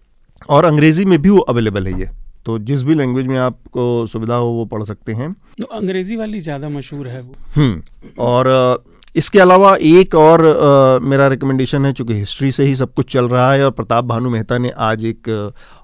और 0.49 0.65
अंग्रेज़ी 0.65 1.05
में 1.05 1.21
भी 1.23 1.31
वो 1.31 1.39
अवेलेबल 1.41 1.87
है 1.87 1.99
ये। 2.01 2.09
तो 2.47 2.59
जिस 2.61 2.83
भी 2.83 2.95
लैंग्वेज 2.95 3.27
में 3.27 3.37
आपको 3.39 4.07
सुविधा 4.07 4.35
हो 4.35 4.47
वो 4.49 4.65
पढ़ 4.67 4.83
सकते 4.85 5.13
हैं। 5.13 5.33
तो 5.61 5.67
अंग्रेज़ी 5.69 6.17
वाली 6.17 6.41
ज़्यादा 6.41 6.69
मशहूर 6.69 7.09
है 7.09 7.21
वो। 7.23 7.35
हम्म 7.55 8.15
और 8.21 8.85
इसके 9.17 9.39
अलावा 9.41 9.75
एक 9.77 10.15
और 10.15 10.47
आ, 10.47 10.99
मेरा 11.01 11.27
रिकमेंडेशन 11.29 11.87
है 11.87 11.93
चूँकि 11.93 12.15
हिस्ट्री 12.15 12.51
से 12.53 12.65
ही 12.65 12.75
सब 12.77 12.93
कुछ 12.95 13.13
चल 13.13 13.29
रहा 13.29 13.53
है 13.53 13.65
और 13.65 13.71
प्रताप 13.73 14.05
भानु 14.05 14.31
मेहता 14.31 14.59
ने 14.59 14.71
आज 14.81 15.05
एक 15.05 15.29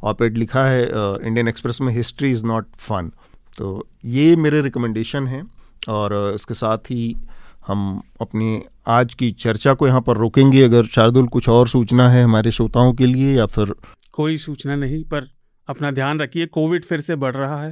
ऑपेड 0.05 0.37
लिखा 0.37 0.65
है 0.65 0.83
इंडियन 0.83 1.49
एक्सप्रेस 1.49 1.81
में 1.81 1.93
हिस्ट्री 1.95 2.31
इज़ 2.31 2.45
नॉट 2.47 2.67
फन 2.79 3.11
तो 3.55 3.87
ये 4.07 4.37
मेरे 4.37 4.61
रिकमेंडेशन 4.63 5.27
हैं 5.27 5.43
और 5.89 6.15
इसके 6.35 6.55
साथ 6.55 6.91
ही 6.91 7.17
हम 7.67 8.01
अपनी 8.21 8.61
आज 8.89 9.15
की 9.15 9.31
चर्चा 9.35 9.75
को 9.75 9.87
यहाँ 9.87 10.01
पर 10.01 10.17
रोकेंगे। 10.17 10.63
अगर 10.63 10.85
शार्दुल 10.87 11.27
कुछ 11.27 11.49
और 11.49 11.69
सूचना 11.69 12.09
है 12.09 12.23
हमारे 12.25 12.51
श्रोताओं 12.51 12.93
के 12.93 13.07
लिए 13.07 13.37
या 13.37 13.47
फिर 13.47 13.75
कोई 14.17 14.37
सूचना 14.37 14.77
नहीं 14.77 15.03
पर 15.05 15.29
अपना 15.69 15.91
ध्यान 15.91 16.21
रखिए 16.21 16.47
कोविड 16.49 16.85
फिर 16.85 17.01
से 17.01 17.17
बढ़ 17.17 17.35
रहा 17.35 17.63
है। 17.63 17.71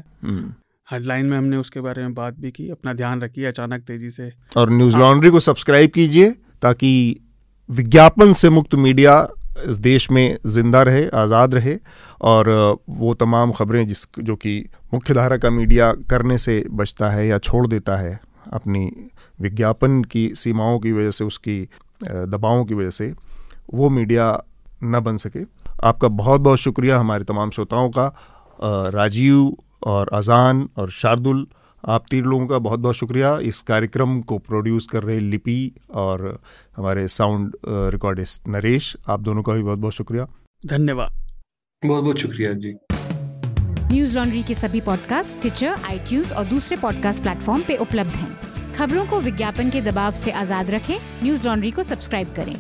हेडलाइन 0.88 1.20
हम्म। 1.20 1.30
में 1.30 1.38
हमने 1.38 1.56
उसके 1.56 1.80
बारे 1.80 2.02
में 2.02 2.14
बात 2.14 2.34
भी 2.34 2.50
की 2.50 2.68
अपना 2.70 2.92
ध्यान 2.92 3.22
रखिए 3.22 3.46
अचानक 3.46 3.82
तेज़ी 3.82 4.10
से। 4.10 4.30
और 4.56 4.70
न्यूज़ 4.70 4.96
लॉन्ड्री 4.96 5.30
को 5.30 5.40
सब्सक्राइब 5.40 5.90
कीजिए 5.90 6.30
ताकि 6.62 7.20
विज्ञापन 7.68 8.32
से 8.32 8.50
मुक्त 8.50 8.74
मीडिया 8.76 9.16
इस 9.68 9.76
देश 9.78 10.10
में 10.10 10.38
ज़िंदा 10.46 10.82
रहे 10.82 11.06
आज़ाद 11.14 11.54
रहे 11.54 11.76
और 12.20 12.48
वो 12.88 13.14
तमाम 13.14 13.52
खबरें 13.52 13.86
जिस 13.88 14.06
जो 14.18 14.36
कि 14.36 14.58
मुख्य 14.94 15.14
धारा 15.14 15.36
का 15.36 15.50
मीडिया 15.50 15.92
करने 16.10 16.38
से 16.38 16.62
बचता 16.72 17.10
है 17.10 17.26
या 17.26 17.38
छोड़ 17.38 17.66
देता 17.66 17.96
है 17.96 18.18
अपनी 18.52 18.90
विज्ञापन 19.40 20.02
की 20.04 20.30
सीमाओं 20.34 20.78
की 20.78 20.92
वजह 20.92 21.10
से 21.10 21.24
उसकी 21.24 21.60
दबावों 22.02 22.64
की 22.64 22.74
वजह 22.74 22.90
से 22.90 23.12
वो 23.74 23.90
मीडिया 23.90 24.26
न 24.84 25.00
बन 25.00 25.16
सके। 25.16 25.44
आपका 25.82 26.08
बहुत 26.08 26.40
बहुत 26.40 26.58
शुक्रिया 26.58 26.98
हमारे 26.98 27.24
तमाम 27.24 27.50
श्रोताओं 27.50 27.90
का। 27.90 28.06
राजीव 28.90 29.56
और 29.86 30.08
अजान 30.12 30.68
और 30.76 30.90
शार्दुल 30.90 31.46
आप 31.84 32.04
तीन 32.10 32.24
लोगों 32.24 32.46
का 32.46 32.58
बहुत 32.58 32.80
बहुत 32.80 32.96
शुक्रिया। 32.96 33.36
इस 33.38 33.60
कार्यक्रम 33.62 34.20
को 34.20 34.38
प्रोड्यूस 34.38 34.86
कर 34.86 35.02
रहे 35.02 35.18
लिपि 35.20 35.74
और 35.94 36.38
हमारे 36.76 37.08
साउंड 37.08 37.56
रिकॉर्डिस्ट 37.66 38.48
नरेश 38.48 38.96
आप 39.08 39.20
दोनों 39.20 39.42
का 39.42 39.52
भी 39.52 39.62
बहुत 39.62 39.78
बहुत 39.78 39.94
शुक्रिया। 39.94 40.26
धन्यवाद। 40.66 41.10
बहुत 41.82 42.04
बहुत 42.04 42.18
शुक्रिया 42.18 42.52
जी। 42.52 42.72
न्यूज़ 43.92 44.14
लॉन्ड्री 44.14 44.42
के 44.42 44.54
सभी 44.54 44.80
पॉडकास्ट 44.80 45.40
ट्विटर 45.40 45.74
आई 45.84 46.22
और 46.36 46.44
दूसरे 46.44 46.76
पॉडकास्ट 46.76 47.22
प्लेटफॉर्म 47.22 47.62
पे 47.62 47.76
उपलब्ध 47.76 48.10
हैं। 48.10 48.74
खबरों 48.74 49.06
को 49.06 49.20
विज्ञापन 49.20 49.70
के 49.70 49.80
दबाव 49.80 50.12
से 50.12 50.30
आज़ाद 50.30 50.70
रखें। 50.70 50.96
न्यूज़ 51.22 51.46
लॉन्ड्री 51.46 51.70
को 51.70 51.82
सब्सक्राइब 51.82 52.34
करें। 52.36 52.56